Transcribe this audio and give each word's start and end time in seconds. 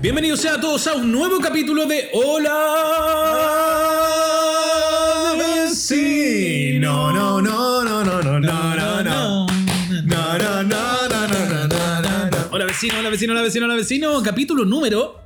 Bienvenidos 0.00 0.40
sean 0.40 0.58
todos 0.62 0.86
a 0.86 0.94
un 0.94 1.12
nuevo 1.12 1.38
capítulo 1.40 1.84
de 1.84 2.08
Hola 2.14 2.56
Vecino. 5.36 7.12
No, 7.12 7.42
no, 7.42 7.42
no, 7.42 7.84
no, 7.84 8.02
no, 8.02 8.22
no, 8.22 8.40
no, 8.40 8.76
no, 8.76 9.02
no. 9.02 9.46
No, 9.46 10.38
no, 10.38 10.62
no, 10.62 11.06
no, 11.06 11.28
no, 11.28 11.46
no, 11.46 12.00
no, 12.00 12.30
no. 12.30 12.38
Hola 12.50 12.64
vecino, 12.64 12.98
hola 12.98 13.10
vecino, 13.10 13.34
hola 13.34 13.42
vecino, 13.42 13.66
hola 13.66 13.74
vecino. 13.74 14.22
Capítulo 14.22 14.64
número 14.64 15.19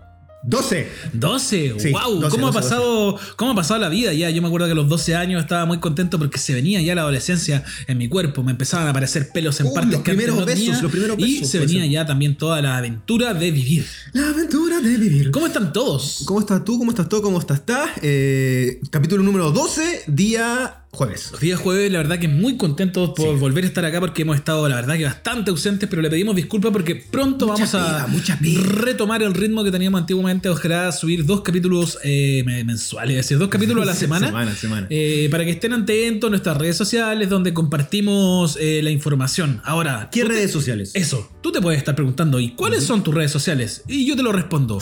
12. 0.46 0.88
12. 1.14 1.74
Sí, 1.78 1.92
wow, 1.92 2.20
12, 2.20 2.28
¿cómo, 2.30 2.48
ha 2.48 2.50
12, 2.50 2.60
pasado, 2.60 3.18
¿cómo 3.36 3.52
ha 3.52 3.54
pasado 3.54 3.80
la 3.80 3.88
vida 3.88 4.12
ya? 4.12 4.28
Yo 4.30 4.42
me 4.42 4.48
acuerdo 4.48 4.66
que 4.66 4.72
a 4.72 4.74
los 4.74 4.88
12 4.88 5.16
años 5.16 5.42
estaba 5.42 5.64
muy 5.64 5.78
contento 5.78 6.18
porque 6.18 6.38
se 6.38 6.52
venía 6.52 6.82
ya 6.82 6.94
la 6.94 7.00
adolescencia 7.02 7.64
en 7.86 7.98
mi 7.98 8.08
cuerpo. 8.08 8.42
Me 8.42 8.52
empezaban 8.52 8.86
a 8.86 8.90
aparecer 8.90 9.30
pelos 9.32 9.58
en 9.60 9.66
Uh, 9.66 9.74
partes 9.74 9.92
los 9.94 10.02
que 10.02 10.10
antes 10.10 10.24
primeros 10.24 10.40
no 10.40 10.46
besos, 10.46 10.64
tenía, 10.64 10.82
los 10.82 10.92
primeros 10.92 11.18
Y 11.18 11.44
se 11.44 11.58
venía 11.58 11.82
ser. 11.82 11.90
ya 11.90 12.06
también 12.06 12.36
toda 12.36 12.60
la 12.60 12.76
aventura 12.76 13.32
de 13.32 13.50
vivir. 13.50 13.86
La 14.12 14.28
aventura 14.28 14.80
de 14.80 14.96
vivir. 14.96 15.30
¿Cómo 15.30 15.46
están 15.46 15.72
todos? 15.72 16.22
¿Cómo 16.26 16.40
estás 16.40 16.62
tú? 16.64 16.78
¿Cómo 16.78 16.90
estás 16.90 17.08
tú? 17.08 17.22
¿Cómo 17.22 17.38
estás? 17.38 17.60
estás? 17.60 17.90
Eh, 18.02 18.80
capítulo 18.90 19.22
número 19.22 19.50
12, 19.50 20.04
día 20.08 20.83
jueves. 20.94 21.28
Los 21.32 21.40
días 21.40 21.60
jueves, 21.60 21.90
la 21.92 21.98
verdad 21.98 22.18
que 22.18 22.28
muy 22.28 22.56
contentos 22.56 23.10
por 23.16 23.34
Sí. 23.34 23.40
volver 23.40 23.64
a 23.64 23.66
estar 23.66 23.84
acá 23.84 24.00
porque 24.00 24.22
hemos 24.22 24.36
estado, 24.36 24.68
la 24.68 24.76
verdad 24.76 24.96
que 24.96 25.04
bastante 25.04 25.50
ausentes, 25.50 25.88
pero 25.88 26.00
le 26.02 26.10
pedimos 26.10 26.34
disculpas 26.36 26.72
porque 26.72 26.94
pronto 26.96 27.46
Mucha 27.46 27.64
vamos 27.64 27.74
a 27.74 28.06
mucha 28.06 28.38
retomar 28.40 29.22
el 29.22 29.34
ritmo 29.34 29.64
que 29.64 29.70
teníamos 29.70 30.00
antiguamente. 30.00 30.48
Ojalá 30.48 30.90
subir 30.92 31.24
dos 31.26 31.42
capítulos 31.42 31.98
eh, 32.04 32.42
me- 32.46 32.64
mensuales, 32.64 33.16
es 33.16 33.24
decir, 33.26 33.38
dos 33.38 33.48
capítulos 33.48 33.82
a 33.82 33.86
la 33.86 33.94
semana. 33.94 34.26
Semana, 34.28 34.54
semana. 34.54 34.86
Eh, 34.90 35.28
para 35.30 35.44
que 35.44 35.50
estén 35.50 35.72
atentos 35.72 36.28
en 36.28 36.30
nuestras 36.32 36.56
redes 36.56 36.76
sociales 36.76 37.28
donde 37.28 37.52
compartimos 37.52 38.56
eh, 38.60 38.80
la 38.82 38.90
información. 38.90 39.60
Ahora, 39.64 40.08
¿Qué 40.12 40.22
te- 40.22 40.28
redes 40.28 40.50
sociales? 40.50 40.92
Eso, 40.94 41.30
tú 41.42 41.52
te 41.52 41.60
puedes 41.60 41.78
estar 41.78 41.94
preguntando, 41.94 42.40
¿y 42.40 42.50
cuáles 42.52 42.84
son 42.84 43.02
tus 43.02 43.14
redes 43.14 43.30
sociales? 43.30 43.82
Y 43.88 44.06
yo 44.06 44.16
te 44.16 44.22
lo 44.22 44.32
respondo. 44.32 44.78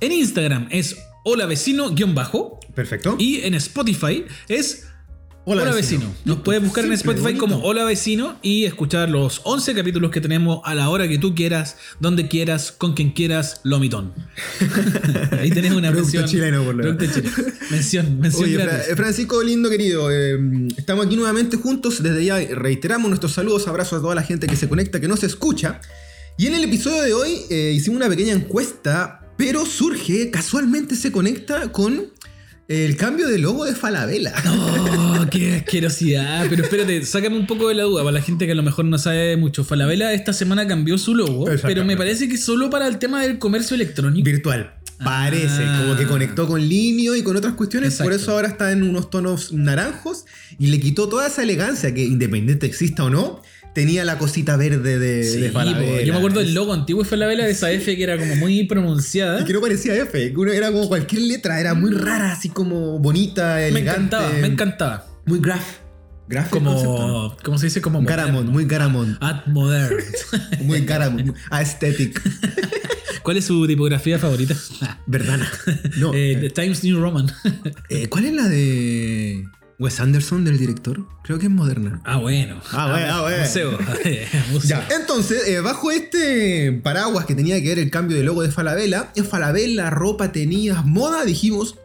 En 0.00 0.12
Instagram 0.12 0.68
es 0.70 0.96
hola 1.24 1.46
vecino-bajo 1.46 2.60
Perfecto. 2.74 3.16
y 3.18 3.40
en 3.40 3.54
Spotify 3.54 4.24
es 4.48 4.86
Hola, 5.50 5.62
Hola, 5.62 5.74
vecino. 5.74 6.00
vecino. 6.08 6.20
Nos 6.26 6.42
puedes 6.42 6.62
buscar 6.62 6.84
en 6.84 6.92
Spotify 6.92 7.22
bonito. 7.22 7.40
como 7.40 7.62
Hola 7.62 7.82
vecino 7.84 8.38
y 8.42 8.66
escuchar 8.66 9.08
los 9.08 9.40
11 9.44 9.74
capítulos 9.74 10.10
que 10.10 10.20
tenemos 10.20 10.60
a 10.62 10.74
la 10.74 10.90
hora 10.90 11.08
que 11.08 11.16
tú 11.16 11.34
quieras, 11.34 11.78
donde 12.00 12.28
quieras, 12.28 12.70
con 12.70 12.92
quien 12.92 13.12
quieras, 13.12 13.62
lomitón. 13.64 14.12
Ahí 15.40 15.50
tenés 15.50 15.72
una 15.72 15.90
mención. 15.90 16.26
chileno, 16.26 16.64
por 16.64 16.74
lo 16.74 16.98
chileno. 16.98 17.30
Mención, 17.70 18.20
mención 18.20 18.44
Oye, 18.44 18.58
gratis. 18.58 18.94
Francisco, 18.94 19.42
lindo 19.42 19.70
querido, 19.70 20.10
eh, 20.12 20.38
estamos 20.76 21.06
aquí 21.06 21.16
nuevamente 21.16 21.56
juntos. 21.56 22.02
Desde 22.02 22.26
ya 22.26 22.36
reiteramos 22.38 23.08
nuestros 23.08 23.32
saludos, 23.32 23.66
abrazos 23.68 24.00
a 24.00 24.02
toda 24.02 24.14
la 24.14 24.24
gente 24.24 24.48
que 24.48 24.56
se 24.56 24.68
conecta, 24.68 25.00
que 25.00 25.08
nos 25.08 25.24
escucha. 25.24 25.80
Y 26.36 26.48
en 26.48 26.56
el 26.56 26.64
episodio 26.64 27.00
de 27.00 27.14
hoy 27.14 27.40
eh, 27.48 27.72
hicimos 27.74 27.96
una 27.96 28.10
pequeña 28.10 28.34
encuesta, 28.34 29.26
pero 29.38 29.64
surge, 29.64 30.30
casualmente 30.30 30.94
se 30.94 31.10
conecta 31.10 31.72
con 31.72 32.17
el 32.68 32.96
cambio 32.96 33.26
de 33.28 33.38
logo 33.38 33.64
de 33.64 33.74
Falabella. 33.74 34.32
Oh, 35.20 35.26
qué 35.30 35.56
asquerosidad. 35.56 36.46
Pero 36.48 36.62
espérate, 36.62 37.04
sácame 37.04 37.36
un 37.36 37.46
poco 37.46 37.68
de 37.68 37.74
la 37.74 37.82
duda 37.82 38.02
para 38.04 38.12
la 38.12 38.22
gente 38.22 38.46
que 38.46 38.52
a 38.52 38.54
lo 38.54 38.62
mejor 38.62 38.84
no 38.84 38.98
sabe 38.98 39.36
mucho. 39.36 39.64
Falabella 39.64 40.12
esta 40.12 40.32
semana 40.32 40.66
cambió 40.68 40.96
su 40.96 41.14
logo, 41.14 41.46
pero 41.62 41.84
me 41.84 41.96
parece 41.96 42.28
que 42.28 42.38
solo 42.38 42.70
para 42.70 42.86
el 42.86 42.98
tema 42.98 43.20
del 43.22 43.38
comercio 43.38 43.74
electrónico. 43.74 44.24
Virtual. 44.24 44.74
Parece, 45.02 45.62
Ah. 45.64 45.80
como 45.82 45.96
que 45.96 46.06
conectó 46.06 46.46
con 46.46 46.60
Linio 46.66 47.14
y 47.16 47.22
con 47.22 47.36
otras 47.36 47.54
cuestiones, 47.54 47.96
por 47.96 48.12
eso 48.12 48.32
ahora 48.32 48.48
está 48.48 48.70
en 48.72 48.82
unos 48.84 49.10
tonos 49.10 49.52
naranjos 49.52 50.24
y 50.58 50.68
le 50.68 50.78
quitó 50.80 51.08
toda 51.08 51.26
esa 51.26 51.42
elegancia 51.42 51.92
que 51.94 52.04
independiente 52.04 52.66
exista 52.66 53.04
o 53.04 53.10
no, 53.10 53.42
tenía 53.74 54.04
la 54.04 54.18
cosita 54.18 54.56
verde 54.56 54.98
de, 54.98 55.24
Sí, 55.24 55.40
de 55.40 55.50
Falabella. 55.50 56.02
yo 56.02 56.12
me 56.12 56.18
acuerdo 56.18 56.40
del 56.40 56.54
logo 56.54 56.72
antiguo 56.72 57.02
de 57.02 57.08
Falabella 57.08 57.44
de 57.44 57.52
esa 57.52 57.70
F 57.70 57.96
que 57.96 58.02
era 58.02 58.18
como 58.18 58.34
muy 58.36 58.64
pronunciada. 58.64 59.40
Y 59.40 59.44
que 59.44 59.52
no 59.52 59.60
parecía 59.60 59.94
F, 59.96 60.34
era 60.54 60.72
como 60.72 60.88
cualquier 60.88 61.22
letra, 61.22 61.60
era 61.60 61.74
muy 61.74 61.90
rara, 61.92 62.32
así 62.32 62.48
como 62.48 62.98
bonita, 62.98 63.54
Me 63.56 63.68
elegante. 63.68 64.00
encantaba, 64.16 64.32
me 64.40 64.46
encantaba. 64.46 65.06
Muy 65.26 65.40
graf. 65.40 65.62
Graf 66.28 66.52
el 66.52 66.62
concepto, 66.62 66.94
Como, 66.96 67.36
¿cómo 67.42 67.58
se 67.58 67.66
dice? 67.66 67.80
Como. 67.80 68.02
Garamond, 68.02 68.50
muy 68.50 68.66
Garamond. 68.66 69.16
At 69.22 69.46
modern. 69.46 69.96
Muy 70.62 70.80
Garamond. 70.84 71.34
Aesthetic. 71.50 72.20
¿Cuál 73.22 73.38
es 73.38 73.46
su 73.46 73.66
tipografía 73.66 74.18
favorita? 74.18 74.54
Verdana. 75.06 75.50
No. 75.96 76.12
Eh, 76.14 76.36
The 76.40 76.50
Times 76.50 76.84
New 76.84 77.00
Roman. 77.00 77.30
eh, 77.88 78.08
¿Cuál 78.08 78.26
es 78.26 78.32
la 78.34 78.46
de 78.48 79.44
Wes 79.78 80.00
Anderson, 80.00 80.44
del 80.44 80.58
director? 80.58 81.04
Creo 81.22 81.38
que 81.38 81.46
es 81.46 81.52
moderna. 81.52 82.00
ah, 82.04 82.16
bueno. 82.16 82.60
Ah, 82.72 82.90
bueno, 82.90 83.06
ah, 83.14 83.22
bueno. 83.22 83.38
Museo. 83.38 83.78
Museo. 84.50 84.68
Ya, 84.68 84.88
entonces, 84.96 85.46
eh, 85.46 85.60
bajo 85.60 85.92
este 85.92 86.72
paraguas 86.82 87.26
que 87.26 87.36
tenía 87.36 87.62
que 87.62 87.68
ver 87.68 87.78
el 87.78 87.90
cambio 87.90 88.16
de 88.16 88.24
logo 88.24 88.42
de 88.42 88.50
Falabella, 88.50 89.12
en 89.14 89.24
Falabella, 89.24 89.88
ropa, 89.90 90.32
tenías, 90.32 90.84
moda, 90.84 91.24
dijimos, 91.24 91.76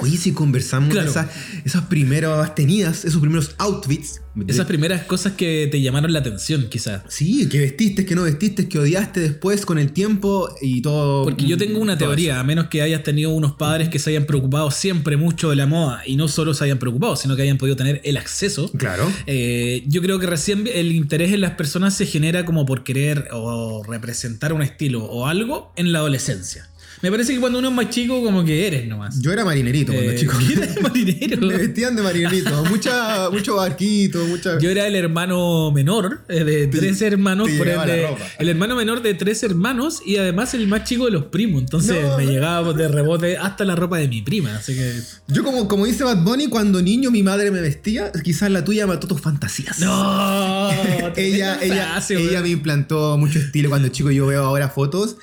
oye, 0.00 0.16
si 0.16 0.32
conversamos 0.32 0.90
Claro. 0.90 1.04
de 1.06 1.10
esas, 1.10 1.26
esas 1.64 1.84
primeras 1.84 2.54
tenidas, 2.54 3.04
esos 3.04 3.20
primeros 3.20 3.54
outfits. 3.58 4.20
Esas 4.46 4.66
primeras 4.66 5.02
cosas 5.04 5.32
que 5.32 5.68
te 5.70 5.80
llamaron 5.80 6.12
la 6.12 6.20
atención, 6.20 6.68
quizás. 6.70 7.02
Sí, 7.08 7.48
que 7.48 7.58
vestiste, 7.58 8.06
que 8.06 8.14
no 8.14 8.22
vestiste, 8.22 8.68
que 8.68 8.78
odiaste 8.78 9.18
después 9.20 9.66
con 9.66 9.76
el 9.76 9.90
tiempo 9.92 10.48
y 10.62 10.82
todo. 10.82 11.24
Porque 11.24 11.46
yo 11.46 11.58
tengo 11.58 11.80
una 11.80 11.98
teoría, 11.98 12.38
a 12.38 12.44
menos 12.44 12.68
que 12.68 12.80
hayas 12.80 13.02
tenido 13.02 13.30
unos 13.30 13.52
padres 13.54 13.88
que 13.88 13.98
se 13.98 14.10
hayan 14.10 14.26
preocupado 14.26 14.70
siempre 14.70 15.16
mucho 15.16 15.50
de 15.50 15.56
la 15.56 15.66
moda 15.66 16.02
y 16.06 16.14
no 16.14 16.28
solo 16.28 16.54
se 16.54 16.64
hayan 16.64 16.78
preocupado, 16.78 17.16
sino 17.16 17.34
que 17.34 17.42
hayan 17.42 17.58
podido 17.58 17.76
tener 17.76 18.00
el 18.04 18.16
acceso. 18.16 18.40
eso. 18.50 18.72
Claro. 18.72 19.10
Eh, 19.26 19.84
yo 19.86 20.00
creo 20.00 20.18
que 20.18 20.26
recién 20.26 20.66
el 20.72 20.92
interés 20.92 21.32
en 21.32 21.40
las 21.42 21.52
personas 21.52 21.94
se 21.94 22.06
genera 22.06 22.44
como 22.44 22.64
por 22.66 22.84
querer 22.84 23.28
o 23.32 23.82
representar 23.82 24.52
un 24.52 24.62
estilo 24.62 25.04
o 25.04 25.26
algo 25.26 25.72
en 25.76 25.92
la 25.92 25.98
adolescencia. 25.98 26.69
Me 27.02 27.10
parece 27.10 27.32
que 27.32 27.40
cuando 27.40 27.58
uno 27.58 27.68
es 27.68 27.74
más 27.74 27.88
chico, 27.88 28.22
como 28.22 28.44
que 28.44 28.66
eres 28.66 28.86
nomás. 28.86 29.20
Yo 29.22 29.32
era 29.32 29.42
marinerito 29.44 29.92
cuando 29.92 30.10
Eh, 30.12 30.16
chico. 30.16 30.34
¿qué 30.38 30.52
eres 30.52 30.82
marinero? 30.82 31.46
Me 31.46 31.56
vestían 31.56 31.96
de 31.96 32.02
marinerito. 32.02 32.64
Mucha, 32.66 33.30
mucho 33.30 33.56
barquito, 33.56 34.24
mucha. 34.26 34.58
Yo 34.58 34.70
era 34.70 34.86
el 34.86 34.94
hermano 34.94 35.70
menor 35.72 36.20
eh, 36.28 36.44
de 36.44 36.66
tres 36.66 37.00
hermanos, 37.00 37.48
te 37.48 37.56
por 37.56 37.66
ropa. 37.68 38.18
el 38.38 38.48
hermano 38.50 38.76
menor 38.76 39.00
de 39.02 39.14
tres 39.14 39.42
hermanos 39.42 40.02
y 40.04 40.16
además 40.18 40.52
el 40.54 40.66
más 40.68 40.84
chico 40.84 41.06
de 41.06 41.12
los 41.12 41.24
primos. 41.24 41.62
Entonces 41.62 41.96
No. 42.02 42.18
me 42.18 42.26
llegaba 42.26 42.72
de 42.74 42.88
rebote 42.88 43.38
hasta 43.38 43.64
la 43.64 43.74
ropa 43.76 43.96
de 43.98 44.06
mi 44.08 44.20
prima. 44.20 44.56
Así 44.56 44.74
que. 44.74 44.92
Yo, 45.28 45.42
como, 45.42 45.68
como 45.68 45.86
dice 45.86 46.04
Bad 46.04 46.22
Bunny, 46.22 46.48
cuando 46.48 46.82
niño 46.82 47.10
mi 47.10 47.22
madre 47.22 47.50
me 47.50 47.60
vestía, 47.62 48.12
quizás 48.22 48.50
la 48.50 48.62
tuya 48.64 48.86
mató 48.86 49.06
tus 49.06 49.20
fantasías. 49.22 49.78
¡No! 49.78 50.70
ella, 51.16 51.58
ella, 51.62 51.92
frase, 51.92 52.20
ella 52.20 52.42
me 52.42 52.50
implantó 52.50 53.16
mucho 53.16 53.38
estilo 53.38 53.70
cuando 53.70 53.88
chico. 53.88 54.10
Yo 54.10 54.26
veo 54.26 54.44
ahora 54.44 54.68
fotos 54.68 55.16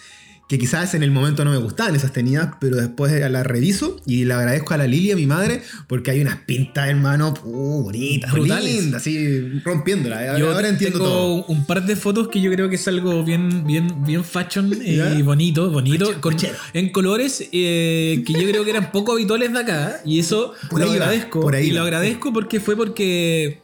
que 0.47 0.57
quizás 0.57 0.93
en 0.93 1.03
el 1.03 1.11
momento 1.11 1.43
no 1.43 1.51
me 1.51 1.57
gustaban 1.57 1.93
esas 1.95 2.13
tenidas, 2.13 2.51
pero 2.61 2.77
después 2.77 3.11
las 3.29 3.45
reviso 3.45 3.99
y 4.05 4.23
le 4.23 4.33
agradezco 4.33 4.73
a 4.73 4.77
la 4.77 4.87
Lilia, 4.87 5.15
mi 5.17 5.25
madre, 5.25 5.61
porque 5.87 6.11
hay 6.11 6.21
unas 6.21 6.37
pintas, 6.37 6.87
hermano, 6.87 7.33
uh, 7.43 7.83
bonitas, 7.83 8.33
lindas, 8.33 9.01
así 9.01 9.59
rompiéndola. 9.65 10.37
Yo 10.39 10.51
ahora 10.53 10.69
entiendo 10.69 10.99
tengo 10.99 11.09
todo. 11.11 11.45
un 11.47 11.65
par 11.65 11.85
de 11.85 11.95
fotos 11.97 12.29
que 12.29 12.39
yo 12.39 12.49
creo 12.51 12.69
que 12.69 12.75
es 12.75 12.87
algo 12.87 13.23
bien, 13.25 13.67
bien, 13.67 14.05
bien 14.05 14.23
fashion 14.23 14.71
y 14.83 14.95
¿Ya? 14.97 15.13
bonito, 15.23 15.69
bonito, 15.69 16.21
con- 16.21 16.37
en 16.73 16.91
colores 16.91 17.43
eh, 17.51 18.23
que 18.25 18.33
yo 18.33 18.47
creo 18.47 18.63
que 18.63 18.69
eran 18.69 18.91
poco 18.91 19.11
habituales 19.13 19.51
de 19.51 19.59
acá 19.59 19.99
y 20.05 20.19
eso 20.19 20.53
Por 20.69 20.79
lo 20.79 20.87
va, 20.87 20.93
agradezco. 20.93 21.41
por 21.41 21.55
ahí 21.55 21.67
y 21.67 21.71
lo 21.71 21.81
agradezco 21.81 22.31
porque 22.31 22.59
fue 22.61 22.77
porque 22.77 23.61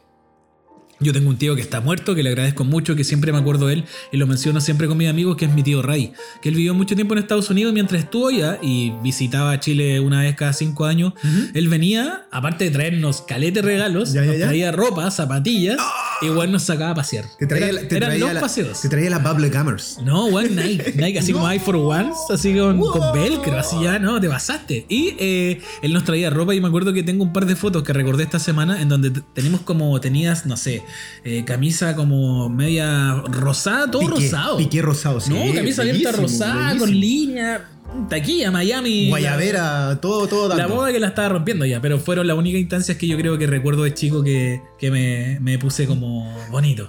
yo 1.00 1.12
tengo 1.12 1.28
un 1.28 1.36
tío 1.36 1.54
que 1.56 1.62
está 1.62 1.80
muerto, 1.80 2.14
que 2.14 2.22
le 2.22 2.30
agradezco 2.30 2.64
mucho, 2.64 2.94
que 2.96 3.04
siempre 3.04 3.32
me 3.32 3.38
acuerdo 3.38 3.66
de 3.66 3.74
él 3.74 3.84
y 4.12 4.16
lo 4.16 4.26
menciono 4.26 4.60
siempre 4.60 4.86
con 4.88 4.96
mis 4.96 5.08
amigos, 5.08 5.36
que 5.36 5.44
es 5.46 5.52
mi 5.52 5.62
tío 5.62 5.82
Ray, 5.82 6.12
que 6.40 6.48
él 6.50 6.54
vivió 6.54 6.74
mucho 6.74 6.94
tiempo 6.94 7.14
en 7.14 7.18
Estados 7.20 7.50
Unidos 7.50 7.72
mientras 7.72 8.02
estuvo 8.04 8.28
allá 8.28 8.58
y 8.62 8.92
visitaba 9.02 9.58
Chile 9.60 10.00
una 10.00 10.20
vez 10.22 10.34
cada 10.36 10.52
cinco 10.52 10.84
años. 10.86 11.12
Él 11.54 11.68
venía, 11.68 12.26
aparte 12.30 12.64
de 12.64 12.70
traernos 12.70 13.22
calete 13.22 13.60
regalos, 13.62 14.12
Ya, 14.12 14.22
ya, 14.22 14.26
nos 14.30 14.38
ya. 14.38 14.46
traía 14.46 14.72
ropa, 14.72 15.10
zapatillas, 15.10 15.78
igual 16.22 16.52
nos 16.52 16.62
sacaba 16.62 16.90
a 16.90 16.94
pasear. 16.94 17.24
Te 17.38 17.46
traía, 17.46 17.68
Eran- 17.68 17.88
te 17.88 17.96
eran 17.96 18.08
traía 18.10 18.24
los 18.26 18.34
la, 18.34 18.40
paseos. 18.40 18.80
te 18.80 18.88
traía 18.88 19.10
las 19.10 19.22
Bubble 19.22 19.50
Gummers. 19.50 19.98
No, 20.04 20.26
one 20.26 20.48
Nike, 20.50 20.92
Nike 20.96 21.18
así 21.18 21.32
como 21.32 21.52
I 21.52 21.58
for 21.58 21.76
Once, 21.76 22.18
así 22.32 22.54
con, 22.56 22.78
con 22.80 23.12
velcro, 23.12 23.58
así 23.58 23.76
ya, 23.82 23.98
no, 23.98 24.20
te 24.20 24.28
pasaste. 24.28 24.86
Y 24.88 25.14
eh, 25.18 25.60
él 25.82 25.92
nos 25.92 26.04
traía 26.04 26.30
ropa 26.30 26.54
y 26.54 26.60
me 26.60 26.68
acuerdo 26.68 26.92
que 26.92 27.02
tengo 27.02 27.24
un 27.24 27.32
par 27.32 27.46
de 27.46 27.56
fotos 27.56 27.82
que 27.82 27.92
recordé 27.92 28.22
esta 28.24 28.38
semana 28.38 28.80
en 28.80 28.88
donde 28.88 29.10
tenemos 29.34 29.62
como, 29.62 30.00
tenías, 30.00 30.46
no 30.46 30.56
sé, 30.56 30.82
eh, 31.24 31.44
camisa 31.44 31.94
como 31.94 32.48
media 32.48 33.14
rosada, 33.28 33.90
todo 33.90 34.02
Piqué, 34.02 34.14
rosado. 34.14 34.56
Piqué 34.56 34.82
rosado, 34.82 35.20
sí. 35.20 35.30
no, 35.30 35.54
camisa 35.54 35.82
abierta 35.82 36.12
rosada, 36.12 36.76
con 36.78 36.90
línea. 36.90 37.68
Taquilla, 38.08 38.50
Miami. 38.50 39.08
Guayabera, 39.08 39.98
todo, 40.00 40.26
todo 40.26 40.48
La 40.48 40.56
dando. 40.56 40.76
boda 40.76 40.92
que 40.92 41.00
la 41.00 41.08
estaba 41.08 41.28
rompiendo 41.30 41.64
ya, 41.66 41.80
pero 41.80 41.98
fueron 41.98 42.26
las 42.26 42.36
únicas 42.36 42.60
instancias 42.60 42.96
que 42.98 43.06
yo 43.06 43.16
creo 43.16 43.38
que 43.38 43.46
recuerdo 43.46 43.84
de 43.84 43.94
chico 43.94 44.22
que, 44.22 44.60
que 44.78 44.90
me, 44.90 45.38
me 45.40 45.58
puse 45.58 45.86
como 45.86 46.30
bonito. 46.50 46.88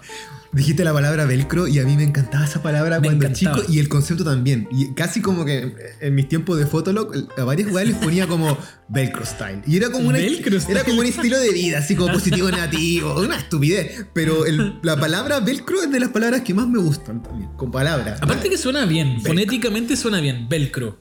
Dijiste 0.52 0.86
la 0.86 0.94
palabra 0.94 1.26
velcro 1.26 1.68
y 1.68 1.80
a 1.80 1.84
mí 1.84 1.98
me 1.98 2.04
encantaba 2.04 2.46
esa 2.46 2.64
palabra 2.64 3.02
Me 3.02 3.08
cuando 3.08 3.26
encantaba. 3.26 3.58
chico 3.60 3.74
y 3.74 3.80
el 3.80 3.90
concepto 3.90 4.24
también. 4.24 4.70
Y 4.72 4.94
casi 4.94 5.20
como 5.22 5.44
que 5.44 5.74
en 6.00 6.16
mis 6.16 6.30
tiempos 6.30 6.58
de 6.58 6.66
Fotolog 6.66 7.12
a 7.38 7.44
varios 7.44 7.68
jugadores 7.68 7.94
les 7.96 8.02
ponía 8.02 8.26
como 8.26 8.58
velcro 8.88 9.26
style. 9.26 9.62
Y 9.68 9.76
era 9.76 9.90
como, 9.90 10.08
una, 10.08 10.18
era 10.20 10.84
como 10.86 11.02
un 11.02 11.06
estilo 11.08 11.38
de 11.38 11.50
vida, 11.52 11.80
así 11.80 11.94
como 11.98 12.14
positivo 12.14 12.50
negativo, 12.50 13.20
una 13.20 13.36
estupidez. 13.36 14.06
Pero 14.14 14.46
el- 14.46 14.80
la 14.82 14.96
palabra 14.98 15.42
velcro 15.42 15.84
es 15.84 15.92
de 15.92 16.00
las 16.00 16.10
palabras 16.12 16.40
que 16.44 16.54
más 16.54 16.70
me 16.70 16.80
gustan 16.80 17.22
también, 17.22 17.50
con 17.58 17.70
palabras. 17.70 18.22
Aparte 18.22 18.50
que 18.50 18.58
suena 18.58 18.86
bien, 18.86 19.20
fonéticamente 19.22 19.98
suena 19.98 20.22
bien. 20.22 20.48
Velcro. 20.48 20.95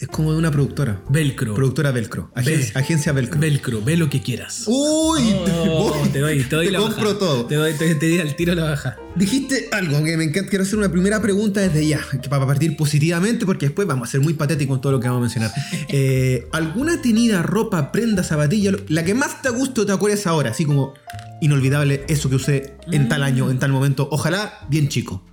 Es 0.00 0.06
como 0.06 0.30
de 0.32 0.38
una 0.38 0.52
productora. 0.52 1.02
Velcro. 1.08 1.54
Productora 1.54 1.90
Velcro. 1.90 2.30
Agencia, 2.32 2.72
Ve. 2.72 2.80
agencia 2.80 3.12
Velcro. 3.12 3.40
Velcro, 3.40 3.82
ve 3.82 3.96
lo 3.96 4.08
que 4.08 4.22
quieras. 4.22 4.62
Uy, 4.66 5.34
Oh, 5.60 5.92
te 6.12 6.20
doy, 6.20 6.44
te 6.44 6.54
doy 6.54 6.66
te 6.66 6.72
la 6.72 6.78
compro 6.78 7.06
baja. 7.06 7.18
todo. 7.18 7.46
Te 7.46 7.56
doy, 7.56 7.72
te, 7.74 7.96
te 7.96 8.08
doy 8.08 8.20
al 8.20 8.36
tiro 8.36 8.54
la 8.54 8.62
baja. 8.62 8.96
Dijiste 9.16 9.68
algo 9.72 10.04
que 10.04 10.16
me 10.16 10.22
encanta. 10.22 10.48
Quiero 10.50 10.62
hacer 10.62 10.78
una 10.78 10.88
primera 10.88 11.20
pregunta 11.20 11.60
desde 11.60 11.84
ya, 11.84 12.00
que 12.22 12.28
para 12.28 12.46
partir 12.46 12.76
positivamente, 12.76 13.44
porque 13.44 13.66
después 13.66 13.88
vamos 13.88 14.08
a 14.08 14.12
ser 14.12 14.20
muy 14.20 14.34
patéticos 14.34 14.74
con 14.76 14.80
todo 14.80 14.92
lo 14.92 15.00
que 15.00 15.08
vamos 15.08 15.18
a 15.18 15.22
mencionar. 15.22 15.50
Eh, 15.90 16.46
¿Alguna 16.52 17.00
tenida, 17.00 17.42
ropa, 17.42 17.90
prenda, 17.90 18.22
zapatilla, 18.22 18.72
la 18.88 19.04
que 19.04 19.14
más 19.14 19.40
te 19.42 19.48
guste 19.48 19.80
o 19.80 19.86
te 19.86 19.92
acuerdes 19.92 20.26
ahora? 20.26 20.50
Así 20.50 20.64
como 20.64 20.92
inolvidable, 21.40 22.04
eso 22.08 22.28
que 22.28 22.36
usé 22.36 22.74
en 22.92 23.08
tal 23.08 23.22
año, 23.22 23.50
en 23.50 23.58
tal 23.58 23.72
momento. 23.72 24.06
Ojalá 24.12 24.60
bien 24.68 24.88
chico. 24.88 25.24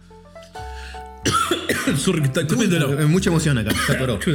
Está 2.23 2.47
comiendo. 2.47 2.99
Eh, 2.99 3.05
Mucha 3.05 3.29
emoción 3.29 3.57
acá, 3.57 3.71
se 3.85 3.93
atoró. 3.93 4.19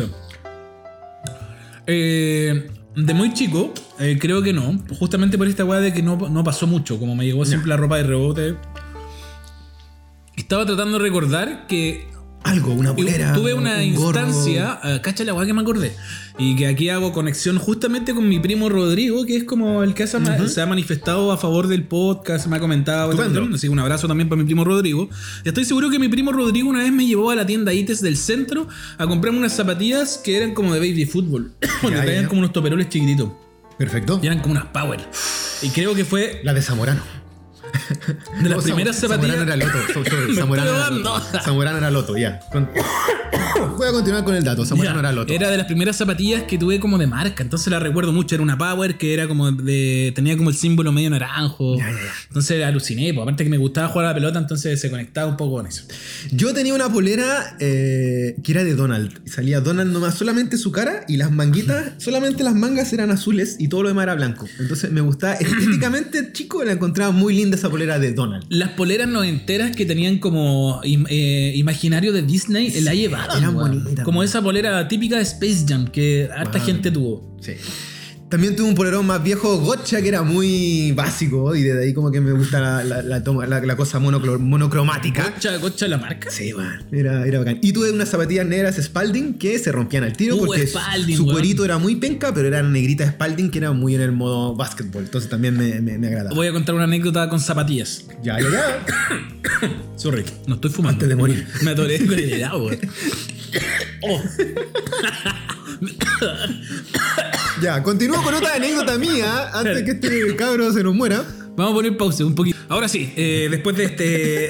Eh, 1.92 2.70
de 2.94 3.14
muy 3.14 3.34
chico, 3.34 3.74
eh, 3.98 4.16
creo 4.20 4.42
que 4.42 4.52
no. 4.52 4.78
Justamente 4.96 5.36
por 5.36 5.48
esta 5.48 5.64
weá 5.64 5.80
de 5.80 5.92
que 5.92 6.04
no, 6.04 6.16
no 6.16 6.44
pasó 6.44 6.68
mucho. 6.68 7.00
Como 7.00 7.16
me 7.16 7.24
llegó 7.24 7.44
siempre 7.44 7.68
la 7.68 7.76
ropa 7.76 7.96
de 7.96 8.04
rebote. 8.04 8.56
Estaba 10.36 10.64
tratando 10.66 10.98
de 10.98 11.04
recordar 11.04 11.66
que 11.66 12.06
Algo, 12.42 12.72
una 12.72 12.92
bolera. 12.92 13.34
tuve 13.34 13.52
una 13.52 13.76
un 13.76 13.82
instancia, 13.82 14.80
eh, 14.82 15.00
cacha 15.02 15.24
la 15.24 15.34
weá 15.34 15.46
que 15.46 15.52
me 15.52 15.60
acordé. 15.60 15.94
Y 16.38 16.56
que 16.56 16.66
aquí 16.66 16.88
hago 16.88 17.12
conexión 17.12 17.58
justamente 17.58 18.14
con 18.14 18.28
mi 18.28 18.40
primo 18.40 18.70
Rodrigo, 18.70 19.26
que 19.26 19.36
es 19.36 19.44
como 19.44 19.82
el 19.82 19.92
que 19.92 20.06
se 20.06 20.18
se 20.48 20.62
ha 20.62 20.66
manifestado 20.66 21.32
a 21.32 21.36
favor 21.36 21.66
del 21.66 21.84
podcast, 21.84 22.46
me 22.46 22.56
ha 22.56 22.60
comentado. 22.60 23.12
Así 23.54 23.66
que 23.66 23.68
un 23.68 23.78
abrazo 23.78 24.08
también 24.08 24.28
para 24.28 24.40
mi 24.40 24.46
primo 24.46 24.64
Rodrigo. 24.64 25.10
Y 25.44 25.48
estoy 25.48 25.66
seguro 25.66 25.90
que 25.90 25.98
mi 25.98 26.08
primo 26.08 26.32
Rodrigo 26.32 26.70
una 26.70 26.80
vez 26.80 26.92
me 26.92 27.06
llevó 27.06 27.30
a 27.30 27.36
la 27.36 27.44
tienda 27.44 27.74
ITES 27.74 28.00
del 28.00 28.16
centro 28.16 28.66
a 28.96 29.06
comprarme 29.06 29.38
unas 29.38 29.52
zapatillas 29.52 30.18
que 30.18 30.36
eran 30.36 30.54
como 30.54 30.72
de 30.72 30.80
baby 30.80 31.04
fútbol. 31.04 31.52
Ya, 31.60 31.88
traían 32.02 32.26
como 32.26 32.40
unos 32.40 32.52
toperoles 32.52 32.88
chiquititos. 32.88 33.30
Perfecto. 33.76 34.18
Y 34.22 34.26
eran 34.26 34.40
como 34.40 34.52
unas 34.52 34.66
power. 34.66 35.00
Y 35.62 35.68
creo 35.68 35.94
que 35.94 36.06
fue 36.06 36.40
La 36.42 36.54
de 36.54 36.62
Zamorano. 36.62 37.19
de 38.42 38.48
las 38.48 38.58
No, 38.58 38.62
primeras 38.62 38.96
zapatillas. 38.96 39.36
Zamorano 39.36 39.52
era 39.52 39.56
Loto. 39.56 40.34
Zamorano 40.34 40.70
era 40.76 40.90
Loto. 40.90 41.40
Zamorano 41.42 41.78
era 41.78 41.90
Loto, 41.90 42.16
ya. 42.16 42.40
Con- 42.50 42.68
Voy 43.76 43.88
a 43.88 43.92
continuar 43.92 44.24
con 44.24 44.34
el 44.34 44.44
dato. 44.44 44.64
Zamorano 44.64 44.96
Ya, 44.96 45.00
era 45.00 45.12
Loto. 45.12 45.32
Era 45.32 45.50
de 45.50 45.56
las 45.56 45.66
primeras 45.66 45.96
zapatillas 45.96 46.44
que 46.44 46.58
tuve 46.58 46.80
como 46.80 46.98
de 46.98 47.06
marca, 47.06 47.42
entonces 47.42 47.68
la 47.68 47.78
recuerdo 47.78 48.12
mucho. 48.12 48.34
Era 48.34 48.42
una 48.42 48.58
Power 48.58 48.98
que 48.98 49.14
era 49.14 49.28
como 49.28 49.52
de. 49.52 50.12
tenía 50.14 50.36
como 50.36 50.50
el 50.50 50.56
símbolo 50.56 50.92
medio 50.92 51.10
naranjo. 51.10 51.78
Ya, 51.78 51.90
ya, 51.90 51.92
ya. 51.92 52.12
Entonces 52.28 52.64
aluciné, 52.64 53.12
pues, 53.14 53.22
aparte 53.22 53.44
que 53.44 53.50
me 53.50 53.58
gustaba 53.58 53.88
jugar 53.88 54.06
a 54.06 54.08
la 54.08 54.14
pelota, 54.14 54.38
entonces 54.38 54.80
se 54.80 54.90
conectaba 54.90 55.28
un 55.28 55.36
poco 55.36 55.56
con 55.56 55.66
eso. 55.66 55.84
Yo 56.30 56.52
tenía 56.52 56.74
una 56.74 56.92
polera 56.92 57.56
eh, 57.60 58.36
que 58.42 58.52
era 58.52 58.64
de 58.64 58.74
Donald. 58.74 59.20
Y 59.24 59.30
Salía 59.30 59.60
Donald 59.60 59.92
nomás, 59.92 60.14
solamente 60.14 60.56
su 60.56 60.72
cara 60.72 61.04
y 61.08 61.16
las 61.16 61.30
manguitas, 61.30 61.92
solamente 61.98 62.42
las 62.42 62.54
mangas 62.54 62.92
eran 62.92 63.10
azules 63.10 63.56
y 63.58 63.68
todo 63.68 63.82
lo 63.82 63.88
demás 63.88 64.04
era 64.04 64.14
blanco. 64.14 64.46
Entonces 64.58 64.90
me 64.90 65.00
gustaba 65.00 65.34
estéticamente, 65.40 66.32
chico, 66.32 66.64
la 66.64 66.72
encontraba 66.72 67.12
muy 67.12 67.34
linda 67.34 67.56
esa 67.56 67.70
polera 67.70 67.98
de 67.98 68.12
Donald. 68.12 68.44
Las 68.48 68.70
poleras 68.70 69.08
noventeras 69.08 69.74
que 69.74 69.86
tenían 69.86 70.18
como 70.18 70.80
eh, 70.84 71.52
imaginario 71.56 72.12
de 72.12 72.22
Disney, 72.22 72.70
la 72.80 72.94
llevaban. 72.94 73.19
Eran 73.38 73.54
bonitas, 73.54 74.04
Como 74.04 74.22
esa 74.22 74.42
polera 74.42 74.86
típica 74.88 75.16
de 75.16 75.22
Space 75.22 75.64
Jam 75.68 75.86
que 75.86 76.28
harta 76.34 76.60
gente 76.60 76.90
tuvo. 76.90 77.36
Sí. 77.40 77.52
También 78.30 78.54
tuve 78.54 78.68
un 78.68 78.76
polerón 78.76 79.06
más 79.06 79.20
viejo, 79.22 79.58
Gotcha, 79.58 80.00
que 80.00 80.08
era 80.08 80.22
muy 80.22 80.92
básico 80.92 81.54
y 81.56 81.62
desde 81.62 81.82
ahí 81.82 81.92
como 81.92 82.12
que 82.12 82.20
me 82.20 82.30
gusta 82.30 82.60
la, 82.60 82.84
la- 82.84 83.02
la 83.02 83.24
toma- 83.24 83.44
la- 83.44 83.60
la 83.60 83.76
cosa 83.76 83.98
monocro- 83.98 84.38
monocromática. 84.38 85.32
Cocha, 85.34 85.58
cocha 85.60 85.88
la 85.88 85.98
marca. 85.98 86.30
Sí, 86.30 86.52
man, 86.54 86.84
era, 86.92 87.26
era 87.26 87.40
bacán. 87.40 87.58
Y 87.60 87.72
tuve 87.72 87.90
unas 87.90 88.08
zapatillas 88.08 88.46
negras 88.46 88.76
Spalding 88.80 89.34
que 89.34 89.58
se 89.58 89.72
rompían 89.72 90.04
al 90.04 90.16
tiro 90.16 90.36
Uh, 90.36 90.46
porque 90.46 90.64
Spalding, 90.66 91.16
su 91.16 91.24
weón. 91.24 91.34
cuerito 91.34 91.64
era 91.64 91.78
muy 91.78 91.96
penca, 91.96 92.32
pero 92.32 92.46
eran 92.46 92.72
negritas 92.72 93.08
Spalding 93.10 93.50
que 93.50 93.58
eran 93.58 93.76
muy 93.76 93.96
en 93.96 94.00
el 94.02 94.12
modo 94.12 94.54
básquetbol. 94.54 95.02
Entonces 95.02 95.28
también 95.28 95.56
me, 95.56 95.80
me, 95.80 95.98
me 95.98 96.06
agradaba. 96.06 96.34
Voy 96.36 96.46
a 96.46 96.52
contar 96.52 96.76
una 96.76 96.84
anécdota 96.84 97.28
con 97.28 97.40
zapatillas. 97.40 98.04
Ya, 98.22 98.38
ya, 98.40 98.48
ya. 98.48 98.86
Sorry, 99.96 100.24
no 100.46 100.54
estoy 100.54 100.70
fumando. 100.70 100.94
Antes 100.94 101.08
de 101.08 101.16
morir. 101.16 101.46
Me 101.62 101.72
atoré 101.72 101.98
con 102.06 102.16
el 102.18 102.32
helado. 102.32 102.70
Oh. 104.02 104.22
Ya, 107.62 107.82
continúo 107.82 108.22
con 108.22 108.32
otra 108.34 108.54
anécdota 108.54 108.96
mía 108.98 109.50
antes 109.52 109.82
que 109.82 109.90
este 109.90 110.36
cabro 110.36 110.72
se 110.72 110.82
nos 110.82 110.94
muera. 110.94 111.22
Vamos 111.56 111.72
a 111.72 111.74
poner 111.74 111.96
pausa 111.98 112.24
un 112.24 112.34
poquito. 112.34 112.56
Ahora 112.70 112.88
sí, 112.88 113.12
eh, 113.16 113.48
después 113.50 113.76
de 113.76 113.84
este 113.84 114.48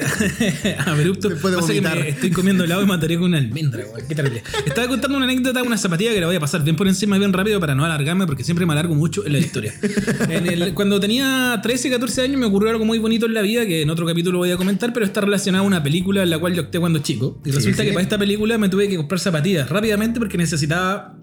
abrupto, 0.85 1.27
Después 1.27 1.51
de 1.53 1.59
pasa 1.59 1.73
que 1.73 1.79
vomitar. 1.81 1.99
me 1.99 2.09
estoy 2.09 2.31
comiendo 2.31 2.63
helado 2.63 2.83
y 2.83 2.85
me 2.85 2.93
atoré 2.93 3.15
con 3.15 3.25
una 3.25 3.37
almendra. 3.39 3.83
Qué 4.07 4.15
terrible. 4.15 4.43
Estaba 4.65 4.87
contando 4.87 5.17
una 5.17 5.25
anécdota 5.25 5.61
una 5.63 5.77
zapatilla 5.77 6.13
que 6.13 6.21
la 6.21 6.27
voy 6.27 6.37
a 6.37 6.39
pasar 6.39 6.63
bien 6.63 6.77
por 6.77 6.87
encima 6.87 7.17
y 7.17 7.19
bien 7.19 7.33
rápido 7.33 7.59
para 7.59 7.75
no 7.75 7.83
alargarme 7.83 8.27
porque 8.27 8.45
siempre 8.45 8.65
me 8.65 8.71
alargo 8.73 8.95
mucho 8.95 9.25
en 9.25 9.33
la 9.33 9.39
historia. 9.39 9.73
En 10.29 10.47
el- 10.47 10.73
cuando 10.73 10.99
tenía 11.01 11.59
13, 11.61 11.89
14 11.89 12.21
años 12.21 12.39
me 12.39 12.45
ocurrió 12.45 12.69
algo 12.69 12.85
muy 12.85 12.99
bonito 12.99 13.25
en 13.25 13.33
la 13.33 13.41
vida 13.41 13.65
que 13.65 13.81
en 13.81 13.89
otro 13.89 14.05
capítulo 14.05 14.37
voy 14.37 14.51
a 14.51 14.57
comentar, 14.57 14.93
pero 14.93 15.05
está 15.05 15.19
relacionado 15.19 15.65
a 15.65 15.67
una 15.67 15.83
película 15.83 16.23
en 16.23 16.29
la 16.29 16.37
cual 16.39 16.53
yo 16.53 16.61
acté 16.61 16.79
cuando 16.79 16.99
chico. 16.99 17.41
Y 17.43 17.49
Sí, 17.49 17.55
resulta 17.57 17.81
sí. 17.81 17.87
que 17.89 17.93
para 17.93 18.03
esta 18.03 18.17
película 18.17 18.57
me 18.57 18.69
tuve 18.69 18.87
que 18.87 18.95
comprar 18.95 19.19
zapatillas 19.19 19.67
rápidamente 19.69 20.17
porque 20.19 20.37
necesitaba 20.37 21.17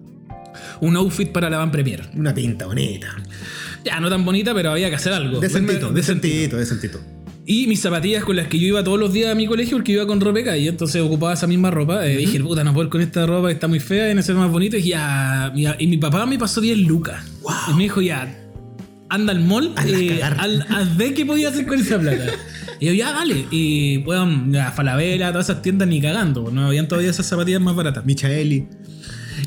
un 0.81 0.95
outfit 0.95 1.29
para 1.31 1.49
la 1.49 1.57
van 1.57 1.71
premier. 1.71 2.09
Una 2.15 2.33
pinta 2.33 2.65
bonita. 2.65 3.15
Ya, 3.83 3.99
no 3.99 4.09
tan 4.09 4.25
bonita, 4.25 4.53
pero 4.53 4.71
había 4.71 4.89
que 4.89 4.95
hacer 4.95 5.13
algo. 5.13 5.39
Decentito, 5.39 5.91
decentito, 5.91 6.57
decentito. 6.57 6.99
Y 7.45 7.65
mis 7.65 7.79
zapatillas 7.81 8.23
con 8.23 8.35
las 8.35 8.47
que 8.47 8.59
yo 8.59 8.67
iba 8.67 8.83
todos 8.83 8.99
los 8.99 9.11
días 9.11 9.31
a 9.31 9.35
mi 9.35 9.47
colegio, 9.47 9.77
porque 9.77 9.93
iba 9.93 10.05
con 10.05 10.21
ropa 10.21 10.37
de 10.39 10.45
calle, 10.45 10.67
entonces 10.69 11.01
ocupaba 11.01 11.33
esa 11.33 11.47
misma 11.47 11.71
ropa. 11.71 12.05
Eh, 12.05 12.17
Dije, 12.17 12.39
puta, 12.41 12.63
no 12.63 12.73
puedo 12.73 12.85
ir 12.85 12.91
con 12.91 13.01
esta 13.01 13.25
ropa 13.25 13.47
que 13.47 13.53
está 13.55 13.67
muy 13.67 13.79
fea 13.79 14.11
y 14.11 14.15
no 14.15 14.21
ser 14.21 14.35
más 14.35 14.51
bonita. 14.51 14.77
Y, 14.77 14.89
ya, 14.89 15.51
ya- 15.55 15.75
y 15.79 15.87
mi 15.87 15.97
papá 15.97 16.25
me 16.27 16.37
pasó 16.37 16.61
10 16.61 16.77
lucas. 16.79 17.23
Y 17.71 17.73
me 17.73 17.83
dijo, 17.83 18.01
ya, 18.01 18.37
anda 19.09 19.31
al 19.33 19.39
mall, 19.39 19.73
eh, 19.87 20.21
al, 20.21 20.61
haz 20.69 20.95
de 20.97 21.13
qué 21.15 21.25
podía 21.25 21.49
hacer 21.49 21.65
con 21.65 21.79
esa 21.79 21.97
plata. 21.99 22.25
Y 22.81 22.85
yo, 22.85 22.93
ya, 22.93 23.11
dale. 23.11 23.45
Y, 23.51 23.97
weón, 24.05 24.53
la 24.53 24.71
Falabella, 24.71 25.33
todas 25.33 25.49
esas 25.49 25.61
tiendas 25.61 25.85
ni 25.89 25.99
cagando, 25.99 26.43
pues, 26.43 26.53
no 26.55 26.67
habían 26.67 26.87
todavía 26.87 27.09
esas 27.11 27.25
zapatillas 27.25 27.59
más 27.59 27.75
baratas. 27.75 28.05
Michaeli. 28.05 28.69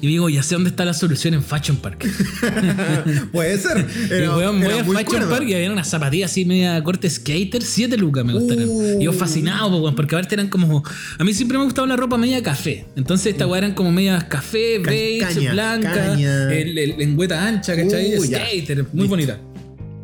Y 0.02 0.08
digo, 0.08 0.28
ya 0.28 0.42
sé 0.42 0.56
dónde 0.56 0.68
está 0.70 0.84
la 0.84 0.94
solución 0.94 1.32
en 1.34 1.44
Fashion 1.44 1.76
Park. 1.76 2.04
Puede 3.32 3.56
ser. 3.56 3.86
y 4.10 4.12
Era, 4.12 4.36
weón, 4.36 4.60
voy 4.60 4.72
a 4.74 4.84
Fashion. 4.84 5.28
Park 5.30 5.44
y 5.48 5.54
había 5.54 5.70
unas 5.70 5.88
zapatillas 5.88 6.30
así 6.32 6.44
media 6.44 6.82
corte 6.82 7.08
skater, 7.08 7.62
7 7.62 7.96
lucas 7.96 8.24
me 8.24 8.32
costaron. 8.32 8.64
Uh. 8.68 9.00
Y 9.00 9.04
yo 9.04 9.12
fascinado, 9.12 9.70
po, 9.70 9.76
weón, 9.78 9.94
porque 9.94 10.16
aparte 10.16 10.34
eran 10.34 10.48
como. 10.48 10.82
A 11.18 11.22
mí 11.24 11.32
siempre 11.32 11.56
me 11.56 11.62
gustaba 11.64 11.86
la 11.86 11.94
ropa 11.96 12.18
media 12.18 12.42
café. 12.42 12.84
Entonces 12.96 13.28
esta 13.32 13.46
weá 13.46 13.58
eran 13.58 13.74
como 13.74 13.92
medias 13.92 14.24
café, 14.24 14.80
Ca- 14.82 14.90
beige, 14.90 15.20
caña, 15.20 15.52
blanca, 15.52 15.92
caña. 15.92 16.52
el, 16.52 16.76
el- 16.78 16.98
lengüeta 16.98 17.46
ancha, 17.46 17.76
¿cachai? 17.76 18.18
Uh, 18.18 18.24
ya. 18.24 18.44
skater, 18.44 18.84
muy 18.92 19.06
bonita. 19.06 19.38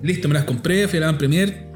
Listo, 0.00 0.28
me 0.28 0.35
las 0.35 0.45
compré, 0.45 0.87
fui 0.87 0.99
a 0.99 1.07
la 1.07 1.19
Premier. 1.19 1.67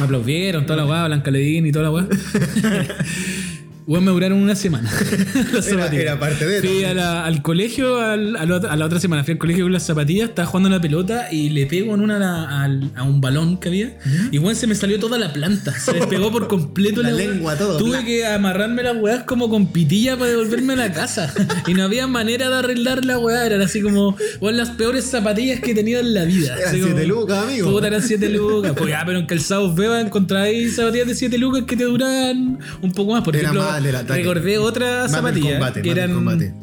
Me 0.00 0.04
aplaudieron, 0.06 0.66
toda 0.66 0.78
la 0.78 0.86
weá, 0.86 1.06
Blanca 1.06 1.30
Ledín 1.30 1.66
y 1.66 1.70
toda 1.70 1.84
la 1.84 1.90
weá. 1.92 2.08
Weón, 3.86 4.04
me 4.04 4.10
duraron 4.12 4.38
una 4.38 4.54
semana. 4.54 4.90
Las 5.52 5.66
Era- 5.66 5.78
zapatillas. 5.78 6.02
era 6.04 6.20
parte 6.20 6.46
de 6.46 6.60
Fui 6.60 6.68
también. 6.68 6.90
a 6.90 6.94
la- 6.94 7.24
al 7.26 7.42
colegio, 7.42 8.00
al- 8.00 8.36
a, 8.36 8.46
la 8.46 8.56
otra, 8.56 8.72
a 8.72 8.76
la 8.76 8.86
otra 8.86 9.00
semana, 9.00 9.24
fui 9.24 9.32
al 9.32 9.38
colegio 9.38 9.64
con 9.64 9.72
las 9.72 9.82
zapatillas, 9.84 10.28
estaba 10.28 10.46
jugando 10.46 10.68
a 10.68 10.72
la 10.72 10.80
pelota 10.80 11.32
y 11.32 11.50
le 11.50 11.66
pego 11.66 11.94
en 11.94 12.00
una 12.00 12.62
a, 12.62 12.64
a 12.96 13.02
un 13.02 13.20
balón 13.20 13.58
que 13.58 13.68
había. 13.68 13.98
Y 14.30 14.38
bueno, 14.38 14.58
se 14.58 14.66
me 14.66 14.74
salió 14.74 14.98
toda 15.00 15.18
la 15.18 15.32
planta. 15.32 15.72
Se 15.78 15.92
despegó 15.98 16.30
por 16.30 16.46
completo 16.48 17.02
La 17.02 17.10
lengua, 17.10 17.56
todo, 17.56 17.76
Tuve 17.78 18.04
que 18.04 18.24
amarrarme 18.26 18.82
las 18.82 18.96
weas 18.96 19.24
como 19.24 19.48
con 19.48 19.66
pitilla 19.72 20.16
para 20.16 20.30
devolverme 20.30 20.74
a 20.74 20.76
la 20.76 20.92
casa. 20.92 21.32
y 21.66 21.74
no 21.74 21.82
había 21.82 22.06
manera 22.06 22.48
de 22.50 22.56
arreglar 22.56 23.04
la 23.04 23.18
weá. 23.18 23.44
Eran 23.46 23.62
así 23.62 23.80
como 23.80 24.16
weón, 24.40 24.56
las 24.56 24.70
peores 24.70 25.04
zapatillas 25.06 25.60
que 25.60 25.72
he 25.72 25.74
tenido 25.74 26.00
en 26.00 26.14
la 26.14 26.24
vida. 26.24 26.54
Eran 26.56 26.68
Así 26.68 26.80
como- 26.80 26.92
siete 26.92 27.06
lucas, 27.08 27.44
amigo. 27.44 27.70
Puta, 27.70 27.86
eran 27.88 28.02
7 28.02 28.28
lucas. 28.28 28.72
Pues 28.76 28.90
ya, 28.90 29.02
pero 29.04 29.18
en 29.18 29.26
calzados 29.26 29.74
Beba 29.74 30.00
encontráis 30.00 30.76
zapatillas 30.76 31.08
de 31.08 31.14
7 31.14 31.38
lucas 31.38 31.64
que 31.66 31.76
te 31.76 31.84
duran 31.84 32.58
un 32.80 32.92
poco 32.92 33.12
más. 33.12 33.22
Por 33.24 33.34
Era 33.34 33.48
ejemplo, 33.48 33.62
más 33.62 33.71
del 33.80 33.96
ataque. 33.96 34.20
recordé 34.20 34.58
otra 34.58 35.08
zapatilla 35.08 35.52
combate, 35.52 35.82
que 35.82 35.90
eran 35.90 36.12
combate. 36.14 36.54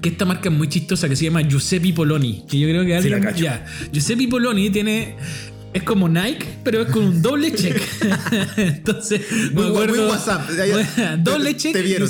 que 0.00 0.08
esta 0.08 0.24
marca 0.24 0.48
es 0.48 0.54
muy 0.54 0.68
chistosa 0.68 1.08
que 1.08 1.16
se 1.16 1.24
llama 1.24 1.42
Giuseppe 1.42 1.92
Poloni. 1.92 2.44
Que 2.48 2.58
yo 2.58 2.68
creo 2.68 2.84
que 2.86 3.02
Sí, 3.02 3.08
la 3.08 3.16
alguien. 3.16 3.22
cacho. 3.34 3.44
ya. 3.44 3.64
Giuseppe 3.92 4.28
Poloni 4.28 4.70
tiene 4.70 5.16
es 5.72 5.82
como 5.84 6.08
Nike, 6.08 6.44
pero 6.64 6.80
es 6.82 6.88
con 6.88 7.04
un 7.04 7.22
doble 7.22 7.54
check. 7.54 7.80
Entonces, 8.56 9.20
Muy 9.52 9.64
me 9.64 9.68
acuerdo. 9.70 9.96
muy 9.96 10.04
WhatsApp. 10.10 10.48
Ya, 10.56 11.16
doble 11.22 11.54
Te- 11.54 11.56
check 11.60 11.72
te 11.72 11.82
vieron, 11.82 12.08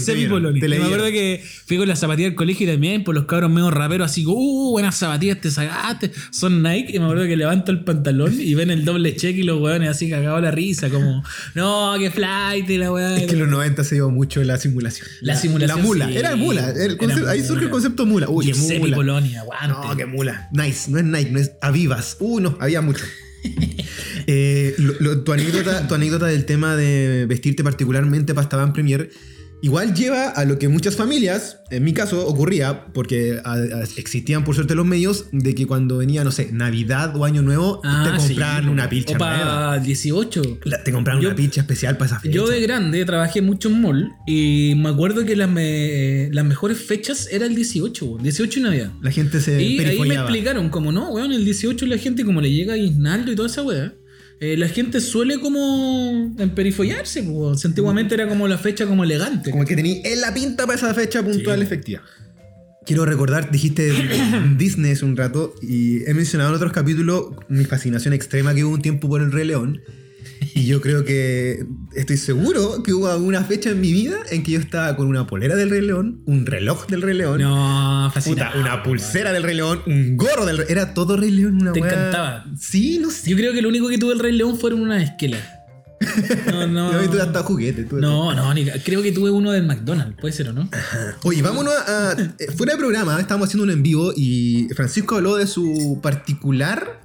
y 0.57 0.61
Me 0.61 0.76
acuerdo 0.76 1.05
que 1.07 1.45
fui 1.67 1.76
con 1.76 1.87
las 1.87 1.99
zapatillas 1.99 2.31
del 2.31 2.37
colegio 2.37 2.67
y 2.67 2.71
también 2.73 3.05
por 3.05 3.14
los 3.14 3.26
cabros 3.26 3.50
medio 3.50 3.71
raperos, 3.71 4.11
así 4.11 4.25
uh, 4.26 4.71
buenas 4.73 4.97
zapatillas, 4.97 5.40
te 5.40 5.50
sacaste. 5.50 6.11
Son 6.31 6.62
Nike. 6.62 6.97
Y 6.97 6.99
me 6.99 7.05
acuerdo 7.05 7.25
que 7.26 7.37
levanto 7.37 7.71
el 7.71 7.85
pantalón 7.85 8.35
y 8.40 8.55
ven 8.55 8.71
el 8.71 8.85
doble 8.85 9.14
check 9.17 9.37
y 9.37 9.43
los 9.43 9.61
weones 9.61 9.90
así 9.90 10.09
cagados 10.09 10.40
la 10.43 10.50
risa, 10.50 10.88
como, 10.88 11.23
no, 11.55 11.95
que 11.99 12.11
flight 12.11 12.69
y 12.71 12.79
la 12.79 12.90
weá. 12.93 13.17
Es 13.19 13.26
que 13.26 13.33
en 13.35 13.40
los 13.40 13.49
90 13.49 13.85
se 13.85 13.97
dio 13.97 14.09
mucho 14.11 14.43
la 14.43 14.57
simulación. 14.57 15.07
La 15.21 15.37
simulación, 15.37 15.76
La 15.79 15.85
mula. 15.85 16.09
sí. 16.09 16.17
Era 16.17 16.35
mula. 16.37 16.71
El 16.71 16.97
concepto- 16.97 17.23
Era 17.23 17.31
ahí 17.33 17.40
surge 17.40 17.52
el 17.52 17.59
mula. 17.61 17.71
concepto 17.71 18.07
mula. 18.07 18.29
Uy, 18.31 18.47
qué 18.47 18.52
Giuseppe 18.55 18.79
mula. 18.81 18.97
Poloni, 18.97 19.37
aguante. 19.37 19.69
No, 19.88 19.97
qué 19.97 20.07
mula. 20.07 20.49
Nice. 20.52 20.90
No 20.90 20.99
es 20.99 21.05
Nike, 21.05 21.31
no 21.31 21.38
es 21.40 21.52
Avivas. 21.61 22.17
Uh, 22.21 22.40
no, 22.40 22.57
había 22.61 22.81
mucho. 22.81 23.05
Eh, 24.26 24.76
tu, 25.25 25.32
anécdota, 25.32 25.88
tu 25.88 25.94
anécdota 25.94 26.26
del 26.26 26.44
tema 26.44 26.76
de 26.76 27.26
vestirte 27.26 27.64
particularmente 27.64 28.35
para 28.35 28.44
esta 28.44 28.56
Premier 28.73 29.11
igual 29.62 29.95
lleva 29.95 30.29
a 30.31 30.45
lo 30.45 30.59
que 30.59 30.69
muchas 30.69 30.97
familias, 30.97 31.59
en 31.71 31.85
mi 31.85 31.93
caso, 31.93 32.26
ocurría, 32.26 32.87
porque 32.93 33.40
a- 33.45 33.52
a- 33.55 33.83
existían 33.97 34.45
por 34.45 34.55
suerte 34.55 34.75
los 34.75 34.87
medios, 34.87 35.26
de 35.33 35.55
que 35.55 35.67
cuando 35.67 35.99
venía, 35.99 36.25
no 36.25 36.31
sé, 36.31 36.50
Navidad 36.52 37.17
o 37.17 37.25
Año 37.25 37.43
Nuevo, 37.43 37.81
Ah, 37.85 38.12
te 38.14 38.21
sí. 38.23 38.29
compraban 38.29 38.69
una 38.69 38.88
pilcha 38.88 39.14
O 39.14 39.19
para 39.19 39.79
18. 39.79 40.43
La- 40.64 40.83
Te 40.83 40.93
compraban 40.93 41.23
Yo- 41.23 41.29
una 41.29 41.37
pilcha 41.37 41.61
especial 41.61 41.97
para 41.97 42.07
esa 42.07 42.21
fecha. 42.21 42.35
Yo 42.35 42.49
de 42.49 42.61
grande 42.61 43.05
trabajé 43.05 43.43
mucho 43.43 43.69
en 43.69 43.81
mall 43.81 44.11
y 44.26 44.75
me 44.76 44.88
acuerdo 44.88 45.25
que 45.25 45.37
las, 45.37 45.49
me- 45.50 46.29
las 46.33 46.45
mejores 46.45 46.79
fechas 46.79 47.29
era 47.31 47.47
el 47.47 47.55
18, 47.55 48.07
weón, 48.07 48.23
18 48.23 48.61
y 48.61 48.62
Navidad. 48.62 48.93
La 49.02 49.11
gente 49.11 49.40
se 49.40 49.62
Y 49.62 49.79
ahí 49.81 49.99
me 50.00 50.14
explicaron 50.14 50.69
como 50.71 50.93
no, 50.93 51.11
weón, 51.11 51.33
el 51.33 51.45
18 51.45 51.87
la 51.87 51.99
gente 51.99 52.25
como 52.25 52.40
le 52.40 52.50
llega 52.52 52.75
a 52.75 52.76
Isnaldo 52.76 53.31
y 53.33 53.37
toda 53.37 53.49
esa 53.49 53.62
weá. 53.62 53.93
Eh, 54.40 54.56
la 54.56 54.68
gente 54.68 55.02
suele 55.02 55.38
como 55.38 56.35
emperifollarse, 56.38 57.23
pues, 57.23 57.62
antiguamente 57.66 58.14
era 58.14 58.26
como 58.26 58.49
la 58.49 58.56
fecha 58.56 58.87
como 58.87 59.04
elegante. 59.04 59.50
Como 59.50 59.66
que 59.66 59.76
tenía 59.76 60.00
en 60.02 60.23
la 60.23 60.32
pinta 60.32 60.64
para 60.66 60.78
esa 60.78 60.94
fecha 60.94 61.23
puntual 61.23 61.61
efectiva. 61.61 62.02
Quiero 62.87 63.04
recordar, 63.04 63.50
dijiste 63.50 63.92
Disney 64.56 64.92
hace 64.92 65.04
un 65.04 65.14
rato 65.14 65.54
y 65.61 66.09
he 66.09 66.14
mencionado 66.14 66.49
en 66.49 66.56
otros 66.56 66.73
capítulos 66.73 67.35
mi 67.49 67.66
fascinación 67.66 68.14
extrema 68.14 68.54
que 68.54 68.64
hubo 68.64 68.73
un 68.73 68.80
tiempo 68.80 69.11
por 69.11 69.20
el 69.20 69.30
Rey 69.30 69.47
León. 69.47 69.82
Y 70.54 70.66
yo 70.66 70.80
creo 70.80 71.04
que 71.04 71.64
estoy 71.94 72.16
seguro 72.16 72.82
que 72.82 72.92
hubo 72.92 73.09
alguna 73.09 73.44
fecha 73.44 73.70
en 73.70 73.80
mi 73.80 73.92
vida 73.92 74.16
en 74.30 74.42
que 74.42 74.52
yo 74.52 74.59
estaba 74.61 74.97
con 74.97 75.06
una 75.06 75.26
polera 75.26 75.54
del 75.56 75.70
Rey 75.70 75.82
León, 75.82 76.23
un 76.26 76.47
reloj 76.47 76.87
del 76.87 77.02
Rey 77.02 77.16
León, 77.16 77.40
No, 77.42 78.11
puta, 78.25 78.52
una 78.59 78.82
pulsera 78.82 79.32
del 79.32 79.42
Rey 79.42 79.56
León, 79.56 79.80
un 79.87 80.16
gorro 80.16 80.47
del 80.47 80.59
Rey 80.59 80.66
Era 80.70 80.94
todo 80.94 81.16
Rey 81.16 81.30
León, 81.30 81.61
una 81.61 81.73
Te 81.73 81.80
weá- 81.80 81.88
encantaba. 81.92 82.44
Sí, 82.59 82.99
no 83.00 83.11
sé. 83.11 83.30
Yo 83.30 83.37
creo 83.37 83.52
que 83.52 83.61
lo 83.62 83.68
único 83.68 83.88
que 83.88 83.99
tuve 83.99 84.14
el 84.14 84.18
Rey 84.18 84.32
León 84.32 84.59
fueron 84.59 84.80
unas 84.80 85.02
esquelas. 85.02 85.40
No, 86.50 86.66
no. 86.66 86.92
No, 86.92 87.11
tú 87.11 87.20
hasta 87.20 87.42
juguete. 87.42 87.85
tú- 87.85 87.99
No, 87.99 88.35
no, 88.35 88.54
ni, 88.54 88.64
creo 88.64 89.02
que 89.02 89.12
tuve 89.12 89.30
uno 89.30 89.52
del 89.52 89.66
McDonald's, 89.66 90.16
puede 90.18 90.32
ser 90.32 90.49
o 90.49 90.52
no. 90.54 90.68
Oye, 91.25 91.42
vámonos 91.42 91.75
a. 91.75 92.16
eh, 92.38 92.47
Fuera 92.56 92.73
de 92.73 92.78
programa, 92.78 93.20
estábamos 93.20 93.49
haciendo 93.49 93.64
un 93.64 93.70
en 93.70 93.82
vivo 93.82 94.12
y 94.16 94.68
Francisco 94.75 95.16
habló 95.16 95.37
de 95.37 95.47
su 95.47 96.00
particular 96.02 97.00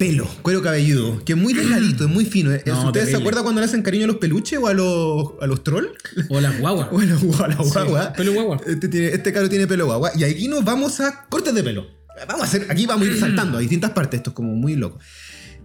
pelo, 0.00 0.26
cuero 0.40 0.62
cabelludo, 0.62 1.22
que 1.26 1.34
es 1.34 1.38
muy 1.38 1.52
delgadito, 1.52 2.04
es 2.04 2.10
muy 2.10 2.24
fino. 2.24 2.50
¿eh? 2.54 2.62
No, 2.64 2.86
¿Ustedes 2.86 3.10
se 3.10 3.16
acuerdan 3.18 3.42
cuando 3.42 3.60
le 3.60 3.66
hacen 3.66 3.82
cariño 3.82 4.04
a 4.04 4.06
los 4.06 4.16
peluches 4.16 4.58
o 4.58 4.66
a 4.66 4.72
los, 4.72 5.32
a 5.42 5.46
los 5.46 5.62
trolls? 5.62 5.90
O 6.30 6.40
las 6.40 6.58
guaguas. 6.58 6.88
O 6.92 6.98
a 6.98 7.04
la, 7.04 7.16
o 7.16 7.44
a 7.44 7.48
la 7.48 7.56
Sí, 7.62 8.12
pelo 8.16 8.32
guagua. 8.32 8.60
Este, 8.66 8.88
tiene, 8.88 9.08
este 9.08 9.30
caro 9.30 9.50
tiene 9.50 9.66
pelo 9.66 9.84
guagua. 9.84 10.10
Y 10.16 10.24
aquí 10.24 10.48
nos 10.48 10.64
vamos 10.64 11.00
a 11.00 11.26
cortes 11.28 11.54
de 11.54 11.62
pelo. 11.62 11.86
Vamos 12.26 12.44
a 12.44 12.44
hacer, 12.44 12.66
aquí 12.70 12.86
vamos 12.86 13.06
a 13.06 13.10
ir 13.10 13.20
saltando 13.20 13.58
a 13.58 13.60
distintas 13.60 13.90
partes, 13.90 14.18
esto 14.18 14.30
es 14.30 14.36
como 14.36 14.54
muy 14.54 14.74
loco. 14.74 14.98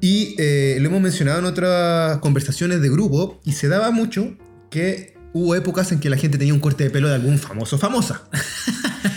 Y 0.01 0.35
eh, 0.37 0.77
lo 0.81 0.89
hemos 0.89 1.01
mencionado 1.01 1.39
en 1.39 1.45
otras 1.45 2.17
conversaciones 2.17 2.81
de 2.81 2.89
grupo 2.89 3.39
y 3.45 3.53
se 3.53 3.69
daba 3.69 3.91
mucho 3.91 4.35
que 4.69 5.15
hubo 5.31 5.55
épocas 5.55 5.93
en 5.93 6.01
que 6.01 6.09
la 6.09 6.17
gente 6.17 6.37
tenía 6.37 6.53
un 6.53 6.59
corte 6.59 6.83
de 6.83 6.89
pelo 6.89 7.07
de 7.07 7.15
algún 7.15 7.39
famoso 7.39 7.77
famosa. 7.77 8.23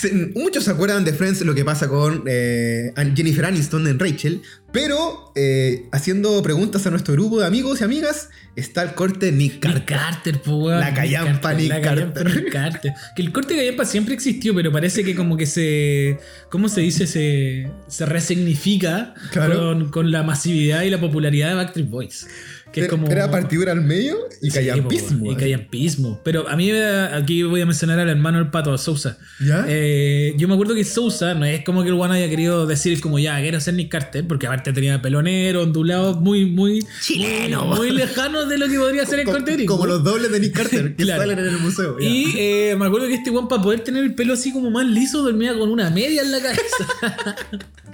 Se- 0.00 0.12
muchos 0.34 0.64
se 0.64 0.70
acuerdan 0.70 1.04
de 1.04 1.12
Friends, 1.12 1.40
lo 1.42 1.54
que 1.54 1.64
pasa 1.64 1.88
con 1.88 2.24
eh, 2.26 2.92
Jennifer 3.16 3.44
Aniston 3.46 3.86
en 3.88 3.98
Rachel, 3.98 4.42
pero 4.72 5.32
eh, 5.34 5.86
haciendo 5.92 6.42
preguntas 6.42 6.86
a 6.86 6.90
nuestro 6.90 7.14
grupo 7.14 7.40
de 7.40 7.46
amigos 7.46 7.80
y 7.80 7.84
amigas, 7.84 8.28
está 8.54 8.82
el 8.82 8.92
corte 8.94 9.32
Nick 9.32 9.60
Carter. 9.60 9.80
Nick 9.80 9.88
Carter, 9.88 10.42
po. 10.42 10.70
La 10.70 10.92
callampa 10.92 11.54
Nick 11.54 11.80
Carter. 11.82 12.26
Nick 12.36 12.52
Carter. 12.52 12.92
Que 13.16 13.22
el 13.22 13.32
corte 13.32 13.54
de 13.54 13.60
callampa 13.60 13.84
siempre 13.86 14.14
existió, 14.14 14.54
pero 14.54 14.70
parece 14.70 15.02
que 15.04 15.14
como 15.14 15.36
que 15.36 15.46
se. 15.46 16.18
¿Cómo 16.50 16.68
se 16.68 16.82
dice? 16.82 17.06
Se, 17.06 17.70
se 17.88 18.06
resignifica 18.06 19.14
Claro. 19.32 19.58
con, 19.58 19.90
con 19.90 20.10
la 20.12 20.22
masividad 20.22 20.82
y 20.82 20.90
la 20.90 21.00
popularidad 21.00 21.48
de 21.48 21.54
Backstreet 21.54 21.88
Boys. 21.88 22.26
Que 22.72 22.80
es 22.80 22.84
Era- 22.86 22.90
como. 22.90 23.06
Era 23.10 23.30
partidura 23.30 23.72
al 23.72 23.80
medio 23.80 24.16
y 24.42 24.50
Sí, 24.50 24.58
callampismo. 24.58 25.32
y 25.32 25.36
callampismo. 25.36 26.20
Pero 26.22 26.48
a 26.48 26.54
mí, 26.56 26.70
eh, 26.70 27.08
aquí 27.14 27.42
voy 27.42 27.60
a 27.62 27.66
mencionar 27.66 27.98
al 27.98 28.08
hermano 28.10 28.38
del 28.38 28.50
pato, 28.50 28.72
a 28.72 28.78
Sousa. 28.78 29.16
¿Ya? 29.40 29.64
Eh, 29.68 30.34
yo 30.36 30.48
me 30.48 30.54
acuerdo 30.54 30.74
que 30.74 30.84
Sousa 30.84 31.32
no 31.34 31.44
es 31.46 31.64
como 31.64 31.82
que 31.82 31.88
el 31.88 31.94
one 31.94 32.14
haya 32.14 32.28
querido 32.28 32.66
decir 32.66 33.00
como 33.00 33.18
ya, 33.18 33.40
quiero 33.40 33.58
ser 33.60 33.74
Nick 33.74 33.90
Carter, 33.90 34.26
porque 34.26 34.46
aparte 34.46 34.72
tenía 34.72 35.00
pelonero, 35.00 35.62
ondulado, 35.62 36.16
muy, 36.20 36.44
muy. 36.46 36.84
Chileno. 37.00 37.64
Muy, 37.64 37.76
muy 37.78 37.90
lejano 37.92 38.44
de 38.46 38.58
lo 38.58 38.68
que 38.68 38.78
podría 38.78 39.06
ser 39.06 39.20
el 39.20 39.24
Co- 39.24 39.32
corte. 39.32 39.64
Como 39.66 39.86
los 39.86 40.04
dobles 40.04 40.30
de 40.30 40.40
Nick 40.40 40.52
Carter 40.54 40.94
que 40.94 41.04
Claro. 41.04 41.22
salen 41.22 41.38
en 41.38 41.46
el 41.46 41.58
museo. 41.58 41.98
ya. 41.98 42.06
Y 42.06 42.34
eh, 42.36 42.76
me 42.78 42.86
acuerdo 42.86 43.06
que 43.08 43.14
este 43.14 43.30
one 43.30 43.48
para 43.48 43.62
poder 43.62 43.80
tener 43.80 44.04
el 44.04 44.14
pelo 44.14 44.34
así 44.34 44.52
como 44.52 44.70
más 44.70 44.86
liso 44.86 45.22
dormía 45.22 45.56
con 45.58 45.70
una 45.70 45.88
media 45.90 46.20
en 46.22 46.30
la 46.32 46.40
cabeza. 46.40 47.36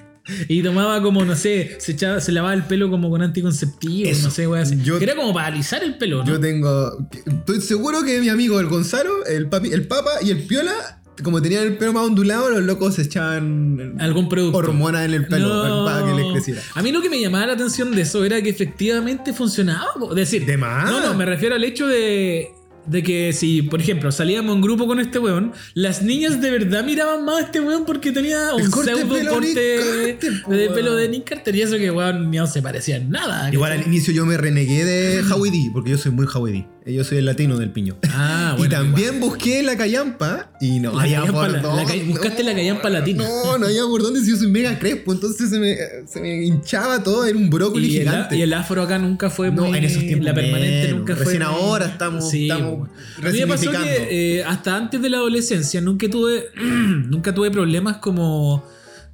y 0.49 0.63
tomaba 0.63 1.03
como, 1.03 1.25
no 1.25 1.37
sé, 1.37 1.77
se, 1.81 1.93
echaba, 1.93 2.21
se 2.21 2.33
lavaba 2.33 2.55
el 2.55 2.65
pelo 2.65 2.91
como 2.91 3.11
con 3.11 3.23
anticonceptivo, 3.23 4.09
Eso. 4.09 4.25
no 4.25 4.31
sé, 4.31 4.47
wey, 4.47 4.63
así. 4.63 4.81
Yo- 4.83 4.99
Que 4.99 5.05
era 5.05 5.15
como 5.17 5.33
para 5.35 5.49
alisar 5.49 5.83
el 5.85 5.97
pelo, 5.99 6.19
¿no? 6.19 6.27
Yo 6.27 6.41
tengo. 6.41 6.97
Estoy 7.27 7.61
seguro 7.61 8.03
que 8.05 8.21
mi 8.21 8.29
amigo 8.29 8.59
el 8.61 8.67
Gonzalo, 8.69 9.25
el, 9.27 9.49
papi, 9.49 9.69
el 9.73 9.87
Papa 9.87 10.11
y 10.23 10.31
el 10.31 10.45
Piola, 10.47 11.01
como 11.23 11.41
tenían 11.41 11.65
el 11.65 11.77
pelo 11.77 11.93
más 11.93 12.05
ondulado, 12.05 12.51
los 12.51 12.63
locos 12.63 12.95
se 12.95 13.03
echaban 13.03 13.97
Algún 14.01 14.29
producto. 14.29 14.59
hormonas 14.59 15.05
en 15.05 15.15
el 15.15 15.27
pelo 15.27 15.49
No. 15.69 15.85
para 15.85 16.05
que 16.07 16.13
les 16.15 16.33
creciera. 16.33 16.61
A 16.75 16.83
mí 16.83 16.91
lo 16.91 17.01
que 17.03 17.11
me 17.11 17.21
llamaba 17.21 17.47
la 17.47 17.53
atención 17.53 17.95
de 17.95 18.03
eso 18.03 18.25
era 18.25 18.41
que 18.43 18.49
efectivamente 18.51 19.33
funcionaba. 19.33 19.87
Es 20.11 20.17
decir, 20.17 20.45
De 20.47 20.57
más. 20.57 20.91
no, 20.91 21.01
no, 21.01 21.15
me 21.15 21.25
refiero 21.25 21.55
al 21.55 21.63
hecho 21.65 21.87
de, 21.87 22.49
de 22.87 23.03
que 23.03 23.33
si, 23.33 23.63
por 23.63 23.81
ejemplo, 23.81 24.13
salíamos 24.13 24.55
en 24.55 24.63
grupo 24.63 24.87
con 24.87 25.01
este 25.01 25.19
weón, 25.19 25.53
las 25.75 26.03
niñas 26.03 26.41
de 26.41 26.51
verdad 26.51 26.85
miraban 26.85 27.25
más 27.25 27.37
a 27.37 27.41
este 27.47 27.61
weón 27.61 27.85
porque 27.85 28.13
tenía 28.13 28.55
un 28.55 28.71
corte 28.71 28.95
pseudo 28.95 29.15
pelo 29.15 29.31
corte 29.33 30.17
Carter, 30.21 30.59
de 30.59 30.71
pelo 30.71 30.95
de 30.95 31.09
Nick 31.09 31.29
Carter 31.29 31.55
y 31.57 31.63
eso 31.63 31.77
que 31.77 31.91
weón 31.91 32.31
no 32.31 32.47
se 32.47 32.63
parecía 32.63 32.97
en 32.97 33.11
nada. 33.11 33.53
Igual 33.53 33.73
al 33.73 33.87
inicio 33.87 34.13
yo 34.13 34.27
me 34.27 34.37
renegué 34.37 34.85
de 34.85 35.23
Howie 35.33 35.51
D, 35.51 35.71
porque 35.73 35.91
yo 35.91 35.99
soy 35.99 36.13
muy 36.13 36.27
Howie 36.33 36.53
D. 36.53 36.74
Yo 36.87 37.03
soy 37.03 37.17
el 37.17 37.25
latino 37.25 37.57
del 37.57 37.71
piño. 37.71 37.97
Ah, 38.11 38.53
y 38.55 38.59
bueno. 38.59 38.77
también 38.77 39.19
busqué 39.19 39.63
la 39.63 39.75
callampa 39.75 40.53
y 40.61 40.81
no 40.81 40.93
La 40.95 41.03
había 41.05 41.25
por 41.25 41.51
la- 41.51 41.61
dónde. 41.63 42.05
buscaste 42.05 42.43
la 42.45 42.55
callampa 42.55 42.91
latina. 42.91 43.25
No, 43.27 43.57
no 43.57 43.67
había 43.67 43.85
por 43.85 44.03
dónde 44.03 44.21
si 44.21 44.31
yo 44.31 44.37
soy 44.37 44.49
mega 44.49 44.79
crespo, 44.79 45.15
entonces 45.15 45.49
se 45.49 45.59
me, 45.59 45.77
se 46.07 46.21
me 46.21 46.45
hinchaba 46.45 47.03
todo, 47.03 47.25
era 47.25 47.39
un 47.39 47.49
brócoli 47.49 47.87
Y 47.87 47.97
el, 47.97 48.03
gigante. 48.09 48.37
y 48.37 48.43
el 48.43 48.53
afro 48.53 48.83
acá 48.83 48.99
nunca 48.99 49.31
fue 49.31 49.51
No, 49.51 49.65
muy. 49.65 49.79
en 49.79 49.85
esos 49.85 50.03
tiempos 50.03 50.27
La 50.27 50.35
permanente 50.35 50.83
menos. 50.89 50.99
nunca 50.99 51.17
fue. 51.17 51.25
Recién 51.25 51.43
muy- 51.43 51.55
ahora 51.55 51.87
estamos- 51.87 52.35
estamos 52.35 52.89
A 53.23 53.31
mí 53.31 53.39
me 53.41 53.47
pasó 53.47 53.71
que 53.71 54.09
eh, 54.41 54.45
hasta 54.45 54.77
antes 54.77 55.01
de 55.01 55.09
la 55.09 55.17
adolescencia 55.17 55.81
nunca 55.81 56.07
tuve, 56.11 56.45
nunca 57.09 57.35
tuve 57.35 57.51
problemas 57.51 57.97
como 57.97 58.63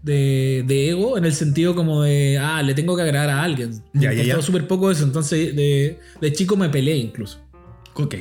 de, 0.03 0.65
de 0.67 0.89
ego, 0.91 1.19
en 1.19 1.25
el 1.25 1.35
sentido 1.35 1.77
como 1.77 2.03
de, 2.03 2.37
ah, 2.37 2.63
le 2.65 2.75
tengo 2.75 2.97
que 2.97 3.03
agradar 3.03 3.31
a 3.31 3.43
alguien. 3.45 3.75
Ya, 3.93 4.09
Me 4.11 4.17
ya, 4.17 4.25
ya. 4.25 4.43
súper 4.43 4.67
poco 4.67 4.91
eso. 4.91 5.05
Entonces, 5.05 5.55
de, 5.55 6.01
de 6.21 6.33
chico 6.33 6.57
me 6.57 6.69
peleé 6.69 6.97
incluso. 6.97 7.39
Ok. 7.95 8.15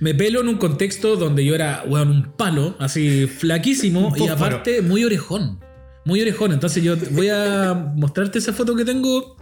Me 0.00 0.14
pelo 0.14 0.40
en 0.40 0.48
un 0.48 0.56
contexto 0.58 1.16
donde 1.16 1.44
yo 1.44 1.54
era, 1.54 1.82
weón, 1.86 2.10
un 2.10 2.22
palo, 2.36 2.76
así 2.78 3.26
flaquísimo 3.26 4.12
y 4.16 4.28
aparte 4.28 4.82
muy 4.82 5.04
orejón. 5.04 5.58
Muy 6.04 6.20
orejón. 6.22 6.52
Entonces 6.52 6.82
yo 6.82 6.96
voy 7.10 7.28
a 7.28 7.74
mostrarte 7.96 8.38
esa 8.38 8.52
foto 8.52 8.74
que 8.76 8.84
tengo 8.84 9.36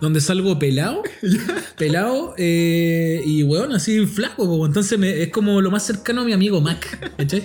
donde 0.00 0.20
salgo 0.20 0.58
pelado. 0.58 1.02
pelado 1.76 2.34
eh, 2.38 3.22
y 3.24 3.42
weón, 3.42 3.72
así 3.72 4.06
flaco. 4.06 4.46
po. 4.46 4.66
Entonces 4.66 4.98
me- 4.98 5.22
es 5.22 5.28
como 5.30 5.60
lo 5.60 5.70
más 5.70 5.84
cercano 5.84 6.22
a 6.22 6.24
mi 6.24 6.32
amigo 6.32 6.60
Mac. 6.60 7.12
¿cachai? 7.18 7.44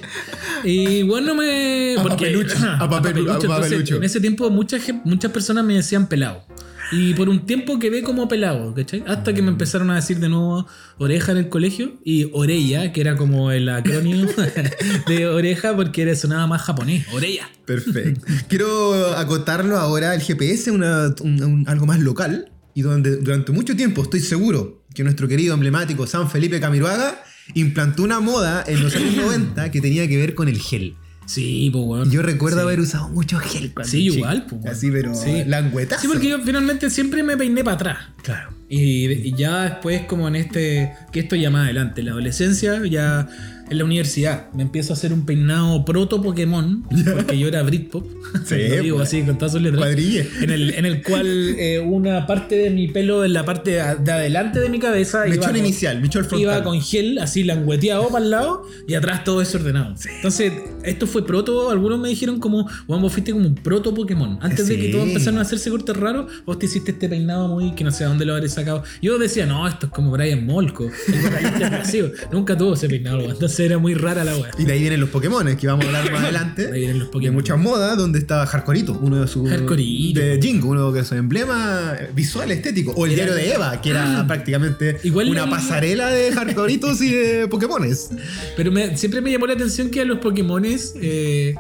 Y 0.64 1.04
bueno, 1.04 1.36
me. 1.36 1.96
A 1.98 2.02
porque- 2.02 2.26
papelucho, 2.28 2.56
a 2.80 2.90
papelu- 2.90 3.30
a 3.30 3.34
Entonces, 3.36 3.50
papelucho. 3.50 3.96
en 3.98 4.04
ese 4.06 4.22
tiempo 4.22 4.50
mucha 4.50 4.78
muchas 5.04 5.32
personas 5.32 5.66
me 5.66 5.74
decían 5.76 6.08
pelado. 6.08 6.46
Y 6.92 7.14
por 7.16 7.30
un 7.30 7.46
tiempo 7.46 7.80
quedé 7.80 8.04
como 8.04 8.28
pelado, 8.28 8.74
¿cachai? 8.74 9.04
Hasta 9.08 9.34
que 9.34 9.42
me 9.42 9.50
empezaron 9.50 9.90
a 9.90 9.96
decir 9.96 10.20
de 10.20 10.30
nuevo 10.30 10.68
oreja 10.98 11.32
en 11.32 11.40
el 11.40 11.50
colegio 11.50 11.94
y 12.04 12.30
orella, 12.34 12.92
que 12.94 13.02
era 13.02 13.16
como 13.18 13.52
el 13.52 13.68
acrónimo 13.70 14.30
de 15.08 15.28
oreja 15.28 15.76
porque 15.76 16.04
era, 16.04 16.16
sonaba 16.16 16.48
más 16.48 16.62
japonés. 16.62 17.06
Orella. 17.14 17.50
Perfecto. 17.66 18.22
Quiero 18.48 19.16
acotarlo 19.18 19.78
ahora 19.78 20.14
el 20.14 20.22
GPS, 20.22 20.72
una- 20.72 21.14
un- 21.22 21.44
un- 21.44 21.68
algo 21.68 21.86
más 21.86 22.00
local, 22.00 22.52
y 22.74 22.82
donde 22.82 23.18
durante 23.18 23.52
mucho 23.52 23.76
tiempo 23.76 24.04
estoy 24.04 24.20
seguro 24.20 24.84
que 24.94 25.04
nuestro 25.04 25.28
querido 25.28 25.54
emblemático 25.54 26.06
San 26.08 26.30
Felipe 26.30 26.60
Camiroaga 26.60 27.24
implantó 27.54 28.04
una 28.04 28.20
moda 28.20 28.64
en 28.68 28.82
los 28.84 28.96
años 28.96 29.16
90 29.16 29.72
que 29.72 29.82
tenía 29.82 30.08
que 30.08 30.18
ver 30.18 30.36
con 30.36 30.48
el 30.50 30.60
gel. 30.60 30.96
Sí, 31.26 31.70
pues, 31.72 31.84
weón. 31.86 32.12
Yo 32.12 32.22
recuerdo 32.22 32.58
Sí. 32.60 32.64
haber 32.64 32.80
usado 32.80 33.10
mucho 33.10 33.40
gel 33.40 33.74
cuando 33.74 33.90
Sí, 33.92 34.04
chico. 34.04 34.16
igual, 34.18 34.46
pues. 34.48 34.66
Así, 34.66 34.92
pero 34.92 35.14
Sí. 35.16 35.44
languetazo. 35.46 36.02
Sí, 36.02 36.08
porque 36.08 36.30
yo 36.30 36.40
finalmente 36.40 36.90
siempre 36.90 37.24
me 37.24 37.36
peiné 37.38 37.64
para 37.64 37.76
atrás. 37.76 37.98
Claro. 38.24 38.52
Y, 38.70 39.06
y 39.12 39.36
ya 39.36 39.64
después, 39.64 40.02
como 40.04 40.28
en 40.28 40.36
este. 40.36 40.92
Que 41.12 41.20
esto 41.22 41.36
ya 41.36 41.50
más 41.50 41.66
adelante, 41.66 42.02
en 42.02 42.06
la 42.08 42.12
adolescencia, 42.14 42.82
ya 42.86 43.28
en 43.70 43.78
la 43.78 43.84
universidad, 43.84 44.52
me 44.54 44.64
empiezo 44.64 44.94
a 44.94 44.96
hacer 44.96 45.12
un 45.14 45.26
peinado 45.26 45.84
proto 45.86 46.22
Pokémon, 46.22 46.84
porque 47.14 47.38
yo 47.38 47.48
era 47.48 47.64
Britpop. 47.64 48.06
Sí, 48.46 48.56
lo 48.70 48.82
digo 48.84 48.98
pues. 48.98 49.10
así, 49.10 49.24
con 49.24 49.38
todas 49.38 49.54
sus 49.54 49.62
letras. 49.62 49.80
Cuadrille. 49.82 50.28
En 50.42 50.50
el, 50.52 50.70
en 50.76 50.86
el 50.86 51.02
cual 51.02 51.26
eh, 51.58 51.80
una 51.80 52.28
parte 52.28 52.56
de 52.56 52.70
mi 52.70 52.88
pelo 52.88 53.26
en 53.26 53.34
la 53.34 53.46
parte 53.46 53.72
de, 53.72 53.96
de 54.04 54.12
adelante 54.12 54.60
de 54.60 54.70
mi 54.70 54.80
cabeza 54.80 55.26
iba 55.28 55.36
Mechón 55.36 55.52
con- 55.52 55.58
inicial, 55.58 56.02
mechón 56.02 56.26
frontal. 56.26 56.42
Iba 56.42 56.64
con 56.64 56.82
gel 56.82 57.18
así 57.20 57.44
langueteado 57.44 58.10
para 58.10 58.24
el 58.24 58.32
lado 58.32 58.64
y 58.88 58.94
atrás 58.94 59.24
todo 59.24 59.40
desordenado. 59.40 59.96
Entonces, 60.16 60.54
esto 60.84 61.08
fue 61.08 61.26
proto. 61.26 61.70
Algunos 61.72 62.00
me 62.00 62.10
dijeron 62.10 62.40
como, 62.40 62.68
Juan, 62.88 63.02
vos 63.02 63.12
fuiste 63.12 63.32
como 63.32 63.48
un 63.48 63.56
proto 63.56 63.94
Pokémon. 63.94 64.38
Antes 64.42 64.68
de 64.68 64.78
que 64.80 64.90
todos 64.90 65.08
empezaron 65.08 65.40
a 65.40 65.42
hacerse 65.42 65.70
cortes 65.70 65.96
raros, 65.98 66.32
vos 66.46 66.60
te 66.60 66.68
hiciste 66.68 66.92
este 66.92 67.10
peinado 67.10 67.48
muy 67.48 67.74
que 67.74 67.84
no 67.84 67.92
sé 67.92 68.04
a 68.04 68.08
dónde 68.08 68.26
lo 68.26 68.34
habré 68.36 68.50
sacado. 68.50 68.84
Yo 69.02 69.18
decía, 69.18 69.46
no, 69.46 69.68
esto 69.68 69.88
es 69.88 69.92
como 69.92 70.12
Brian 70.12 70.46
Molko, 70.46 70.86
el. 70.86 72.14
Nunca 72.32 72.58
tuvo 72.58 72.74
ese 72.74 72.88
peinado, 72.88 73.20
weón. 73.20 73.32
Entonces 73.56 73.66
era 73.72 73.78
muy 73.78 73.94
rara 73.94 74.24
la 74.24 74.36
weá. 74.38 74.52
Y 74.58 74.66
de 74.66 74.74
ahí 74.74 74.80
vienen 74.82 75.00
los 75.00 75.10
Pokémon, 75.10 75.56
que 75.56 75.68
vamos 75.68 75.86
a 75.86 75.88
hablar 75.88 76.12
más 76.12 76.24
adelante. 76.24 76.68
De 76.68 76.74
ahí 76.74 76.80
vienen 76.80 77.00
los 77.00 77.08
De 77.08 77.12
Pokémon. 77.14 77.34
muchas 77.36 77.58
modas, 77.58 77.98
donde 77.98 78.20
estaba 78.20 78.46
Hardcoreito, 78.46 78.98
uno 79.02 79.22
de 79.22 79.28
sus. 79.28 79.50
Hardcoreito. 79.50 80.20
De 80.20 80.40
Jingo, 80.42 80.70
uno 80.70 80.92
de 80.92 81.04
sus 81.04 81.18
emblemas 81.18 81.98
visual 82.14 82.52
estético. 82.52 82.92
O 82.92 83.06
el 83.06 83.14
Era- 83.14 83.26
diario 83.26 83.36
de 83.36 83.54
Eva, 83.54 83.82
que 83.82 83.90
era 83.92 84.26
prácticamente 84.28 84.98
Igual 85.04 85.30
una 85.30 85.44
el- 85.46 85.50
pasarela 85.50 86.10
de 86.10 86.32
Hardcoreitos 86.32 87.02
y 87.02 87.12
de 87.14 87.48
Pokémones. 87.50 88.10
Pero 88.58 88.72
me- 88.72 88.98
siempre 88.98 89.22
me 89.22 89.32
llamó 89.32 89.48
la 89.48 89.54
atención 89.54 89.90
que 89.90 90.02
a 90.02 90.06
los 90.06 90.20
Pokémones 90.20 90.94
eh, 91.02 91.56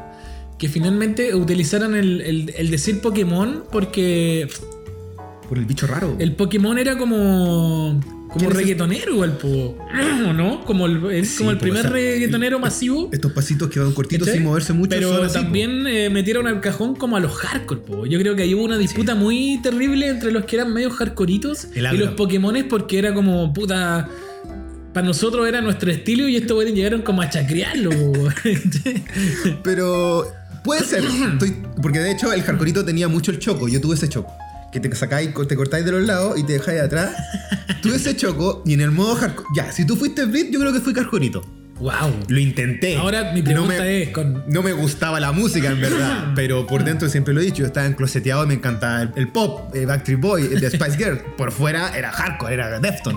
que 0.57 0.69
finalmente 0.69 1.33
el, 1.95 2.21
el- 2.21 2.53
el 2.57 2.71
decir 2.71 2.99
Pokémon 3.01 3.63
porque 3.71 4.47
Por 5.49 5.57
el 5.57 5.65
bicho 5.65 5.85
raro. 5.87 6.15
el 6.19 6.33
Pokémon 6.35 6.77
era 6.77 6.97
como 6.97 7.99
como 8.35 8.49
¿Quién 8.49 8.51
es 8.51 8.57
reggaetonero 8.57 9.13
igual, 9.13 9.37
po, 9.37 9.47
¿o 10.27 10.33
¿no? 10.33 10.65
Como 10.65 10.87
el, 10.87 11.25
Sí, 11.25 11.37
como 11.37 11.51
el 11.51 11.57
po, 11.57 11.61
primer 11.61 11.79
o 11.79 11.83
sea, 11.83 11.91
reggaetonero 11.91 12.59
masivo. 12.59 13.07
Estos 13.13 13.31
pasitos 13.31 13.69
que 13.69 13.79
van 13.79 13.93
cortitos 13.93 14.27
sin 14.27 14.43
moverse 14.43 14.73
mucho. 14.73 14.89
Pero 14.89 15.15
son 15.15 15.25
así, 15.25 15.35
también 15.35 15.87
eh, 15.87 16.09
metieron 16.09 16.45
al 16.45 16.59
cajón 16.59 16.97
como 16.97 17.15
a 17.15 17.21
los 17.21 17.31
hardcore, 17.31 17.79
po. 17.79 18.05
Yo 18.05 18.19
creo 18.19 18.35
que 18.35 18.43
ahí 18.43 18.53
hubo 18.53 18.65
una 18.65 18.77
disputa 18.77 19.15
muy 19.15 19.61
terrible 19.63 20.09
entre 20.09 20.33
los 20.33 20.43
que 20.43 20.57
eran 20.57 20.73
medio 20.73 20.89
hardcoreitos 20.89 21.67
y 21.73 21.79
los 21.79 22.09
Pokémones 22.15 22.65
porque 22.65 22.99
era 22.99 23.13
como 23.13 23.53
puta. 23.53 24.09
Para 24.93 25.07
nosotros 25.07 25.47
era 25.47 25.61
nuestro 25.61 25.89
estilo 25.89 26.27
y 26.27 26.35
estos 26.35 26.55
güeyes 26.55 26.75
llegaron 26.75 27.03
como 27.03 27.21
a 27.21 27.29
chacrearlo. 27.29 27.91
Pero 29.63 30.27
puede 30.63 30.83
ser. 30.83 31.03
Estoy- 31.33 31.55
porque 31.81 31.99
de 31.99 32.11
hecho 32.11 32.31
el 32.33 32.41
Hardcoreito 32.41 32.83
tenía 32.83 33.07
mucho 33.07 33.31
el 33.31 33.39
choco. 33.39 33.67
Yo 33.69 33.79
tuve 33.81 33.95
ese 33.95 34.09
choco. 34.09 34.31
Que 34.75 34.89
te 34.89 34.93
sacáis, 34.93 35.29
te 35.47 35.55
cortáis 35.55 35.85
de 35.85 35.91
los 35.93 36.03
lados 36.03 36.37
y 36.37 36.43
te 36.43 36.51
dejáis 36.53 36.79
de 36.79 36.85
atrás. 36.85 37.11
tuve 37.81 37.95
ese 37.95 38.13
choco 38.17 38.61
y 38.65 38.73
en 38.73 38.81
el 38.81 38.91
modo 38.91 39.15
hardcore. 39.15 39.47
Ya, 39.55 39.71
si 39.71 39.85
tú 39.85 39.95
fuiste 39.95 40.25
Brit, 40.25 40.51
yo 40.51 40.59
creo 40.59 40.73
que 40.73 40.81
fui 40.81 40.93
Hardcoreito. 40.93 41.41
wow. 41.79 42.13
Lo 42.27 42.39
intenté. 42.39 42.97
Ahora 42.97 43.31
mi 43.31 43.39
No 43.39 43.45
pregunta 43.45 43.83
me- 43.83 44.01
es 44.03 44.09
con 44.09 44.43
No 44.49 44.61
me 44.61 44.73
gustaba 44.73 45.21
la 45.21 45.31
música, 45.31 45.69
en 45.71 45.79
verdad. 45.79 46.31
pero 46.35 46.67
por 46.67 46.83
dentro 46.83 47.07
siempre 47.07 47.33
lo 47.33 47.39
he 47.39 47.45
dicho. 47.45 47.59
Yo 47.59 47.67
estaba 47.67 47.85
encloseteado 47.87 48.43
y 48.43 48.47
me 48.47 48.53
encantaba 48.55 49.03
el, 49.03 49.11
el 49.15 49.29
pop, 49.29 49.73
el 49.73 49.85
Backstreet 49.85 50.19
Boy, 50.19 50.41
el 50.51 50.59
de 50.59 50.69
Spice 50.71 50.97
Girl. 50.97 51.19
Por 51.37 51.53
fuera 51.53 51.97
era 51.97 52.11
hardcore, 52.11 52.53
era 52.53 52.77
Defton. 52.81 53.15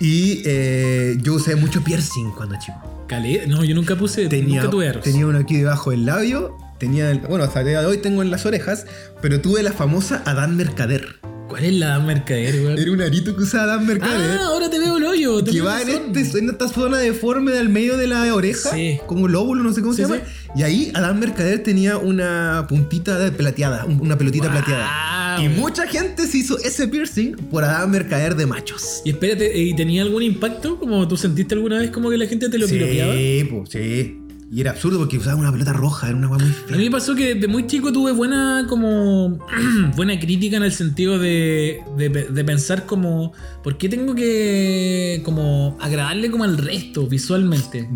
Y 0.00 0.42
eh, 0.44 1.16
yo 1.22 1.32
usé 1.34 1.56
mucho 1.56 1.82
piercing 1.82 2.30
cuando 2.32 2.56
chico. 2.58 3.06
Calé. 3.08 3.46
No, 3.46 3.64
yo 3.64 3.74
nunca 3.74 3.96
puse. 3.96 4.26
Tenía, 4.28 4.56
nunca 4.60 4.70
tuve 4.70 4.92
tenía 5.02 5.26
uno 5.26 5.38
aquí 5.38 5.56
debajo 5.56 5.92
del 5.92 6.04
labio. 6.04 6.58
Tenía, 6.78 7.10
el- 7.10 7.20
bueno, 7.20 7.44
hasta 7.44 7.60
el 7.60 7.66
día 7.68 7.80
de 7.80 7.86
hoy 7.86 7.98
tengo 7.98 8.22
en 8.22 8.30
las 8.30 8.44
orejas. 8.46 8.86
Pero 9.22 9.40
tuve 9.40 9.62
la 9.62 9.72
famosa 9.72 10.22
Adán 10.26 10.56
Mercader. 10.56 11.06
¿Cuál 11.48 11.66
es 11.66 11.74
la 11.74 12.00
mercader, 12.00 12.54
weón? 12.56 12.78
Era 12.78 12.90
un 12.90 13.02
arito 13.02 13.36
que 13.36 13.42
usaba 13.42 13.64
Adán 13.74 13.86
Mercader. 13.86 14.38
Ah, 14.40 14.46
ahora 14.46 14.70
te 14.70 14.78
veo 14.78 14.96
el 14.96 15.04
hoyo. 15.04 15.36
que 15.44 15.50
tenés 15.52 15.64
va 15.64 15.80
en, 15.82 16.16
este- 16.16 16.38
en 16.38 16.48
esta 16.48 16.68
zona 16.68 16.96
deforme 16.98 17.52
del 17.52 17.68
medio 17.68 17.96
de 17.98 18.06
la 18.08 18.34
oreja, 18.34 18.70
Sí. 18.70 18.98
como 19.06 19.28
lóbulo, 19.28 19.62
no 19.62 19.72
sé 19.72 19.82
cómo 19.82 19.92
se 19.92 20.04
Sí, 20.06 20.10
llama. 20.10 20.22
Y 20.56 20.62
ahí 20.62 20.90
Adán 20.94 21.20
Mercader 21.20 21.62
tenía 21.62 21.98
una 21.98 22.64
puntita 22.68 23.18
de 23.18 23.30
plateada, 23.30 23.84
un- 23.84 24.00
una 24.00 24.16
pelotita 24.18 24.50
plateada. 24.50 25.42
Y 25.44 25.48
mucha 25.48 25.86
gente 25.86 26.26
se 26.26 26.38
hizo 26.38 26.58
ese 26.58 26.88
piercing 26.88 27.36
por 27.50 27.62
Adán 27.62 27.90
Mercader 27.90 28.34
de 28.36 28.46
machos. 28.46 29.02
Y 29.04 29.10
espérate, 29.10 29.56
¿y 29.56 29.76
tenía 29.76 30.02
algún 30.02 30.22
impacto? 30.22 30.78
¿Como 30.78 31.06
tú 31.06 31.16
sentiste 31.16 31.54
alguna 31.54 31.78
vez 31.78 31.90
como 31.90 32.08
que 32.10 32.16
la 32.16 32.26
gente 32.26 32.48
te 32.48 32.56
lo 32.58 32.66
piropeaba? 32.66 33.12
Sí, 33.12 33.48
pues, 33.50 33.68
sí. 33.70 34.18
Y 34.52 34.60
era 34.60 34.70
absurdo 34.72 34.98
porque 34.98 35.18
usaba 35.18 35.36
una 35.36 35.50
pelota 35.50 35.72
roja, 35.72 36.08
era 36.08 36.16
una 36.16 36.28
guay 36.28 36.40
muy 36.42 36.50
A 36.50 36.54
fea. 36.54 36.76
mí 36.76 36.84
me 36.84 36.90
pasó 36.90 37.14
que 37.16 37.34
de 37.34 37.48
muy 37.48 37.66
chico 37.66 37.92
tuve 37.92 38.12
buena 38.12 38.66
como 38.68 39.38
buena 39.96 40.18
crítica 40.20 40.56
en 40.58 40.62
el 40.62 40.72
sentido 40.72 41.18
de, 41.18 41.80
de, 41.96 42.08
de 42.08 42.44
pensar 42.44 42.86
como 42.86 43.32
¿por 43.64 43.78
qué 43.78 43.88
tengo 43.88 44.14
que 44.14 45.22
como 45.24 45.76
agradarle 45.80 46.30
como 46.30 46.44
al 46.44 46.58
resto 46.58 47.06
visualmente? 47.08 47.88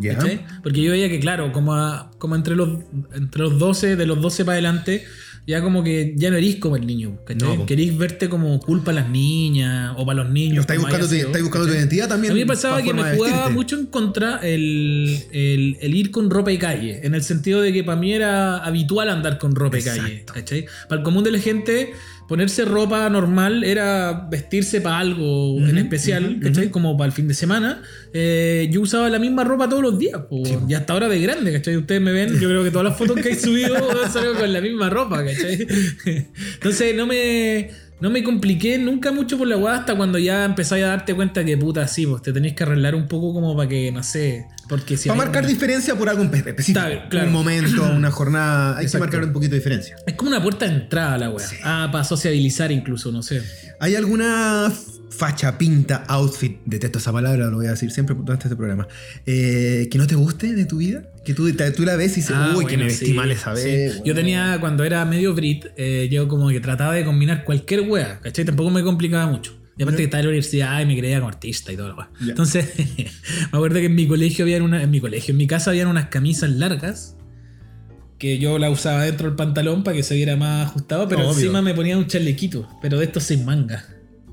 Porque 0.63 0.83
yo 0.83 0.91
veía 0.93 1.09
que 1.09 1.21
claro, 1.21 1.53
como, 1.53 1.75
a- 1.75 2.11
como 2.19 2.35
entre 2.35 2.57
los 2.57 2.71
entre 3.15 3.43
los 3.43 3.59
12, 3.59 3.95
de 3.97 4.07
los 4.07 4.21
12 4.21 4.45
para 4.45 4.55
adelante, 4.55 5.05
ya 5.49 5.63
como 5.63 5.83
que 5.83 6.13
ya 6.15 6.31
no 6.31 6.37
erís 6.37 6.57
como 6.57 6.77
el 6.77 6.87
niño, 6.87 7.19
¿cachai? 7.25 7.57
No. 7.57 7.65
Querís 7.65 7.97
verte 7.97 8.29
como 8.29 8.61
culpa 8.61 8.91
a 8.91 8.95
las 8.95 9.09
niñas 9.09 9.95
o 9.97 10.05
para 10.05 10.23
los 10.23 10.31
niños. 10.31 10.61
Estáis 10.61 10.79
buscando, 10.79 11.09
sido, 11.09 11.27
estáis 11.29 11.43
buscando 11.43 11.67
tu 11.69 11.73
identidad 11.73 12.07
también. 12.07 12.33
A 12.33 12.35
mí 12.35 12.41
me 12.41 12.47
pasaba 12.47 12.77
pa' 12.77 12.83
que 12.83 12.93
me 12.93 13.03
jugaba 13.03 13.17
vestirte. 13.25 13.51
mucho 13.55 13.77
en 13.79 13.87
contra 13.87 14.41
el, 14.43 15.19
el- 15.33 15.79
el 15.81 15.95
ir 15.95 16.11
con 16.11 16.29
ropa 16.29 16.51
de 16.51 16.59
calle, 16.59 17.01
en 17.03 17.15
el 17.15 17.23
sentido 17.23 17.63
de 17.63 17.73
que 17.73 17.83
para 17.83 17.99
mí 17.99 18.13
era 18.13 18.59
habitual 18.59 19.09
andar 19.09 19.39
con 19.39 19.55
ropa 19.55 19.79
de 19.79 19.85
calle, 19.85 20.01
Exacto. 20.13 20.35
¿cachai? 20.35 20.67
Para 20.87 20.99
el 21.01 21.03
común 21.05 21.25
de 21.25 21.31
la 21.31 21.39
gente, 21.39 21.93
ponerse 22.29 22.67
ropa 22.67 23.09
normal 23.09 23.65
era 23.65 24.29
vestirse 24.31 24.83
para 24.83 24.99
algo 24.99 25.59
en 25.59 25.79
especial, 25.79 26.37
ujú, 26.37 26.41
¿cachai? 26.43 26.65
ujú. 26.65 26.73
Como 26.73 26.97
para 26.97 27.07
el 27.07 27.13
fin 27.13 27.27
de 27.27 27.35
semana. 27.35 27.83
Eh, 28.13 28.69
yo 28.71 28.83
usaba 28.83 29.09
la 29.09 29.19
misma 29.19 29.45
ropa 29.45 29.69
todos 29.69 29.83
los 29.83 29.99
días, 29.99 30.21
po, 30.29 30.43
y 30.69 30.75
hasta 30.75 30.93
ahora 30.93 31.09
de 31.09 31.21
grande, 31.21 31.53
¿cachai? 31.53 31.77
Ustedes 31.79 32.01
me 32.03 32.13
ven, 32.13 32.39
yo 32.39 32.49
creo 32.49 32.63
que 32.63 32.71
todas 32.71 32.85
las 32.85 32.99
fotos 32.99 33.17
que 33.17 33.31
he 33.31 33.35
subido 33.35 33.75
salgo 34.13 34.35
con 34.39 34.53
la 34.53 34.61
misma 34.61 34.91
ropa, 34.91 35.25
¿cachai? 35.25 35.67
Entonces 36.55 36.95
no 36.95 37.07
me... 37.07 37.71
No 38.01 38.11
me 38.11 38.23
compliqué 38.23 38.79
nunca 38.79 39.11
mucho 39.11 39.37
por 39.37 39.49
la 39.49 39.57
weá 39.57 39.75
hasta 39.75 39.97
cuando 39.97 40.19
ya 40.19 40.45
empezáis 40.45 40.85
a 40.85 40.87
darte 40.87 41.15
cuenta 41.15 41.45
que 41.45 41.57
puta, 41.57 41.89
sí, 41.89 42.07
pues 42.07 42.23
te 42.23 42.33
tenéis 42.33 42.55
que 42.55 42.63
arreglar 42.63 42.95
un 42.95 43.09
poco 43.09 43.35
como 43.35 43.57
para 43.57 43.69
que, 43.69 43.91
no 43.91 44.05
sé, 44.05 44.47
porque 44.69 44.97
si 44.97 45.09
Para 45.09 45.19
marcar 45.19 45.43
una- 45.45 45.53
diferencia 45.53 45.95
por 45.97 46.09
algo 46.09 46.23
espe- 46.25 46.47
específico. 46.47 46.87
Está, 46.87 47.09
claro. 47.09 47.27
Un 47.29 47.33
momento, 47.33 47.83
una 47.97 48.11
jornada. 48.11 48.77
Hay 48.79 48.85
Exacto. 48.85 49.07
que 49.07 49.11
marcar 49.13 49.25
un 49.29 49.33
poquito 49.33 49.53
de 49.53 49.59
diferencia. 49.59 49.97
Es 50.07 50.15
como 50.15 50.31
una 50.31 50.43
puerta 50.43 50.67
de 50.67 50.75
entrada 50.75 51.19
la 51.19 51.31
weá. 51.31 51.47
Ah, 51.65 51.89
para 51.91 52.05
sociabilizar 52.05 52.71
incluso, 52.73 53.11
no 53.13 53.23
sé. 53.23 53.43
¿Hay 53.81 53.95
alguna 53.97 54.73
facha, 55.11 55.59
pinta, 55.59 56.05
outfit, 56.07 56.59
detesto 56.65 56.99
esa 56.99 57.13
palabra, 57.13 57.47
lo 57.47 57.57
voy 57.57 57.67
a 57.67 57.71
decir 57.71 57.91
siempre 57.91 58.15
durante 58.17 58.45
este 58.45 58.55
programa, 58.55 58.87
eh, 59.27 59.89
que 59.91 59.99
no 59.99 60.07
te 60.07 60.15
guste 60.15 60.53
de 60.55 60.65
tu 60.65 60.77
vida? 60.77 61.03
Que 61.25 61.35
tú, 61.35 61.51
te- 61.53 61.71
tú 61.73 61.85
la 61.85 61.97
ves 61.97 62.13
y 62.13 62.17
dices, 62.17 62.37
Ah, 62.37 62.53
uy, 62.57 62.67
que 62.67 62.77
me 62.77 62.85
vestí 62.85 63.07
sí, 63.07 63.13
mal 63.15 63.31
esa 63.31 63.57
sí. 63.57 63.65
vez. 63.65 63.97
Yo 63.99 64.03
weón". 64.05 64.17
tenía, 64.17 64.59
cuando 64.61 64.85
era 64.85 65.05
medio 65.05 65.35
Brit, 65.35 65.67
eh, 65.77 66.09
yo 66.11 66.29
como 66.29 66.49
que 66.51 66.61
trataba 66.61 66.95
de 66.95 67.05
combinar 67.05 67.43
cualquier 67.45 67.81
wea, 67.83 68.21
¿cachai? 68.23 68.45
Tampoco 68.45 68.71
me 68.71 68.83
complicaba 68.85 69.27
mucho. 69.27 69.58
Y 69.79 69.83
aparte 69.83 69.99
que 69.99 70.05
estaba 70.05 70.21
en 70.21 70.27
la 70.27 70.31
universidad 70.31 70.81
y 70.81 70.87
me 70.87 70.99
creía 70.99 71.19
como 71.19 71.29
artista 71.29 71.73
y 71.73 71.77
todo 71.77 71.89
lo. 71.89 71.97
Ya. 71.97 72.31
Entonces, 72.31 72.67
me 73.53 73.57
acuerdo 73.59 73.77
que 73.77 73.87
en 73.87 73.95
mi 73.95 74.09
colegio 74.09 74.45
había 74.45 74.63
una, 74.63 74.83
en 74.83 74.91
mi 74.91 75.01
colegio, 75.01 75.33
en 75.33 75.39
mi 75.39 75.47
casa 75.47 75.71
habían 75.71 75.87
unas 75.87 76.09
camisas 76.09 76.51
largas 76.51 77.17
que 78.19 78.39
yo 78.39 78.59
la 78.59 78.71
usaba 78.71 79.05
dentro 79.05 79.29
del 79.29 79.37
pantalón 79.37 79.85
para 79.85 79.97
que 79.97 80.03
se 80.03 80.17
viera 80.17 80.37
más 80.37 80.67
ajustado, 80.67 81.09
pero 81.09 81.21
Obvio. 81.21 81.31
encima 81.31 81.63
me 81.63 81.75
ponía 81.75 81.97
un 81.97 82.09
chalequito, 82.09 82.69
pero 82.83 82.99
de 82.99 83.05
estos 83.05 83.23
sin 83.23 83.45
manga. 83.45 83.85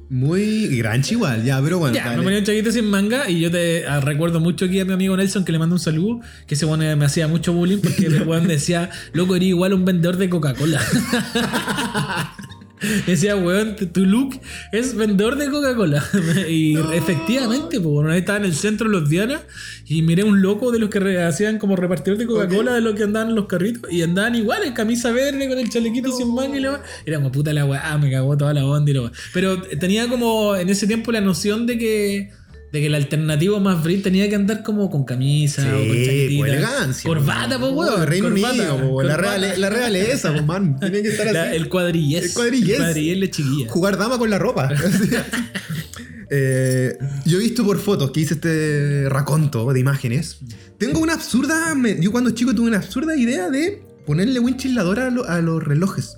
Muy 0.10 0.67
granchi 0.77 1.15
igual, 1.15 1.43
ya, 1.43 1.62
pero 1.62 1.79
bueno. 1.79 1.95
Ya, 1.95 2.05
dale. 2.05 2.17
me 2.17 2.23
ponía 2.23 2.39
un 2.39 2.45
chalequito 2.45 2.71
sin 2.71 2.86
manga 2.86 3.29
y 3.29 3.39
yo 3.39 3.51
te 3.51 3.86
ah, 3.88 4.01
recuerdo 4.01 4.39
mucho 4.39 4.65
aquí 4.65 4.79
a 4.79 4.86
mi 4.86 4.93
amigo 4.93 5.15
Nelson 5.15 5.45
que 5.45 5.51
le 5.51 5.60
mando 5.60 5.75
un 5.75 5.79
saludo, 5.79 6.21
que 6.47 6.55
ese 6.55 6.65
weón 6.65 6.81
eh, 6.81 6.95
me 6.95 7.05
hacía 7.05 7.27
mucho 7.27 7.53
bullying 7.53 7.79
porque 7.79 8.05
el 8.08 8.23
weón 8.23 8.47
decía, 8.47 8.89
loco, 9.13 9.36
eres 9.36 9.49
igual 9.49 9.71
a 9.71 9.75
un 9.75 9.86
vendedor 9.86 10.17
de 10.17 10.29
Coca-Cola. 10.29 10.81
Decía, 13.07 13.35
weón, 13.35 13.75
tu- 13.75 14.05
look 14.05 14.39
es 14.71 14.95
vendedor 14.95 15.38
de 15.38 15.49
Coca-Cola. 15.49 16.03
y 16.49 16.75
efectivamente, 16.93 17.79
pues, 17.79 17.95
una 17.95 18.09
vez 18.09 18.19
estaba 18.19 18.39
en 18.39 18.45
el 18.45 18.55
centro 18.55 18.88
de 18.89 18.99
los 18.99 19.09
Diana 19.09 19.41
y 19.88 20.01
miré 20.01 20.23
un 20.23 20.41
loco 20.41 20.71
de 20.71 20.79
los 20.79 20.89
que 20.89 21.21
hacían 21.21 21.57
como 21.57 21.75
repartidor 21.75 22.17
de 22.17 22.25
Coca-Cola 22.25 22.73
de 22.73 22.81
los 22.81 22.95
que 22.95 23.03
andaban 23.03 23.29
en 23.29 23.35
los 23.35 23.45
carritos 23.47 23.91
y 23.91 24.01
andaban 24.01 24.35
igual 24.35 24.63
en 24.63 24.73
camisa 24.73 25.11
verde 25.11 25.47
con 25.47 25.57
el 25.57 25.69
chalequito 25.69 26.11
sin 26.11 26.33
manga 26.33 26.57
y 26.57 26.61
la. 26.61 26.81
Era 27.05 27.17
como 27.17 27.31
puta 27.31 27.53
la 27.53 27.65
weá, 27.65 27.97
me 27.97 28.11
cagó 28.11 28.38
toda 28.38 28.53
la 28.53 28.65
onda 28.65 28.91
y 28.91 28.93
la 28.93 29.01
weá. 29.03 29.11
Pero 29.33 29.61
tenía 29.61 30.07
como 30.07 30.55
en 30.55 30.69
ese 30.69 30.88
tiempo 30.88 31.11
la 31.11 31.21
noción 31.21 31.65
de 31.65 31.77
que. 31.77 32.31
De 32.75 32.81
que 32.81 32.88
el 32.88 32.95
alternativo 32.95 33.61
más 33.61 33.81
Brit 33.81 34.03
tenía 34.03 34.27
que 34.27 34.35
andar 34.35 34.61
como 34.61 34.89
con 34.89 35.05
camisa 35.05 35.61
o 35.65 35.77
con 35.79 35.95
Sí, 35.95 36.05
chaquetita. 36.05 36.39
pues 36.41 36.51
elegancia. 36.51 37.07
Corbata, 37.07 37.57
pues, 37.57 37.71
weón. 37.71 38.05
Reino 38.05 38.27
Unido, 38.27 38.81
po, 38.81 39.01
la, 39.01 39.15
la 39.38 39.69
realeza, 39.69 40.33
pues, 40.33 40.45
man. 40.45 40.77
Tiene 40.79 41.01
que 41.01 41.07
estar 41.07 41.27
así. 41.27 41.33
La- 41.33 41.55
el 41.55 41.69
cuadrillés. 41.69 42.25
El 42.25 42.33
cuadrillés. 42.33 42.69
El 42.71 42.83
cuadrillés 42.83 43.17
le 43.17 43.31
chiquilla. 43.31 43.69
Jugar 43.69 43.97
dama 43.97 44.17
con 44.17 44.29
la 44.29 44.38
ropa. 44.39 44.69
Eh, 46.29 46.97
yo 47.25 47.38
he 47.38 47.41
visto 47.43 47.63
por 47.63 47.77
fotos 47.79 48.09
que 48.11 48.21
hice 48.21 48.33
este 48.33 49.07
raconto 49.09 49.71
de 49.71 49.79
imágenes. 49.79 50.39
Tengo 50.79 50.99
una 50.99 51.13
absurda. 51.13 51.73
yo 51.99 52.11
cuando 52.11 52.31
chico 52.31 52.53
tuve 52.55 52.67
una 52.67 52.77
absurda 52.77 53.15
idea 53.15 53.49
de 53.51 53.83
ponerle 54.07 54.39
winchilador 54.39 54.99
a, 54.99 55.09
lo- 55.11 55.29
a 55.29 55.39
los 55.41 55.63
relojes. 55.63 56.17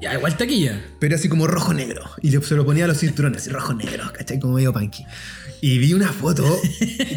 Ya, 0.00 0.14
igual 0.14 0.36
taquilla. 0.36 0.82
Pero 0.98 1.16
así 1.16 1.28
como 1.28 1.46
rojo-negro. 1.46 2.02
Y 2.22 2.30
yo 2.30 2.42
se 2.42 2.54
lo 2.54 2.64
ponía 2.64 2.84
a 2.84 2.88
los 2.88 2.98
cinturones, 2.98 3.42
así 3.42 3.50
rojo-negro, 3.50 4.10
¿cachai? 4.16 4.38
Como 4.40 4.54
medio 4.54 4.72
punky. 4.72 5.04
Y 5.62 5.78
vi 5.78 5.92
una 5.92 6.12
foto 6.12 6.60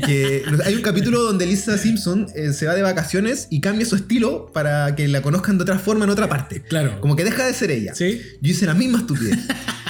que. 0.06 0.44
Hay 0.66 0.76
un 0.76 0.82
capítulo 0.82 1.22
donde 1.22 1.46
Lisa 1.46 1.78
Simpson 1.78 2.28
eh, 2.36 2.52
se 2.54 2.66
va 2.66 2.76
de 2.76 2.82
vacaciones 2.82 3.48
y 3.50 3.62
cambia 3.62 3.86
su 3.86 3.96
estilo 3.96 4.52
para 4.54 4.96
que 4.96 5.08
la 5.08 5.22
conozcan 5.22 5.58
de 5.58 5.64
otra 5.64 5.80
forma 5.80 6.04
en 6.06 6.12
otra 6.12 6.28
parte. 6.28 6.62
Claro. 6.62 7.00
Como 7.00 7.16
que 7.16 7.24
deja 7.24 7.46
de 7.46 7.54
ser 7.54 7.72
ella. 7.72 7.96
¿Sí? 7.96 8.22
Yo 8.42 8.52
hice 8.52 8.66
la 8.66 8.74
misma 8.74 9.00
estupidez. 9.00 9.40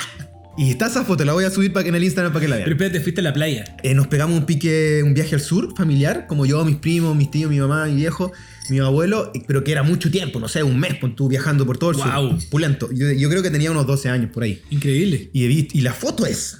y 0.57 0.69
está 0.69 0.85
esa 0.87 1.03
foto, 1.03 1.25
la 1.25 1.33
voy 1.33 1.45
a 1.45 1.49
subir 1.49 1.73
para 1.73 1.83
que 1.83 1.89
en 1.89 1.95
el 1.95 2.03
Instagram 2.03 2.31
para 2.31 2.41
que 2.45 2.47
la 2.49 2.55
Pero 2.57 2.65
vean. 2.67 2.73
espérate, 2.77 3.01
fuiste 3.01 3.21
a 3.21 3.23
la 3.23 3.33
playa. 3.33 3.63
Eh, 3.81 3.95
nos 3.95 4.07
pegamos 4.07 4.37
un 4.37 4.45
pique, 4.45 5.01
un 5.03 5.13
viaje 5.15 5.35
al 5.35 5.41
sur 5.41 5.75
familiar, 5.75 6.27
como 6.27 6.45
yo, 6.45 6.63
mis 6.63 6.75
primos, 6.75 7.15
mis 7.15 7.31
tíos, 7.31 7.49
mi 7.49 7.59
mamá, 7.59 7.85
mi 7.85 7.95
viejo, 7.95 8.31
mi 8.69 8.79
abuelo, 8.79 9.31
pero 9.47 9.63
que 9.63 9.71
era 9.71 9.81
mucho 9.81 10.11
tiempo, 10.11 10.39
no 10.39 10.47
sé, 10.47 10.61
un 10.61 10.79
mes, 10.79 10.95
pues 11.01 11.15
tú 11.15 11.27
viajando 11.27 11.65
por 11.65 11.79
todo 11.79 11.89
el 11.91 11.97
Guau. 11.97 12.39
sur. 12.39 12.49
Pulento. 12.49 12.89
Yo, 12.93 13.11
yo 13.11 13.29
creo 13.29 13.41
que 13.41 13.49
tenía 13.49 13.71
unos 13.71 13.87
12 13.87 14.09
años 14.09 14.29
por 14.31 14.43
ahí. 14.43 14.61
Increíble. 14.69 15.31
Y, 15.33 15.77
y 15.77 15.81
la 15.81 15.93
foto 15.93 16.25
es: 16.27 16.59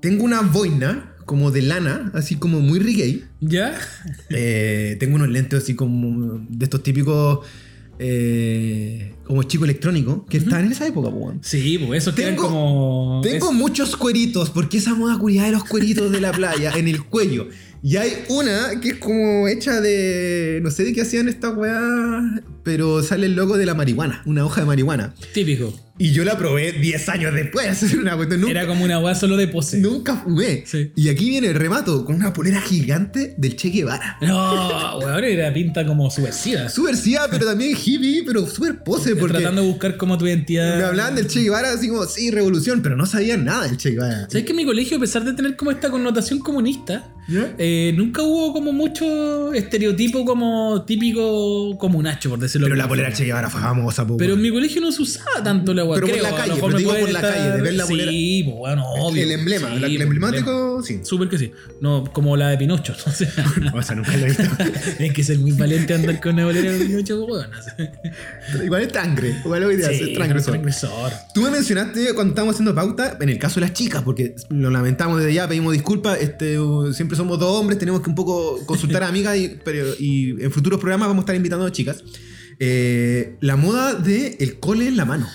tengo 0.00 0.24
una 0.24 0.40
boina 0.40 1.11
como 1.24 1.50
de 1.50 1.62
lana, 1.62 2.10
así 2.14 2.36
como 2.36 2.60
muy 2.60 2.78
reggae. 2.78 3.22
¿Ya? 3.40 3.74
Eh, 4.30 4.96
tengo 5.00 5.16
unos 5.16 5.28
lentes 5.28 5.62
así 5.62 5.74
como 5.74 6.44
de 6.48 6.64
estos 6.64 6.82
típicos. 6.82 7.40
eh, 8.04 9.14
como 9.24 9.42
chico 9.44 9.64
electrónico, 9.64 10.26
que 10.28 10.38
estaban 10.38 10.64
en 10.66 10.72
esa 10.72 10.86
época, 10.86 11.08
weón. 11.08 11.38
Sí, 11.42 11.78
pues 11.78 12.02
eso 12.02 12.12
tienen 12.14 12.34
Tengo- 12.34 12.48
como. 12.48 13.20
Tengo 13.22 13.50
es- 13.50 13.56
muchos 13.56 13.96
cueritos, 13.96 14.50
porque 14.50 14.78
esa 14.78 14.94
moda 14.94 15.18
culiada 15.18 15.46
de 15.48 15.52
los 15.52 15.64
cueritos 15.64 16.10
de 16.10 16.20
la 16.20 16.32
playa 16.32 16.72
en 16.76 16.88
el 16.88 17.04
cuello. 17.04 17.48
Y 17.84 17.96
hay 17.96 18.12
una 18.28 18.80
que 18.80 18.90
es 18.90 18.94
como 18.96 19.46
hecha 19.46 19.80
de. 19.80 20.60
No 20.62 20.70
sé 20.70 20.84
de 20.84 20.92
qué 20.92 21.02
hacían 21.02 21.28
esta 21.28 21.50
weá, 21.50 22.42
pero 22.62 23.02
sale 23.02 23.26
el 23.26 23.34
logo 23.34 23.56
de 23.56 23.66
la 23.66 23.74
marihuana, 23.74 24.22
una 24.26 24.44
hoja 24.44 24.60
de 24.60 24.66
marihuana. 24.66 25.14
Típico. 25.32 25.72
Y 25.98 26.12
yo 26.12 26.24
la 26.24 26.36
probé 26.38 26.72
10 26.72 27.08
años 27.10 27.34
después. 27.34 27.82
Una 27.94 28.16
nunca, 28.16 28.50
Era 28.50 28.66
como 28.66 28.84
una 28.84 28.98
weá 28.98 29.14
solo 29.14 29.36
de 29.36 29.46
pose. 29.46 29.78
nunca 29.78 30.16
fumé. 30.16 30.64
Sí. 30.66 30.90
Y 30.96 31.08
aquí 31.10 31.28
viene 31.28 31.48
el 31.48 31.54
remato 31.54 32.04
con 32.04 32.16
una 32.16 32.32
polera 32.32 32.60
gigante 32.60 33.34
del 33.36 33.54
Che 33.56 33.68
Guevara. 33.68 34.16
No, 34.22 34.98
weón, 34.98 35.22
era 35.22 35.52
pinta 35.52 35.86
como 35.86 36.10
subversiva. 36.10 36.68
Subversiva, 36.68 37.28
pero 37.30 37.44
también 37.46 37.76
hippie, 37.76 38.24
pero 38.26 38.46
súper 38.48 38.82
pose. 38.82 39.14
Porque 39.14 39.34
Tratando 39.38 39.62
de 39.62 39.68
buscar 39.68 39.96
como 39.96 40.16
tu 40.16 40.26
identidad. 40.26 40.78
me 40.78 40.84
hablaban 40.84 41.14
del 41.14 41.28
Che 41.28 41.42
Guevara 41.42 41.72
así 41.72 41.88
como, 41.88 42.04
sí, 42.06 42.30
revolución, 42.30 42.80
pero 42.82 42.96
no 42.96 43.04
sabían 43.06 43.44
nada 43.44 43.68
del 43.68 43.76
Che 43.76 43.90
Guevara. 43.90 44.28
¿Sabes 44.28 44.44
que 44.44 44.50
en 44.50 44.56
mi 44.56 44.64
colegio, 44.64 44.96
a 44.96 45.00
pesar 45.00 45.24
de 45.24 45.34
tener 45.34 45.56
como 45.56 45.70
esta 45.70 45.90
connotación 45.90 46.38
comunista, 46.40 47.12
eh, 47.58 47.92
nunca 47.96 48.22
hubo 48.22 48.52
como 48.52 48.72
mucho 48.72 49.52
estereotipo 49.52 50.24
como 50.24 50.84
típico 50.84 51.76
comunacho, 51.78 52.30
por 52.30 52.40
decirlo 52.40 52.51
Pero 52.60 52.74
la 52.76 52.88
polera 52.88 53.12
Che. 53.12 53.24
Guevara 53.24 53.48
famosa, 53.50 54.06
po, 54.06 54.16
Pero 54.16 54.34
en 54.34 54.42
mi 54.42 54.50
colegio 54.50 54.80
no 54.80 54.90
se 54.92 55.02
usaba 55.02 55.42
tanto 55.42 55.72
la 55.74 55.84
weá. 55.84 55.94
Pero 55.96 56.06
por 56.08 56.12
creo, 56.18 56.22
la 56.22 56.28
a 56.28 56.32
lo 56.32 56.36
calle, 56.36 56.60
pero 56.66 56.78
digo 56.78 56.90
por 56.98 57.10
la 57.10 57.18
estar- 57.20 57.34
calle, 57.34 57.50
de 57.56 57.62
ver 57.62 57.74
la 57.74 57.86
polera. 57.86 58.10
Sí, 58.10 58.42
pues 58.44 58.56
bueno, 58.56 58.84
obvio. 58.98 59.22
El 59.22 59.32
emblema, 59.32 59.74
Sí, 59.74 59.80
la- 59.80 59.86
el 59.86 60.02
emblemático, 60.02 60.82
sí. 60.82 61.00
Súper 61.02 61.28
que 61.28 61.38
sí. 61.38 61.52
No, 61.80 62.04
como 62.12 62.36
la 62.36 62.48
de 62.50 62.58
Pinocho. 62.58 62.94
O 63.06 63.10
sea, 63.10 63.28
O 63.74 63.82
sea, 63.82 63.96
nunca 63.96 64.16
lo 64.16 64.24
he 64.26 64.28
visto. 64.28 64.42
hay 65.00 65.10
que 65.10 65.24
ser 65.24 65.38
muy 65.38 65.52
valiente 65.52 65.94
andar 65.94 66.20
con 66.20 66.34
una 66.34 66.44
bolera 66.46 66.72
de 66.72 66.84
Pinocho, 66.84 67.24
weón. 67.24 67.46
Igual 68.64 68.82
es 68.82 68.92
tangre. 68.92 69.34
Igual 69.44 69.64
hoy 69.64 69.76
día 69.76 69.88
Sí, 69.88 69.94
es 70.04 70.14
transgresor. 70.14 70.52
transgresor. 70.52 71.12
Tú 71.34 71.40
me 71.42 71.50
mencionaste 71.50 72.14
cuando 72.14 72.32
estábamos 72.32 72.54
haciendo 72.54 72.74
pauta, 72.74 73.16
en 73.20 73.28
el 73.28 73.38
caso 73.38 73.56
de 73.60 73.62
las 73.66 73.72
chicas, 73.72 74.02
porque 74.02 74.34
lo 74.50 74.70
lamentamos 74.70 75.18
desde 75.18 75.34
ya, 75.34 75.48
pedimos 75.48 75.72
disculpas, 75.72 76.20
este, 76.20 76.56
siempre 76.92 77.16
somos 77.16 77.38
dos 77.38 77.58
hombres, 77.58 77.78
tenemos 77.78 78.00
que 78.02 78.08
un 78.10 78.14
poco 78.14 78.58
consultar 78.66 79.02
a 79.02 79.08
amigas 79.12 79.36
y, 79.36 79.58
pero- 79.64 79.94
y 79.98 80.30
en 80.42 80.50
futuros 80.50 80.80
programas 80.80 81.08
vamos 81.08 81.22
a 81.22 81.24
estar 81.24 81.36
invitando 81.36 81.66
a 81.66 81.72
chicas. 81.72 82.02
Eh, 82.64 83.38
la 83.40 83.56
moda 83.56 83.94
de 83.94 84.36
el 84.38 84.60
cole 84.60 84.86
en 84.86 84.96
la 84.96 85.04
mano. 85.04 85.26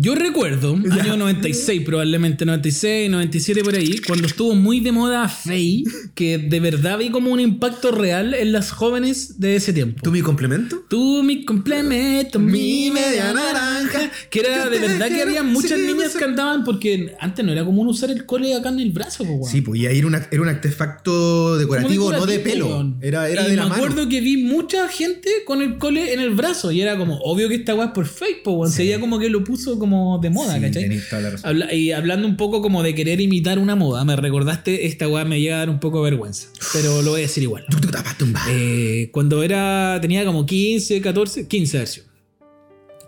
Yo 0.00 0.14
recuerdo, 0.14 0.74
año 0.74 1.16
96 1.16 1.82
probablemente, 1.84 2.44
96, 2.44 3.10
97 3.10 3.64
por 3.64 3.74
ahí, 3.74 3.98
cuando 4.06 4.28
estuvo 4.28 4.54
muy 4.54 4.78
de 4.78 4.92
moda 4.92 5.28
Faye, 5.28 5.82
que 6.14 6.38
de 6.38 6.60
verdad 6.60 6.98
vi 6.98 7.10
como 7.10 7.32
un 7.32 7.40
impacto 7.40 7.90
real 7.90 8.32
en 8.32 8.52
las 8.52 8.70
jóvenes 8.70 9.40
de 9.40 9.56
ese 9.56 9.72
tiempo. 9.72 10.00
¿Tú 10.04 10.12
mi 10.12 10.20
complemento? 10.22 10.84
Tú 10.88 11.24
mi 11.24 11.44
complemento, 11.44 12.38
mi 12.38 12.92
media 12.92 13.32
naranja. 13.32 14.08
Que 14.30 14.38
era 14.40 14.68
de 14.68 14.78
verdad 14.78 15.08
que 15.08 15.20
había 15.22 15.42
muchas 15.42 15.80
sí, 15.80 15.86
niñas 15.88 16.12
que 16.12 16.20
cantaban 16.20 16.62
porque 16.62 17.14
antes 17.18 17.44
no 17.44 17.50
era 17.50 17.64
común 17.64 17.88
usar 17.88 18.10
el 18.12 18.24
cole 18.24 18.54
acá 18.54 18.68
en 18.68 18.78
el 18.78 18.92
brazo, 18.92 19.24
po. 19.24 19.48
Sí, 19.50 19.62
pues 19.62 19.80
y 19.80 19.86
ahí 19.86 19.98
era, 19.98 20.06
una- 20.06 20.28
era 20.30 20.42
un 20.42 20.48
artefacto 20.48 21.58
decorativo, 21.58 22.04
Como 22.06 22.18
no 22.18 22.26
de 22.26 22.38
decorativo, 22.38 22.68
pelo. 22.68 22.94
Era, 23.00 23.28
era 23.28 23.42
Y 23.48 23.50
de 23.50 23.56
la 23.56 23.64
me 23.64 23.68
mano. 23.70 23.82
acuerdo 23.84 24.08
que 24.08 24.20
vi 24.20 24.36
mucha 24.44 24.86
gente 24.88 25.28
con 25.44 25.60
el 25.60 25.76
cole 25.78 26.12
en 26.12 26.20
el 26.20 26.30
brazo 26.30 26.70
y 26.70 26.82
era 26.82 26.96
como 26.96 27.18
obvio 27.22 27.48
que 27.48 27.56
esta 27.56 27.74
weá 27.74 27.86
es 27.86 27.92
por 27.92 28.06
fake, 28.06 28.44
po. 28.44 28.64
Sí. 28.68 28.76
Sería 28.76 29.00
como 29.00 29.18
que 29.18 29.28
lo 29.28 29.42
puso 29.42 29.76
como 29.78 29.87
de 30.22 30.30
moda, 30.30 30.54
Sí, 30.56 30.60
¿cachai? 30.60 30.82
tenés 30.84 31.08
toda 31.08 31.22
la 31.22 31.30
razón. 31.30 31.48
Habla- 31.50 31.74
y 31.74 31.92
hablando 31.92 32.26
un 32.28 32.36
poco 32.36 32.62
como 32.62 32.82
de 32.82 32.94
querer 32.94 33.20
imitar 33.20 33.58
una 33.58 33.74
moda, 33.76 34.04
me 34.04 34.16
recordaste, 34.16 34.86
esta 34.86 35.08
weá 35.08 35.24
me 35.24 35.40
llega 35.40 35.56
a 35.56 35.58
dar 35.60 35.70
un 35.70 35.80
poco 35.80 36.04
de 36.04 36.10
vergüenza, 36.10 36.48
pero 36.72 37.02
lo 37.02 37.10
voy 37.12 37.20
a 37.20 37.22
decir 37.22 37.42
igual. 37.42 37.64
Eh, 38.50 39.08
cuando 39.12 39.42
era 39.42 39.98
tenía 40.00 40.24
como 40.24 40.44
15, 40.46 41.00
14, 41.00 41.46
15 41.48 41.78
versión. 41.78 42.06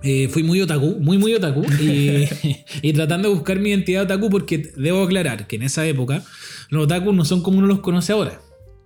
Eh, 0.03 0.29
fui 0.31 0.43
muy 0.43 0.61
otaku, 0.63 0.97
muy 0.99 1.19
muy 1.19 1.35
otaku 1.35 1.63
y, 1.81 2.25
y 2.83 2.93
tratando 2.95 3.29
de 3.29 3.35
buscar 3.35 3.59
mi 3.61 3.69
identidad 3.71 4.05
otaku 4.05 4.31
porque 4.31 4.73
debo 4.77 5.03
aclarar 5.03 5.47
que 5.47 5.57
en 5.57 5.63
esa 5.65 5.87
época 5.87 6.25
los 6.71 6.85
otakus 6.85 7.15
no 7.15 7.25
son 7.27 7.43
como 7.43 7.59
uno 7.59 7.67
los 7.67 7.81
conoce 7.81 8.13
ahora. 8.13 8.41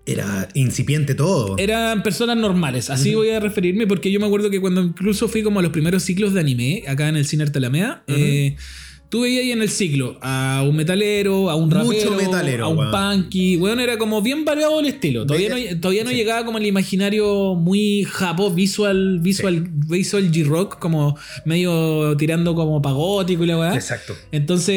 Era 0.06 0.48
incipiente 0.54 1.14
todo. 1.14 1.56
Eran 1.58 2.02
personas 2.02 2.36
normales, 2.36 2.90
así 2.90 3.14
voy 3.14 3.30
a 3.30 3.40
referirme 3.40 3.86
porque 3.86 4.12
yo 4.12 4.20
me 4.20 4.26
acuerdo 4.26 4.50
que 4.50 4.60
cuando 4.60 4.82
incluso 4.82 5.28
fui 5.28 5.42
como 5.42 5.60
a 5.60 5.62
los 5.62 5.72
primeros 5.72 6.02
ciclos 6.02 6.34
de 6.34 6.40
anime 6.40 6.84
acá 6.86 7.08
en 7.08 7.16
el 7.16 7.24
Cine 7.24 7.44
eh, 8.06 8.56
tú 9.14 9.20
veías 9.20 9.44
ahí 9.44 9.52
en 9.52 9.62
el 9.62 9.68
ciclo 9.70 10.18
a 10.22 10.64
un 10.68 10.74
metalero, 10.74 11.48
a 11.48 11.54
un 11.54 11.68
Mucho 11.68 11.78
rapero, 11.84 12.16
metalero, 12.16 12.64
a 12.64 12.68
un 12.68 12.78
weón. 12.78 12.90
punky, 13.22 13.54
bueno, 13.54 13.80
era 13.80 13.96
como 13.96 14.20
bien 14.22 14.44
variado 14.44 14.80
el 14.80 14.86
estilo. 14.86 15.24
Todavía 15.24 15.54
Veía- 15.54 15.74
no, 15.74 15.80
todavía 15.80 16.02
no 16.02 16.10
sí. 16.10 16.16
llegaba 16.16 16.44
como 16.44 16.58
el 16.58 16.66
imaginario 16.66 17.54
muy 17.54 18.02
japo, 18.10 18.50
visual, 18.50 19.20
visual, 19.20 19.68
visual 19.70 20.32
G-rock, 20.32 20.80
como 20.80 21.16
medio 21.44 22.16
tirando 22.16 22.56
como 22.56 22.82
pagótico 22.82 23.44
y 23.44 23.46
la 23.46 23.56
weá. 23.58 23.74
Exacto. 23.76 24.16
Entonces, 24.32 24.74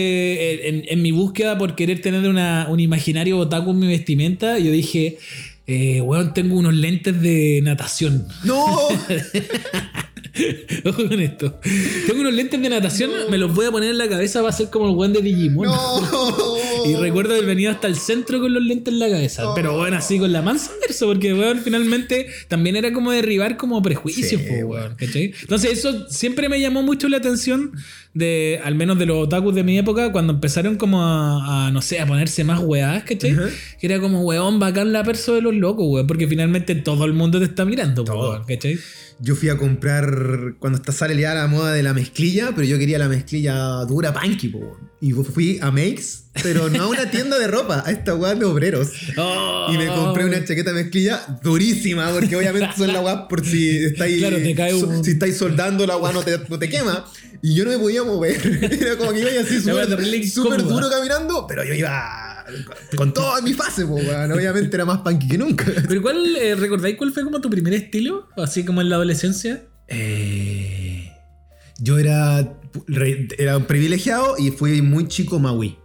en, 0.65 0.83
en 0.87 1.01
mi 1.01 1.09
búsqueda 1.11 1.57
por 1.57 1.73
querer 1.73 1.99
tener 2.01 2.29
una- 2.29 2.67
un 2.69 2.79
imaginario 2.79 3.39
otaku 3.39 3.71
en 3.71 3.79
mi 3.79 3.87
vestimenta, 3.87 4.59
yo 4.59 4.71
dije, 4.71 5.17
eh, 5.65 5.99
weón, 6.01 6.35
tengo 6.35 6.57
unos 6.57 6.75
lentes 6.75 7.19
de 7.21 7.59
natación. 7.63 8.27
¡No! 8.43 8.63
Ojo 10.85 11.07
con 11.07 11.19
esto. 11.19 11.59
Tengo 12.05 12.21
unos 12.21 12.33
lentes 12.33 12.61
de 12.61 12.69
natación, 12.69 13.11
me 13.29 13.37
los 13.37 13.53
voy 13.53 13.65
a 13.65 13.71
poner 13.71 13.91
en 13.91 13.97
la 13.97 14.07
cabeza, 14.07 14.41
va 14.41 14.49
a 14.49 14.53
ser 14.53 14.69
como 14.69 14.89
el 14.89 14.95
weón 14.95 15.13
de 15.13 15.21
Digimon. 15.21 15.67
¡No! 15.67 16.57
Y 16.85 16.95
recuerdo 16.95 17.33
haber 17.33 17.45
venido 17.45 17.71
hasta 17.71 17.87
el 17.87 17.95
centro 17.97 18.39
con 18.39 18.53
los 18.53 18.63
lentes 18.63 18.93
en 18.93 18.99
la 18.99 19.09
cabeza. 19.09 19.53
Pero 19.55 19.75
bueno, 19.75 19.97
así 19.97 20.19
con 20.19 20.31
la 20.31 20.41
mansa 20.41 20.71
verso, 20.87 21.07
porque 21.07 21.33
weón, 21.33 21.59
finalmente 21.59 22.27
también 22.47 22.77
era 22.77 22.93
como 22.93 23.11
derribar 23.11 23.57
como 23.57 23.81
prejuicios, 23.81 24.41
Sí, 24.41 24.63
weón, 24.63 24.95
¿cachai? 24.95 25.33
Entonces, 25.41 25.71
eso 25.71 26.07
siempre 26.09 26.47
me 26.47 26.61
llamó 26.61 26.83
mucho 26.83 27.09
la 27.09 27.17
atención 27.17 27.73
de, 28.13 28.61
al 28.63 28.75
menos 28.75 28.97
de 28.97 29.05
los 29.05 29.25
otakus 29.25 29.53
de 29.53 29.63
mi 29.63 29.77
época, 29.77 30.11
cuando 30.11 30.33
empezaron 30.33 30.77
como 30.77 31.03
a, 31.03 31.67
a, 31.67 31.71
no 31.71 31.81
sé, 31.81 31.99
a 31.99 32.05
ponerse 32.05 32.43
más 32.43 32.59
weadas, 32.59 33.03
¿cachai? 33.03 33.31
Ajá. 33.31 33.49
Que 33.79 33.87
era 33.87 33.99
como, 33.99 34.21
weón, 34.21 34.59
bacán 34.59 34.93
la 34.93 35.03
perso 35.03 35.33
de 35.35 35.41
los 35.41 35.53
locos, 35.53 35.85
weón, 35.87 36.07
porque 36.07 36.27
finalmente 36.27 36.75
todo 36.75 37.05
el 37.05 37.13
mundo 37.13 37.39
te 37.39 37.45
está 37.45 37.65
mirando, 37.65 38.03
weón, 38.03 38.43
¿cachai? 38.45 38.77
Yo 39.19 39.35
fui 39.35 39.49
a 39.49 39.57
comprar 39.57 40.55
cuando 40.59 40.77
está 40.77 40.91
sale 40.91 41.19
ya 41.19 41.33
la 41.33 41.47
moda 41.47 41.73
de 41.73 41.81
la 41.81 41.93
mezclilla, 41.93 42.51
pero 42.55 42.67
yo 42.67 42.77
quería 42.77 42.99
la 42.99 43.07
mezclilla 43.07 43.83
dura 43.85 44.13
punky, 44.13 44.49
po. 44.49 44.77
Y 44.99 45.11
fui 45.11 45.59
a 45.61 45.69
Makes, 45.69 46.23
pero 46.41 46.69
no 46.69 46.83
a 46.83 46.87
una 46.87 47.11
tienda 47.11 47.37
de 47.37 47.47
ropa, 47.47 47.83
a 47.85 47.91
esta 47.91 48.15
weá 48.15 48.33
de 48.33 48.45
obreros. 48.45 48.89
Oh. 49.17 49.67
Y 49.71 49.77
me 49.77 49.87
compré 49.87 50.25
una 50.25 50.43
chaqueta 50.43 50.73
mezclilla 50.73 51.21
durísima, 51.43 52.11
porque 52.11 52.35
obviamente 52.35 52.69
son 52.77 52.91
la 52.93 53.01
weá 53.01 53.27
por 53.27 53.45
si 53.45 53.85
estáis, 53.85 54.17
Claro, 54.19 54.37
te 54.37 54.55
cae 54.55 54.73
un- 54.73 55.03
si 55.03 55.11
estáis 55.11 55.37
soldando 55.37 55.85
la 55.85 55.97
weá 55.97 56.11
no 56.13 56.23
te, 56.23 56.39
no 56.49 56.57
te 56.57 56.67
quema. 56.67 57.05
Y 57.43 57.53
yo 57.53 57.65
no 57.65 57.71
me 57.71 57.77
podía 57.77 58.03
mover. 58.03 58.41
Era 58.81 58.97
como 58.97 59.11
que 59.11 59.19
iba 59.19 59.29
así 59.39 59.61
súper 60.31 60.63
duro 60.63 60.89
caminando, 60.89 61.45
pero 61.47 61.63
yo 61.63 61.73
iba 61.75 62.27
con 62.95 63.13
toda 63.13 63.41
mi 63.41 63.53
fase, 63.53 63.85
po, 63.85 63.95
weón. 63.95 64.31
Obviamente 64.31 64.75
era 64.75 64.85
más 64.85 64.99
punky 64.99 65.27
que 65.27 65.37
nunca. 65.37 65.65
Pero 65.87 66.01
¿cuál, 66.01 66.35
eh, 66.37 66.55
recordáis 66.55 66.95
cuál 66.97 67.11
fue 67.11 67.23
como 67.23 67.41
tu 67.41 67.49
primer 67.49 67.73
estilo? 67.73 68.27
Así 68.37 68.63
como 68.65 68.81
en 68.81 68.89
la 68.89 68.95
adolescencia. 68.95 69.63
Eh, 69.87 71.11
yo 71.79 71.99
era, 71.99 72.53
era 73.37 73.57
un 73.57 73.65
privilegiado 73.65 74.35
y 74.37 74.51
fui 74.51 74.81
muy 74.81 75.07
chico 75.07 75.39
Maui. 75.39 75.77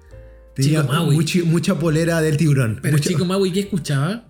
Tenía 0.55 0.83
Chico 0.83 0.93
Maui. 0.93 1.27
mucha 1.47 1.79
polera 1.79 2.21
del 2.21 2.37
tiburón. 2.37 2.79
Pero 2.83 2.99
chico 2.99 3.25
Maui, 3.25 3.53
¿qué 3.53 3.61
escuchaba? 3.61 4.27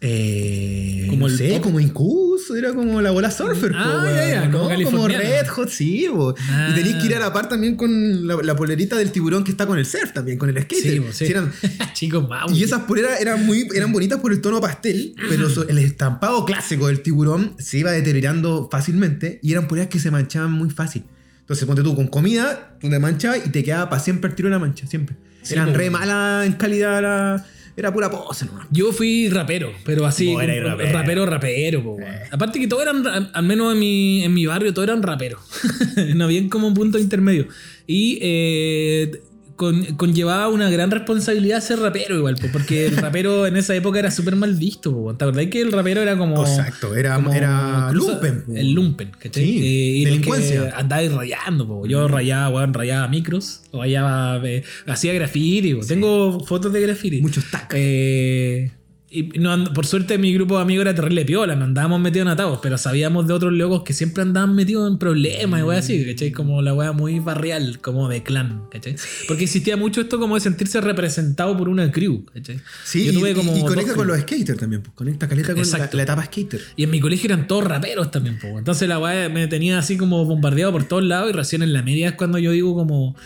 Eh, 0.00 1.06
Como 1.10 1.26
no 1.26 1.32
el 1.32 1.36
sé, 1.38 1.48
pop. 1.54 1.62
como. 1.62 1.78
Furious 1.80 2.50
era 2.56 2.72
como 2.72 3.00
la 3.02 3.10
bola 3.10 3.30
surfer, 3.32 3.72
Ah, 3.74 4.48
po, 4.52 4.58
¿no? 4.58 4.84
como. 4.90 5.08
Red 5.08 5.48
Hot, 5.48 5.68
sí. 5.68 6.06
Ah. 6.50 6.68
Y 6.70 6.74
tenías 6.76 7.00
que 7.02 7.06
ir 7.08 7.14
a 7.16 7.18
la 7.18 7.32
par 7.32 7.48
también 7.48 7.74
con 7.76 8.26
la, 8.26 8.36
la 8.42 8.54
polerita 8.54 8.96
del 8.96 9.10
tiburón 9.10 9.42
que 9.44 9.50
está 9.50 9.66
con 9.66 9.76
el 9.78 9.84
surf 9.86 10.12
también, 10.12 10.38
con 10.38 10.48
el 10.48 10.62
skater. 10.62 10.92
Sí, 10.92 11.02
sí. 11.12 11.26
Sí, 11.26 11.32
eran- 11.32 11.52
Chicos, 11.94 12.28
y 12.54 12.62
esas 12.62 12.82
poleras 12.82 13.20
eran 13.20 13.44
muy 13.44 13.66
eran 13.74 13.92
bonitas 13.92 14.20
por 14.20 14.32
el 14.32 14.40
tono 14.40 14.60
pastel, 14.60 15.14
pero 15.28 15.48
el 15.68 15.78
estampado 15.78 16.44
clásico 16.44 16.86
del 16.86 17.00
tiburón 17.02 17.54
se 17.58 17.78
iba 17.78 17.90
deteriorando 17.90 18.68
fácilmente 18.70 19.40
y 19.42 19.50
eran 19.52 19.66
poleras 19.66 19.88
que 19.90 19.98
se 19.98 20.10
manchaban 20.12 20.52
muy 20.52 20.70
fácil. 20.70 21.02
Entonces, 21.48 21.64
ponte 21.66 21.82
tú 21.82 21.96
con 21.96 22.08
comida, 22.08 22.76
tú 22.78 22.90
te 22.90 22.98
manchabas 22.98 23.46
y 23.46 23.48
te 23.50 23.64
quedaba 23.64 23.88
para 23.88 24.02
siempre 24.02 24.28
el 24.28 24.36
tiro 24.36 24.48
de 24.50 24.54
la 24.54 24.58
mancha, 24.58 24.86
siempre. 24.86 25.16
Sí, 25.40 25.54
eran 25.54 25.72
re 25.72 25.88
malas 25.88 26.46
en 26.46 26.52
calidad, 26.54 27.00
la- 27.00 27.46
era 27.74 27.90
pura 27.92 28.10
pose 28.10 28.44
nomás. 28.44 28.66
Yo 28.70 28.92
fui 28.92 29.28
rapero, 29.30 29.72
pero 29.84 30.04
así. 30.04 30.26
Como- 30.26 30.40
rapero. 30.40 30.92
rapero, 30.92 31.26
rapero, 31.26 31.82
po, 31.82 31.92
weón. 31.92 32.12
Aparte 32.30 32.58
que 32.60 32.66
todos 32.66 32.82
eran, 32.82 33.02
ra- 33.04 33.30
al 33.32 33.44
menos 33.44 33.72
en 33.72 33.78
mi, 33.78 34.24
en 34.24 34.34
mi 34.34 34.44
barrio, 34.46 34.74
todos 34.74 34.88
eran 34.88 35.02
raperos. 35.02 35.40
no 36.16 36.24
había 36.24 36.46
como 36.50 36.66
un 36.66 36.74
punto 36.74 36.98
intermedio. 36.98 37.46
Y 37.86 38.18
eh, 38.20 39.22
con- 39.58 39.84
conllevaba 39.96 40.48
una 40.48 40.70
gran 40.70 40.90
responsabilidad 40.90 41.60
ser 41.60 41.80
rapero 41.80 42.16
igual, 42.16 42.36
po, 42.36 42.46
porque 42.50 42.86
el 42.86 42.96
rapero 43.04 43.46
en 43.46 43.56
esa 43.58 43.74
época 43.74 43.98
era 43.98 44.10
súper 44.10 44.36
mal 44.36 44.54
visto. 44.54 44.90
po. 44.92 45.14
¿Te 45.14 45.24
acordás 45.26 45.46
que 45.48 45.60
el 45.60 45.70
rapero 45.72 46.00
era 46.00 46.16
como. 46.16 46.40
Exacto, 46.40 46.94
era, 46.94 47.16
como 47.16 47.34
era 47.34 47.90
lumpen. 47.92 48.44
po. 48.46 48.52
El 48.54 48.72
lumpen, 48.72 49.10
¿cachai? 49.18 49.44
Sí, 49.44 49.58
y 49.58 50.04
los 50.04 50.12
delincuencia. 50.14 50.72
Andaba 50.74 51.02
rayando, 51.02 51.66
po. 51.68 51.86
yo 51.86 52.08
rayaba, 52.08 52.48
weón, 52.48 52.72
rayaba 52.72 53.06
micros, 53.08 53.60
o 53.72 53.80
rayaba, 53.82 54.40
eh, 54.48 54.62
hacía 54.86 55.12
graffiti, 55.12 55.74
po. 55.74 55.84
tengo 55.84 56.40
fotos 56.46 56.72
de 56.72 56.80
graffiti. 56.80 57.20
Muchos 57.20 57.50
tacos. 57.50 57.74
Eh, 57.78 58.70
y 59.10 59.22
no 59.38 59.64
por 59.72 59.86
suerte 59.86 60.18
mi 60.18 60.32
grupo 60.34 60.56
de 60.56 60.62
amigos 60.62 60.82
era 60.82 60.94
terrible 60.94 61.24
piola, 61.24 61.56
no 61.56 61.64
andábamos 61.64 62.00
metidos 62.00 62.26
en 62.26 62.32
atados, 62.32 62.58
pero 62.62 62.76
sabíamos 62.76 63.26
de 63.26 63.32
otros 63.32 63.52
locos 63.52 63.82
que 63.82 63.92
siempre 63.94 64.22
andaban 64.22 64.54
metidos 64.54 64.90
en 64.90 64.98
problemas 64.98 65.62
y 65.62 65.70
así, 65.76 66.04
¿cachai? 66.04 66.30
Como 66.32 66.60
la 66.62 66.74
weá 66.74 66.92
muy 66.92 67.18
barrial, 67.18 67.78
como 67.80 68.08
de 68.08 68.22
clan, 68.22 68.64
¿cachai? 68.70 68.96
Porque 69.26 69.44
existía 69.44 69.76
mucho 69.76 70.00
esto 70.02 70.18
como 70.18 70.34
de 70.34 70.40
sentirse 70.42 70.80
representado 70.80 71.56
por 71.56 71.68
una 71.68 71.90
crew, 71.90 72.24
¿cachai? 72.34 72.60
Sí, 72.84 73.06
Yo 73.06 73.12
y, 73.12 73.14
tuve 73.14 73.30
y- 73.30 73.34
como 73.34 73.56
y 73.56 73.60
conecta 73.62 73.94
con 73.94 74.06
los 74.06 74.18
skaters 74.20 74.58
también, 74.58 74.82
pues. 74.82 74.94
conecta 74.94 75.26
caleta 75.28 75.54
con 75.54 75.70
la, 75.70 75.90
la 75.92 76.02
etapa 76.02 76.24
skater. 76.24 76.60
Y 76.76 76.84
en 76.84 76.90
mi 76.90 77.00
colegio 77.00 77.28
eran 77.28 77.46
todos 77.46 77.64
raperos 77.64 78.10
también, 78.10 78.38
po. 78.38 78.58
Entonces 78.58 78.88
la 78.88 78.98
weá 78.98 79.28
me 79.28 79.46
tenía 79.48 79.78
así 79.78 79.96
como 79.96 80.24
bombardeado 80.24 80.72
por 80.72 80.84
todos 80.84 81.02
lados 81.04 81.30
y 81.30 81.32
recién 81.32 81.62
en 81.62 81.72
la 81.72 81.82
media 81.82 82.08
es 82.10 82.14
cuando 82.14 82.38
yo 82.38 82.52
digo 82.52 82.74
como... 82.74 83.16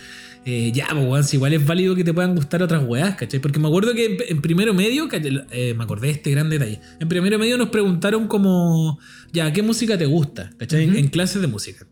eh, 0.44 0.72
ya, 0.74 0.86
pues, 0.90 1.04
weón, 1.06 1.24
si 1.24 1.36
igual 1.36 1.52
es 1.52 1.64
válido 1.64 1.94
que 1.94 2.02
te 2.04 2.12
puedan 2.12 2.34
gustar 2.34 2.62
otras 2.62 2.82
weas, 2.86 3.14
¿cachai? 3.16 3.40
Porque 3.40 3.58
me 3.60 3.68
acuerdo 3.68 3.94
que 3.94 4.04
en, 4.06 4.16
en 4.28 4.42
primero 4.42 4.74
medio. 4.74 5.08
Eh, 5.12 5.74
me 5.76 5.84
acordé 5.84 6.08
de 6.08 6.12
este 6.14 6.30
gran 6.32 6.50
detalle. 6.50 6.80
En 7.00 7.08
primero 7.08 7.38
medio 7.38 7.56
nos 7.58 7.68
preguntaron 7.68 8.26
como, 8.28 8.98
ya, 9.32 9.52
¿qué 9.52 9.62
música 9.62 9.96
te 9.96 10.06
gusta? 10.06 10.50
¿cachai? 10.58 10.84
En- 10.84 10.96
En 10.96 11.08
clases 11.08 11.40
de 11.42 11.48
música. 11.48 11.86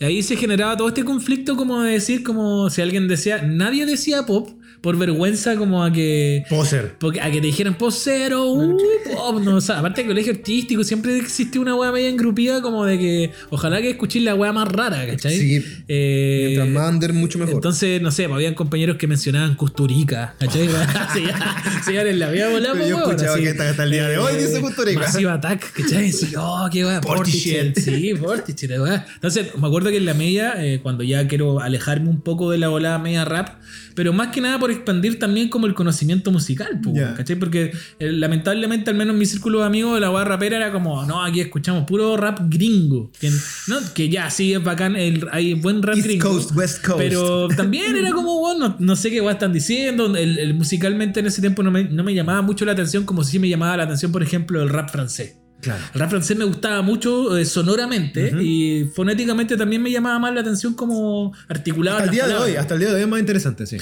Y 0.00 0.04
ahí 0.04 0.22
se 0.22 0.36
generaba 0.36 0.76
todo 0.76 0.88
este 0.88 1.04
conflicto 1.04 1.56
como 1.56 1.80
de 1.82 1.92
decir, 1.92 2.22
como 2.24 2.68
si 2.70 2.82
alguien 2.82 3.06
decía, 3.08 3.42
nadie 3.42 3.86
decía 3.86 4.26
pop 4.26 4.48
por 4.82 4.98
vergüenza 4.98 5.56
como 5.56 5.84
a 5.84 5.92
que... 5.92 6.44
Poser. 6.50 6.96
Porque 6.98 7.20
a 7.20 7.30
que 7.30 7.40
te 7.40 7.46
dijeran 7.46 7.74
posero, 7.74 8.50
uh, 8.50 8.76
pop, 9.14 9.40
no, 9.40 9.56
o 9.56 9.60
sea, 9.60 9.78
aparte 9.78 10.00
del 10.02 10.08
colegio 10.08 10.32
artístico 10.32 10.82
siempre 10.82 11.16
existió 11.16 11.60
una 11.60 11.76
weá 11.76 11.92
media 11.92 12.08
engrupida 12.08 12.60
como 12.60 12.84
de 12.84 12.98
que 12.98 13.30
ojalá 13.50 13.80
que 13.80 13.90
escuchéis 13.90 14.24
la 14.24 14.34
weá 14.34 14.52
más 14.52 14.66
rara, 14.68 15.06
¿cachai? 15.06 15.38
Sí. 15.38 15.64
Eh, 15.86 16.54
Mientras 16.56 16.68
más 16.68 16.92
under, 16.92 17.12
mucho 17.12 17.38
mejor. 17.38 17.54
entonces, 17.54 18.02
no 18.02 18.10
sé, 18.10 18.24
pues, 18.24 18.34
habían 18.34 18.54
compañeros 18.54 18.96
que 18.96 19.06
mencionaban 19.06 19.54
Custurica, 19.54 20.34
¿cachai? 20.40 20.68
en 21.86 22.18
la 22.18 22.26
volada, 22.26 22.72
Pero 22.72 22.88
yo 22.88 22.98
escuchaba 22.98 23.34
así. 23.34 23.42
que 23.44 23.50
hasta, 23.50 23.70
hasta 23.70 23.84
el 23.84 23.90
día 23.92 24.08
de 24.08 24.18
hoy 24.18 24.36
dice 24.36 24.60
Custurica. 24.60 24.98
Massive 24.98 25.30
Attack, 25.30 25.72
¿cachai? 25.74 26.10
Sí, 26.10 26.34
oh, 26.36 26.68
qué 26.72 26.82
Portishead. 26.82 27.02
Portishead. 27.02 27.74
Sí, 27.76 28.14
Portishead, 28.14 28.82
weá. 28.82 29.06
Entonces, 29.14 29.56
me 29.56 29.68
acuerdo 29.68 29.90
que 29.90 29.98
en 29.98 30.06
la 30.06 30.14
media, 30.14 30.54
eh, 30.58 30.80
cuando 30.82 31.04
ya 31.04 31.28
quiero 31.28 31.60
alejarme 31.60 32.08
un 32.08 32.20
poco 32.20 32.50
de 32.50 32.58
la 32.58 32.66
volada 32.66 32.98
media 32.98 33.24
rap, 33.24 33.60
pero 33.94 34.12
más 34.12 34.28
que 34.28 34.40
nada 34.40 34.58
por 34.58 34.71
expandir 34.72 35.18
también 35.18 35.48
como 35.48 35.66
el 35.66 35.74
conocimiento 35.74 36.30
musical. 36.30 36.80
¿cachai? 37.16 37.36
Porque 37.36 37.72
eh, 37.98 38.12
lamentablemente, 38.12 38.90
al 38.90 38.96
menos 38.96 39.14
en 39.14 39.18
mi 39.18 39.26
círculo 39.26 39.60
de 39.60 39.66
amigos, 39.66 40.00
la 40.00 40.10
weá 40.10 40.24
rapera 40.24 40.56
era 40.56 40.72
como, 40.72 41.04
no, 41.06 41.22
aquí 41.22 41.40
escuchamos 41.40 41.84
puro 41.84 42.16
rap 42.16 42.40
gringo. 42.48 43.10
Que, 43.20 43.30
no, 43.68 43.76
que 43.94 44.08
ya, 44.08 44.30
sí, 44.30 44.52
es 44.52 44.62
bacán, 44.62 44.96
el- 44.96 45.28
hay 45.32 45.54
buen 45.54 45.82
rap 45.82 45.96
East 45.96 46.06
gringo. 46.06 46.28
Coast, 46.30 46.52
West 46.56 46.84
Coast. 46.84 46.98
Pero 46.98 47.48
también 47.48 47.96
era 47.96 48.12
como, 48.12 48.38
bueno, 48.40 48.68
no, 48.68 48.76
no 48.78 48.96
sé 48.96 49.10
qué 49.10 49.20
weá 49.20 49.32
están 49.32 49.52
diciendo. 49.52 50.14
El, 50.16 50.38
el 50.38 50.54
musicalmente 50.54 51.20
en 51.20 51.26
ese 51.26 51.40
tiempo 51.40 51.62
no 51.62 51.70
me, 51.70 51.84
no 51.84 52.04
me 52.04 52.14
llamaba 52.14 52.42
mucho 52.42 52.64
la 52.64 52.72
atención, 52.72 53.04
como 53.04 53.24
si 53.24 53.38
me 53.38 53.48
llamaba 53.48 53.76
la 53.76 53.82
atención, 53.84 54.12
por 54.12 54.22
ejemplo, 54.22 54.62
el 54.62 54.68
rap 54.68 54.90
francés. 54.90 55.36
Claro. 55.60 55.80
El 55.94 56.00
rap 56.00 56.10
francés 56.10 56.36
me 56.36 56.44
gustaba 56.44 56.82
mucho 56.82 57.36
eh, 57.38 57.44
sonoramente 57.44 58.32
y 58.42 58.84
fonéticamente 58.96 59.56
también 59.56 59.80
me 59.80 59.92
llamaba 59.92 60.18
más 60.18 60.34
la 60.34 60.40
atención 60.40 60.74
como 60.74 61.32
articulado. 61.48 61.98
Hasta 61.98 62.08
el 62.10 62.14
día 62.14 62.26
de 62.26 62.34
hoy, 62.34 62.56
hasta 62.56 62.74
el 62.74 62.80
día 62.80 62.88
de 62.88 62.94
hoy 62.96 63.02
es 63.02 63.08
más 63.08 63.20
interesante, 63.20 63.66
sí. 63.66 63.76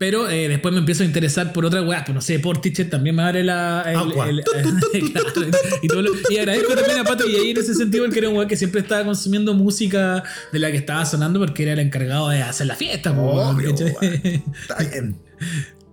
Pero 0.00 0.30
eh, 0.30 0.48
después 0.48 0.72
me 0.72 0.80
empiezo 0.80 1.02
a 1.02 1.06
interesar 1.06 1.52
por 1.52 1.66
otras 1.66 1.84
weas, 1.86 2.04
pues 2.06 2.14
no 2.14 2.22
sé, 2.22 2.38
Portishead 2.38 2.88
también 2.88 3.14
me 3.14 3.22
abre 3.22 3.44
la. 3.44 3.84
el- 3.86 3.96
Agua. 3.96 4.30
el- 4.30 4.42
claro, 5.12 5.28
y, 5.82 5.88
todo 5.88 6.00
lo- 6.00 6.12
y 6.30 6.38
agradezco 6.38 6.74
también 6.74 7.00
a 7.00 7.04
Pato 7.04 7.28
y 7.28 7.36
ahí 7.36 7.50
en 7.50 7.58
ese 7.58 7.74
sentido, 7.74 8.04
porque 8.06 8.20
era 8.20 8.30
un 8.30 8.36
weón 8.36 8.48
que 8.48 8.56
siempre 8.56 8.80
estaba 8.80 9.04
consumiendo 9.04 9.52
música 9.52 10.24
de 10.54 10.58
la 10.58 10.70
que 10.70 10.78
estaba 10.78 11.04
sonando 11.04 11.38
porque 11.38 11.64
era 11.64 11.74
el 11.74 11.80
encargado 11.80 12.30
de 12.30 12.40
hacer 12.42 12.66
la 12.66 12.76
fiesta, 12.76 13.14
pues, 13.14 13.28
Obvio, 13.46 13.70
¿cachai? 13.72 14.42
Está 14.62 14.76
bien. 14.90 15.16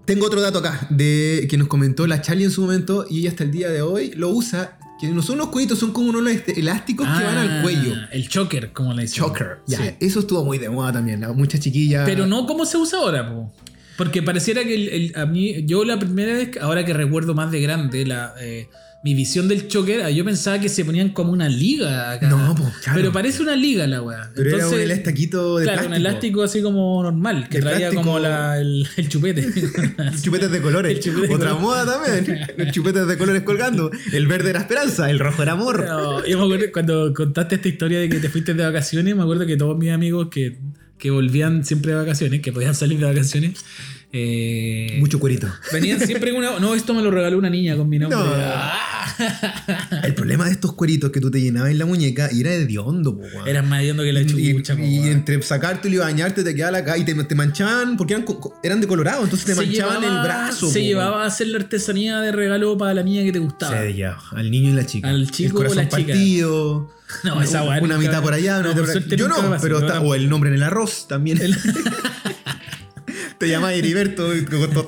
Tengo 0.06 0.26
otro 0.28 0.40
dato 0.40 0.60
acá 0.60 0.88
de 0.90 1.46
que 1.50 1.58
nos 1.58 1.68
comentó 1.68 2.08
la 2.08 2.22
Charlie 2.22 2.46
en 2.46 2.52
su 2.52 2.62
momento 2.62 3.06
y 3.10 3.20
ella 3.20 3.32
hasta 3.32 3.44
el 3.44 3.52
día 3.52 3.68
de 3.70 3.82
hoy 3.82 4.14
lo 4.16 4.30
usa. 4.30 4.80
Que 5.02 5.10
no 5.10 5.22
son 5.22 5.36
unos 5.36 5.50
cueritos, 5.50 5.78
son 5.78 5.92
como 5.94 6.10
unos 6.10 6.24
elásticos 6.48 7.06
que 7.06 7.24
van 7.24 7.38
al 7.38 7.60
Ah, 7.60 7.62
cuello. 7.62 7.94
El 8.12 8.28
choker, 8.30 8.72
como 8.74 8.94
le 8.94 9.04
dicen. 9.04 9.18
Choker. 9.26 9.58
Ya, 9.68 9.78
Sí. 9.78 9.90
eso 10.00 10.22
estuvo 10.22 10.44
muy 10.44 10.58
de 10.58 10.70
moda 10.70 10.92
también. 10.94 11.22
la- 11.22 11.34
Muchas 11.34 11.60
chiquillas. 11.60 12.04
Pero 12.04 12.26
no 12.26 12.48
como 12.48 12.66
se 12.66 12.78
usa 12.78 12.98
ahora, 12.98 13.30
po. 13.30 13.54
Porque 13.98 14.22
pareciera 14.22 14.64
que 14.64 14.76
el- 14.76 14.90
el- 14.90 15.12
a 15.16 15.26
mí, 15.26 15.64
yo 15.66 15.84
la 15.84 15.98
primera 16.00 16.34
vez, 16.34 16.52
ahora 16.62 16.86
que 16.86 16.94
recuerdo 16.94 17.34
más 17.34 17.52
de 17.52 17.62
grande, 17.62 18.06
la, 18.06 18.34
eh, 18.40 18.68
mi 19.04 19.14
visión 19.14 19.48
del 19.48 19.68
choker, 19.68 20.02
ah, 20.02 20.10
yo 20.10 20.26
pensaba 20.26 20.60
que 20.60 20.68
se 20.70 20.84
ponían 20.84 21.10
como 21.10 21.32
una 21.32 21.48
liga 21.48 22.12
acá. 22.12 22.28
No, 22.30 22.56
po, 22.56 22.64
claro. 22.84 23.00
Pero 23.00 23.12
parece 23.14 23.42
una 23.44 23.56
liga 23.56 23.88
la 23.88 24.02
weá. 24.02 24.32
Pero 24.36 24.56
era 24.58 24.68
un 24.68 24.74
elastiquito 24.74 25.58
de 25.58 25.64
Claro, 25.64 25.78
plástico. 25.82 25.90
un 25.90 25.96
elástico 26.08 26.44
así 26.44 26.62
como 26.62 27.02
normal, 27.04 27.48
que 27.48 27.58
De 27.58 27.62
traía 27.62 27.78
plástico. 27.90 28.02
como 28.04 28.20
la- 28.20 28.60
el, 28.60 28.86
el 28.98 29.08
chupete. 29.10 29.48
Chupetes 30.22 30.52
de 30.52 30.62
colores. 30.62 31.00
Chupete 31.00 31.28
de 31.28 31.36
Otra 31.36 31.52
colores. 31.52 31.62
moda 31.86 31.86
también. 32.04 32.40
Los 32.58 32.72
chupetes 32.72 33.08
de 33.08 33.18
colores 33.18 33.44
colgando. 33.44 33.92
El 34.12 34.28
verde 34.28 34.50
era 34.50 34.60
esperanza, 34.60 35.10
el 35.10 35.20
rojo 35.20 35.42
era 35.44 35.54
amor. 35.54 35.86
No, 35.88 36.26
yo 36.26 36.38
me 36.40 36.44
acuerdo 36.46 36.66
cuando 36.74 37.14
contaste 37.14 37.56
esta 37.56 37.68
historia 37.68 38.00
de 38.00 38.10
que 38.10 38.20
te 38.20 38.30
fuiste 38.30 38.54
de 38.56 38.64
vacaciones, 38.64 39.16
me 39.16 39.22
acuerdo 39.22 39.46
que 39.46 39.56
todos 39.58 39.78
mis 39.78 39.92
amigos 39.92 40.28
que, 40.32 40.58
que 40.98 41.12
volvían 41.12 41.64
siempre 41.66 41.92
de 41.92 41.98
vacaciones, 42.00 42.42
que 42.42 42.52
podían 42.52 42.74
salir 42.76 42.98
de 43.00 43.06
vacaciones, 43.06 43.64
eh, 44.14 44.98
Mucho 45.00 45.20
cuerito. 45.20 45.48
venían 45.74 46.00
siempre 46.00 46.32
con 46.32 46.40
una. 46.40 46.60
No, 46.60 46.74
esto 46.76 46.94
me 46.94 47.02
lo 47.02 47.12
regaló 47.12 47.38
una 47.38 47.50
niña 47.50 47.76
con 47.76 47.88
mi 47.90 48.00
nombre. 48.00 48.18
No. 48.18 48.26
Ah, 48.36 48.74
El 50.04 50.14
problema 50.16 50.46
de 50.46 50.52
estos 50.52 50.74
cueritos 50.74 51.12
que 51.12 51.20
tú 51.20 51.30
te 51.32 51.42
llenabas 51.42 51.72
en 51.72 51.78
la 51.78 51.86
muñeca 51.86 52.30
y 52.32 52.42
era 52.42 52.54
hediondo, 52.54 53.18
po. 53.18 53.26
Eran 53.46 53.68
más 53.68 53.82
hediondo 53.82 54.04
que 54.04 54.14
la 54.14 54.22
y, 54.22 54.26
chucha, 54.54 54.76
po, 54.76 54.82
y 54.84 54.98
entre 55.10 55.42
sacarte 55.42 55.90
y 55.90 55.98
bañarte 55.98 56.44
te 56.44 56.56
quedaba 56.56 56.72
la 56.72 56.84
cara 56.86 56.98
y 56.98 57.04
te, 57.06 57.14
te 57.24 57.36
manchaban 57.36 57.98
porque 57.98 58.14
eran, 58.64 58.80
de 58.82 58.88
colorado, 58.88 59.24
entonces 59.24 59.46
te 59.46 59.56
Se 59.56 59.62
manchaban 59.66 60.02
llevaba- 60.02 60.18
el 60.22 60.24
brazo. 60.28 60.68
Se 60.68 60.80
po, 60.80 60.86
llevaba 60.86 61.24
a 61.24 61.28
hacer 61.28 61.48
la 61.48 61.58
artesanía 61.60 62.20
de 62.22 62.32
regalo 62.32 62.78
para 62.78 62.94
la 62.94 63.04
niña 63.04 63.24
que 63.24 63.32
te 63.32 63.40
gustaba. 63.40 63.84
llevaba 63.86 64.22
al 64.36 64.50
niño 64.52 64.70
y 64.72 64.74
la 64.74 64.86
chica. 64.86 65.10
Al 65.10 65.30
chico 65.32 65.62
el 65.64 65.68
o 65.70 65.74
la 65.74 65.84
chica. 65.90 65.98
partido. 66.14 66.90
No, 67.24 67.42
esa 67.42 67.64
una, 67.64 67.80
una 67.82 67.98
mitad 67.98 68.22
por 68.22 68.34
allá, 68.34 68.60
una 68.60 68.70
no, 68.70 68.76
mitad 68.76 68.82
por 68.94 68.98
acá. 69.04 69.16
Yo 69.16 69.28
no, 69.28 69.58
pero 69.62 69.80
está, 69.80 70.02
o 70.02 70.14
el 70.16 70.28
nombre 70.30 70.50
en 70.50 70.56
el 70.56 70.64
arroz 70.64 71.08
también. 71.08 71.40
te 73.38 73.48
llamaba 73.48 73.74
Heriberto, 73.74 74.28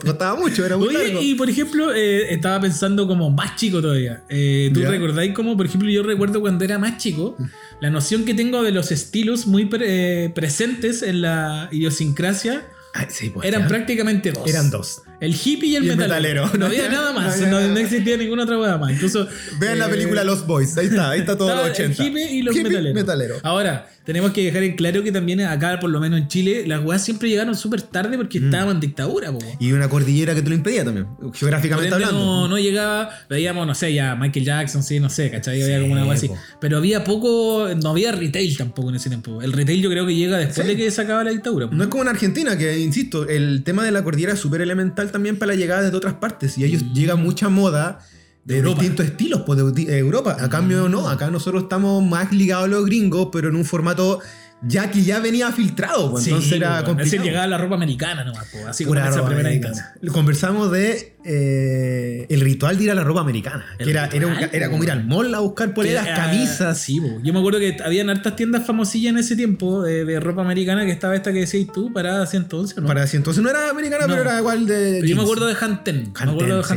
costaba 0.04 0.40
mucho, 0.40 0.66
era 0.66 0.76
muy 0.76 0.88
Oye, 0.90 0.98
largo. 1.06 1.22
y 1.22 1.36
por 1.36 1.50
ejemplo, 1.50 1.94
eh, 1.94 2.34
estaba 2.34 2.60
pensando 2.62 3.08
como 3.08 3.30
más 3.30 3.56
chico 3.56 3.82
todavía. 3.82 4.24
Eh, 4.28 4.72
¿Tú 4.74 4.82
Ya. 4.82 4.90
recordáis 4.90 5.34
como, 5.34 5.56
por 5.56 5.66
ejemplo, 5.68 5.90
yo 5.90 6.02
recuerdo 6.04 6.42
cuando 6.42 6.66
era 6.66 6.78
más 6.80 6.98
chico, 6.98 7.38
la 7.80 7.90
noción 7.92 8.26
que 8.26 8.34
tengo 8.34 8.64
de 8.64 8.72
los 8.72 8.92
estilos 8.92 9.46
muy 9.48 9.66
pre- 9.66 10.26
eh, 10.26 10.30
presentes 10.30 11.04
en 11.04 11.22
la 11.22 11.70
idiosincrasia 11.72 12.68
sí, 13.10 13.30
pues, 13.30 13.48
eran 13.48 13.62
ya. 13.62 13.68
prácticamente 13.68 14.32
dos. 14.32 14.48
Eran 14.48 14.72
dos. 14.72 15.04
El 15.20 15.34
hippie 15.36 15.70
y 15.70 15.76
el, 15.76 15.86
Y 15.86 15.90
el 15.90 15.98
metalero. 15.98 16.44
metalero. 16.46 16.58
No 16.60 16.66
había 16.68 16.90
nada 16.92 17.14
más, 17.14 17.40
No 17.42 17.78
existía 17.78 18.18
ninguna 18.18 18.44
otra 18.44 18.58
hueá 18.60 18.78
más. 18.78 18.92
Incluso. 18.92 19.28
Vean 19.60 19.80
la 19.80 19.88
eh, 19.88 19.90
película 19.90 20.24
Los 20.24 20.46
Boys, 20.48 20.78
ahí 20.78 20.88
está, 20.88 21.12
ahí 21.12 21.20
está 21.20 21.38
todo 21.38 21.54
los 21.56 21.70
80. 21.72 22.02
El 22.04 22.08
hippie 22.10 22.32
y 22.36 22.42
los 22.42 22.56
Hippie, 22.56 22.70
metaleros. 22.70 22.96
metalero. 22.96 23.36
Ahora, 23.44 23.88
tenemos 24.06 24.32
que 24.32 24.44
dejar 24.46 24.64
en 24.64 24.76
claro 24.76 25.04
que 25.04 25.12
también 25.12 25.42
acá, 25.42 25.80
por 25.80 25.90
lo 25.90 26.00
menos 26.00 26.20
en 26.20 26.28
Chile, 26.28 26.64
las 26.66 26.84
weas 26.84 27.04
siempre 27.04 27.30
llegaron 27.30 27.56
súper 27.56 27.82
tarde 27.84 28.18
porque 28.18 28.40
estábamos 28.40 28.76
en 28.76 28.80
dictadura, 28.80 29.32
po. 29.32 29.40
Y 29.60 29.72
una 29.72 29.88
cordillera 29.90 30.34
que 30.34 30.42
te 30.42 30.50
lo 30.50 30.56
impedía 30.56 30.84
también, 30.84 31.08
geográficamente 31.34 31.94
hablando. 31.94 32.18
no, 32.18 32.48
no 32.48 32.58
llegaba, 32.58 33.10
veíamos, 33.30 33.68
no 33.68 33.76
sé, 33.76 33.94
ya 33.94 34.16
Michael 34.16 34.46
Jackson, 34.46 34.82
sí, 34.84 35.00
no 35.00 35.10
sé, 35.10 35.30
¿cachai? 35.30 35.62
Había 35.62 35.76
Sí, 35.78 35.82
como 35.84 35.94
una 35.94 36.06
wea 36.06 36.14
así. 36.14 36.30
Pero 36.60 36.78
había 36.78 37.04
poco, 37.04 37.68
no 37.82 37.90
había 37.90 38.12
retail 38.14 38.58
tampoco 38.58 38.90
en 38.90 38.96
ese 38.96 39.10
tiempo. 39.10 39.42
El 39.42 39.54
retail 39.54 39.82
yo 39.82 39.90
creo 39.92 40.08
que 40.08 40.16
llega 40.16 40.38
después 40.38 40.66
Sí. 40.66 40.74
de 40.74 40.78
que 40.78 40.90
se 40.92 41.02
acaba 41.02 41.24
la 41.24 41.32
dictadura. 41.32 41.70
po. 41.70 41.76
No 41.76 41.84
es 41.84 41.90
como 41.90 42.04
en 42.04 42.10
Argentina, 42.10 42.58
que 42.58 42.80
insisto, 42.80 43.28
el 43.28 43.64
tema 43.64 43.84
de 43.84 43.92
la 43.92 44.04
cordillera 44.04 44.34
es 44.34 44.40
súper 44.40 44.62
elemental 44.62 45.09
también 45.12 45.38
para 45.38 45.54
la 45.54 45.58
llegada 45.58 45.90
de 45.90 45.96
otras 45.96 46.16
partes. 46.16 46.58
Y 46.58 46.64
a 46.64 46.68
ellos 46.68 46.84
Mm. 46.84 46.94
llega 46.94 47.16
mucha 47.16 47.50
moda 47.50 48.00
de 48.46 48.58
Europa. 48.58 48.82
distintos 48.82 49.06
estilos 49.06 49.42
pues, 49.46 49.60
de 49.60 49.86
de 49.86 49.98
Europa. 49.98 50.38
A 50.40 50.50
cambio, 50.50 50.90
no, 50.90 51.08
acá 51.10 51.30
nosotros 51.30 51.64
estamos 51.64 52.04
más 52.04 52.32
ligados 52.32 52.66
a 52.66 52.68
los 52.68 52.86
gringos, 52.86 53.30
pero 53.32 53.50
en 53.50 53.56
un 53.56 53.66
formato 53.66 54.20
ya 54.62 54.92
que 54.92 55.02
ya 55.04 55.20
venía 55.20 55.52
filtrado, 55.52 56.12
pues, 56.12 56.24
Sí, 56.26 56.30
entonces 56.32 56.52
era 56.54 56.68
po, 56.68 56.74
weón. 56.74 56.80
Es 56.80 56.86
complicado. 56.86 57.06
decir, 57.12 57.22
llegaba 57.22 57.48
la 57.48 57.58
ropa 57.58 57.76
americana 57.76 58.24
nomás, 58.24 58.46
po, 58.48 58.68
así 58.68 58.84
como 58.86 59.00
esa 59.00 59.26
primera 59.26 59.54
instancia. 59.54 59.94
Conversamos 60.12 60.72
de 60.72 61.16
eh, 61.26 62.26
el 62.30 62.42
ritual 62.42 62.78
de 62.78 62.84
ir 62.86 62.92
a 62.92 62.96
la 62.96 63.04
ropa 63.04 63.22
americana. 63.22 63.66
El 63.78 63.86
Que 63.86 63.92
era, 63.92 64.06
era, 64.08 64.28
ritual, 64.28 64.50
era 64.54 64.70
como 64.70 64.84
ir 64.84 64.92
al 64.92 65.06
mall 65.06 65.34
a 65.34 65.40
buscar 65.40 65.74
poleras, 65.74 66.06
Que, 66.06 66.12
ah, 66.12 66.16
camisas. 66.16 66.78
Sí, 66.78 67.00
po. 67.00 67.20
yo 67.24 67.34
me 67.34 67.40
acuerdo 67.40 67.60
que 67.60 67.78
habían 67.84 68.10
hartas 68.10 68.36
tiendas 68.36 68.66
famosillas 68.66 69.12
en 69.12 69.18
ese 69.20 69.36
tiempo 69.36 69.82
de, 69.84 70.04
de 70.06 70.20
ropa 70.20 70.42
americana 70.42 70.86
que 70.86 70.92
estaba 70.92 71.16
esta 71.16 71.32
que 71.32 71.40
decías 71.40 71.72
tú, 71.74 71.92
parada 71.94 72.26
111, 72.26 72.82
¿no? 72.82 72.88
Para 72.88 73.04
así, 73.04 73.18
entonces 73.18 73.42
no 73.44 73.50
era 73.50 73.70
americana, 73.70 74.08
No. 74.08 74.14
pero 74.16 74.30
era 74.30 74.40
igual 74.40 74.66
de. 74.68 74.98
Pero 75.02 75.08
yo 75.08 75.16
me 75.16 75.22
acuerdo 75.24 75.48
de 75.48 75.56
Hanten. 75.60 75.96
me 75.98 76.04
Hanten, 76.10 76.30
acuerdo 76.30 76.58
de 76.58 76.64
sí. 76.64 76.74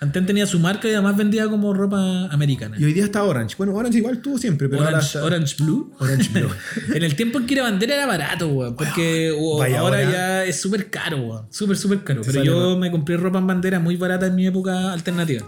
Hanten 0.00 0.26
tenía 0.26 0.46
su 0.46 0.60
marca 0.60 0.86
y 0.88 0.92
además 0.92 1.16
vendía 1.16 1.48
como 1.48 1.74
ropa 1.74 2.26
americana. 2.30 2.76
Y 2.78 2.84
hoy 2.84 2.92
día 2.92 3.04
está 3.04 3.24
Orange. 3.24 3.56
Bueno, 3.58 3.74
Orange 3.74 3.98
igual 3.98 4.22
tuvo 4.22 4.38
siempre, 4.38 4.68
pero 4.68 4.82
ahora 4.82 4.98
Orange, 4.98 5.06
está- 5.08 5.24
Orange 5.24 5.56
Blue. 5.58 5.92
Orange 5.98 6.30
Blue. 6.32 6.50
en 6.94 7.02
el 7.02 7.16
tiempo 7.16 7.38
en 7.38 7.46
que 7.46 7.54
era 7.54 7.64
bandera 7.64 7.94
era 7.94 8.06
barato, 8.06 8.48
weón. 8.48 8.76
Porque 8.76 9.30
ahora 9.36 9.82
hora. 9.82 10.02
ya 10.02 10.44
es 10.44 10.60
súper 10.60 10.88
caro, 10.88 11.16
weón. 11.18 11.46
Súper, 11.50 11.76
súper 11.76 12.04
caro. 12.04 12.22
Pero 12.24 12.44
yo 12.44 12.76
me 12.76 12.92
compré 12.92 13.16
ropa 13.16 13.38
en 13.38 13.46
bandera 13.48 13.80
muy 13.80 13.96
barata 13.96 14.26
en 14.26 14.36
mi 14.36 14.46
época 14.46 14.92
alternativa. 14.92 15.44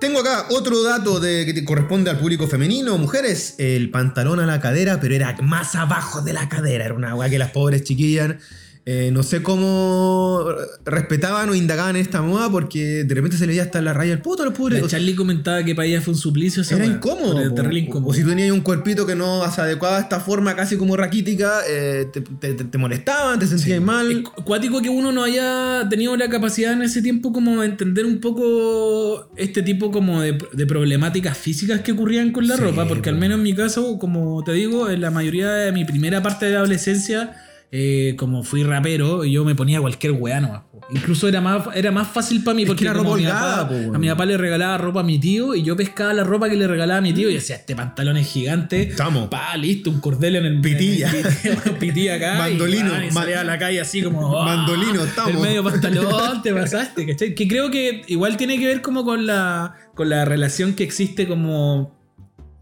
Tengo 0.00 0.20
acá 0.20 0.46
otro 0.50 0.82
dato 0.82 1.20
de, 1.20 1.44
que 1.44 1.52
te 1.52 1.64
corresponde 1.64 2.10
al 2.10 2.18
público 2.18 2.46
femenino, 2.46 2.96
mujeres. 2.96 3.56
El 3.58 3.90
pantalón 3.90 4.40
a 4.40 4.46
la 4.46 4.60
cadera, 4.60 4.98
pero 5.00 5.14
era 5.14 5.36
más 5.42 5.74
abajo 5.74 6.22
de 6.22 6.32
la 6.32 6.48
cadera. 6.48 6.86
Era 6.86 6.94
una 6.94 7.14
weá 7.16 7.28
que 7.28 7.38
las 7.38 7.50
pobres 7.50 7.82
chiquillas. 7.82 8.36
Eh, 8.86 9.10
no 9.12 9.22
sé 9.22 9.42
cómo 9.42 10.44
respetaban 10.84 11.48
o 11.50 11.54
indagaban 11.54 11.96
esta 11.96 12.22
moda 12.22 12.50
porque 12.50 13.04
de 13.04 13.14
repente 13.14 13.36
se 13.36 13.42
le 13.44 13.48
veía 13.48 13.62
hasta 13.64 13.80
la 13.82 13.92
raya 13.92 14.12
del 14.12 14.22
puto 14.22 14.42
a 14.42 14.46
los 14.46 14.54
pobres. 14.54 14.84
Charlie 14.88 15.14
comentaba 15.14 15.62
que 15.64 15.74
para 15.74 15.86
ella 15.86 16.00
fue 16.00 16.14
un 16.14 16.18
suplicio. 16.18 16.62
esa 16.62 16.76
era 16.76 16.86
incómodo. 16.86 17.34
Po. 17.54 17.62
O- 17.62 17.72
incómodo. 17.72 18.10
O, 18.10 18.14
si 18.14 18.22
tú 18.22 18.30
tenías 18.30 18.50
un 18.52 18.60
cuerpito 18.62 19.06
que 19.06 19.14
no 19.14 19.42
se 19.52 19.60
adecuaba 19.60 19.98
a 19.98 20.00
esta 20.00 20.18
forma 20.20 20.56
casi 20.56 20.76
como 20.76 20.96
raquítica, 20.96 21.60
eh, 21.68 22.06
te, 22.12 22.20
te- 22.22 22.54
te- 22.64 22.78
molestaban, 22.78 23.38
te 23.38 23.46
sentías 23.46 23.78
Es 23.78 23.84
mal. 23.84 24.22
cu- 24.22 24.42
cuático 24.44 24.80
que 24.80 24.88
uno 24.88 25.12
no 25.12 25.22
haya 25.24 25.86
tenido 25.88 26.16
la 26.16 26.28
capacidad 26.28 26.72
en 26.72 26.82
ese 26.82 27.02
tiempo 27.02 27.32
como 27.32 27.60
de 27.60 27.66
entender 27.66 28.06
un 28.06 28.20
poco 28.20 29.30
este 29.36 29.62
tipo 29.62 29.90
como 29.90 30.22
de, 30.22 30.38
de 30.52 30.66
problemáticas 30.66 31.36
físicas 31.36 31.80
que 31.82 31.92
ocurrían 31.92 32.32
con 32.32 32.48
la 32.48 32.56
Sí, 32.56 32.62
ropa, 32.62 32.88
porque 32.88 33.10
al 33.10 33.16
menos 33.18 33.36
en 33.38 33.42
mi 33.44 33.54
caso, 33.54 33.98
como 33.98 34.42
te 34.42 34.52
digo, 34.52 34.88
en 34.88 35.00
la 35.00 35.10
mayoría 35.10 35.50
de 35.50 35.72
mi 35.72 35.84
primera 35.84 36.22
parte 36.22 36.46
de 36.46 36.52
la 36.52 36.58
adolescencia, 36.58 37.34
eh, 37.72 38.14
como 38.18 38.42
fui 38.42 38.64
rapero, 38.64 39.24
yo 39.24 39.44
me 39.44 39.54
ponía 39.54 39.80
cualquier 39.80 40.12
weá 40.12 40.40
nomás. 40.40 40.62
po. 40.72 40.80
Incluso 40.92 41.28
era 41.28 41.40
más, 41.40 41.68
era 41.74 41.92
más 41.92 42.08
fácil 42.08 42.42
para 42.42 42.56
mí 42.56 42.66
porque 42.66 42.80
que 42.82 42.90
era 42.90 42.94
ropa 42.94 43.16
mi 43.16 43.24
holgada, 43.24 43.68
papá- 43.68 43.68
po, 43.86 43.94
a 43.94 43.98
mi 43.98 44.08
papá 44.08 44.26
le 44.26 44.36
regalaba 44.36 44.76
ropa 44.76 45.00
a 45.00 45.02
mi 45.04 45.20
tío 45.20 45.54
y 45.54 45.62
yo 45.62 45.76
pescaba 45.76 46.12
la 46.12 46.24
ropa 46.24 46.48
que 46.50 46.56
le 46.56 46.66
regalaba 46.66 46.98
a 46.98 47.00
mi 47.00 47.12
tío 47.12 47.30
y 47.30 47.34
decía, 47.34 47.54
este 47.56 47.76
pantalón 47.76 48.16
es 48.16 48.26
gigante. 48.26 48.82
Estamos. 48.82 49.28
Pa, 49.28 49.56
listo, 49.56 49.88
un 49.90 50.00
cordel 50.00 50.34
en 50.36 50.46
el 50.46 50.60
Pitilla. 50.60 51.10
en 51.10 51.52
el- 51.66 51.74
pitilla 51.78 52.14
acá. 52.16 52.38
Mandolino, 52.38 52.90
Y, 53.04 53.32
a 53.34 53.44
la 53.44 53.56
calle 53.58 53.80
así 53.80 54.02
como. 54.02 54.40
¡ah! 54.40 54.44
Mandolino, 54.46 55.04
estamos. 55.04 55.34
El 55.34 55.38
medio 55.38 55.62
pantalón, 55.62 56.42
te 56.42 56.52
pasaste, 56.54 57.06
¿cachai? 57.06 57.34
Que 57.36 57.46
creo 57.46 57.70
que 57.70 58.02
igual 58.08 58.36
tiene 58.36 58.58
que 58.58 58.66
ver 58.66 58.82
como 58.82 59.04
con 59.04 59.26
la, 59.26 59.74
con 59.94 60.08
la 60.10 60.24
relación 60.24 60.74
que 60.74 60.82
existe 60.82 61.28
como. 61.28 61.99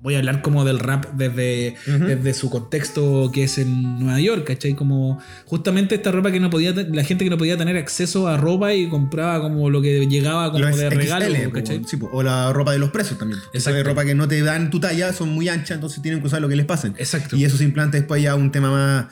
Voy 0.00 0.14
a 0.14 0.18
hablar 0.18 0.42
como 0.42 0.64
del 0.64 0.78
rap 0.78 1.06
desde, 1.14 1.74
desde 1.86 2.32
su 2.32 2.50
contexto 2.50 3.30
que 3.32 3.44
es 3.44 3.58
en 3.58 3.98
Nueva 3.98 4.20
York, 4.20 4.44
¿cachai? 4.46 4.74
Como 4.74 5.18
justamente 5.44 5.96
esta 5.96 6.12
ropa 6.12 6.30
que 6.30 6.38
no 6.38 6.50
podía, 6.50 6.72
la 6.72 7.02
gente 7.02 7.24
que 7.24 7.30
no 7.30 7.38
podía 7.38 7.56
tener 7.56 7.76
acceso 7.76 8.28
a 8.28 8.36
ropa 8.36 8.74
y 8.74 8.88
compraba 8.88 9.40
como 9.40 9.70
lo 9.70 9.82
que 9.82 10.06
llegaba 10.06 10.52
como 10.52 10.64
de 10.64 10.90
regalo, 10.90 11.34
XL, 11.34 11.44
po, 11.46 11.52
¿cachai? 11.52 11.82
sí, 11.84 11.96
po. 11.96 12.08
o 12.12 12.22
la 12.22 12.52
ropa 12.52 12.72
de 12.72 12.78
los 12.78 12.90
presos 12.90 13.18
también. 13.18 13.40
Esa 13.52 13.70
Exacto. 13.70 13.88
ropa 13.90 14.04
que 14.04 14.14
no 14.14 14.28
te 14.28 14.40
dan 14.42 14.70
tu 14.70 14.78
talla, 14.78 15.12
son 15.12 15.30
muy 15.30 15.48
anchas, 15.48 15.72
entonces 15.72 16.00
tienen 16.00 16.20
que 16.20 16.28
usar 16.28 16.40
lo 16.40 16.48
que 16.48 16.56
les 16.56 16.66
pasen. 16.66 16.94
Exacto. 16.96 17.36
Y 17.36 17.44
eso 17.44 17.56
se 17.56 17.64
implanta 17.64 17.96
después 17.96 18.22
ya 18.22 18.36
un 18.36 18.52
tema 18.52 18.70
más 18.70 19.06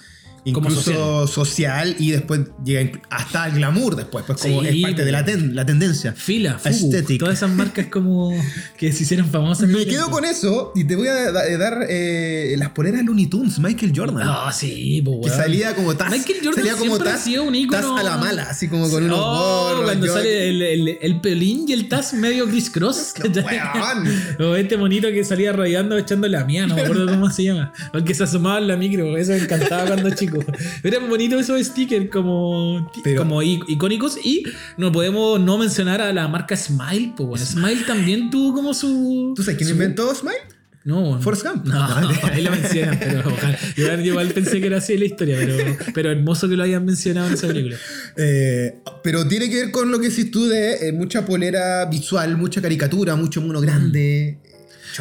incluso 0.50 1.26
social. 1.26 1.96
y 1.98 2.10
después 2.12 2.40
llega 2.64 2.98
hasta 3.10 3.46
el 3.48 3.54
glamour 3.56 3.96
después, 3.96 4.24
pues 4.26 4.40
como 4.40 4.62
Sí, 4.62 4.68
es 4.68 4.82
parte 4.82 5.04
de 5.04 5.12
la, 5.12 5.24
ten- 5.24 5.54
la 5.54 5.66
tendencia. 5.66 6.12
Fila, 6.12 6.58
Aesthetic. 6.64 7.18
todas 7.18 7.34
esas 7.34 7.50
marcas 7.50 7.86
como 7.86 8.32
que 8.78 8.92
se 8.92 9.02
hicieron 9.02 9.28
famosas. 9.28 9.68
Me 9.68 9.84
quedo 9.86 10.10
con 10.10 10.24
eso 10.24 10.72
y 10.74 10.84
te 10.84 10.96
voy 10.96 11.08
a 11.08 11.28
eh, 11.46 11.56
dar 11.58 11.84
eh, 11.88 12.54
las 12.58 12.70
poleras 12.70 13.04
Looney 13.04 13.26
Tunes, 13.26 13.58
Michael 13.58 13.92
Jordan. 13.94 14.26
No, 14.26 14.52
sí, 14.52 15.02
pues, 15.04 15.30
Que 15.32 15.36
salía 15.38 15.74
como 15.74 15.94
Taz. 15.96 16.10
Michael 16.10 16.38
Jordan 16.42 16.54
salía 16.54 16.72
como 16.74 16.84
siempre 16.92 17.08
ha 17.10 17.12
Taz, 17.14 17.24
sido 17.24 17.42
un 17.44 17.54
ícono. 17.54 17.94
Taz 17.94 18.00
a 18.00 18.02
la 18.04 18.16
mala, 18.16 18.42
así 18.44 18.68
como 18.68 18.88
con 18.88 19.02
unos 19.04 19.18
Oh, 19.20 19.68
gorros. 19.70 19.84
cuando 19.84 20.06
sale 20.06 20.48
el, 20.48 20.62
el, 20.62 20.98
el 21.00 21.20
pelín 21.20 21.64
y 21.68 21.72
el 21.72 21.88
Taz 21.88 22.12
medio 22.14 22.46
Chris 22.48 22.70
Cross. 22.70 23.14
Weón. 23.24 24.06
O 24.40 24.54
este 24.54 24.76
monito 24.76 25.08
que 25.08 25.24
salía 25.24 25.52
rayando 25.52 25.96
echando 25.98 26.28
la 26.28 26.44
mía, 26.44 26.66
no 26.66 26.74
me 26.74 26.82
acuerdo 26.82 27.06
cómo 27.06 27.30
se 27.30 27.44
llama. 27.44 27.72
Porque 27.92 28.14
se 28.14 28.24
asomaba 28.24 28.58
en 28.58 28.68
la 28.68 28.76
micro, 28.76 29.16
eso 29.16 29.32
me 29.32 29.38
encantaba 29.38 29.86
cuando 29.86 30.10
chico. 30.14 30.35
Eran 30.82 31.08
bonitos 31.08 31.40
esos 31.40 31.60
stickers 31.66 32.10
como, 32.10 32.90
Pero- 33.04 33.22
como 33.22 33.42
icónicos. 33.42 34.18
Y 34.24 34.44
no 34.76 34.92
podemos 34.92 35.40
no 35.40 35.58
mencionar 35.58 36.00
a 36.00 36.12
la 36.12 36.28
marca 36.28 36.56
Smile. 36.56 37.12
Pues 37.16 37.28
bueno, 37.28 37.44
Smile 37.44 37.84
también 37.86 38.30
tuvo 38.30 38.54
como 38.54 38.74
su. 38.74 39.32
¿Tú 39.36 39.42
sabes 39.42 39.56
quién 39.58 39.68
su- 39.68 39.74
inventó 39.74 40.14
Smile? 40.14 40.36
No, 40.84 41.20
Forrest 41.20 41.44
Gump. 41.44 41.66
No, 41.66 41.84
ahí 42.32 42.42
lo 42.44 42.52
mencionan, 42.52 42.96
pero 43.00 43.20
ojalá. 43.28 43.58
Yo 43.76 43.92
igual 44.04 44.28
pensé 44.28 44.60
que 44.60 44.68
era 44.68 44.76
así 44.78 44.96
la 44.96 45.06
historia, 45.06 45.36
pero, 45.36 45.76
pero 45.92 46.12
hermoso 46.12 46.48
que 46.48 46.54
lo 46.56 46.62
hayan 46.62 46.84
mencionado 46.84 47.26
en 47.26 47.34
esa 47.34 47.48
película. 47.48 47.76
Eh, 48.16 48.76
pero 49.02 49.26
tiene 49.26 49.50
que 49.50 49.56
ver 49.64 49.70
con 49.72 49.90
lo 49.90 49.98
que 49.98 50.10
decís 50.10 50.30
tú 50.30 50.46
de 50.46 50.88
eh, 50.88 50.92
mucha 50.92 51.26
polera 51.26 51.84
visual, 51.86 52.36
mucha 52.36 52.62
caricatura, 52.62 53.16
mucho 53.16 53.40
mono 53.40 53.60
grande. 53.60 54.38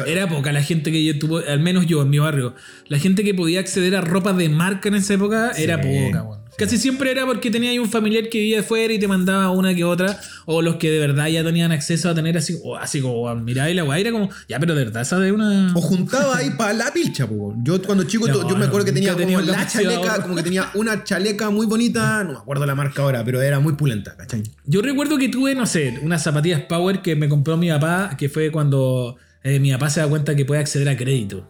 Era 0.04 0.28
poca 0.28 0.52
la 0.52 0.62
gente 0.62 0.92
que 0.92 1.04
yo 1.04 1.18
tuvo, 1.18 1.38
al 1.38 1.60
menos 1.60 1.86
yo 1.86 2.02
en 2.02 2.10
mi 2.10 2.18
barrio, 2.18 2.54
la 2.88 2.98
gente 2.98 3.24
que 3.24 3.34
podía 3.34 3.60
acceder 3.60 3.96
a 3.96 4.00
ropa 4.00 4.32
de 4.32 4.48
marca 4.48 4.88
en 4.88 4.96
esa 4.96 5.14
época 5.14 5.52
era 5.56 5.80
poca, 5.80 6.22
weón. 6.22 6.46
Casi 6.56 6.78
siempre 6.78 7.10
era 7.10 7.26
porque 7.26 7.50
tenía 7.50 7.70
ahí 7.70 7.78
un 7.78 7.90
familiar 7.90 8.30
que 8.30 8.38
vivía 8.38 8.60
afuera 8.60 8.92
y 8.92 8.98
te 8.98 9.06
mandaba 9.06 9.50
una 9.50 9.74
que 9.74 9.84
otra, 9.84 10.18
o 10.46 10.62
los 10.62 10.76
que 10.76 10.90
de 10.90 10.98
verdad 10.98 11.26
ya 11.26 11.44
tenían 11.44 11.70
acceso 11.70 12.08
a 12.08 12.14
tener 12.14 12.38
así, 12.38 12.56
o 12.64 12.76
así 12.76 13.02
como, 13.02 13.34
mirá, 13.36 13.68
y 13.70 13.74
la 13.74 13.84
weá 13.84 13.98
era 13.98 14.10
como, 14.10 14.30
ya, 14.48 14.58
pero 14.58 14.74
de 14.74 14.84
verdad, 14.84 15.02
esa 15.02 15.18
de 15.18 15.32
una. 15.32 15.72
O 15.74 15.82
juntaba 15.82 16.38
ahí 16.38 16.50
para 16.50 16.72
la 16.72 16.92
pilcha, 16.92 17.26
po. 17.26 17.54
Yo 17.62 17.82
cuando 17.82 18.04
chico, 18.04 18.26
No, 18.26 18.48
yo 18.48 18.56
me 18.56 18.64
acuerdo 18.64 18.86
que 18.86 18.92
tenía 18.92 19.14
como 19.14 19.40
la 19.42 19.66
chaleca, 19.66 20.22
como 20.22 20.34
que 20.34 20.42
tenía 20.42 20.70
una 20.74 21.04
chaleca 21.04 21.50
muy 21.50 21.66
bonita, 21.66 22.24
no 22.24 22.32
me 22.32 22.38
acuerdo 22.38 22.64
la 22.64 22.74
marca 22.74 23.02
ahora, 23.02 23.22
pero 23.22 23.42
era 23.42 23.60
muy 23.60 23.74
pulenta, 23.74 24.16
¿cachai? 24.16 24.42
Yo 24.64 24.80
recuerdo 24.80 25.18
que 25.18 25.28
tuve, 25.28 25.54
no 25.54 25.66
sé, 25.66 25.98
unas 26.02 26.22
zapatillas 26.22 26.62
Power 26.62 27.02
que 27.02 27.16
me 27.16 27.28
compró 27.28 27.58
mi 27.58 27.68
papá, 27.68 28.16
que 28.16 28.30
fue 28.30 28.50
cuando 28.50 29.18
eh, 29.46 29.60
mi 29.60 29.70
papá 29.72 29.90
se 29.90 30.00
da 30.00 30.08
cuenta 30.08 30.34
que 30.34 30.44
puede 30.44 30.60
acceder 30.60 30.88
a 30.88 30.96
crédito. 30.96 31.46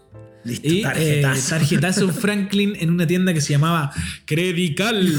Listo, 0.47 0.69
Y 0.69 0.83
tarjetazo. 0.83 2.05
en 2.05 2.15
Franklin 2.15 2.77
en 2.79 2.91
una 2.91 3.07
tienda 3.07 3.35
que 3.35 3.41
se 3.41 3.53
llamaba 3.53 3.93
Credical. 4.25 5.13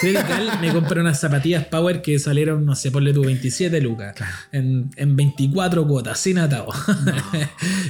Credical 0.00 0.58
me 0.60 0.72
compré 0.72 1.00
unas 1.00 1.20
zapatillas 1.20 1.64
Power 1.64 2.02
que 2.02 2.18
salieron, 2.18 2.64
no 2.64 2.74
sé, 2.74 2.90
ponle 2.90 3.12
tú 3.12 3.24
27 3.24 3.80
lucas. 3.80 4.14
En, 4.52 4.90
en 4.96 5.16
24 5.16 5.86
cuotas, 5.86 6.18
sin 6.18 6.38
atado. 6.38 6.68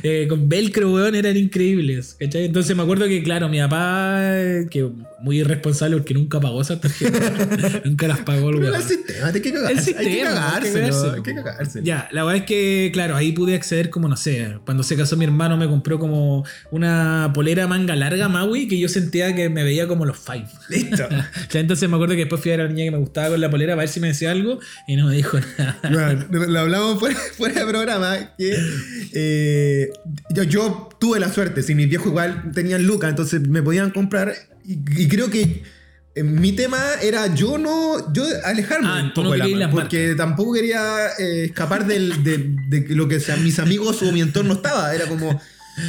Eh, 0.02 0.26
con 0.28 0.48
velcro, 0.48 0.92
weón, 0.92 1.14
eran 1.14 1.36
increíbles. 1.36 2.16
¿cachai? 2.20 2.44
Entonces 2.44 2.76
me 2.76 2.82
acuerdo 2.82 3.06
que, 3.06 3.22
claro, 3.22 3.48
mi 3.48 3.58
papá, 3.58 4.18
eh, 4.20 4.66
que 4.70 4.88
muy 5.20 5.40
irresponsable 5.40 5.96
porque 5.96 6.12
nunca 6.14 6.40
pagó 6.40 6.60
esas 6.60 6.80
tarjetas. 6.80 7.32
nunca 7.84 8.06
las 8.08 8.20
pagó 8.20 8.50
el 8.50 8.56
weón. 8.56 8.74
el 8.74 8.82
sistema, 8.82 9.28
hay 9.28 9.40
que 9.40 9.52
cagarse, 9.52 9.72
El 9.72 9.80
sistema, 9.80 10.00
hay 10.10 10.16
que 10.16 10.22
cagárselo, 10.22 10.74
cagárselo. 10.74 11.12
hay 11.14 11.22
que 11.22 11.34
cagárselo. 11.34 11.84
Ya, 11.84 12.08
la 12.12 12.24
verdad 12.24 12.42
es 12.42 12.46
que, 12.46 12.90
claro, 12.92 13.16
ahí 13.16 13.32
pude 13.32 13.54
acceder 13.54 13.88
como, 13.90 14.08
no 14.08 14.16
sé, 14.16 14.58
cuando 14.64 14.82
se 14.82 14.96
casó 14.96 15.16
mi 15.16 15.24
hermano 15.24 15.56
me 15.56 15.66
compró 15.68 15.98
como 15.98 16.44
una 16.70 16.83
polera 17.34 17.66
manga 17.66 17.96
larga 17.96 18.28
Maui 18.28 18.68
que 18.68 18.78
yo 18.78 18.88
sentía 18.88 19.34
que 19.34 19.48
me 19.48 19.64
veía 19.64 19.86
como 19.86 20.04
los 20.04 20.18
Five. 20.18 20.46
Listo. 20.68 21.08
Entonces 21.52 21.88
me 21.88 21.96
acuerdo 21.96 22.14
que 22.14 22.20
después 22.20 22.40
fui 22.40 22.52
a 22.52 22.56
ver 22.56 22.66
a 22.66 22.68
la 22.68 22.72
niña 22.72 22.84
que 22.84 22.90
me 22.90 22.98
gustaba 22.98 23.30
con 23.30 23.40
la 23.40 23.50
polera 23.50 23.72
para 23.72 23.82
ver 23.82 23.88
si 23.88 24.00
me 24.00 24.08
decía 24.08 24.30
algo 24.30 24.58
y 24.86 24.96
no 24.96 25.06
me 25.06 25.16
dijo 25.16 25.38
nada. 25.58 25.78
Bueno, 25.90 26.46
lo 26.48 26.60
hablamos 26.60 26.98
fuera, 26.98 27.16
fuera 27.36 27.64
de 27.64 27.66
programa, 27.66 28.16
que 28.38 28.56
eh, 29.12 29.90
yo, 30.30 30.42
yo 30.44 30.88
tuve 30.98 31.20
la 31.20 31.32
suerte, 31.32 31.62
si 31.62 31.74
mis 31.74 31.88
viejos 31.88 32.08
igual 32.08 32.52
tenían 32.54 32.86
lucas, 32.86 33.10
entonces 33.10 33.46
me 33.48 33.62
podían 33.62 33.90
comprar 33.90 34.34
y, 34.64 34.78
y 35.02 35.08
creo 35.08 35.30
que 35.30 35.62
eh, 36.14 36.22
mi 36.22 36.52
tema 36.52 36.78
era 37.02 37.34
yo 37.34 37.58
no, 37.58 38.12
yo 38.12 38.24
alejarme 38.44 38.88
Ah, 38.88 39.12
un 39.16 39.24
no 39.24 39.32
de 39.32 39.38
la 39.56 39.70
porque 39.70 40.14
tampoco 40.14 40.52
quería 40.52 41.08
eh, 41.18 41.46
escapar 41.46 41.86
del, 41.86 42.22
de, 42.22 42.54
de 42.68 42.94
lo 42.94 43.08
que 43.08 43.18
sea, 43.18 43.36
mis 43.36 43.58
amigos 43.58 44.00
o 44.02 44.12
mi 44.12 44.20
entorno 44.20 44.54
estaba, 44.54 44.94
era 44.94 45.06
como, 45.06 45.40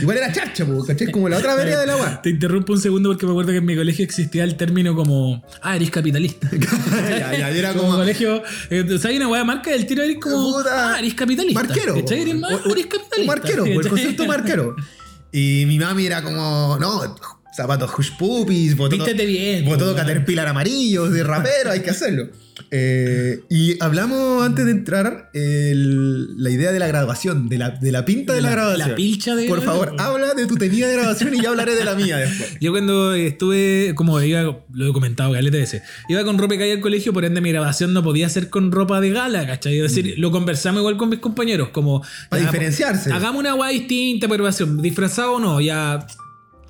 igual 0.02 0.18
era 0.18 0.32
charcha, 0.32 0.66
po, 0.66 0.84
¿cachai? 0.86 1.12
Como 1.12 1.30
la 1.30 1.38
otra 1.38 1.56
vereda 1.60 1.82
del 1.82 1.90
agua. 1.92 2.22
Te 2.22 2.30
interrumpo 2.30 2.74
un 2.74 2.80
segundo 2.82 3.10
porque 3.10 3.26
me 3.26 3.32
acuerdo 3.32 3.52
que 3.52 3.58
en 3.58 3.66
mi 3.66 3.76
colegio 3.76 4.04
existía 4.06 4.44
el 4.44 4.56
término 4.56 4.96
como, 4.96 5.44
ah, 5.62 5.76
eres 5.76 5.90
capitalista. 5.92 6.50
ya, 7.10 7.38
ya, 7.38 7.50
era 7.50 7.70
Como 7.74 7.84
como... 7.84 7.98
colegio, 7.98 8.42
eh, 8.70 8.86
o 8.94 8.98
sea, 8.98 9.12
hay 9.12 9.18
una 9.18 9.28
weá 9.28 9.42
de 9.42 9.46
marca 9.48 9.72
del 9.72 9.86
tiro 9.86 10.04
eres 10.04 10.18
como, 10.20 10.58
Puta, 10.58 10.96
ah, 10.96 11.00
eres 11.00 11.14
capitalista. 11.14 11.62
Marquero. 11.64 11.96
¿Cachai? 11.96 12.22
Eres, 12.22 12.36
ma- 12.36 12.48
O- 12.50 12.72
eres 12.72 12.86
capitalista. 12.88 13.26
marquero, 13.36 13.64
o 13.64 13.66
el 13.82 13.88
concepto 13.88 14.26
marquero. 14.26 14.76
Y 15.32 15.66
mi 15.68 15.78
mami 15.80 16.06
era 16.06 16.22
como, 16.24 16.78
no, 16.80 17.16
zapatos 17.56 17.92
hush 17.98 18.12
puppies, 18.18 18.76
botó, 18.76 18.96
Vístete 18.96 19.26
bien. 19.26 19.66
botó 19.66 19.86
pues, 19.94 19.96
caterpillar 19.98 20.48
amarillos 20.48 21.12
de 21.12 21.24
rapero, 21.24 21.72
hay 21.72 21.82
que 21.82 21.90
hacerlo. 21.90 22.28
Eh, 22.72 23.42
y 23.50 23.82
hablamos 23.84 24.46
antes 24.46 24.66
de 24.66 24.72
entrar 24.72 25.30
el- 25.34 26.42
la 26.42 26.50
idea 26.50 26.72
de 26.72 26.80
la 26.80 26.88
graduación, 26.88 27.50
de 27.50 27.58
la, 27.58 27.72
de 27.72 27.92
la 27.92 28.06
pinta 28.06 28.34
de 28.34 28.42
la, 28.42 28.50
graduación. 28.52 28.90
La 28.90 28.96
pilcha 28.96 29.36
de. 29.36 29.48
Por 29.48 29.62
favor, 29.62 29.96
habla 29.98 30.34
de 30.34 30.46
tu 30.48 30.56
tenida 30.56 30.88
de 30.88 30.94
graduación 30.94 31.34
y 31.36 31.42
yo 31.42 31.50
hablaré 31.50 31.76
de 31.76 31.84
la 31.84 31.96
mía 31.96 32.18
después. 32.18 32.58
Yo 32.62 32.72
cuando 32.72 33.14
estuve, 33.14 33.94
como 33.96 34.20
iba, 34.22 34.60
lo 34.74 34.90
he 34.90 34.94
comentado, 34.94 35.34
caleta 35.34 35.58
veces, 35.58 35.82
iba 36.08 36.24
con 36.24 36.38
ropa 36.38 36.54
de 36.54 36.60
calle 36.60 36.74
al 36.74 36.82
colegio, 36.82 37.14
por 37.14 37.26
ende 37.26 37.42
mi 37.42 37.52
grabación 37.52 37.94
no 37.94 38.04
podía 38.04 38.30
ser 38.30 38.50
con 38.50 38.72
ropa 38.72 39.02
de 39.02 39.12
gala, 39.12 39.46
¿cachai? 39.46 39.78
Es 39.80 39.94
decir, 39.94 40.16
lo 40.18 40.32
conversamos 40.32 40.80
igual 40.80 40.98
con 40.98 41.10
mis 41.10 41.20
compañeros, 41.20 41.70
como... 41.70 42.00
Mm. 42.00 42.30
Para 42.30 42.42
ya, 42.42 42.48
diferenciarse. 42.48 43.12
Hagamos 43.12 43.40
una 43.40 43.54
guay 43.54 43.80
distinta 43.80 44.28
grabación, 44.28 44.82
disfrazado 44.82 45.34
o 45.34 45.40
no, 45.40 45.62
ya... 45.62 46.06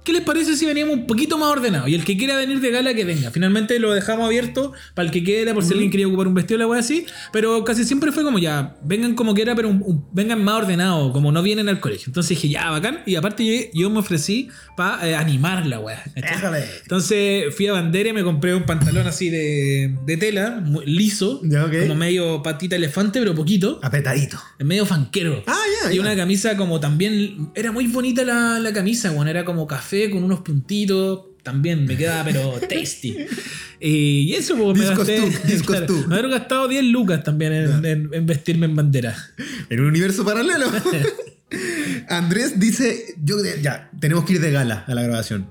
¿Qué 0.06 0.14
les 0.14 0.22
parece 0.22 0.56
si 0.56 0.66
veníamos 0.66 0.94
un 0.96 1.08
poquito 1.08 1.38
más 1.38 1.50
ordenados? 1.50 1.90
Y 1.90 1.96
el 1.96 2.06
que 2.06 2.16
quiera 2.16 2.38
venir 2.38 2.62
de 2.62 2.70
gala, 2.72 2.94
que 2.94 3.04
venga. 3.04 3.32
Finalmente 3.32 3.80
lo 3.80 3.92
dejamos 3.94 4.26
abierto 4.28 4.72
para 4.94 5.08
el 5.08 5.12
que 5.12 5.24
quiera, 5.24 5.54
por 5.54 5.64
si 5.66 5.74
alguien 5.74 5.90
quería 5.92 6.08
ocupar 6.08 6.28
un 6.28 6.34
vestido 6.36 6.58
o 6.58 6.60
la 6.60 6.68
wea 6.68 6.80
así. 6.80 7.06
Pero 7.34 7.64
casi 7.64 7.84
siempre 7.86 8.12
fue 8.12 8.24
como 8.24 8.38
ya, 8.40 8.78
vengan 8.84 9.16
como 9.16 9.34
quiera, 9.34 9.56
pero 9.56 9.68
un- 9.70 9.82
un- 9.84 10.06
vengan 10.14 10.44
más 10.44 10.62
ordenados, 10.62 11.12
como 11.12 11.32
no 11.32 11.42
vienen 11.42 11.68
al 11.70 11.80
colegio. 11.80 12.06
Entonces 12.08 12.30
dije, 12.30 12.50
ya, 12.50 12.70
bacán. 12.70 13.00
Y 13.08 13.16
aparte 13.16 13.44
yo, 13.46 13.70
yo 13.74 13.90
me 13.90 14.00
ofrecí 14.00 14.50
para 14.78 15.20
animar 15.20 15.66
la. 15.66 15.82
Déjame. 16.16 16.60
Entonces 16.84 17.54
fui 17.56 17.68
a 17.68 17.74
Bandera 17.74 18.10
y 18.10 18.14
me 18.14 18.24
compré 18.24 18.54
un 18.56 18.64
pantalón 18.64 19.08
así 19.08 19.30
de, 19.32 19.96
de 20.06 20.18
tela, 20.18 20.62
muy 20.64 20.86
liso, 20.86 21.42
Ya, 21.44 21.66
ok. 21.66 21.80
como 21.82 21.96
medio 21.96 22.44
patita 22.44 22.76
elefante, 22.76 23.20
pero 23.20 23.34
poquito, 23.34 23.80
Apretadito. 23.82 24.40
medio 24.60 24.86
fanquero. 24.86 25.44
Ah, 25.48 25.58
ya, 25.84 25.94
y 25.94 26.00
una 26.00 26.16
camisa 26.16 26.56
como 26.56 26.80
también, 26.80 27.50
era 27.56 27.72
muy 27.72 27.88
bonita 27.88 28.24
la, 28.24 28.60
la 28.60 28.72
camisa, 28.72 29.12
bueno, 29.12 29.32
era 29.32 29.44
como 29.46 29.66
café 29.68 29.95
con 30.12 30.24
unos 30.24 30.42
puntitos. 30.42 31.22
También 31.44 31.86
me 31.86 31.96
quedaba, 31.96 32.24
pero 32.26 32.54
tasty. 32.70 33.16
Y, 33.80 33.90
y 33.90 34.34
eso, 34.34 34.56
pues, 34.58 34.78
me 34.80 34.86
gasté. 34.86 35.22
tú, 35.22 35.64
claro, 35.66 35.86
tú. 35.86 36.06
Me 36.08 36.22
gastado 36.28 36.68
10 36.68 36.84
lucas 36.86 37.24
también 37.24 37.54
en, 37.54 37.86
en- 37.86 38.10
en 38.12 38.26
vestirme 38.26 38.66
en 38.66 38.76
bandera. 38.76 39.16
En 39.70 39.80
un 39.80 39.86
universo 39.88 40.26
paralelo. 40.26 40.66
Andrés 42.10 42.60
dice, 42.60 43.16
yo 43.24 43.38
ya, 43.62 43.90
tenemos 44.00 44.26
que 44.26 44.34
ir 44.34 44.42
de 44.42 44.52
gala 44.52 44.84
a 44.88 44.94
la 44.96 45.04
grabación. 45.04 45.48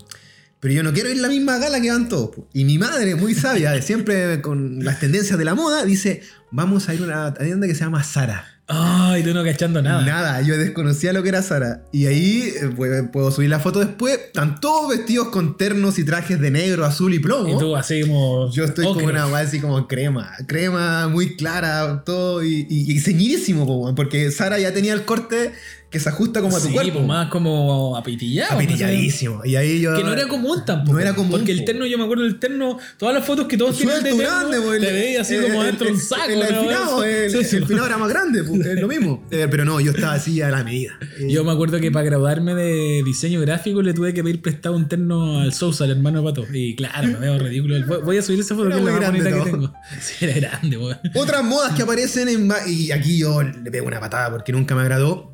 Pero 0.61 0.75
yo 0.75 0.83
no 0.83 0.93
quiero 0.93 1.11
ir 1.11 1.19
a 1.19 1.23
la 1.23 1.29
misma 1.29 1.59
gala 1.59 1.81
que 1.81 1.91
van 1.91 2.09
todos. 2.09 2.31
Y 2.53 2.65
mi 2.65 2.79
madre, 2.79 3.15
muy 3.17 3.35
sabia, 3.35 3.81
siempre 3.83 4.41
con 4.41 4.83
las 4.85 4.99
tendencias 4.99 5.39
de 5.39 5.45
la 5.45 5.55
moda, 5.55 5.85
dice, 5.85 6.23
vamos 6.51 6.89
a 6.89 6.95
ir 6.95 7.03
a 7.03 7.05
una 7.05 7.35
tienda 7.35 7.67
que 7.67 7.75
se 7.75 7.81
llama 7.85 8.03
Sara. 8.03 8.54
Ay, 8.67 9.23
tú 9.23 9.35
no 9.35 9.45
cachando 9.45 9.83
nada. 9.83 10.03
Nada, 10.07 10.41
yo 10.41 10.57
desconocía 10.57 11.13
lo 11.13 11.23
que 11.23 11.29
era 11.29 11.43
Sara. 11.43 11.83
Y 11.93 12.07
ahí 12.07 12.45
eh, 12.57 12.71
pu- 12.75 13.11
puedo 13.11 13.31
subir 13.31 13.51
la 13.51 13.61
foto 13.61 13.81
después. 13.81 14.15
Están 14.19 14.59
todos 14.59 14.89
vestidos 14.89 15.29
con 15.29 15.59
ternos 15.59 15.99
y 15.99 16.05
trajes 16.05 16.41
de 16.41 16.51
negro, 16.51 16.87
azul 16.87 17.13
y 17.13 17.19
plomo. 17.19 17.55
Y 17.55 17.59
tú 17.59 17.77
así 17.77 18.01
como. 18.01 18.51
Yo 18.53 18.65
estoy 18.65 18.87
ocre. 18.87 19.03
como 19.03 19.13
una 19.13 19.27
weá 19.27 19.41
así 19.43 19.61
como 19.61 19.87
crema. 19.87 20.33
Crema 20.47 21.09
muy 21.09 21.37
clara, 21.37 22.03
todo. 22.07 22.43
Y, 22.43 22.67
y, 22.71 22.91
y 22.93 23.01
ceñidísimo, 23.01 23.95
porque 23.95 24.31
Sara 24.31 24.59
ya 24.59 24.73
tenía 24.73 24.95
el 24.95 25.05
corte 25.05 25.53
que 25.95 26.01
se 26.01 26.09
ajusta 26.09 26.41
como 26.41 26.57
a 26.57 26.61
tu 26.61 26.67
Sí, 26.67 26.73
cuerpo. 26.73 26.95
pues 26.95 27.07
más 27.07 27.29
como 27.29 27.97
apitillado. 27.97 28.55
Apitilladísimo. 28.57 29.43
Y 29.45 29.55
ahí 29.55 29.81
yo. 29.81 29.95
Que 29.97 30.03
no 30.03 30.13
era 30.13 30.27
común 30.27 30.65
tampoco. 30.67 30.95
No 30.95 30.99
era 31.01 31.15
común, 31.15 31.31
Porque 31.31 31.53
el 31.53 31.61
po. 31.61 31.65
terno, 31.67 31.87
yo 31.87 31.97
me 31.99 32.03
acuerdo 32.05 32.25
del 32.25 32.41
terno, 32.41 32.79
todas 32.99 33.15
las 33.15 33.25
fotos 33.25 33.47
que 33.47 33.57
todos 33.57 33.77
tienen 33.79 34.03
de 34.03 34.11
terno, 34.11 34.19
grande, 34.25 34.61
po, 34.61 34.75
el- 34.75 34.81
te 34.83 34.93
veía 34.93 35.21
así 35.21 35.35
el- 35.37 35.43
como 35.45 35.61
el- 35.63 35.67
dentro 35.69 35.87
de 35.87 35.93
un 35.93 35.99
el- 36.01 36.05
saco. 36.05 36.25
El, 36.29 36.43
el 36.43 36.55
¿no? 36.55 36.63
finado, 36.63 37.05
el, 37.05 37.31
Sí, 37.45 37.57
el 37.57 37.67
finado 37.67 37.87
era 37.87 37.97
más 37.99 38.09
grande, 38.09 38.43
po, 38.43 38.55
es 38.57 38.81
lo 38.81 38.89
mismo. 38.89 39.25
Eh, 39.31 39.47
pero 39.51 39.65
no, 39.65 39.79
yo 39.81 39.93
estaba 39.93 40.15
así 40.15 40.43
a 40.43 40.51
la 40.51 40.65
medida. 40.65 40.93
Eh, 41.19 41.29
Yo 41.31 41.45
me 41.45 41.53
acuerdo 41.53 41.79
que 41.79 41.91
para 41.93 42.05
graduarme 42.05 42.55
de 42.55 43.03
diseño 43.05 43.41
gráfico 43.41 43.83
le 43.83 43.95
tuve 43.95 44.13
que 44.13 44.23
pedir 44.25 44.43
prestado 44.43 44.75
un 44.77 44.89
terno 44.89 45.41
al 45.41 45.53
Sousa, 45.53 45.85
al 45.85 45.91
hermano 45.93 46.23
de 46.23 46.29
Pato. 46.29 46.47
Y 46.53 46.75
claro, 46.75 47.07
me 47.09 47.19
veo 47.19 47.39
ridículo. 47.39 47.77
Voy- 48.03 48.19
a 48.19 48.23
subir 48.23 48.41
esa 48.41 48.55
foto 48.57 48.67
Era 48.67 48.77
que 48.77 48.81
es 48.83 48.87
la 48.87 48.93
más 49.01 49.11
bonita 49.11 49.31
que 49.45 49.51
tengo. 49.51 49.73
Sí, 50.01 50.25
era 50.25 50.35
grande, 50.35 50.77
weón. 50.77 50.99
Otras 51.15 51.45
modas 51.45 51.75
que 51.77 51.83
aparecen 51.83 52.29
en... 52.29 52.53
Y 52.67 52.91
aquí 52.91 53.19
yo 53.19 53.41
le 53.43 53.71
pego 53.71 53.87
una 53.87 54.01
patada 54.01 54.31
porque 54.31 54.51
nunca 54.53 54.75
me 54.75 54.81
agradó. 54.83 55.34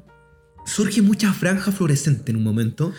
Surge 0.64 1.02
mucha 1.02 1.32
franja 1.32 1.72
fluorescente 1.72 2.30
en 2.30 2.36
un 2.36 2.44
momento. 2.44 2.92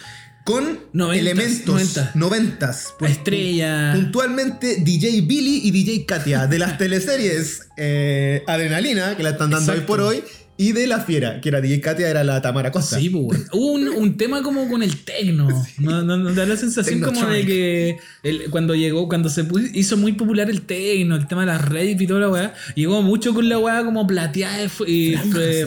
Con 0.43 0.79
Noventas, 0.91 1.19
elementos 1.21 1.67
noventas. 1.67 2.15
noventas. 2.15 2.93
Estrella. 3.01 3.91
Puntualmente 3.93 4.77
DJ 4.77 5.21
Billy 5.21 5.61
y 5.63 5.71
DJ 5.71 6.05
Katia 6.07 6.47
de 6.47 6.57
las 6.57 6.77
teleseries 6.79 7.67
eh, 7.77 8.43
Adrenalina, 8.47 9.15
que 9.15 9.21
la 9.21 9.29
están 9.31 9.51
dando 9.51 9.71
Exacto. 9.71 9.93
hoy 9.93 9.99
por 9.99 10.01
hoy, 10.01 10.23
y 10.67 10.73
de 10.73 10.85
La 10.85 10.99
Fiera, 10.99 11.41
que 11.41 11.49
era 11.49 11.59
DJ 11.61 11.81
Katia, 11.81 12.07
era 12.09 12.23
la 12.23 12.41
Tamara 12.41 12.71
Costa. 12.71 12.99
Sí, 12.99 13.09
pues, 13.09 13.47
un, 13.53 13.87
un 13.89 14.17
tema 14.17 14.43
como 14.43 14.69
con 14.69 14.83
el 14.83 14.95
tecno. 15.03 15.47
No, 15.79 16.03
no, 16.03 16.17
no, 16.17 16.33
da 16.33 16.45
la 16.45 16.55
sensación 16.57 16.99
como 17.01 17.25
de 17.27 17.45
que 17.45 17.97
el- 18.23 18.49
cuando 18.51 18.75
llegó, 18.75 19.07
cuando 19.07 19.29
se 19.29 19.43
pu- 19.47 19.71
hizo 19.73 19.97
muy 19.97 20.13
popular 20.13 20.49
el 20.49 20.61
tecno, 20.61 21.15
el 21.15 21.27
tema 21.27 21.41
de 21.41 21.47
las 21.47 21.67
redes 21.67 21.99
y 21.99 22.05
toda 22.07 22.19
la 22.19 22.29
weá, 22.29 22.53
llegó 22.75 23.01
mucho 23.01 23.33
con 23.33 23.49
la 23.49 23.57
weá 23.57 23.83
como 23.83 24.05
plateada 24.05 24.63
y 24.85 25.15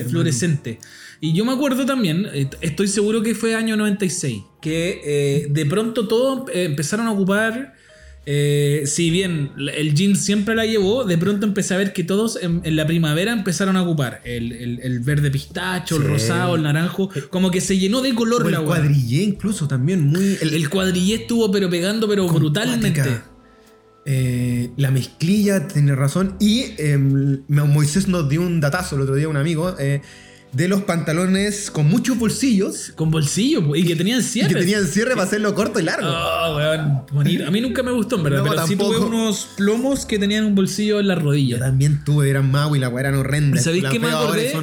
fluorescente. 0.09 0.79
Y 1.21 1.33
yo 1.33 1.45
me 1.45 1.53
acuerdo 1.53 1.85
también, 1.85 2.27
estoy 2.61 2.87
seguro 2.87 3.21
que 3.23 3.35
fue 3.35 3.55
año 3.55 3.75
96, 3.77 4.43
que 4.61 5.01
eh, 5.05 5.47
de 5.49 5.65
pronto 5.65 6.07
todos 6.07 6.49
eh, 6.53 6.63
empezaron 6.65 7.07
a 7.07 7.11
ocupar. 7.11 7.73
Eh, 8.27 8.83
si 8.87 9.11
bien 9.11 9.51
el 9.75 9.93
jean 9.93 10.15
siempre 10.15 10.55
la 10.55 10.65
llevó, 10.65 11.03
de 11.03 11.17
pronto 11.17 11.45
empecé 11.45 11.75
a 11.75 11.77
ver 11.77 11.93
que 11.93 12.03
todos 12.03 12.39
en, 12.41 12.61
en 12.63 12.75
la 12.75 12.87
primavera 12.87 13.31
empezaron 13.31 13.77
a 13.77 13.83
ocupar 13.83 14.21
el, 14.23 14.51
el- 14.51 14.79
el 14.81 14.99
verde 15.01 15.29
pistacho, 15.29 15.97
el 15.97 16.03
rosado, 16.03 16.55
el 16.55 16.63
naranjo, 16.63 17.09
como 17.29 17.51
que 17.51 17.61
se 17.61 17.77
llenó 17.77 18.01
de 18.01 18.15
color 18.15 18.43
O 18.43 18.49
el 18.49 18.59
cuadrillé 18.61 19.21
incluso 19.23 19.67
también, 19.67 20.01
muy... 20.07 20.37
El, 20.41 20.53
el 20.55 20.69
cuadrillé 20.69 21.15
estuvo 21.15 21.51
pero 21.51 21.69
pegando 21.69 22.07
pero 22.07 22.27
brutalmente. 22.27 23.21
Eh, 24.07 24.69
la 24.77 24.91
mezclilla, 24.91 25.67
tiene 25.67 25.95
razón. 25.95 26.35
Y 26.39 26.65
eh, 26.77 26.97
Moisés 27.47 28.07
nos 28.07 28.29
dio 28.29 28.41
un 28.41 28.59
datazo 28.61 28.95
el 28.97 29.01
otro 29.01 29.15
día, 29.15 29.27
un 29.27 29.37
amigo, 29.37 29.75
eh, 29.79 30.01
de 30.55 30.67
los 30.69 30.83
pantalones 30.83 31.69
con 31.69 31.87
muchos 31.89 32.17
bolsillos 32.17 32.91
Con 32.95 33.11
bolsillo 33.11 33.65
po, 33.67 33.75
y 33.75 33.83
que 33.83 33.95
tenían 33.95 34.19
y 34.21 34.23
cierre. 34.23 34.53
que 34.53 34.59
tenían 34.61 34.85
cierre 34.87 35.11
para 35.11 35.23
hacerlo 35.23 35.53
corto 35.53 35.79
y 35.79 35.83
largo. 35.83 36.07
Oh, 36.07 36.55
weón, 36.55 37.01
bonito. 37.11 37.45
A 37.47 37.51
mí 37.51 37.59
nunca 37.61 37.83
me 37.83 37.91
gustó, 37.91 38.15
en 38.15 38.23
verdad, 38.23 38.43
No, 38.43 38.49
pero 38.51 38.65
sí 38.67 38.75
tuve 38.75 38.93
tampoco. 38.93 39.07
unos 39.07 39.47
plomos 39.57 40.05
que 40.05 40.17
tenían 40.17 40.45
un 40.45 40.55
bolsillo 40.55 40.99
en 41.01 41.07
la 41.09 41.15
Yo 41.15 41.21
rodilla. 41.21 41.59
también 41.59 42.03
tuve, 42.05 42.29
eran 42.29 42.49
mau 42.49 42.73
y 42.75 42.79
la 42.79 42.87
weá 42.89 43.01
eran 43.01 43.15
horrendas. 43.15 43.63
¿Sabéis 43.63 43.83
Las 43.83 43.91
qué 43.93 43.99
me 43.99 44.07
y 44.07 44.11
acordé? 44.11 44.53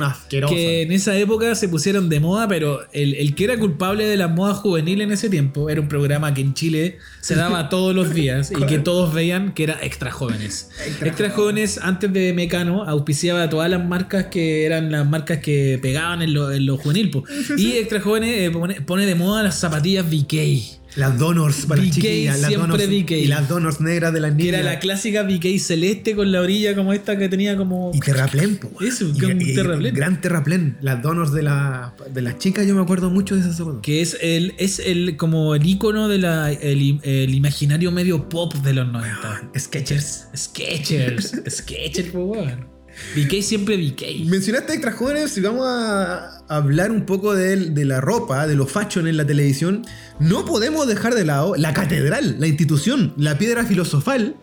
Que 0.48 0.82
en 0.82 0.92
esa 0.92 1.16
época 1.16 1.54
se 1.54 1.68
pusieron 1.68 2.08
de 2.08 2.20
moda, 2.20 2.48
pero 2.48 2.80
el, 2.92 3.14
el 3.14 3.34
que 3.34 3.44
era 3.44 3.58
culpable 3.58 4.06
de 4.06 4.16
las 4.16 4.30
modas 4.30 4.56
juveniles 4.58 5.06
en 5.06 5.12
ese 5.12 5.28
tiempo 5.28 5.68
era 5.68 5.80
un 5.80 5.88
programa 5.88 6.32
que 6.32 6.40
en 6.40 6.54
Chile 6.54 6.98
se 7.20 7.34
daba 7.34 7.68
todos 7.68 7.94
los 7.94 8.14
días 8.14 8.50
y 8.50 8.64
que 8.66 8.78
todos 8.78 9.12
veían 9.12 9.52
que 9.52 9.64
era 9.64 9.78
Extra 9.82 10.10
Jóvenes. 10.10 10.70
Extra 10.86 11.08
Extra 11.08 11.30
Jóvenes, 11.30 11.78
antes 11.82 12.12
de 12.12 12.32
Mecano, 12.32 12.84
auspiciaba 12.84 13.42
a 13.42 13.50
todas 13.50 13.70
las 13.70 13.84
marcas 13.84 14.26
que 14.26 14.64
eran 14.64 14.90
las 14.90 15.06
marcas 15.06 15.38
que 15.38 15.80
pegaban 15.82 16.22
en 16.22 16.32
lo, 16.32 16.50
en 16.50 16.64
lo 16.64 16.78
juvenil. 16.78 17.10
po. 17.10 17.24
Y 17.58 17.72
Extra 17.72 18.00
Jóvenes 18.00 18.30
eh, 18.38 18.50
pone, 18.50 18.80
pone 18.80 19.04
de 19.04 19.14
moda 19.14 19.42
las 19.42 19.58
zapatillas 19.58 20.06
VK. 20.06 20.80
Las 20.94 21.18
donors 21.18 21.64
para 21.64 21.80
las 21.82 21.90
chiquillas. 21.94 22.38
Las 22.40 22.48
siempre 22.50 22.68
donors, 22.86 23.02
VK. 23.04 23.10
Y 23.12 23.26
las 23.26 23.48
donors 23.48 23.80
negras 23.80 24.12
de 24.12 24.20
las 24.20 24.32
Que 24.32 24.36
niñas. 24.44 24.60
era 24.60 24.72
la 24.74 24.78
clásica 24.78 25.22
VK 25.22 25.58
celeste 25.58 26.14
con 26.14 26.30
la 26.30 26.42
orilla 26.42 26.74
como 26.74 26.92
esta 26.92 27.16
que 27.16 27.30
tenía 27.30 27.56
como... 27.56 27.92
Y 27.94 28.00
terraplén, 28.00 28.58
po. 28.58 28.70
Eso, 28.84 29.08
Y- 29.08 29.18
que 29.18 29.24
un 29.24 29.40
y- 29.40 29.54
terraplén. 29.54 29.94
Gran 29.94 30.20
terraplén. 30.20 30.76
Las 30.82 31.00
donors 31.00 31.32
de, 31.32 31.44
la, 31.44 31.94
de 32.12 32.20
las 32.20 32.36
chicas, 32.38 32.66
yo 32.66 32.74
me 32.74 32.82
acuerdo 32.82 33.08
mucho 33.08 33.34
de 33.34 33.40
esas 33.40 33.56
zapatos. 33.56 33.80
Que 33.80 34.02
es 34.02 34.18
el, 34.20 34.52
es 34.58 34.80
el 34.80 35.16
como 35.16 35.54
el 35.54 35.64
icono 35.64 36.08
del 36.08 36.24
el, 36.24 37.00
el 37.02 37.34
imaginario 37.34 37.90
medio 37.90 38.28
pop 38.28 38.52
de 38.56 38.74
los 38.74 38.86
90. 38.92 39.48
Sketchers. 39.58 40.26
Sketchers. 40.36 41.32
Sketchers, 41.48 42.10
pues 42.10 42.24
weón. 42.26 42.71
VK 43.16 43.42
siempre 43.42 43.76
VK. 43.76 44.26
Mencionaste 44.26 44.74
extra 44.74 44.92
jóvenes 44.92 45.36
y 45.36 45.40
vamos 45.40 45.66
a 45.66 46.44
hablar 46.48 46.90
un 46.90 47.06
poco 47.06 47.34
de, 47.34 47.84
la 47.84 48.00
ropa, 48.00 48.46
de 48.46 48.54
los 48.54 48.70
fashion 48.70 49.06
en 49.06 49.16
la 49.16 49.26
televisión. 49.26 49.84
No 50.20 50.44
podemos 50.44 50.86
dejar 50.86 51.14
de 51.14 51.24
lado 51.24 51.54
la 51.56 51.72
catedral, 51.72 52.36
la 52.38 52.46
institución, 52.46 53.14
la 53.16 53.38
piedra 53.38 53.64
filosofal, 53.64 54.36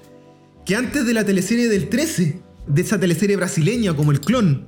que 0.66 0.76
antes 0.76 1.06
de 1.06 1.14
la 1.14 1.26
teleserie 1.26 1.68
del 1.68 1.89
13, 1.89 2.41
de 2.68 2.82
esa 2.82 3.00
teleserie 3.00 3.36
brasileña 3.36 3.95
como 3.95 4.12
el 4.12 4.22
clon, 4.22 4.68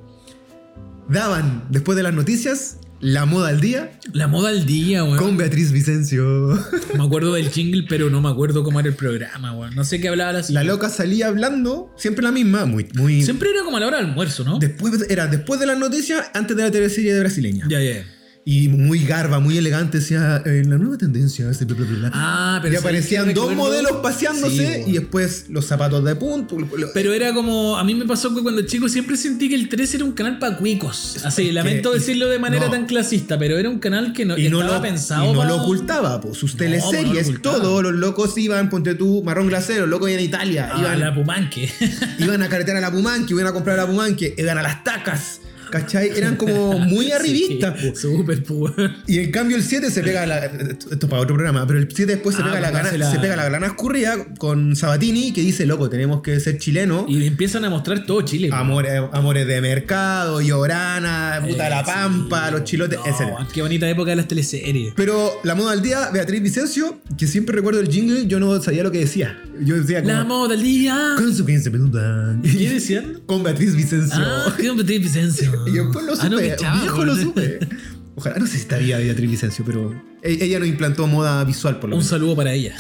daban, 1.10 1.66
después 1.70 1.96
de 1.96 2.04
las 2.04 2.14
noticias, 2.14 2.78
la 3.02 3.26
moda 3.26 3.50
al 3.50 3.60
día 3.60 3.92
La 4.14 4.28
moda 4.28 4.50
al 4.50 4.66
día, 4.66 5.04
weón. 5.04 5.18
con 5.18 5.38
Beatriz 5.38 5.72
Vicencio. 5.72 6.58
Me 6.98 7.04
acuerdo 7.04 7.34
del 7.34 7.50
jingle, 7.50 7.86
pero 7.90 8.10
no 8.10 8.22
me 8.22 8.30
acuerdo 8.30 8.64
cómo 8.64 8.80
era 8.80 8.90
el 8.90 8.96
programa, 8.96 9.54
weón. 9.54 9.76
No 9.76 9.84
sé 9.84 10.00
qué 10.00 10.08
hablaba 10.10 10.32
la 10.34 10.44
La 10.50 10.64
loca 10.64 10.90
salía 10.90 11.28
hablando, 11.28 11.94
siempre 11.98 12.24
la 12.24 12.32
misma, 12.32 12.66
muy, 12.66 12.88
muy. 12.96 13.24
Siempre 13.24 13.50
era 13.50 13.64
como 13.64 13.78
a 13.78 13.80
la 13.80 13.88
hora 13.88 13.98
del 13.98 14.08
almuerzo, 14.08 14.44
¿no? 14.44 14.60
Después, 14.60 14.94
era 15.10 15.28
después 15.28 15.60
de 15.60 15.66
las 15.66 15.78
noticias, 15.78 16.30
antes 16.34 16.56
de 16.56 16.64
la 16.64 16.72
teleserie 16.72 17.14
de 17.14 17.20
brasileña. 17.20 17.66
Ya, 17.70 17.82
ya. 17.82 18.06
Y 18.44 18.70
muy 18.70 19.06
garba, 19.06 19.40
muy 19.40 19.56
elegante, 19.60 20.00
decía, 20.00 20.42
eh, 20.48 20.64
la 20.66 20.80
nueva 20.80 20.98
tendencia, 20.98 21.48
este 21.52 21.66
bla, 21.66 21.76
bla, 21.76 21.86
bla, 21.86 21.98
bla". 22.00 22.12
Ah, 22.12 22.60
pero 22.60 22.74
y 22.74 22.78
¿sabes 22.78 22.84
aparecían 22.90 23.34
dos 23.36 23.54
modelos 23.56 23.92
paseándose 24.02 24.84
Sí, 24.84 24.90
y 24.90 24.94
po. 24.96 25.00
después 25.00 25.46
los 25.50 25.66
zapatos 25.68 26.04
de 26.04 26.16
punto. 26.16 26.58
Pero 26.92 27.14
era 27.14 27.36
como, 27.36 27.78
a 27.78 27.84
mí 27.84 27.94
me 27.94 28.06
pasó 28.06 28.34
que 28.34 28.42
cuando 28.42 28.64
chico 28.64 28.90
siempre 28.90 29.16
sentí 29.16 29.48
que 29.48 29.54
el 29.54 29.70
3 29.70 29.94
era 29.94 30.06
un 30.06 30.14
canal 30.14 30.40
para 30.40 30.58
cuicos. 30.58 31.18
Así, 31.24 31.52
lamento 31.52 31.92
decirlo 31.94 32.30
de 32.30 32.40
manera 32.40 32.66
no. 32.66 32.72
tan 32.72 32.88
clasista, 32.88 33.38
pero 33.38 33.60
era 33.60 33.70
un 33.70 33.78
canal 33.78 34.12
que 34.12 34.26
no, 34.26 34.36
y 34.36 34.50
no, 34.50 34.62
estaba 34.62 34.78
lo, 34.78 34.82
pensado 34.82 35.30
y 35.30 35.34
no 35.34 35.46
lo 35.46 35.56
ocultaba, 35.62 36.20
pues 36.20 36.38
sus 36.40 36.56
No, 36.56 36.64
no 36.64 36.70
lo 36.72 36.82
teleseries, 36.90 37.28
ocultaba. 37.28 37.56
todo, 37.62 37.82
los 37.84 37.94
locos 37.94 38.36
iban, 38.40 38.70
ponte 38.72 38.96
tú, 38.96 39.22
marrón 39.24 39.50
glacero, 39.50 39.82
los 39.82 39.90
locos 39.90 40.10
iban 40.10 40.20
a 40.20 40.24
Italia, 40.26 40.72
a 40.74 40.80
iban, 40.80 40.94
Ah, 40.94 40.96
la 40.98 41.14
Pumanque. 41.14 41.72
iban 42.18 42.42
a 42.42 42.50
carretera 42.50 42.80
a 42.80 42.82
la 42.82 42.92
Pumanque, 42.92 43.34
iban 43.34 43.46
a 43.46 43.54
comprar 43.54 43.78
a 43.78 43.84
la 43.84 43.88
Pumanque, 43.88 44.34
iban 44.36 44.58
a 44.58 44.64
las 44.64 44.84
tacas, 44.84 45.41
¿cachai? 45.72 46.10
Eran 46.16 46.36
como 46.36 46.78
muy 46.80 47.12
arribistas, 47.12 47.80
Sí, 47.96 48.08
pues. 48.26 48.42
Pues. 48.42 48.74
Y 49.08 49.20
en 49.20 49.32
cambio 49.32 49.58
el 49.58 49.64
7 49.64 49.90
se 49.90 50.04
pega 50.04 50.26
la. 50.26 50.46
Esto 50.46 50.88
es 50.92 50.98
para 51.06 51.22
otro 51.22 51.36
programa, 51.36 51.66
pero 51.66 51.80
el 51.80 51.88
7 51.92 52.14
después 52.14 52.36
se, 52.36 52.42
Ah, 52.42 52.46
pega 52.46 52.60
la 52.60 52.72
cuando 52.72 52.90
gana, 52.92 52.98
la- 53.06 53.12
se 53.12 53.20
pega 53.20 53.36
la 53.36 53.46
grana 53.46 53.68
escurrida 53.68 54.16
con 54.38 54.76
Sabatini 54.76 55.32
que 55.34 55.42
dice, 55.42 55.66
loco, 55.66 55.90
tenemos 55.90 56.22
que 56.22 56.40
ser 56.40 56.58
chilenos. 56.58 57.06
Y 57.08 57.26
empiezan 57.26 57.66
a 57.66 57.70
mostrar 57.70 58.06
todo 58.06 58.22
Chile. 58.22 58.50
pues. 58.50 58.60
Amores, 58.62 59.02
amores 59.14 59.48
de 59.48 59.62
mercado, 59.62 60.42
Llorana, 60.42 61.42
puta 61.48 61.68
Eh, 61.68 61.70
la 61.70 61.84
pampa, 61.84 62.48
sí. 62.48 62.52
los 62.54 62.64
chilotes, 62.66 63.00
No, 63.00 63.06
etc. 63.06 63.48
Qué 63.54 63.62
bonita 63.62 63.90
época 63.90 64.10
de 64.12 64.18
las 64.18 64.28
teleseries. 64.28 64.94
Pero 64.96 65.40
la 65.44 65.56
moda 65.56 65.72
del 65.72 65.82
día, 65.82 66.10
Beatriz 66.12 66.42
Vicencio, 66.42 67.00
que 67.18 67.28
siempre 67.28 67.56
recuerdo 67.56 67.80
el 67.80 67.88
jingle, 67.88 68.28
yo 68.28 68.40
no 68.40 68.62
sabía 68.62 68.84
lo 68.84 68.92
que 68.92 69.00
decía. 69.00 69.42
Yo 69.64 69.76
decía 69.76 70.02
como, 70.02 70.14
La 70.14 70.24
moda 70.24 70.56
del 70.56 70.64
día. 70.64 70.98
con 71.18 71.34
su 71.36 71.46
15 71.46 71.70
minutos. 71.70 72.02
¿Qué 72.44 72.70
decían? 72.70 73.20
Con 73.26 73.44
Beatriz 73.44 73.76
Vicencio. 73.76 74.18
Ah, 74.18 74.54
hombre 74.70 74.86
tiene 74.86 75.04
Vicencio. 75.06 75.52
Y 75.68 75.72
después 75.72 76.06
lo 76.06 76.14
Ah, 76.20 76.30
no, 76.30 76.38
supe, 76.38 76.50
qué 76.50 76.56
chavo, 76.58 76.80
viejo 76.82 77.06
lo 77.06 77.16
¿no? 77.16 77.22
supe. 77.22 77.60
Ojalá, 78.16 78.40
no 78.40 78.46
sé 78.46 78.54
si 78.54 78.58
estaría 78.60 78.98
Beatriz 78.98 79.32
Vicencio, 79.32 79.64
pero 79.66 79.92
e- 80.22 80.38
ella 80.44 80.60
nos 80.60 80.68
implantó 80.68 81.08
moda 81.08 81.44
visual 81.46 81.80
por 81.80 81.90
lo 81.90 81.96
Un 81.96 82.00
menos. 82.02 82.10
saludo 82.10 82.36
para 82.36 82.54
ella. 82.54 82.76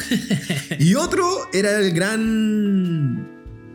Y 0.77 0.93
otro 0.95 1.25
era 1.53 1.79
el 1.79 1.93
gran 1.93 3.30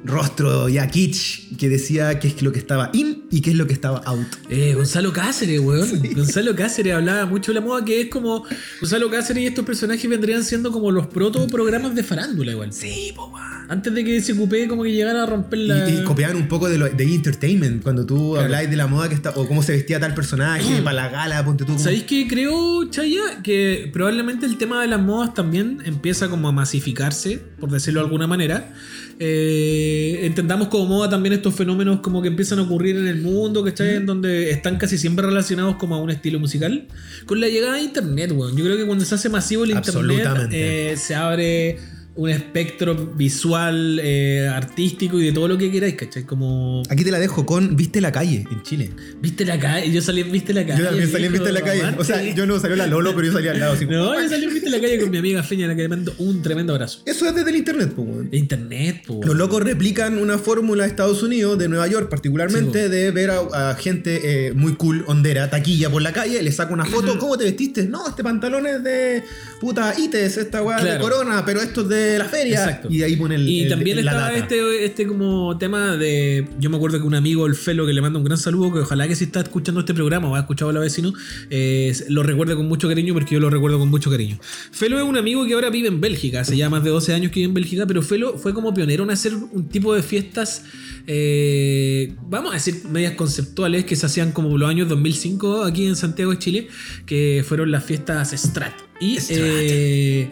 rostro 0.07 0.69
ya 0.69 0.87
kitsch 0.89 1.57
que 1.59 1.69
decía 1.69 2.19
qué 2.19 2.29
es 2.29 2.43
lo 2.43 2.53
que 2.53 2.59
estaba 2.59 2.91
in 2.93 3.25
y 3.31 3.41
qué 3.41 3.51
es 3.51 3.57
lo 3.57 3.67
que 3.67 3.73
estaba 3.73 3.99
out. 4.07 4.27
Eh, 4.49 4.75
Gonzalo 4.75 5.13
Cáceres, 5.13 5.61
weón. 5.61 5.89
Gonzalo 6.15 6.55
Cáceres 6.55 6.95
hablaba 6.95 7.27
mucho 7.27 7.53
de 7.53 7.61
la 7.61 7.67
moda, 7.67 7.85
que 7.85 8.03
es 8.03 8.09
como. 8.09 8.45
Gonzalo 8.81 9.11
Cáceres 9.11 9.43
y 9.43 9.47
estos 9.47 9.65
personajes 9.65 10.09
vendrían 10.09 10.45
siendo 10.45 10.71
como 10.73 10.91
los 10.91 11.07
proto 11.07 11.47
programas 11.47 11.95
de 11.95 12.03
farándula, 12.03 12.53
igual. 12.53 12.73
Sí, 12.73 13.13
po, 13.15 13.29
man. 13.31 13.67
Antes 13.69 13.93
de 13.95 14.05
que 14.05 14.21
se 14.21 14.33
ocupé 14.33 14.69
como 14.69 14.83
que 14.85 14.93
llegara 14.93 15.23
a 15.25 15.27
romper 15.27 15.59
la. 15.61 15.89
Y, 15.91 15.99
y 15.99 16.05
copiaban 16.05 16.37
un 16.37 16.47
poco 16.49 16.69
de, 16.69 16.79
lo, 16.79 16.89
de 16.89 17.05
entertainment 17.05 17.83
cuando 17.83 18.05
tú 18.07 18.33
Claro. 18.33 18.45
hablabas 18.47 18.71
de 18.71 18.77
la 18.77 18.87
moda 18.87 19.09
que 19.09 19.15
está 19.15 19.31
o 19.31 19.47
cómo 19.49 19.63
se 19.63 19.73
vestía 19.73 19.99
tal 19.99 20.15
personaje 20.15 20.81
para 20.85 20.95
la 20.95 21.09
gala, 21.09 21.45
ponte 21.45 21.65
tú. 21.65 21.73
como- 21.73 21.83
¿Sabéis 21.83 22.05
que 22.05 22.27
creo, 22.29 22.89
Chaya? 22.91 23.43
Que 23.43 23.91
probablemente 23.93 24.47
el 24.47 24.57
tema 24.59 24.81
de 24.83 24.89
las 24.89 25.01
modas 25.01 25.35
también 25.35 25.79
empieza 25.85 26.29
como 26.29 26.49
a 26.49 26.53
masificarse, 26.53 27.39
por 27.59 27.71
decirlo 27.71 28.01
de 28.01 28.05
alguna 28.07 28.27
manera. 28.27 28.73
Eh, 29.19 30.21
entendamos 30.27 30.69
como 30.69 30.87
moda 30.87 31.09
también 31.09 31.33
estos 31.33 31.55
fenómenos 31.55 32.01
como 32.01 32.21
que 32.21 32.29
empiezan 32.29 32.59
a 32.59 32.63
ocurrir 32.63 32.97
en 32.97 33.09
el 33.09 33.23
mundo, 33.23 33.65
¿cachai? 33.65 33.97
En 33.97 34.07
donde 34.07 34.51
están 34.51 34.77
casi 34.77 34.99
siempre 34.99 35.27
relacionados 35.27 35.77
como 35.77 35.95
a 35.95 35.99
un 35.99 36.11
estilo 36.11 36.39
musical. 36.39 36.87
Con 37.25 37.41
la 37.41 37.49
llegada 37.49 37.75
de 37.75 37.83
Internet, 37.83 38.33
weón. 38.33 38.57
Yo 38.57 38.65
creo 38.65 38.77
que 38.77 38.85
cuando 38.85 39.05
se 39.05 39.15
hace 39.15 39.29
masivo 39.29 39.65
el 39.65 39.71
Internet, 39.71 40.49
eh, 40.53 40.95
se 40.99 41.15
abre 41.15 41.79
un 42.17 42.31
espectro 42.31 42.95
visual, 43.15 44.01
eh, 44.03 44.49
artístico 44.51 45.21
y 45.21 45.27
de 45.27 45.33
todo 45.33 45.49
lo 45.49 45.59
que 45.59 45.71
queráis, 45.71 45.97
¿cachai? 45.97 46.25
Como... 46.25 46.83
Aquí 46.89 47.05
te 47.05 47.11
la 47.11 47.19
dejo 47.19 47.45
con 47.45 47.77
Viste 47.77 48.01
la 48.01 48.11
calle 48.11 48.45
en 48.51 48.63
Chile. 48.63 48.91
¿Viste 49.21 49.45
la 49.45 49.59
calle? 49.59 49.93
Yo 49.93 50.01
salí 50.01 50.23
en 50.23 50.33
Viste 50.33 50.55
la 50.55 50.65
calle. 50.67 50.79
yo 50.81 50.87
también 50.89 51.11
salí 51.13 51.25
en 51.27 51.33
Viste 51.35 51.53
la 51.53 51.61
calle. 51.61 51.83
O 51.99 52.05
sea, 52.05 52.23
yo 52.23 52.47
no 52.47 52.59
salió 52.59 52.75
la 52.77 52.87
Lolo, 52.87 53.15
pero 53.15 53.27
yo 53.27 53.33
salí 53.35 53.49
al 53.49 53.61
lado 53.61 53.75
así. 53.75 53.85
como- 53.85 53.99
No, 53.99 54.21
yo 54.23 54.29
salí 54.31 54.45
en 54.45 54.55
Viste 54.55 54.71
la 54.71 54.81
calle 54.81 54.99
con 54.99 55.11
mi 55.11 55.19
amiga 55.19 55.43
Feña, 55.43 55.67
a 55.67 55.69
la 55.69 55.77
que 55.77 55.83
le 55.83 55.89
mando 55.89 56.15
un 56.19 56.41
tremendo 56.41 56.73
abrazo. 56.73 57.03
Eso 57.05 57.27
es 57.29 57.35
desde 57.35 57.51
el 57.51 57.57
internet, 57.57 57.93
weón. 57.97 58.29
Internet, 58.33 59.03
po. 59.07 59.21
Los 59.23 59.37
locos 59.37 59.63
replican 59.63 60.17
una 60.17 60.39
fórmula 60.39 60.85
de 60.85 60.89
Estados 60.89 61.23
Unidos, 61.23 61.59
de 61.59 61.69
Nueva 61.69 61.87
York 61.87 62.09
particularmente, 62.09 62.85
Sí, 62.85 62.91
de 62.91 63.11
ver 63.11 63.31
a, 63.31 63.73
a 63.73 63.75
gente 63.75 64.47
eh, 64.49 64.53
muy 64.55 64.75
cool, 64.77 65.05
ondera, 65.07 65.51
taquilla 65.51 65.91
por 65.91 66.01
la 66.01 66.13
calle, 66.15 66.43
le 66.43 66.51
saca 66.51 66.73
una 66.73 66.87
foto, 66.87 67.19
¿cómo 67.19 67.37
te 67.37 67.45
vestiste? 67.45 67.85
No, 67.87 68.09
este 68.09 68.23
pantalón 68.25 68.67
es 68.67 68.83
de 68.83 69.23
puta 69.61 69.93
ITES, 69.99 70.39
esta 70.39 70.63
weá 70.63 70.83
de. 70.83 70.99
Corona, 70.99 71.45
pero 71.45 71.61
esto 71.61 71.83
es 71.83 71.89
de 71.89 72.06
la 72.19 72.25
feria. 72.27 72.59
Exacto. 72.65 72.89
Y 72.91 73.03
ahí 73.03 73.17
pone 73.17 73.35
el 73.37 73.49
Y 73.49 73.63
el- 73.63 73.69
también 73.69 73.99
estaba 73.99 74.21
data. 74.33 74.37
este, 74.39 74.85
este 74.85 75.07
como 75.07 75.57
tema 75.59 75.97
de. 75.97 76.47
Yo 76.61 76.71
me 76.71 76.77
acuerdo 76.77 76.99
que 76.99 77.05
un 77.07 77.15
amigo, 77.15 77.47
el 77.47 77.55
Felo, 77.55 77.87
que 77.87 77.93
le 77.93 78.01
manda 78.01 78.19
un 78.19 78.25
gran 78.25 78.39
saludo, 78.39 78.73
que 78.73 78.79
ojalá 78.81 79.07
que 79.09 79.15
si 79.17 79.25
está 79.25 79.41
escuchando 79.41 79.81
este 79.81 79.95
programa 79.95 80.29
o 80.29 80.35
ha 80.37 80.41
escuchado 80.41 80.71
a 80.71 80.75
la 80.75 80.81
vecino, 80.81 81.13
eh, 81.51 81.95
lo 82.09 82.23
recuerde 82.23 82.55
con 82.57 82.67
mucho 82.69 82.89
cariño 82.89 83.15
porque 83.15 83.35
yo 83.35 83.41
lo 83.41 83.51
recuerdo 83.51 83.79
con 83.79 83.89
mucho 83.89 84.11
cariño. 84.11 84.39
Felo 84.71 84.99
es 84.99 85.05
un 85.05 85.17
amigo 85.17 85.47
que 85.47 85.55
ahora 85.55 85.71
vive 85.71 85.89
en 85.89 86.01
Bélgica, 86.01 86.41
hace 86.41 86.57
ya 86.57 86.71
más 86.71 86.83
de 86.85 86.91
12 86.91 87.13
años 87.15 87.31
que 87.33 87.41
vive 87.41 87.49
en 87.49 87.55
Bélgica, 87.55 87.87
pero 87.87 88.03
Felo 88.03 88.39
fue 88.39 88.55
como 88.55 88.73
pionero 88.75 89.05
en 89.05 89.11
hacer 89.11 89.35
un 89.35 89.69
tipo 89.69 89.95
de 89.95 90.03
fiestas, 90.03 90.65
eh, 91.07 92.15
vamos 92.29 92.51
a 92.53 92.55
decir, 92.55 92.83
medias 92.91 93.13
conceptuales 93.15 93.85
que 93.85 93.97
se 93.97 94.07
hacían 94.07 94.33
como 94.33 94.57
los 94.59 94.69
años 94.69 94.89
2005 94.89 95.65
aquí 95.65 95.87
en 95.87 95.97
Santiago 95.97 96.33
de 96.33 96.39
Chile, 96.39 96.69
que 97.07 97.45
fueron 97.47 97.71
las 97.71 97.85
fiestas 97.85 98.31
Strat. 98.37 98.73
Y. 99.01 99.17
Strat. 99.19 99.39
eh, 99.41 100.31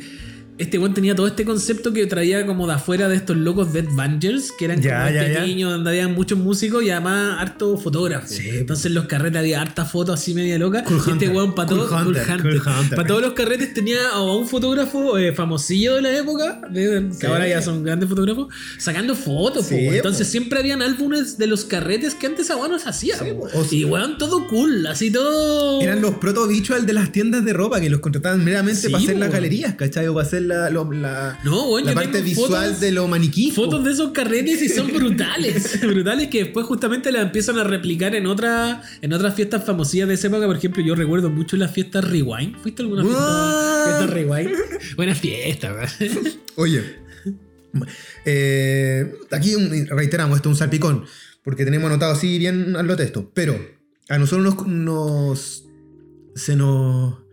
este 0.57 0.78
weón 0.78 0.94
tenía 0.94 1.14
todo 1.16 1.26
este 1.26 1.44
concepto 1.44 1.92
que 1.92 2.07
traía 2.07 2.46
como 2.46 2.66
de 2.66 2.74
afuera 2.74 3.09
de 3.09 3.16
estos 3.16 3.36
locos 3.36 3.72
Dead 3.72 3.86
Vangels, 3.90 4.52
que 4.57 4.66
eran 4.66 4.80
Ya, 4.80 5.02
como 5.05 5.14
ya, 5.14 5.22
este 5.22 5.34
ya. 5.34 5.44
niño 5.46 5.70
donde 5.70 5.90
había 5.90 6.07
muchos 6.09 6.38
músicos 6.38 6.82
y 6.84 6.90
además 6.90 7.36
harto 7.40 7.76
fotógrafos. 7.76 8.30
Sí. 8.30 8.48
Entonces 8.50 8.86
en 8.86 8.94
los 8.94 9.07
carretes 9.07 9.38
había 9.40 9.61
harta 9.61 9.84
fotos 9.84 10.20
así 10.20 10.32
media 10.34 10.59
loca. 10.59 10.84
Cool 10.84 11.00
Y 11.07 11.11
este 11.11 11.28
weón 11.28 11.55
para 11.55 11.68
Cool 11.68 11.78
todo, 11.78 11.96
Hunter, 11.96 12.22
Cool 12.24 12.34
Hunter. 12.36 12.61
Cool 12.62 12.72
Hunter. 12.80 12.96
Para 12.96 13.09
todos 13.09 13.22
los 13.22 13.32
carretes 13.32 13.74
tenía 13.74 14.09
a 14.12 14.22
un 14.22 14.46
fotógrafo 14.46 15.18
eh, 15.18 15.32
famosillo 15.32 15.94
de 15.96 16.02
la 16.02 16.16
época, 16.16 16.61
de- 16.70 17.11
que 17.18 17.26
ahora 17.26 17.48
ya 17.48 17.61
son 17.61 17.82
grandes 17.82 18.09
fotógrafos, 18.09 18.48
sacando 18.78 19.14
fotos. 19.16 19.66
Sí, 19.66 19.74
po, 19.74 19.80
weón. 19.80 19.88
po. 19.90 19.96
Entonces 19.96 20.28
siempre 20.28 20.61
habían 20.61 20.82
álbumes 20.82 21.36
de 21.36 21.46
los 21.48 21.64
carretes 21.64 22.14
que 22.14 22.26
antes 22.26 22.50
a 22.50 22.55
no 22.68 22.78
se 22.78 22.88
hacía. 22.88 23.16
O 23.52 23.64
sea- 23.64 23.78
y 23.78 23.84
weón, 23.84 24.16
todo 24.18 24.46
cool, 24.46 24.86
así 24.86 25.11
todo. 25.11 25.80
Eran 25.82 26.00
los 26.00 26.14
proto 26.14 26.46
de 26.46 26.92
las 26.92 27.11
tiendas 27.12 27.44
de 27.44 27.52
ropa 27.52 27.80
que 27.80 27.90
los 27.90 28.00
contrataban 28.00 28.44
meramente 28.44 28.88
para 28.88 29.02
hacer 29.02 29.16
las 29.18 29.32
galerías, 29.32 29.74
¿cachai? 29.74 30.07
O 30.09 30.14
para 30.14 30.26
hacer 30.26 30.43
la, 30.45 30.70
lo- 30.70 30.90
la, 30.92 31.38
No, 31.45 31.66
parte 31.95 32.20
visual 32.22 32.51
fotos- 32.70 32.80
de 32.80 32.92
lo 32.92 33.09
maniquí. 33.09 33.49
po. 33.53 33.64
Fotos 33.64 33.84
de 33.84 33.92
esos 33.92 34.11
carretes 34.12 34.62
y 34.62 34.68
son 34.68 34.92
brutales. 34.92 35.80
brutales 35.86 36.28
que 36.28 36.45
después 36.45 36.66
justamente 36.66 37.11
las 37.12 37.22
empiezan 37.22 37.59
a 37.59 37.64
replicar 37.64 38.14
en, 38.14 38.26
otra, 38.26 38.82
en 39.03 39.12
otras 39.12 39.34
fiestas 39.34 39.64
famosillas 39.64 40.09
de 40.09 40.14
esa 40.14 40.28
época. 40.28 40.47
Por 40.47 40.57
ejemplo, 40.57 40.82
yo 40.84 40.95
recuerdo 40.95 41.30
mucho 41.30 41.57
las 41.57 41.72
fiestas 41.72 42.05
Rewind. 42.09 42.57
¿Fuiste 42.61 42.82
a 42.82 42.84
alguna 42.84 43.03
fiesta, 43.05 44.07
Rewind? 44.07 44.51
Buena 44.97 45.14
fiesta. 45.14 45.74
Oye, 46.57 46.82
eh, 48.24 49.12
aquí 49.30 49.55
reiteramos, 49.88 50.36
esto 50.36 50.49
es 50.51 50.55
un 50.55 50.59
salpicón, 50.59 51.05
porque 51.42 51.64
tenemos 51.64 51.90
anotado 51.90 52.12
así 52.12 52.38
bien 52.38 52.76
al 52.76 52.86
lo 52.86 52.97
texto, 52.97 53.30
pero 53.34 53.59
a 54.09 54.18
nosotros 54.18 54.55
nos, 54.55 54.66
nos- 54.66 55.64
se 56.36 56.57
nos 56.57 57.23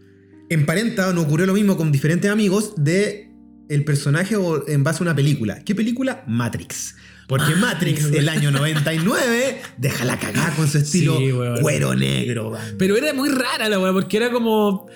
emparenta 0.54 1.08
o 1.08 1.14
nos 1.14 1.26
ocurrió 1.26 1.46
lo 1.46 1.54
mismo 1.54 1.78
con 1.78 1.92
diferentes 1.92 2.30
amigos 2.30 2.74
de 2.76 3.32
el 3.70 3.86
personaje 3.86 4.36
o 4.36 4.68
en 4.68 4.84
base 4.84 5.00
a 5.00 5.04
una 5.04 5.16
película. 5.16 5.64
¿Qué 5.64 5.74
película? 5.74 6.24
Matrix. 6.28 6.96
Porque 7.28 7.56
Matrix, 7.56 8.02
Matrix, 8.02 8.20
el 8.20 8.28
año 8.28 8.52
99, 8.52 9.62
deja 9.78 10.04
la 10.04 10.20
cagada 10.20 10.54
con 10.54 10.68
su 10.68 10.80
estilo 10.80 11.18
Sí, 11.18 11.32
cuero 11.62 11.96
negro. 11.96 12.52
Pero 12.78 12.98
era 12.98 13.14
muy 13.14 13.30
rara 13.30 13.70
la 13.70 13.80
weá, 13.80 13.94
porque 13.94 14.18
era 14.18 14.32
como. 14.32 14.90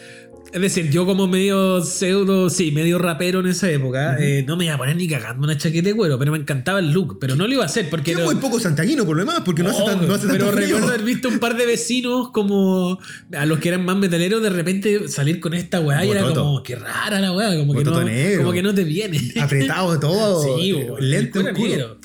Es 0.55 0.61
decir, 0.61 0.89
yo 0.89 1.05
como 1.05 1.27
medio 1.27 1.81
pseudo, 1.81 2.49
sí, 2.49 2.71
medio 2.71 2.97
rapero 2.97 3.41
en 3.41 3.47
esa 3.47 3.69
época, 3.69 4.15
eh, 4.21 4.41
no 4.47 4.55
me 4.55 4.63
iba 4.63 4.75
a 4.75 4.77
poner 4.77 4.95
ni 4.95 5.05
cagando 5.05 5.43
una 5.43 5.57
chaqueta 5.57 5.89
de 5.89 5.93
cuero, 5.93 6.17
pero 6.17 6.31
me 6.31 6.37
encantaba 6.37 6.79
el 6.79 6.91
look, 6.93 7.17
pero 7.19 7.35
no 7.35 7.45
lo 7.45 7.55
iba 7.55 7.63
a 7.63 7.65
hacer 7.65 7.89
porque 7.89 8.13
Que 8.13 8.21
es 8.21 8.25
muy 8.25 8.35
poco 8.35 8.57
santaguino 8.57 9.05
por 9.05 9.17
lo 9.17 9.23
demás, 9.23 9.41
porque 9.43 9.63
no 9.63 9.71
hace, 9.71 9.83
tan, 9.83 10.07
no 10.07 10.13
hace 10.13 10.27
pero 10.27 10.45
tanto 10.45 10.53
frío. 10.53 10.67
recuerdo 10.67 10.87
haber 10.87 11.03
visto 11.03 11.27
un 11.27 11.39
par 11.39 11.57
de 11.57 11.65
vecinos 11.65 12.29
como 12.31 12.97
a 13.37 13.45
los 13.45 13.59
que 13.59 13.67
eran 13.67 13.83
más 13.83 13.97
metaleros 13.97 14.41
de 14.41 14.49
repente 14.49 15.09
salir 15.09 15.41
con 15.41 15.53
esta 15.53 15.81
weá 15.81 16.05
y 16.05 16.11
era 16.11 16.23
como 16.23 16.63
que 16.63 16.77
rara 16.77 17.19
la 17.19 17.33
weá, 17.33 17.53
como 17.57 17.73
que, 17.73 17.83
no, 17.83 18.01
negro. 18.05 18.43
como 18.43 18.53
que 18.53 18.63
no 18.63 18.73
te 18.73 18.85
viene. 18.85 19.19
Apretado 19.41 19.99
todo. 19.99 20.41
sí, 20.57 20.71
eh, 20.71 20.87
fuera 20.87 21.51
oscuro. 21.51 21.67
negro. 21.67 21.99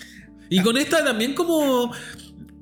Y 0.49 0.61
con 0.63 0.77
esta 0.77 1.05
también 1.05 1.35
como 1.35 1.93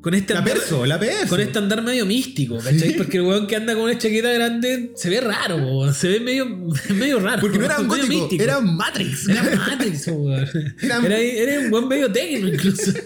con 0.00 0.14
este 0.14 0.32
La 0.34 0.40
andar- 0.40 0.54
perso, 0.54 0.86
la 0.86 0.98
perso. 0.98 1.28
con 1.28 1.40
este 1.40 1.58
andar 1.58 1.82
medio 1.82 2.06
místico, 2.06 2.58
¿cachai? 2.58 2.96
Porque 2.96 3.16
el 3.18 3.24
weón 3.24 3.46
que 3.46 3.56
anda 3.56 3.74
con 3.74 3.82
una 3.84 3.98
chaqueta 3.98 4.30
grande 4.32 4.92
se 4.94 5.10
ve 5.10 5.20
raro, 5.20 5.56
weón. 5.56 5.92
se 5.94 6.08
ve 6.08 6.20
medio, 6.20 6.46
medio 6.94 7.18
raro. 7.20 7.40
Porque 7.40 7.58
no 7.58 7.64
era 7.64 7.78
medio 7.78 7.88
gótico, 7.88 8.08
místico. 8.08 8.42
era 8.44 8.60
Matrix. 8.60 9.28
Era 9.28 9.42
Matrix, 9.42 10.06
weón. 10.08 10.46
Era- 10.82 10.98
Era, 11.04 11.18
era 11.18 11.60
un 11.60 11.70
buen 11.70 11.88
medio 11.88 12.10
técnico 12.12 12.48
incluso. 12.48 12.92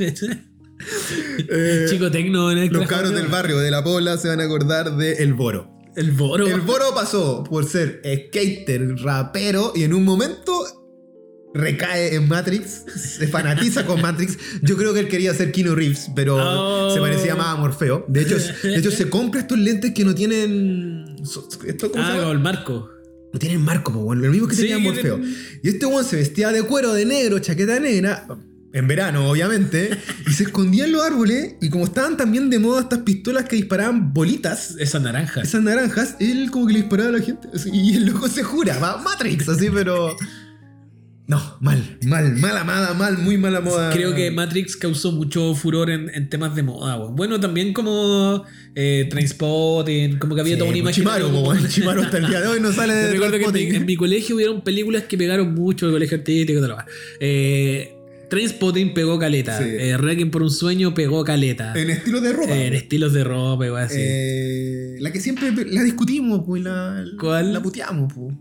Eh, 1.48 1.86
Chico 1.88 2.10
tecno 2.10 2.50
en 2.50 2.58
el 2.58 2.68
Los 2.72 2.88
cabros 2.88 3.14
del 3.14 3.28
barrio 3.28 3.58
de 3.58 3.70
la 3.70 3.84
Pobla 3.84 4.16
se 4.18 4.26
van 4.26 4.40
a 4.40 4.44
acordar 4.44 4.96
de 4.96 5.12
El 5.14 5.32
Boro. 5.34 5.70
El 5.94 6.10
Boro. 6.10 6.46
El 6.48 6.60
Boro 6.62 6.86
pasó 6.94 7.44
por 7.44 7.64
ser 7.68 8.00
skater, 8.04 8.96
rapero 8.96 9.72
y 9.76 9.84
en 9.84 9.94
un 9.94 10.04
momento 10.04 10.81
recae 11.54 12.14
en 12.14 12.28
Matrix, 12.28 12.84
se 12.96 13.26
fanatiza 13.28 13.84
con 13.86 14.00
Matrix. 14.00 14.38
Yo 14.62 14.76
creo 14.76 14.94
que 14.94 15.00
él 15.00 15.08
quería 15.08 15.34
ser 15.34 15.52
Keanu 15.52 15.74
Reeves, 15.74 16.10
pero 16.14 16.36
Oh. 16.38 16.94
se 16.94 17.00
parecía 17.00 17.34
más 17.34 17.48
a 17.48 17.56
Morfeo. 17.56 18.04
De 18.08 18.22
hecho, 18.22 18.36
de 18.62 18.76
hecho, 18.76 18.90
se 18.90 19.08
compra 19.08 19.40
estos 19.40 19.58
lentes 19.58 19.92
que 19.92 20.04
no 20.04 20.14
tienen 20.14 21.16
esto, 21.66 21.90
¿cómo 21.92 22.04
se 22.04 22.10
Ah, 22.10 22.16
llama? 22.16 22.32
el 22.32 22.38
marco. 22.40 22.88
No 23.32 23.38
tienen 23.38 23.62
marco, 23.62 23.92
po, 23.92 24.00
weón, 24.00 24.20
lo 24.20 24.30
mismo 24.30 24.46
que 24.46 24.54
Sí, 24.54 24.62
tenía 24.62 24.78
Morfeo. 24.78 25.18
Y 25.62 25.68
este 25.68 25.86
weón 25.86 26.04
se 26.04 26.16
vestía 26.16 26.50
de 26.52 26.62
cuero, 26.64 26.92
de 26.92 27.06
negro, 27.06 27.38
chaqueta 27.38 27.80
negra, 27.80 28.26
en 28.74 28.86
verano, 28.88 29.26
obviamente, 29.28 29.90
y 30.26 30.32
se 30.32 30.44
escondía 30.44 30.84
en 30.84 30.92
los 30.92 31.02
árboles. 31.02 31.54
Y 31.62 31.70
como 31.70 31.84
estaban 31.86 32.16
también 32.18 32.50
de 32.50 32.58
moda 32.58 32.80
estas 32.82 33.00
pistolas 33.00 33.44
que 33.46 33.56
disparaban 33.56 34.12
bolitas, 34.12 34.76
Esa 34.78 34.98
naranja. 35.00 35.40
esas 35.42 35.62
naranjas, 35.62 36.16
él 36.20 36.50
como 36.50 36.66
que 36.66 36.74
le 36.74 36.78
disparaba 36.80 37.08
a 37.10 37.12
la 37.12 37.20
gente. 37.20 37.48
y 37.72 37.96
el 37.96 38.06
loco 38.06 38.28
se 38.28 38.42
jura, 38.42 38.78
va, 38.78 38.98
Matrix, 38.98 39.48
así, 39.48 39.68
pero. 39.72 40.14
No, 41.28 41.40
mal, 41.60 41.98
mal, 42.04 42.36
mala 42.36 42.64
moda, 42.64 42.94
mal, 42.94 43.16
muy 43.18 43.38
mala 43.38 43.60
moda. 43.60 43.90
Creo 43.92 44.14
que 44.14 44.30
Matrix 44.32 44.76
causó 44.76 45.12
mucho 45.12 45.54
furor 45.54 45.88
en, 45.90 46.10
en 46.12 46.28
temas 46.28 46.54
de 46.56 46.62
moda. 46.64 46.96
Bueno, 46.96 47.38
también 47.38 47.72
como 47.72 48.44
eh, 48.74 49.06
Trainspotting, 49.08 50.18
como 50.18 50.34
que 50.34 50.40
había 50.40 50.54
Sí, 50.54 50.58
toda 50.58 50.70
una 50.70 50.82
pues, 50.82 50.98
imagen. 50.98 51.20
Chimaro, 51.22 51.30
po, 51.30 51.48
weón, 51.50 51.68
Chimaro 51.68 52.02
hasta 52.02 52.18
el 52.18 52.26
día 52.26 52.40
de 52.40 52.48
hoy 52.48 52.60
no 52.60 52.72
sale 52.72 52.92
de 52.94 53.10
recuerdo 53.12 53.38
que 53.38 53.44
en 53.44 53.52
mi, 53.52 53.52
Transpotting. 53.52 53.74
en 53.76 53.86
mi 53.86 53.96
colegio 53.96 54.36
hubieron 54.36 54.60
películas 54.62 55.04
que 55.04 55.16
pegaron 55.16 55.54
mucho, 55.54 55.86
el 55.86 55.92
colegio 55.92 56.18
artístico 56.18 56.60
y. 56.60 56.70
Eh, 57.20 57.94
Trainspotting 58.28 58.94
pegó 58.94 59.18
caleta. 59.18 59.58
Sí. 59.58 59.64
Eh, 59.68 59.96
Requiem 59.98 60.30
por 60.30 60.42
un 60.42 60.50
sueño 60.50 60.92
pegó 60.94 61.22
caleta. 61.22 61.72
En 61.78 61.90
estilo 61.90 62.20
de 62.20 62.32
ropa. 62.32 62.52
Eh, 62.52 62.66
en 62.66 62.74
estilos 62.74 63.12
de 63.12 63.24
ropa, 63.24 63.66
igual 63.66 63.84
así. 63.84 63.96
Eh, 63.98 64.96
la 65.00 65.12
que 65.12 65.20
siempre 65.20 65.52
la 65.66 65.82
discutimos, 65.82 66.42
pues, 66.46 66.62
la, 66.62 67.04
¿Cuál? 67.20 67.52
la 67.52 67.62
puteamos, 67.62 68.12
pues. 68.12 68.34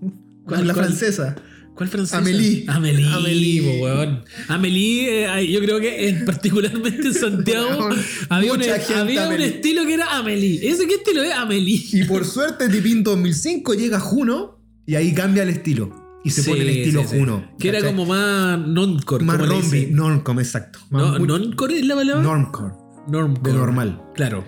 ¿Cuál, 0.45 0.65
la 0.67 0.73
cuál? 0.73 0.85
francesa. 0.87 1.35
¿Cuál 1.81 1.89
francesa? 1.89 2.19
Amélie. 2.19 2.63
Amélie, 2.67 3.07
Amélie. 3.11 3.61
po, 3.63 3.83
weón. 3.85 4.23
Amélie, 4.49 5.25
eh, 5.25 5.51
yo 5.51 5.59
creo 5.61 5.79
que 5.79 6.09
en- 6.09 6.25
particularmente 6.27 7.07
en 7.07 7.13
Santiago 7.15 7.89
había, 8.29 8.53
un, 8.53 8.61
había 8.61 9.35
estilo 9.43 9.83
que 9.87 9.95
era 9.95 10.15
Amélie. 10.15 10.69
¿Ese 10.69 10.85
qué 10.85 10.93
estilo 10.93 11.23
es? 11.23 11.33
Amélie. 11.33 11.81
Y 11.93 12.03
por 12.03 12.23
suerte, 12.25 12.69
Tipín 12.69 13.01
2005 13.01 13.73
llega 13.73 13.99
Juno 13.99 14.59
y 14.85 14.93
ahí 14.93 15.11
cambia 15.15 15.41
el 15.41 15.49
estilo. 15.49 16.19
Y 16.23 16.29
se 16.29 16.43
Sí, 16.43 16.51
pone 16.51 16.61
el 16.61 16.69
estilo 16.69 17.01
sí, 17.01 17.07
sí. 17.13 17.17
Juno. 17.17 17.51
Que 17.57 17.69
era 17.69 17.81
como 17.81 18.05
más 18.05 18.59
non-core. 18.59 19.25
Más 19.25 19.39
rombi, 19.39 19.87
normcom, 19.89 20.39
exacto. 20.39 20.77
Más 20.91 21.01
No, 21.13 21.17
mucho- 21.17 21.39
¿Non-core 21.39 21.79
es 21.79 21.85
la 21.87 21.95
palabra? 21.95 22.21
normcore, 22.21 22.73
Normcore. 23.07 23.51
de 23.53 23.57
normal. 23.57 24.01
Claro. 24.13 24.45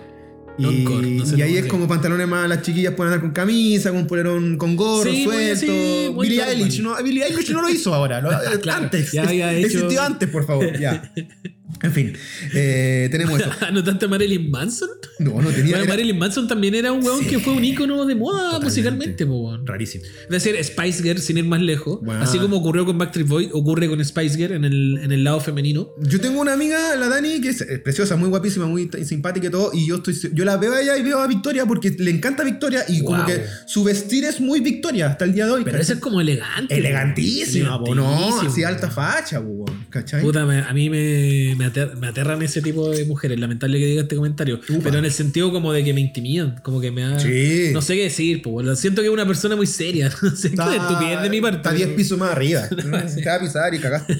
Y, 0.56 0.62
Non-core, 0.62 1.10
no 1.10 1.36
y 1.36 1.42
ahí 1.42 1.56
es 1.56 1.66
como 1.66 1.88
pantalones 1.88 2.28
más, 2.28 2.48
las 2.48 2.62
chiquillas 2.62 2.94
pueden 2.94 3.12
andar 3.12 3.22
con 3.22 3.32
camisa, 3.32 3.90
con 3.90 4.06
polerón, 4.06 4.56
con 4.56 4.76
gorro, 4.76 5.10
Sí, 5.10 5.24
muy 5.26 5.34
suelto. 5.56 6.12
muy 6.12 6.28
Billie 6.28 6.40
normal. 6.44 6.56
Eilish, 6.60 6.80
no, 6.80 7.02
Billie 7.02 7.24
Eilish 7.24 7.50
no 7.50 7.60
lo 7.62 7.68
hizo 7.68 7.92
ahora, 7.92 8.20
lo- 8.20 8.28
Claro, 8.60 8.84
antes. 8.84 9.10
ya 9.10 9.24
había 9.24 9.52
hecho- 9.52 9.66
Existió 9.66 10.00
antes, 10.02 10.28
por 10.28 10.46
favor, 10.46 10.78
ya. 10.78 11.12
En 11.82 11.92
fin, 11.92 12.16
eh, 12.54 13.08
tenemos 13.10 13.38
eso. 13.40 13.50
¿Anotaste 13.60 14.06
a 14.06 14.08
Marilyn 14.08 14.50
Manson? 14.50 14.88
No, 15.18 15.40
no 15.42 15.50
tenía. 15.50 15.72
Bueno, 15.72 15.76
era 15.84 15.86
Marilyn 15.88 16.18
Manson 16.18 16.48
también 16.48 16.74
era 16.74 16.92
un 16.92 17.04
weón 17.04 17.20
Sí. 17.20 17.26
que 17.26 17.38
fue 17.38 17.52
un 17.52 17.64
ícono 17.64 18.04
de 18.06 18.14
moda 18.14 18.38
Totalmente. 18.52 18.64
musicalmente, 18.64 19.26
po, 19.26 19.36
weón. 19.48 19.66
rarísimo. 19.66 20.04
Es 20.04 20.28
decir, 20.28 20.56
Spice 20.64 21.02
Girl, 21.02 21.18
sin 21.20 21.36
ir 21.38 21.44
más 21.44 21.60
lejos, 21.60 22.00
así 22.20 22.38
como 22.38 22.56
ocurrió 22.56 22.86
con 22.86 22.96
Backstreet 22.98 23.28
Boys, 23.28 23.48
ocurre 23.52 23.88
con 23.88 24.02
Spice 24.04 24.36
Girl 24.36 24.52
en 24.54 24.64
el, 24.64 24.98
en 25.02 25.12
el 25.12 25.24
lado 25.24 25.40
femenino. 25.40 25.90
Yo 26.00 26.20
tengo 26.20 26.40
una 26.40 26.54
amiga, 26.54 26.96
la 26.96 27.08
Dani, 27.08 27.40
que 27.40 27.50
es 27.50 27.64
preciosa, 27.82 28.16
muy 28.16 28.28
guapísima, 28.30 28.66
muy 28.66 28.88
simpática 29.04 29.48
y 29.48 29.50
todo, 29.50 29.70
y 29.74 29.86
yo 29.86 29.96
estoy 29.96 30.14
yo 30.32 30.44
la 30.44 30.56
veo 30.56 30.72
a 30.72 30.80
ella 30.80 30.96
y 30.96 31.02
veo 31.02 31.18
a 31.20 31.26
Victoria 31.26 31.66
porque 31.66 31.90
le 31.98 32.10
encanta 32.10 32.44
Victoria 32.44 32.84
y 32.88 33.02
como 33.04 33.26
que 33.26 33.44
su 33.66 33.84
vestir 33.84 34.24
es 34.24 34.40
muy 34.40 34.60
Victoria 34.60 35.08
hasta 35.08 35.24
el 35.26 35.34
día 35.34 35.44
de 35.46 35.52
hoy. 35.52 35.64
Pero 35.64 35.78
ese 35.78 35.94
es 35.94 35.98
como 35.98 36.20
elegante. 36.20 36.74
elegantísima, 36.74 37.78
po, 37.82 37.94
no, 37.94 38.40
así 38.40 38.64
alta 38.64 38.90
facha, 38.90 39.40
po, 39.40 39.48
weón, 39.48 39.86
¿cachai? 39.90 40.22
Puta, 40.22 40.44
me- 40.46 40.60
a 40.62 40.72
mí 40.72 40.88
me, 40.90 41.54
me, 41.56 41.63
ater- 41.66 41.96
me 41.96 42.06
aterran 42.08 42.40
ese 42.42 42.62
tipo 42.62 42.90
de 42.90 43.04
mujeres. 43.04 43.38
Lamentable 43.38 43.78
que 43.78 43.86
diga 43.86 44.02
este 44.02 44.16
comentario. 44.16 44.60
Upa. 44.68 44.80
Pero 44.84 44.98
en 44.98 45.04
el 45.04 45.12
sentido 45.12 45.52
como 45.52 45.72
de 45.72 45.84
que 45.84 45.92
me 45.94 46.00
intimidan. 46.00 46.56
Como 46.62 46.80
que 46.80 46.90
me 46.90 47.02
da. 47.02 47.18
Sí. 47.20 47.70
No 47.72 47.82
sé 47.82 47.94
qué 47.96 48.04
decir, 48.04 48.42
pues. 48.42 48.78
Siento 48.78 49.00
que 49.02 49.08
es 49.08 49.12
una 49.14 49.26
persona 49.26 49.56
muy 49.56 49.66
seria. 49.66 50.10
No 50.22 50.30
sé 50.36 50.50
qué 50.50 50.76
estupidez 50.76 51.22
de 51.22 51.30
mi 51.30 51.40
parte. 51.40 51.56
Está 51.58 51.72
10 51.72 51.88
pisos 51.90 52.18
más 52.18 52.30
arriba. 52.32 52.68
Te 52.68 52.88
va 52.88 53.34
a 53.34 53.40
pisar 53.40 53.74
y 53.74 53.78
cagaste. 53.78 54.18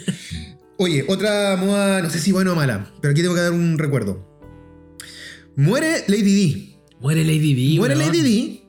Oye, 0.76 1.04
otra 1.08 1.56
moda, 1.56 2.02
no 2.02 2.10
sé 2.10 2.18
si 2.18 2.32
buena 2.32 2.52
o 2.52 2.56
mala, 2.56 2.90
pero 3.00 3.12
aquí 3.12 3.22
tengo 3.22 3.34
que 3.34 3.40
dar 3.40 3.52
un 3.52 3.78
recuerdo. 3.78 4.28
Muere 5.56 6.04
Lady 6.08 6.22
D. 6.34 6.76
Muere 7.00 7.22
Lady 7.24 7.54
D. 7.54 7.78
Muere. 7.78 7.94
Lady 7.94 8.20
D. 8.22 8.60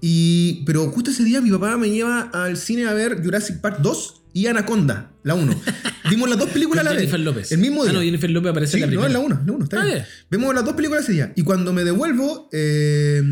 Y, 0.00 0.62
pero 0.66 0.90
justo 0.90 1.10
ese 1.10 1.24
día 1.24 1.40
mi 1.40 1.50
papá 1.50 1.76
me 1.76 1.88
lleva 1.90 2.30
al 2.32 2.56
cine 2.56 2.86
a 2.86 2.92
ver 2.92 3.22
Jurassic 3.24 3.60
Park 3.60 3.78
2 3.80 4.22
y 4.34 4.46
Anaconda, 4.48 5.12
la 5.22 5.34
1. 5.34 5.54
Vimos 6.10 6.28
las 6.28 6.38
dos 6.38 6.50
películas 6.50 6.82
a 6.82 6.84
la 6.84 6.90
vez. 6.90 6.98
Jennifer 7.00 7.20
López. 7.20 7.52
El 7.52 7.58
mismo 7.60 7.82
Ah, 7.82 7.84
día. 7.86 7.92
no, 7.94 8.00
Jennifer 8.02 8.30
López 8.30 8.50
aparece 8.50 8.72
Sí, 8.72 8.76
en 8.76 8.80
la 8.82 8.86
no, 8.86 8.90
primera. 8.90 9.06
es 9.08 9.12
la 9.14 9.20
1, 9.20 9.42
la 9.46 9.52
1, 9.54 9.64
está 9.64 9.80
Ah, 9.80 9.84
bien. 9.84 9.94
bien. 9.96 10.06
Vemos 10.30 10.54
las 10.54 10.64
dos 10.66 10.74
películas 10.74 11.04
ese 11.04 11.12
día. 11.12 11.32
Y 11.36 11.42
cuando 11.42 11.72
me 11.72 11.84
devuelvo, 11.84 12.50
eh, 12.52 13.22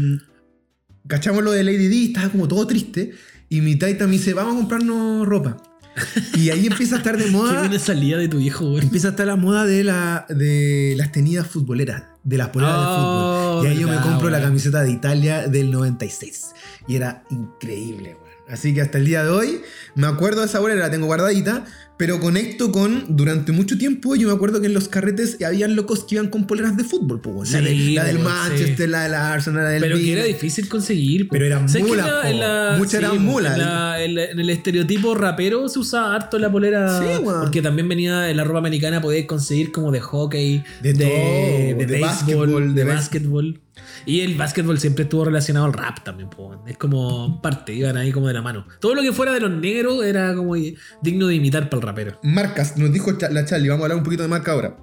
cachamos 1.07 1.43
lo 1.45 1.51
de 1.53 1.65
Lady 1.65 1.89
D, 1.89 2.05
estaba 2.07 2.31
como 2.31 2.49
todo 2.49 2.67
triste. 2.67 3.13
Y 3.51 3.61
mi 3.61 3.77
taita 3.77 4.07
me 4.07 4.13
dice, 4.13 4.33
vamos 4.33 4.55
a 4.55 4.57
comprarnos 4.59 5.27
ropa. 5.27 5.57
Y 6.39 6.49
ahí 6.49 6.67
empieza 6.67 6.95
a 6.95 6.99
estar 6.99 7.19
de 7.19 7.25
Qué 7.27 7.31
moda. 7.31 7.59
buena 7.59 7.79
salida 7.79 8.17
de 8.17 8.29
tu 8.29 8.39
hijo, 8.41 8.65
weón. 8.71 8.85
Empieza 8.85 9.09
a 9.09 9.11
estar 9.11 9.27
la 9.27 9.37
moda 9.37 9.67
de, 9.67 9.85
la, 9.85 10.25
de 10.31 10.95
las 10.97 11.13
tenidas 11.13 11.47
futboleras, 11.47 12.05
de 12.25 12.39
las 12.39 12.49
poleras 12.49 12.77
de 12.77 12.87
Oh, 12.89 13.59
fútbol. 13.61 13.67
Y 13.67 13.71
ahí 13.75 13.81
yo 13.83 13.89
me 13.89 14.01
compro 14.01 14.31
la 14.31 14.41
camiseta 14.41 14.83
de 14.83 14.91
Italia 14.93 15.47
del 15.49 15.71
96. 15.71 16.53
Y 16.89 16.97
era 16.97 17.25
increíble, 17.29 18.15
weón. 18.15 18.22
Así 18.49 18.75
que 18.75 18.81
hasta 18.83 18.99
el 18.99 19.07
día 19.07 19.25
de 19.25 19.31
hoy 19.31 19.61
me 19.95 20.07
acuerdo 20.07 20.41
de 20.41 20.47
esa 20.47 20.59
bolera, 20.61 20.81
la 20.81 20.91
tengo 20.91 21.07
guardadita, 21.07 21.65
pero 21.97 22.19
conecto 22.19 22.73
con, 22.73 23.05
durante 23.17 23.53
mucho 23.53 23.79
tiempo, 23.79 24.17
yo 24.17 24.27
me 24.29 24.35
acuerdo 24.35 24.61
que 24.61 24.67
en 24.67 24.75
los 24.75 24.89
carretes 24.89 25.39
habían 25.47 25.77
locos 25.77 26.03
que 26.05 26.17
iban 26.17 26.29
con 26.29 26.47
poleras 26.49 26.77
de 26.77 26.83
fútbol, 26.83 27.21
la, 27.51 27.61
de- 27.61 27.69
Sí, 27.71 27.95
la 27.95 28.05
del 28.05 28.19
Manchester, 28.19 28.89
la 28.89 29.05
de 29.05 29.09
la 29.11 29.33
Arsenal, 29.33 29.63
la 29.65 29.71
del 29.71 29.83
Pero 29.83 29.97
que 29.97 30.13
era 30.13 30.25
difícil 30.25 30.69
conseguir. 30.69 31.29
po. 31.29 31.33
Pero 31.35 31.47
eran 31.47 31.69
¿Sabes 31.69 31.85
que 31.85 31.91
mulas, 31.93 32.79
Muchas 32.79 32.95
eran 32.95 33.13
po, 33.13 33.21
mulas. 33.21 33.59
En, 34.01 34.19
el 34.41 34.51
estereotipo 34.51 35.15
rapero 35.15 35.69
se 35.69 35.79
usaba 35.79 36.15
harto 36.17 36.39
la 36.39 36.51
polera. 36.51 36.99
Sí. 37.01 37.23
Porque 37.25 37.63
también 37.63 37.89
venía 37.89 38.29
en 38.31 38.37
la 38.37 38.45
ropa 38.45 38.59
americana, 38.59 39.01
podías 39.01 39.27
conseguir 39.27 39.71
como 39.71 39.93
de 39.93 40.01
hockey, 40.01 40.65
De 40.83 40.93
de, 40.95 41.05
todo, 41.05 41.79
de, 41.79 41.87
de 41.87 42.01
básquetbol, 42.01 42.75
de 42.75 42.85
básquetbol. 42.85 43.61
Y 44.07 44.21
el 44.21 44.35
básquetbol 44.37 44.79
siempre 44.79 45.05
estuvo 45.05 45.25
relacionado 45.25 45.67
al 45.67 45.73
rap 45.73 46.03
también. 46.05 46.29
po. 46.31 46.63
Es 46.67 46.77
como 46.79 47.41
parte, 47.41 47.73
iban 47.75 47.97
ahí 47.97 48.13
como 48.13 48.29
de 48.29 48.35
la 48.35 48.43
mano. 48.43 48.67
Todo 48.81 48.95
lo 48.95 49.03
que 49.03 49.13
fuera 49.13 49.33
de 49.33 49.41
los 49.41 49.51
negros 49.51 50.05
era 50.05 50.35
como 50.35 50.55
digno 51.03 51.27
de 51.29 51.35
imitar 51.35 51.69
para 51.69 51.81
el 51.81 51.87
rapero. 51.87 52.19
Marcas, 52.23 52.77
nos 52.77 52.93
dijo 52.93 53.13
la 53.31 53.45
Charlie, 53.45 53.69
vamos 53.69 53.83
a 53.83 53.85
hablar 53.87 53.99
un 53.99 54.05
poquito 54.05 54.23
de 54.23 54.29
marca 54.29 54.53
ahora. 54.53 54.77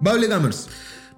Bable 0.00 0.26
Gamers. 0.28 0.68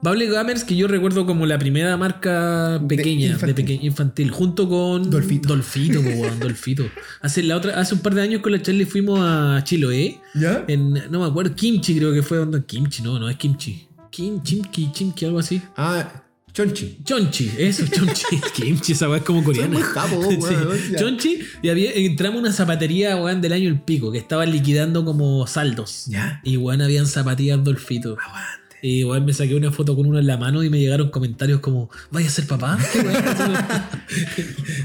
Bable 0.05 0.27
Gamers, 0.29 0.65
que 0.65 0.75
yo 0.75 0.89
recuerdo 0.89 1.27
como 1.27 1.47
la 1.47 1.59
primera 1.59 1.97
marca 1.97 2.81
pequeña, 2.89 3.27
de, 3.29 3.33
infantil. 3.35 3.55
peque- 3.55 3.79
infantil, 3.83 4.31
junto 4.33 4.69
con 4.69 5.09
Dolfito. 5.09 5.49
Dolfito, 5.51 6.01
weón, 6.01 6.39
Dolfito. 6.41 6.85
Hace, 7.21 7.45
la 7.45 7.57
otra, 7.57 7.79
hace 7.79 7.95
un 7.95 8.01
par 8.01 8.15
de 8.17 8.23
años 8.23 8.41
con 8.43 8.51
la 8.51 8.61
Charlie 8.61 8.85
fuimos 8.85 9.21
a 9.23 9.63
Chiloé, 9.63 10.19
¿Ya? 10.35 10.65
en, 10.67 10.95
no 11.09 11.21
me 11.21 11.27
acuerdo, 11.27 11.55
Kimchi 11.55 11.97
creo 11.99 12.13
que 12.13 12.23
fue 12.23 12.39
donde. 12.39 12.65
Kimchi, 12.65 13.01
no, 13.05 13.21
no 13.21 13.29
es 13.29 13.37
Kimchi. 13.37 13.87
Kim, 14.11 14.43
Chimki, 14.43 14.91
Chimki, 14.93 15.25
algo 15.25 15.39
así. 15.39 15.63
Ah, 15.77 16.22
Chonchi. 16.53 16.99
Chonchi, 17.03 17.51
eso, 17.57 17.87
Chonchi. 17.87 18.41
Kimchi, 18.55 18.93
esa 18.93 19.09
weá 19.09 19.19
es 19.19 19.25
como 19.25 19.43
coreana. 19.43 19.79
Sí. 20.43 20.97
Chonchi, 20.99 21.41
y 21.63 21.69
había, 21.71 21.93
entramos 21.93 22.39
a 22.39 22.41
una 22.41 22.53
zapatería, 22.53 23.17
weón, 23.17 23.41
del 23.41 23.53
año 23.55 23.69
el 23.69 23.81
pico, 23.81 24.13
que 24.13 24.19
estaba 24.19 24.45
liquidando 24.45 25.05
como 25.05 25.47
saldos. 25.47 26.05
¿Ya? 26.09 26.41
Y 26.45 26.57
weón, 26.59 26.83
habían 26.83 27.07
zapatillas 27.07 27.63
Dolfito. 27.65 28.17
Y 28.83 29.05
weón, 29.05 29.25
me 29.25 29.33
saqué 29.33 29.55
una 29.55 29.71
foto 29.71 29.97
con 29.97 30.07
uno 30.07 30.19
en 30.19 30.27
la 30.27 30.37
mano 30.37 30.63
y 30.63 30.69
me 30.69 30.79
llegaron 30.79 31.11
comentarios 31.11 31.61
como, 31.61 31.89
¿vaya 32.11 32.29
a 32.29 32.31
ser 32.31 32.47
papá? 32.47 32.79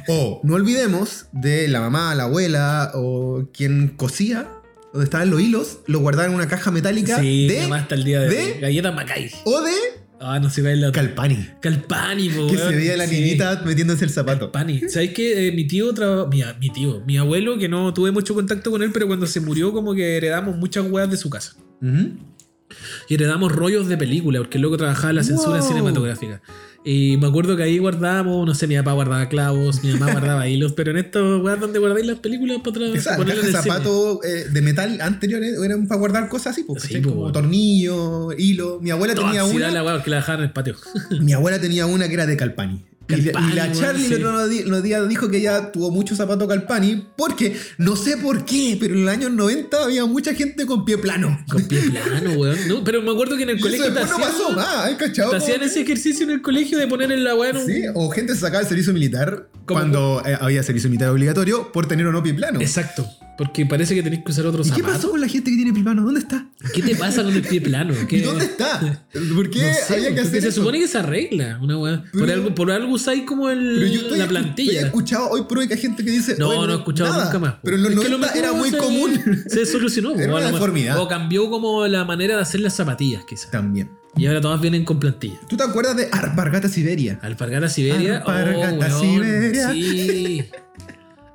O 0.08 0.40
no 0.44 0.56
olvidemos 0.56 1.26
de 1.34 1.68
la 1.68 1.82
mamá, 1.82 2.16
la 2.16 2.24
abuela 2.24 2.92
o 2.94 3.50
quien 3.52 3.90
cosía, 3.90 4.50
donde 4.94 5.04
estaban 5.04 5.30
los 5.30 5.42
hilos, 5.42 5.80
lo 5.88 6.00
guardaban 6.00 6.32
en 6.32 6.38
una 6.38 6.48
caja 6.48 6.72
metálica 6.72 7.20
sí, 7.20 7.48
de 7.48 7.64
mamá 7.64 7.80
hasta 7.80 7.96
el 7.96 8.06
día 8.06 8.22
de, 8.22 8.30
de-. 8.30 8.60
Galletas 8.62 8.96
Macay. 8.96 9.32
o 9.44 9.62
de 9.62 9.74
Ah, 10.20 10.40
no 10.40 10.50
cuál 10.62 10.74
es 10.74 10.80
la. 10.80 10.92
Calpani. 10.92 11.48
Calpani, 11.62 12.30
po, 12.30 12.48
Que 12.48 12.58
se 12.58 12.76
veía 12.76 12.98
la 12.98 13.08
Sí. 13.08 13.16
niñita 13.22 13.62
metiéndose 13.66 14.04
el 14.04 14.10
zapato. 14.10 14.52
Calpani. 14.52 14.82
¿Sabes 14.90 15.12
qué? 15.14 15.48
Eh, 15.48 15.52
mi 15.52 15.66
tío, 15.68 15.94
traba- 15.94 16.28
mi, 16.28 16.42
mi 16.60 16.70
tío, 16.72 17.02
mi 17.06 17.18
abuelo, 17.18 17.58
que 17.60 17.70
no 17.70 17.94
tuve 17.94 18.12
mucho 18.12 18.34
contacto 18.34 18.72
con 18.72 18.82
él, 18.82 18.92
pero 18.92 19.06
cuando 19.08 19.28
se 19.28 19.40
murió 19.40 19.72
como 19.74 19.94
que 19.94 20.18
heredamos 20.18 20.58
muchas 20.58 20.90
weas 20.90 21.10
de 21.12 21.18
su 21.18 21.30
casa. 21.30 21.54
Y 23.10 23.14
heredamos 23.14 23.52
rollos 23.52 23.88
de 23.88 23.98
película, 23.98 24.40
porque 24.40 24.58
el 24.58 24.64
loco 24.64 24.78
trabajaba 24.78 25.12
en 25.12 25.16
la 25.18 25.24
censura 25.24 25.60
Wow. 25.60 25.68
cinematográfica. 25.68 26.42
Y 26.90 27.18
me 27.18 27.28
acuerdo 27.28 27.58
que 27.58 27.64
ahí 27.64 27.80
guardábamos, 27.80 28.46
no 28.48 28.56
sé, 28.56 28.66
mi 28.66 28.78
papá 28.78 28.94
guardaba 28.94 29.28
clavos, 29.28 29.84
mi 29.84 29.92
mamá 29.92 30.14
guardaba 30.14 30.48
hilos, 30.48 30.72
pero 30.72 30.92
en 30.92 30.98
estos 30.98 31.44
weas 31.44 31.60
donde 31.60 31.80
guardáis 31.80 32.06
las 32.06 32.20
películas 32.20 32.60
para 32.60 32.70
otra 32.70 32.88
Esa 32.98 33.18
ponerlas 33.18 33.46
caja 33.46 33.50
en 33.50 33.56
el 33.58 33.62
cine. 33.64 33.74
zapatos 33.74 34.20
eh, 34.24 34.46
de 34.50 34.62
metal 34.62 35.02
anteriores 35.02 35.58
eran 35.62 35.86
para 35.90 36.00
guardar 36.00 36.30
cosas 36.30 36.54
así, 36.54 36.64
pues, 36.64 36.84
Sí, 36.84 36.94
pues, 36.94 37.04
como 37.04 37.16
bueno. 37.16 37.34
tornillo, 37.34 38.32
hilo. 38.38 38.80
Mi 38.82 38.92
abuela 38.92 39.16
tenía 39.16 39.44
una. 39.44 39.70
la 39.70 40.02
que 40.02 40.10
la 40.10 40.16
dejaban 40.16 40.40
en 40.40 40.46
el 40.48 40.54
patio. 40.54 40.76
Mi 41.20 41.34
abuela 41.34 41.60
tenía 41.60 41.86
una 41.88 42.08
que 42.08 42.14
era 42.14 42.26
de 42.26 42.38
Calpani. 42.38 42.86
Y, 43.10 43.14
la- 43.16 43.18
y 43.20 43.24
Calpani, 43.26 43.54
la 43.56 43.64
weón, 43.66 43.74
Charlie 43.80 44.08
sí. 44.08 44.14
el 44.16 44.26
otro 44.26 44.82
días 44.84 45.08
dijo 45.08 45.30
que 45.30 45.38
ella 45.38 45.72
tuvo 45.72 45.92
mucho 45.92 46.16
zapato 46.16 46.48
Calpani 46.48 47.08
porque 47.16 47.56
no 47.78 47.96
sé 47.96 48.18
por 48.18 48.44
qué, 48.46 48.78
pero 48.80 48.96
en 48.96 49.06
los 49.06 49.14
años 49.14 49.32
90 49.32 49.84
había 49.84 50.06
mucha 50.06 50.34
gente 50.34 50.66
con 50.66 50.84
pie 50.84 50.98
plano. 50.98 51.40
Con 51.50 51.64
pie 51.68 51.80
plano, 51.90 52.34
weón. 52.34 52.58
No, 52.68 52.84
pero 52.84 53.02
me 53.02 53.12
acuerdo 53.12 53.38
que 53.38 53.44
en 53.44 53.50
el 53.52 53.56
Y 53.56 53.60
eso 53.60 53.68
colegio 53.68 53.94
te 53.94 54.00
después 54.00 54.20
no 54.20 54.26
hacían, 54.26 54.40
pasó 54.40 54.52
más. 54.56 54.96
¿cachado? 54.96 55.30
te 55.32 55.36
hacían 55.38 55.64
ese 55.64 55.82
ejercicio 55.82 56.26
en 56.26 56.32
el 56.32 56.42
colegio 56.42 56.78
de 56.78 56.88
poner 56.88 57.12
en 57.12 57.24
la 57.24 57.34
un- 57.36 57.66
Sí, 57.66 57.84
o 57.94 58.10
gente 58.10 58.34
se 58.36 58.42
sacaba 58.42 58.62
el 58.64 58.68
servicio 58.68 58.94
militar 58.94 59.48
¿Cómo? 59.66 59.80
cuando 59.80 60.22
eh, 60.26 60.38
había 60.40 60.62
servicio 60.64 60.90
militar 60.90 61.10
obligatorio 61.10 61.72
por 61.72 61.88
tener 61.88 62.06
o 62.08 62.12
no 62.12 62.22
pie 62.24 62.34
plano. 62.34 62.60
Exacto. 62.62 63.08
Porque 63.38 63.66
parece 63.66 63.94
que 63.94 64.02
tenés 64.02 64.24
que 64.24 64.32
usar 64.32 64.46
otro 64.48 64.62
¿Y 64.62 64.64
qué 64.64 64.70
zapato. 64.78 64.94
pasó 64.94 65.12
con 65.12 65.22
la 65.22 65.28
gente 65.28 65.52
que 65.52 65.58
tiene 65.58 65.72
pie 65.74 65.84
plano? 65.84 66.04
¿Dónde 66.04 66.20
está? 66.22 66.48
¿Qué 66.74 66.82
te 66.82 66.96
pasa 66.96 67.24
con 67.24 67.34
el 67.34 67.42
pie 67.44 67.62
plano? 67.62 67.94
¿Qué- 68.08 68.18
¿Y 68.18 68.22
dónde 68.22 68.46
está? 68.46 68.80
¿Por 69.36 69.50
qué 69.52 69.62
No 69.62 69.74
sé, 69.88 69.94
había 69.94 70.16
que 70.16 70.22
hacer 70.22 70.42
se 70.42 70.48
eso? 70.48 70.62
supone 70.62 70.80
que 70.80 70.88
se 70.88 70.98
arregla 70.98 71.60
una 71.62 71.78
weá. 71.78 72.04
Por 72.12 72.32
algo, 72.32 72.56
por 72.56 72.72
algo 72.72 72.94
usáis 72.94 73.24
como 73.24 73.50
el, 73.50 73.84
estoy, 73.84 74.18
la 74.18 74.28
plantilla. 74.28 74.82
escuchado 74.82 75.30
hoy 75.30 75.44
por 75.48 75.60
hoy 75.60 75.68
que 75.68 75.76
hay 75.76 75.80
gente 75.82 76.04
que 76.04 76.10
dice. 76.12 76.36
No, 76.40 76.50
"Oye, 76.50 76.68
no 76.68 76.74
he 76.74 76.78
escuchado 76.78 77.12
nada". 77.12 77.26
nunca 77.26 77.40
más. 77.40 77.56
Pero 77.64 77.76
en 77.78 77.84
los 77.84 77.92
Es 77.94 78.00
que 78.00 78.06
a 78.08 78.10
lo 78.10 78.18
90 78.18 78.40
era 78.40 78.54
muy 78.54 78.70
se- 78.72 78.78
común. 78.78 79.44
Se 79.48 79.66
solucionó. 79.66 80.16
Era 80.16 80.34
una 80.36 80.52
deformidad. 80.52 80.98
O 81.00 81.08
cambió 81.08 81.50
como 81.50 81.86
la 81.88 82.06
manera 82.06 82.36
de 82.36 82.42
hacer 82.42 82.62
las 82.62 82.76
zapatillas, 82.76 83.24
quizás. 83.26 83.52
También. 83.52 83.90
Y 84.16 84.26
ahora 84.26 84.42
todas 84.42 84.60
vienen 84.60 84.84
con 84.84 85.00
plantilla. 85.00 85.40
¿Tú 85.48 85.56
te 85.56 85.64
acuerdas 85.64 85.96
de 85.96 86.08
Alpargata 86.12 86.68
Siberia? 86.70 87.20
Alpargata 87.22 87.70
Siberia. 87.70 88.18
Alpargata 88.18 88.98
oh, 88.98 89.00
Siberia. 89.00 89.72
Sí. 89.72 90.44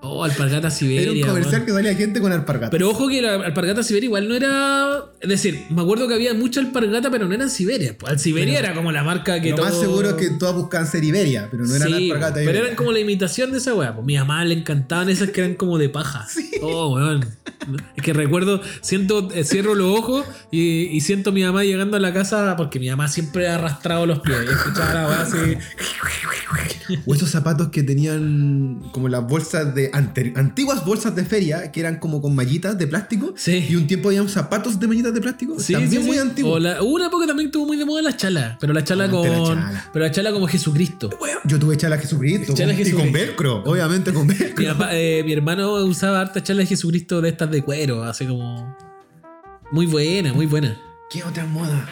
Oh, 0.04 0.24
Alpargata 0.24 0.68
Siberia. 0.70 1.02
Era 1.02 1.12
un 1.12 1.20
comercial 1.20 1.64
que 1.64 1.70
salía 1.72 1.94
gente 1.94 2.20
con 2.20 2.32
alpargata. 2.32 2.70
Pero 2.70 2.90
ojo 2.90 3.08
que 3.08 3.22
la 3.22 3.34
alpargata 3.36 3.82
Siberia 3.84 4.06
igual 4.08 4.28
no 4.28 4.34
era. 4.34 5.04
Es 5.20 5.28
decir, 5.28 5.60
me 5.70 5.82
acuerdo 5.82 6.08
que 6.08 6.14
había 6.14 6.34
mucha 6.34 6.58
alpargata, 6.60 7.08
pero 7.10 7.28
no 7.28 7.34
eran 7.34 7.48
Siberia. 7.48 7.96
Pues, 7.96 8.12
Al 8.12 8.18
Siberia 8.18 8.58
era 8.58 8.74
como 8.74 8.90
la 8.90 9.04
marca 9.04 9.40
que 9.40 9.50
lo 9.50 9.56
todo. 9.56 9.66
más 9.66 9.78
seguro 9.78 10.08
es 10.10 10.14
que 10.16 10.30
todas 10.30 10.56
buscaban 10.56 10.88
ser 10.88 11.04
Iberia, 11.04 11.46
pero 11.50 11.64
no 11.64 11.74
eran 11.76 11.86
Sí, 11.88 11.94
alpargata 12.10 12.34
pero 12.34 12.42
Iberia. 12.44 12.62
eran 12.62 12.76
como 12.76 12.90
la 12.92 12.98
imitación 12.98 13.52
de 13.52 13.58
esa 13.58 13.74
weá. 13.74 13.94
Pues 13.94 14.04
mi 14.04 14.16
mamá 14.16 14.44
le 14.44 14.54
encantaban 14.54 15.08
esas 15.08 15.30
que 15.30 15.40
eran 15.40 15.54
como 15.54 15.78
de 15.78 15.88
paja. 15.88 16.26
Oh, 16.64 16.94
weón. 16.94 17.26
Es 17.96 18.02
que 18.04 18.12
recuerdo, 18.12 18.60
siento, 18.82 19.28
eh, 19.34 19.42
cierro 19.42 19.74
los 19.74 19.98
ojos 19.98 20.24
y, 20.52 20.82
y 20.96 21.00
siento 21.00 21.30
a 21.30 21.32
mi 21.32 21.42
mamá 21.42 21.64
llegando 21.64 21.96
a 21.96 22.00
la 22.00 22.12
casa 22.12 22.54
porque 22.56 22.78
mi 22.78 22.88
mamá 22.88 23.08
siempre 23.08 23.48
ha 23.48 23.56
arrastrado 23.56 24.06
los 24.06 24.20
pies. 24.20 24.36
Y 24.46 24.52
escuchaba 24.52 24.94
la 24.94 25.08
weá 25.08 25.20
así. 25.22 25.56
O 27.06 27.14
esos 27.14 27.30
zapatos 27.30 27.68
que 27.70 27.82
tenían 27.82 28.80
como 28.92 29.08
las 29.08 29.26
bolsas 29.26 29.74
de. 29.74 29.90
Ante- 29.92 30.32
antiguas 30.36 30.84
bolsas 30.84 31.14
de 31.14 31.24
feria 31.24 31.70
que 31.72 31.80
eran 31.80 31.96
como 31.98 32.20
con 32.20 32.34
mallitas 32.34 32.76
de 32.78 32.86
plástico. 32.86 33.34
Sí. 33.36 33.66
Y 33.68 33.76
un 33.76 33.86
tiempo 33.86 34.08
habían 34.08 34.28
zapatos 34.28 34.78
de 34.80 34.86
mallitas 34.88 35.14
de 35.14 35.20
plástico. 35.20 35.58
Sí, 35.60 35.72
también 35.74 36.02
sí, 36.02 36.06
muy 36.08 36.16
sí. 36.16 36.22
antiguos. 36.22 36.56
O 36.56 36.58
la- 36.58 36.82
una 36.82 37.06
época 37.06 37.26
también 37.26 37.46
estuvo 37.48 37.66
muy 37.66 37.76
de 37.76 37.84
moda 37.84 38.02
la 38.02 38.16
chala. 38.16 38.56
Pero 38.60 38.72
la 38.72 38.82
chala 38.84 39.08
con. 39.10 39.28
la 39.28 39.44
chala. 39.44 39.90
Pero 39.92 40.04
la 40.04 40.10
chala 40.10 40.32
como 40.32 40.46
Jesucristo. 40.48 41.10
Bueno, 41.18 41.38
yo 41.44 41.58
tuve 41.58 41.76
chala 41.76 41.98
Jesucristo. 41.98 42.54
Chala 42.54 42.72
con- 42.72 42.80
Y 42.80 42.84
Jesucristo. 42.84 42.98
con 43.04 43.12
velcro, 43.12 43.62
obviamente 43.64 44.12
con 44.12 44.26
velcro. 44.26 44.54
Mi, 44.64 44.66
papá- 44.66 44.90
eh, 44.94 45.22
mi 45.24 45.32
hermano 45.32 45.72
usaba 45.84 46.20
harta 46.20 46.42
chala 46.42 46.60
de 46.60 46.66
Jesucristo 46.66 47.20
de 47.20 47.28
estas 47.30 47.50
de 47.50 47.62
cuero, 47.62 48.02
así 48.04 48.26
como. 48.26 48.76
Muy 49.70 49.86
buena, 49.86 50.32
muy 50.32 50.46
buena. 50.46 50.76
¿Qué 51.10 51.22
otra 51.24 51.46
moda? 51.46 51.88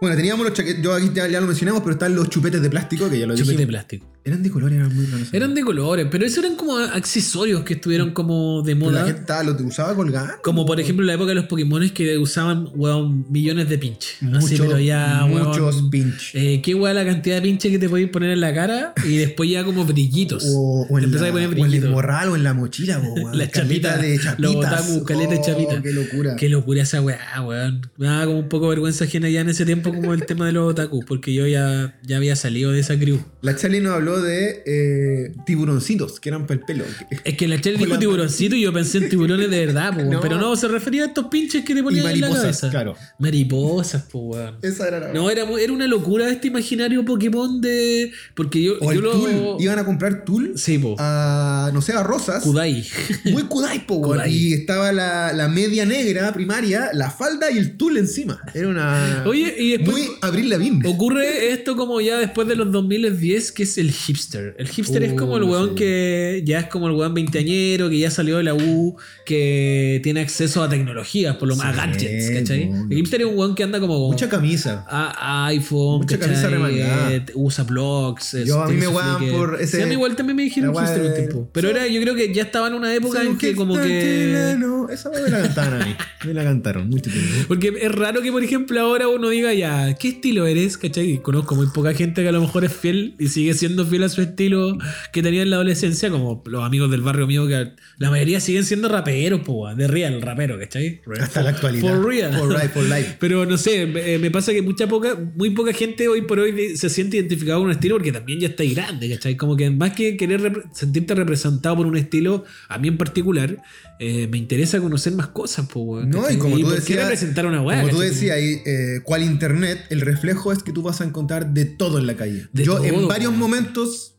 Bueno, 0.00 0.14
teníamos 0.16 0.44
los 0.46 0.54
chaquetes, 0.54 0.82
yo 0.82 0.92
aquí 0.94 1.10
ya, 1.14 1.26
ya 1.26 1.40
lo 1.40 1.46
mencionamos, 1.46 1.80
pero 1.82 1.92
están 1.92 2.14
los 2.14 2.28
chupetes 2.28 2.60
de 2.60 2.68
plástico, 2.68 3.08
que 3.08 3.18
ya 3.18 3.26
lo 3.26 3.34
Chupete 3.34 3.52
de 3.52 3.56
dijimos. 3.56 3.70
plástico. 3.70 4.06
Eran 4.26 4.42
de 4.42 4.50
colores, 4.50 4.76
eran 4.76 4.94
muy 4.94 5.06
raros. 5.06 5.28
Eran 5.32 5.54
de 5.54 5.62
colores, 5.62 6.06
pero 6.10 6.26
eso 6.26 6.40
eran 6.40 6.56
como 6.56 6.76
accesorios 6.78 7.62
que 7.62 7.74
estuvieron 7.74 8.10
como 8.10 8.60
de 8.62 8.74
Pero 8.74 8.90
la 8.90 8.98
moda. 8.98 9.06
gente 9.06 9.20
estaba, 9.20 9.42
lo 9.44 9.52
usaba 9.64 9.94
colgando. 9.94 10.32
Como 10.42 10.66
por 10.66 10.80
ejemplo 10.80 11.04
en 11.04 11.06
la 11.06 11.14
época 11.14 11.28
de 11.28 11.36
los 11.36 11.44
Pokémon 11.46 11.88
que 11.90 12.18
usaban, 12.18 12.68
weón, 12.74 13.24
millones 13.30 13.68
de 13.68 13.78
pinches. 13.78 14.16
Así, 14.34 14.54
Muchos, 14.54 14.66
pero 14.66 14.78
ya, 14.80 15.24
weón, 15.30 15.46
muchos 15.48 15.82
pinch. 15.90 16.30
eh, 16.34 16.60
qué 16.62 16.74
weón 16.74 16.96
la 16.96 17.04
cantidad 17.04 17.36
de 17.36 17.42
pinches 17.42 17.70
que 17.70 17.78
te 17.78 17.88
podéis 17.88 18.08
poner 18.10 18.30
en 18.30 18.40
la 18.40 18.52
cara 18.52 18.92
y 19.04 19.16
después 19.16 19.48
ya 19.48 19.64
como 19.64 19.84
brillitos. 19.84 20.44
O, 20.48 20.86
o 20.90 20.98
en, 20.98 21.12
la, 21.12 21.18
a 21.28 21.30
poner 21.30 21.32
o 21.32 21.38
en 21.38 21.42
el 21.44 21.48
brillitos. 21.50 21.90
morral 21.90 22.28
o 22.30 22.34
en 22.36 22.42
la 22.42 22.52
mochila, 22.52 22.98
weón. 22.98 23.38
Las 23.38 23.48
Caleta 23.50 23.60
chapitas, 23.90 24.02
de 24.02 24.18
chapitas. 24.18 24.38
los 24.40 24.56
otaku, 24.56 25.04
caleta 25.04 25.30
de 25.34 25.38
Oh, 25.38 25.42
chapitas. 25.44 25.82
Qué 25.82 25.92
locura. 25.92 26.36
Qué 26.36 26.48
locura 26.48 26.82
esa 26.82 27.00
weá, 27.00 27.42
weón. 27.42 27.88
Me 27.96 28.06
daba 28.06 28.26
como 28.26 28.38
un 28.40 28.48
poco 28.48 28.68
vergüenza 28.68 29.04
ajena 29.04 29.28
ya 29.28 29.40
en 29.42 29.50
ese 29.50 29.64
tiempo 29.64 29.94
como 29.94 30.12
el 30.14 30.26
tema 30.26 30.46
de 30.46 30.52
los 30.52 30.68
otaku, 30.70 31.04
porque 31.06 31.32
yo 31.32 31.46
ya, 31.46 31.96
ya 32.02 32.16
había 32.16 32.34
salido 32.34 32.72
de 32.72 32.80
esa 32.80 32.98
crew. 32.98 33.20
La 33.46 33.56
Charlie 33.56 33.80
nos 33.80 33.94
habló 33.94 34.20
de 34.20 34.62
eh, 34.66 35.32
tiburoncitos, 35.46 36.20
que 36.20 36.28
eran 36.30 36.46
para 36.46 36.60
el 36.60 36.66
pelo. 36.66 36.84
Es 37.24 37.36
que 37.36 37.46
la 37.48 37.60
Con 37.60 37.72
dijo 37.74 37.86
la- 37.86 37.98
tiburoncito 37.98 38.56
y 38.56 38.62
yo 38.62 38.72
pensé 38.72 38.98
en 38.98 39.08
tiburones 39.08 39.48
de 39.50 39.66
verdad, 39.66 39.94
po. 39.94 40.02
No. 40.16 40.20
pero 40.20 40.36
no, 40.38 40.54
se 40.56 40.68
refería 40.68 41.04
a 41.04 41.06
estos 41.06 41.26
pinches 41.26 41.64
que 41.64 41.74
te 41.74 41.82
ponían 41.82 42.06
en 42.06 42.20
la 42.20 42.26
mariposas, 42.28 42.42
cabeza. 42.42 42.70
claro. 42.70 42.94
Mariposas, 43.18 44.02
po, 44.02 44.18
weón. 44.20 44.56
Esa 44.62 44.88
era 44.88 45.00
la. 45.00 45.12
No, 45.12 45.30
era, 45.30 45.44
era 45.60 45.72
una 45.72 45.86
locura 45.86 46.28
este 46.30 46.48
imaginario 46.48 47.04
Pokémon 47.04 47.60
de. 47.60 48.12
Porque 48.34 48.62
yo, 48.62 48.74
o 48.80 48.92
yo 48.92 48.98
el 48.98 49.36
lo. 49.40 49.56
Iban 49.60 49.78
a 49.78 49.84
comprar 49.84 50.24
tul 50.24 50.52
Sí, 50.56 50.78
po. 50.78 50.96
a, 50.98 51.70
no 51.72 51.80
sé, 51.82 51.92
a 51.92 52.02
rosas. 52.02 52.42
Kudai. 52.42 52.84
Muy 53.26 53.44
Kudai, 53.44 53.86
po, 53.86 53.96
weón. 53.96 54.22
Y 54.28 54.52
estaba 54.54 54.92
la, 54.92 55.32
la 55.32 55.48
media 55.48 55.84
negra 55.86 56.32
primaria, 56.32 56.90
la 56.92 57.10
falda 57.10 57.50
y 57.50 57.58
el 57.58 57.76
tul 57.76 57.96
encima. 57.96 58.40
Era 58.54 58.68
una. 58.68 59.24
Oye, 59.26 59.54
y 59.58 59.70
después. 59.76 59.96
Muy 59.96 60.06
Abril 60.22 60.48
Lavigne. 60.50 60.88
Ocurre 60.88 61.52
esto 61.52 61.76
como 61.76 62.00
ya 62.00 62.18
después 62.18 62.48
de 62.48 62.56
los 62.56 62.70
2010, 62.72 63.35
que 63.52 63.62
es 63.64 63.78
el 63.78 63.90
hipster. 63.92 64.54
El 64.58 64.68
hipster 64.68 65.02
es 65.02 65.12
como 65.14 65.36
el 65.36 65.42
Uh, 65.44 65.50
weón 65.50 65.68
sí. 65.70 65.74
que 65.76 66.42
ya 66.44 66.60
es 66.60 66.66
como 66.66 66.88
el 66.88 66.94
weón 66.94 67.14
veinteañero, 67.14 67.88
que 67.90 67.98
ya 67.98 68.10
salió 68.10 68.38
de 68.38 68.42
la 68.44 68.54
U, 68.54 68.96
que 69.24 70.00
tiene 70.02 70.20
acceso 70.20 70.62
a 70.62 70.68
tecnologías, 70.68 71.36
por 71.36 71.48
lo 71.48 71.56
más 71.56 71.74
Sí, 71.74 71.80
a 71.80 71.86
gadgets, 71.86 72.30
¿cachai? 72.30 72.70
El 72.90 72.96
hipster 72.96 73.20
es 73.20 73.26
un 73.26 73.36
weón 73.38 73.54
que 73.54 73.62
anda 73.62 73.80
como 73.80 74.08
Mucha 74.08 74.28
camisa. 74.28 74.84
a, 74.88 75.46
iPhone, 75.46 76.00
Mucha 76.02 76.18
¿cachai? 76.18 76.34
camisa 76.34 76.48
remangada. 76.48 77.24
Usa 77.34 77.64
blogs. 77.64 78.36
Yo, 78.44 78.62
a 78.62 78.68
mí 78.68 78.78
tiene 78.78 78.92
me 78.94 79.18
Flickr. 79.18 79.32
por 79.36 79.60
ese- 79.60 79.76
Sí, 79.76 79.82
a 79.82 79.86
mí 79.86 79.92
igual 79.92 80.16
también 80.16 80.36
me 80.36 80.42
dijeron 80.44 80.74
hipster 80.74 81.02
un 81.02 81.14
tiempo. 81.14 81.50
Pero 81.52 81.70
era, 81.70 81.86
yo 81.86 82.00
creo 82.00 82.14
que 82.14 82.32
ya 82.34 82.42
estaba 82.42 82.68
en 82.68 82.74
una 82.74 82.94
época 82.94 83.22
en 83.22 83.36
que 83.38 83.54
como 83.54 83.74
que... 83.76 83.82
Chileno. 83.82 84.88
Esa 84.88 85.10
me 85.10 85.20
la 85.28 85.42
cantaron 85.42 85.82
a 85.82 85.84
mí. 85.86 85.94
Me 86.24 86.34
la 86.34 86.44
cantaron 86.44 86.88
mucho 86.88 87.10
tiempo. 87.10 87.30
Porque 87.48 87.72
es 87.82 87.92
raro 87.92 88.22
que, 88.22 88.30
por 88.32 88.42
ejemplo, 88.42 88.80
ahora 88.80 89.08
uno 89.08 89.28
diga 89.30 89.52
ya, 89.52 89.94
¿qué 89.94 90.08
estilo 90.08 90.46
eres? 90.46 90.78
¿Cachai? 90.78 91.20
Conozco 91.22 91.54
muy 91.56 91.66
poca 91.68 91.92
gente 91.92 92.22
que 92.22 92.28
a 92.28 92.32
lo 92.32 92.40
mejor 92.40 92.64
es 92.64 92.72
fiel 92.72 93.14
y 93.18 93.25
sigue 93.28 93.54
siendo 93.54 93.86
fiel 93.86 94.02
a 94.04 94.08
su 94.08 94.22
estilo 94.22 94.78
que 95.12 95.22
tenía 95.22 95.42
en 95.42 95.50
la 95.50 95.56
adolescencia, 95.56 96.10
como 96.10 96.42
los 96.46 96.64
amigos 96.64 96.90
del 96.90 97.02
barrio 97.02 97.26
mío, 97.26 97.46
que 97.46 97.72
la 97.98 98.10
mayoría 98.10 98.40
siguen 98.40 98.64
siendo 98.64 98.88
raperos, 98.88 99.40
po, 99.40 99.72
de 99.74 99.86
real, 99.86 100.20
rapero, 100.22 100.58
¿cachai? 100.58 101.00
Hasta 101.20 101.42
la 101.42 101.50
actualidad. 101.50 101.88
For 101.88 102.06
real. 102.06 102.32
For 102.36 102.48
life, 102.52 102.68
for 102.68 102.82
life. 102.84 103.16
Pero 103.20 103.46
no 103.46 103.56
sé, 103.58 103.86
me, 103.86 104.18
me 104.18 104.30
pasa 104.30 104.52
que 104.52 104.62
mucha 104.62 104.86
poca, 104.86 105.16
muy 105.34 105.50
poca 105.50 105.72
gente 105.72 106.08
hoy 106.08 106.22
por 106.22 106.38
hoy 106.38 106.76
se 106.76 106.88
siente 106.90 107.16
identificado 107.16 107.58
con 107.58 107.66
un 107.66 107.72
estilo 107.72 107.96
porque 107.96 108.12
también 108.12 108.40
ya 108.40 108.48
está 108.48 108.62
ahí 108.62 108.74
grande, 108.74 109.08
¿cachai? 109.10 109.36
Como 109.36 109.56
que 109.56 109.70
más 109.70 109.92
que 109.92 110.16
querer 110.16 110.40
repre- 110.40 110.64
sentirte 110.72 111.14
representado 111.14 111.76
por 111.76 111.86
un 111.86 111.96
estilo, 111.96 112.44
a 112.68 112.78
mí 112.78 112.88
en 112.88 112.96
particular, 112.98 113.62
eh, 113.98 114.28
me 114.30 114.36
interesa 114.38 114.78
conocer 114.80 115.12
más 115.14 115.28
cosas, 115.28 115.66
po, 115.68 116.02
No, 116.04 116.30
y 116.30 116.36
como 116.36 116.56
tú 116.56 116.62
por 116.62 116.70
qué 116.74 116.80
decías, 116.80 117.02
representar 117.02 117.46
una 117.46 117.62
weá, 117.62 117.80
como 117.82 117.92
tú 117.94 118.00
decías 118.00 118.36
ahí, 118.36 118.60
eh, 118.66 119.00
cual 119.02 119.22
internet, 119.22 119.86
el 119.90 120.00
reflejo 120.02 120.52
es 120.52 120.62
que 120.62 120.72
tú 120.72 120.82
vas 120.82 121.00
a 121.00 121.04
encontrar 121.04 121.52
de 121.54 121.64
todo 121.64 121.98
en 121.98 122.06
la 122.06 122.14
calle. 122.16 122.46
De 122.52 122.64
Yo 122.64 122.74
todo, 122.76 122.84
en 122.84 123.05
varios 123.08 123.30
weón. 123.30 123.40
momentos, 123.40 124.14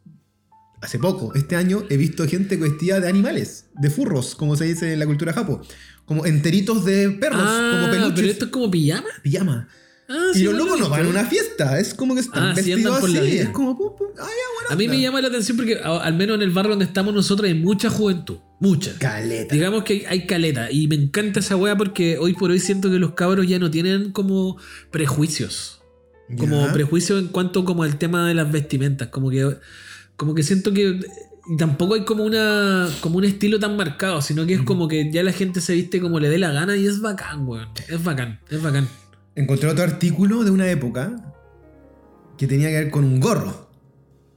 hace 0.81 0.99
poco, 0.99 1.33
este 1.35 1.55
año, 1.55 1.83
he 1.89 1.97
visto 1.97 2.27
gente 2.27 2.55
vestida 2.57 2.99
de 2.99 3.07
animales, 3.09 3.65
de 3.75 3.89
furros, 3.89 4.35
como 4.35 4.55
se 4.55 4.65
dice 4.65 4.93
en 4.93 4.99
la 4.99 5.05
cultura 5.05 5.33
japo. 5.33 5.61
Como 6.05 6.25
enteritos 6.25 6.85
de 6.85 7.09
perros, 7.11 7.41
Ah, 7.43 7.79
como 7.81 7.91
peluches. 7.91 8.15
pero 8.15 8.27
esto 8.31 8.45
es 8.45 8.51
como 8.51 8.71
pijama. 8.71 9.07
Pijama. 9.23 9.67
Ah, 10.09 10.27
y 10.33 10.37
sí, 10.37 10.43
los 10.45 10.53
locos 10.53 10.79
no 10.79 10.87
van 10.87 11.05
a 11.05 11.09
una 11.09 11.25
fiesta, 11.25 11.77
es 11.79 11.93
como 11.93 12.13
que 12.15 12.21
están 12.21 12.51
Ah, 12.51 12.53
vestidos 12.53 12.99
por 13.01 13.09
la 13.09 13.19
así. 13.19 13.29
vida. 13.29 13.41
Es 13.43 13.49
como, 13.49 13.77
pum, 13.77 13.91
pum, 13.97 14.07
ya, 14.15 14.21
buena 14.23 14.69
A 14.69 14.75
mí 14.77 14.87
me 14.87 15.01
llama 15.01 15.19
la 15.19 15.27
atención 15.27 15.57
porque 15.57 15.75
al 15.81 16.13
menos 16.15 16.37
en 16.37 16.43
el 16.43 16.51
barrio 16.51 16.69
donde 16.71 16.85
estamos 16.85 17.13
nosotros 17.13 17.45
hay 17.49 17.55
mucha 17.55 17.89
juventud. 17.89 18.37
Mucha. 18.61 18.97
Caleta. 18.99 19.53
Digamos 19.53 19.83
que 19.83 19.93
hay, 19.93 20.05
hay 20.07 20.25
caleta. 20.25 20.71
Y 20.71 20.87
me 20.87 20.95
encanta 20.95 21.41
esa 21.41 21.57
wea 21.57 21.75
porque 21.75 22.17
hoy 22.19 22.33
por 22.35 22.51
hoy 22.51 22.59
siento 22.61 22.89
que 22.89 22.99
los 22.99 23.11
cabros 23.15 23.45
ya 23.47 23.59
no 23.59 23.69
tienen 23.69 24.13
como 24.13 24.57
prejuicios. 24.91 25.81
Como 26.37 26.65
Ya. 26.67 26.73
prejuicios 26.73 27.21
en 27.21 27.27
cuanto 27.29 27.63
como 27.63 27.83
al 27.83 27.97
tema 27.97 28.27
de 28.27 28.33
las 28.33 28.51
vestimentas. 28.51 29.07
Como 29.09 29.29
que. 29.29 29.57
Como 30.15 30.33
que 30.35 30.43
siento 30.43 30.73
que. 30.73 30.99
Y 31.49 31.55
tampoco 31.57 31.93
hay 31.93 32.03
como 32.03 32.23
una. 32.25 32.89
como 33.01 33.17
un 33.17 33.23
estilo 33.23 33.59
tan 33.59 33.77
marcado, 33.77 34.21
sino 34.21 34.45
que 34.45 34.55
es 34.55 34.61
como 34.63 34.87
que 34.87 35.11
ya 35.11 35.23
la 35.23 35.31
gente 35.31 35.61
se 35.61 35.73
viste 35.73 36.01
como 36.01 36.19
le 36.19 36.29
dé 36.29 36.37
la 36.37 36.51
gana 36.51 36.75
y 36.75 36.85
es 36.85 36.99
bacán, 37.01 37.47
weón. 37.47 37.69
Es 37.87 38.03
bacán, 38.03 38.39
es 38.49 38.61
bacán. 38.61 38.87
Encontré 39.35 39.69
otro 39.69 39.83
artículo 39.83 40.43
de 40.43 40.51
una 40.51 40.69
época 40.69 41.33
que 42.37 42.47
tenía 42.47 42.67
que 42.69 42.75
ver 42.75 42.89
con 42.89 43.05
un 43.05 43.19
gorro. 43.19 43.69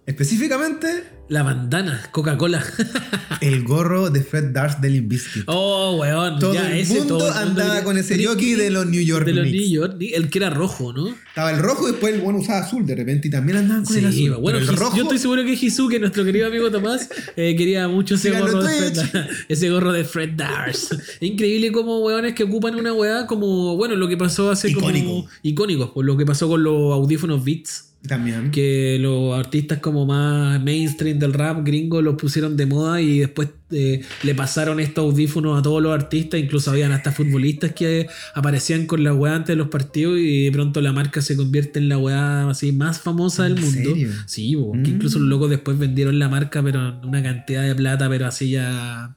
Específicamente, 0.07 1.05
La 1.31 1.45
bandana, 1.45 2.03
Coca-Cola. 2.11 2.61
el 3.41 3.63
gorro 3.63 4.11
de 4.11 4.21
Fred 4.21 4.47
Durst 4.47 4.81
de 4.81 4.91
Limp 4.91 5.11
Bizkit. 5.11 5.45
Oh, 5.47 5.99
weón. 6.01 6.41
todo 6.41 6.53
ya, 6.53 6.73
el 6.73 6.81
ese, 6.81 6.95
mundo 6.95 7.19
todo 7.19 7.29
el 7.29 7.35
mundo 7.35 7.63
andaba 7.63 7.85
con 7.85 7.97
ese 7.97 8.27
jockey 8.27 8.55
de 8.55 8.69
los 8.71 8.85
New 8.87 9.01
York 9.01 9.27
De 9.27 9.35
los 9.35 9.47
Knicks. 9.47 9.61
New 9.61 9.71
York, 9.71 9.97
el 10.13 10.29
que 10.29 10.39
era 10.39 10.51
rojo, 10.51 10.93
¿no? 10.93 11.07
Estaba 11.29 11.53
el 11.53 11.61
rojo 11.61 11.87
y 11.87 11.93
después 11.93 12.15
el 12.15 12.21
bueno 12.21 12.41
usaba 12.41 12.59
azul 12.59 12.85
de 12.85 12.97
repente 12.97 13.29
y 13.29 13.31
también 13.31 13.59
andaban 13.59 13.85
con 13.85 13.97
el 13.97 14.07
azul. 14.07 14.39
bueno, 14.41 14.59
el 14.59 14.77
rojo, 14.77 14.97
yo 14.97 15.05
estoy 15.05 15.19
seguro 15.19 15.45
que 15.45 15.53
Hisuke, 15.53 16.01
nuestro 16.01 16.25
querido 16.25 16.49
amigo 16.49 16.69
Tomás, 16.69 17.09
eh, 17.37 17.55
quería 17.57 17.87
mucho 17.87 18.17
ese 18.17 18.33
gorro, 18.33 18.65
de 18.65 18.91
Fred, 18.93 19.27
ese 19.49 19.71
gorro 19.71 19.93
de 19.93 20.03
Fred 20.03 20.31
Durst. 20.31 20.95
Increíble 21.21 21.71
como 21.71 22.01
weones 22.01 22.35
que 22.35 22.43
ocupan 22.43 22.75
una 22.75 22.93
weá 22.93 23.29
como, 23.29 23.77
bueno, 23.77 23.95
lo 23.95 24.09
que 24.09 24.17
pasó 24.17 24.51
hace 24.51 24.71
Icónico. 24.71 25.07
como 25.07 25.29
icónicos, 25.43 25.91
por 25.91 26.05
lo 26.05 26.17
que 26.17 26.27
pasó 26.27 26.49
con 26.49 26.65
los 26.65 26.93
audífonos 26.93 27.45
Beats. 27.45 27.90
También. 28.09 28.51
que 28.51 28.99
los 28.99 29.39
artistas 29.39 29.79
como 29.79 30.07
más 30.07 30.63
mainstream 30.63 31.19
del 31.19 31.35
rap 31.35 31.65
gringo 31.67 32.01
los 32.01 32.15
pusieron 32.15 32.57
de 32.57 32.65
moda 32.67 33.01
y 33.03 33.19
después 33.19 33.51
eh, 33.73 34.01
le 34.23 34.35
pasaron 34.35 34.81
estos 34.81 35.05
audífonos 35.05 35.59
a 35.59 35.63
todos 35.63 35.83
los 35.83 35.93
artistas, 35.93 36.41
incluso 36.41 36.71
habían 36.71 36.93
hasta 36.93 37.13
futbolistas 37.13 37.73
que 37.73 38.09
aparecían 38.35 38.87
con 38.87 39.05
la 39.05 39.13
weá 39.13 39.35
antes 39.37 39.49
de 39.49 39.57
los 39.57 39.69
partidos 39.69 40.19
y 40.19 40.47
de 40.47 40.51
pronto 40.53 40.81
la 40.81 40.93
marca 40.93 41.21
se 41.21 41.37
convierte 41.37 41.79
en 41.79 41.89
la 41.91 41.99
weá 41.99 42.49
así 42.49 42.73
más 42.73 43.01
famosa 43.01 43.45
del 43.45 43.59
¿En 43.59 43.61
mundo. 43.61 43.91
serio? 43.91 44.11
Sí, 44.27 44.51
que 44.53 44.57
Mm. 44.91 44.95
incluso 44.95 45.19
los 45.19 45.29
locos 45.29 45.51
después 45.51 45.79
vendieron 45.79 46.19
la 46.19 46.29
marca, 46.29 46.63
pero 46.63 46.89
en 46.89 47.05
una 47.07 47.23
cantidad 47.23 47.65
de 47.67 47.75
plata, 47.75 48.09
pero 48.09 48.27
así 48.27 48.51
ya 48.51 49.15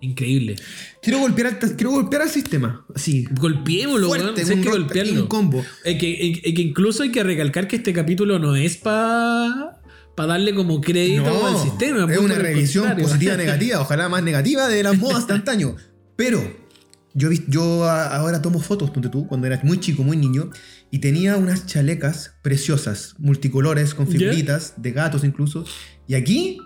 increíble. 0.00 0.56
Quiero 1.02 1.18
golpear 1.20 1.48
al, 1.48 1.76
quiero 1.76 1.90
golpear 1.90 2.22
al 2.22 2.30
sistema. 2.30 2.84
Así. 2.94 3.26
Golpeémoslo, 3.30 4.10
weón. 4.10 4.34
Hay 4.36 4.44
que 4.44 4.68
golpearlo. 4.68 5.22
un 5.22 5.28
combo. 5.28 5.64
Es 5.84 5.98
que, 5.98 6.40
es 6.42 6.54
que 6.54 6.62
incluso 6.62 7.02
hay 7.02 7.12
que 7.12 7.22
recalcar 7.22 7.68
que 7.68 7.76
este 7.76 7.92
capítulo 7.92 8.38
no 8.38 8.56
es 8.56 8.76
para 8.76 9.80
darle 10.16 10.54
como 10.54 10.80
crédito 10.80 11.24
No, 11.24 11.46
al 11.46 11.58
sistema. 11.58 12.12
es 12.12 12.18
una 12.18 12.34
revisión 12.34 12.96
positiva 12.96 13.36
negativa, 13.38 13.80
ojalá 13.80 14.08
más 14.08 14.22
negativa 14.22 14.68
de 14.68 14.82
las 14.82 14.98
modas 14.98 15.26
de 15.26 15.34
antaño. 15.34 15.76
Pero 16.16 16.40
yo, 17.14 17.30
yo 17.48 17.88
ahora 17.88 18.42
tomo 18.42 18.60
fotos, 18.60 18.90
ponte 18.90 19.08
tú, 19.08 19.26
cuando 19.26 19.46
era 19.46 19.60
muy 19.62 19.80
chico, 19.80 20.02
muy 20.02 20.16
niño, 20.16 20.50
y 20.90 20.98
tenía 20.98 21.36
unas 21.36 21.66
chalecas 21.66 22.34
preciosas, 22.42 23.14
multicolores, 23.18 23.94
con 23.94 24.06
figuritas, 24.06 24.74
de 24.76 24.92
gatos 24.92 25.24
incluso. 25.24 25.64
Y 26.06 26.14
aquí 26.14 26.58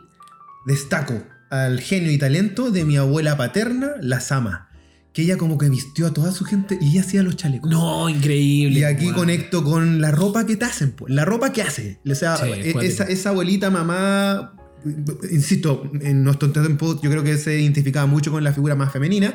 destaco 0.67 1.23
al 1.63 1.81
genio 1.81 2.11
y 2.11 2.19
talento 2.19 2.71
de 2.71 2.85
mi 2.85 2.97
abuela 2.97 3.37
paterna, 3.37 3.93
la 4.01 4.21
Sama, 4.21 4.69
que 5.13 5.23
ella 5.23 5.37
como 5.37 5.57
que 5.57 5.69
vistió 5.69 6.09
a 6.09 6.13
toda 6.13 6.33
su 6.33 6.45
gente 6.45 6.77
y 6.81 6.91
ella 6.91 7.03
hacía 7.03 7.23
los 7.23 7.37
chalecos. 7.37 7.71
No, 7.71 8.09
increíble. 8.09 8.81
Y 8.81 8.85
aquí 8.85 9.13
conecto 9.13 9.63
con 9.63 10.01
la 10.01 10.11
ropa 10.11 10.47
que 10.47 10.57
te 10.57 10.65
hacen, 10.65 10.91
po, 10.93 11.07
la 11.07 11.25
ropa 11.25 11.53
que 11.53 11.63
hace. 11.63 12.01
O 12.11 12.15
sea, 12.15 12.37
Sí, 12.37 12.51
e- 12.51 12.75
esa, 12.83 13.05
esa 13.05 13.29
abuelita, 13.29 13.71
mamá, 13.71 14.55
insisto, 15.31 15.91
en 16.01 16.25
nuestro 16.25 16.51
tiempo 16.51 17.01
yo 17.01 17.09
creo 17.11 17.23
que 17.23 17.37
se 17.39 17.61
identificaba 17.61 18.07
mucho 18.07 18.33
con 18.33 18.43
la 18.43 18.53
figura 18.53 18.75
más 18.75 18.93
femenina. 18.93 19.35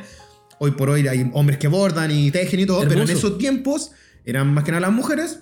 Hoy 0.60 0.72
por 0.72 0.90
hoy 0.90 1.08
hay 1.08 1.30
hombres 1.34 1.58
que 1.58 1.70
bordan 1.70 2.12
y 2.12 2.32
tejen 2.32 2.60
y 2.60 2.66
todo, 2.66 2.82
pero 2.88 3.02
en 3.04 3.10
esos 3.10 3.38
tiempos 3.38 3.92
eran 4.26 4.54
más 4.54 4.66
que 4.66 4.72
nada 4.72 4.82
las 4.82 4.92
mujeres. 4.92 5.40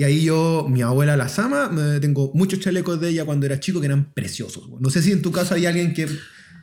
Y 0.00 0.02
ahí 0.02 0.24
yo, 0.24 0.66
mi 0.66 0.80
abuela 0.80 1.14
la 1.14 1.28
Sama, 1.28 1.70
tengo 2.00 2.30
muchos 2.32 2.58
chalecos 2.60 2.98
de 3.02 3.10
ella 3.10 3.26
cuando 3.26 3.44
era 3.44 3.60
chico 3.60 3.80
que 3.80 3.86
eran 3.86 4.14
preciosos. 4.14 4.66
No 4.80 4.88
sé 4.88 5.02
si 5.02 5.12
en 5.12 5.20
tu 5.20 5.30
caso 5.30 5.54
hay 5.54 5.66
alguien 5.66 5.92
que 5.92 6.08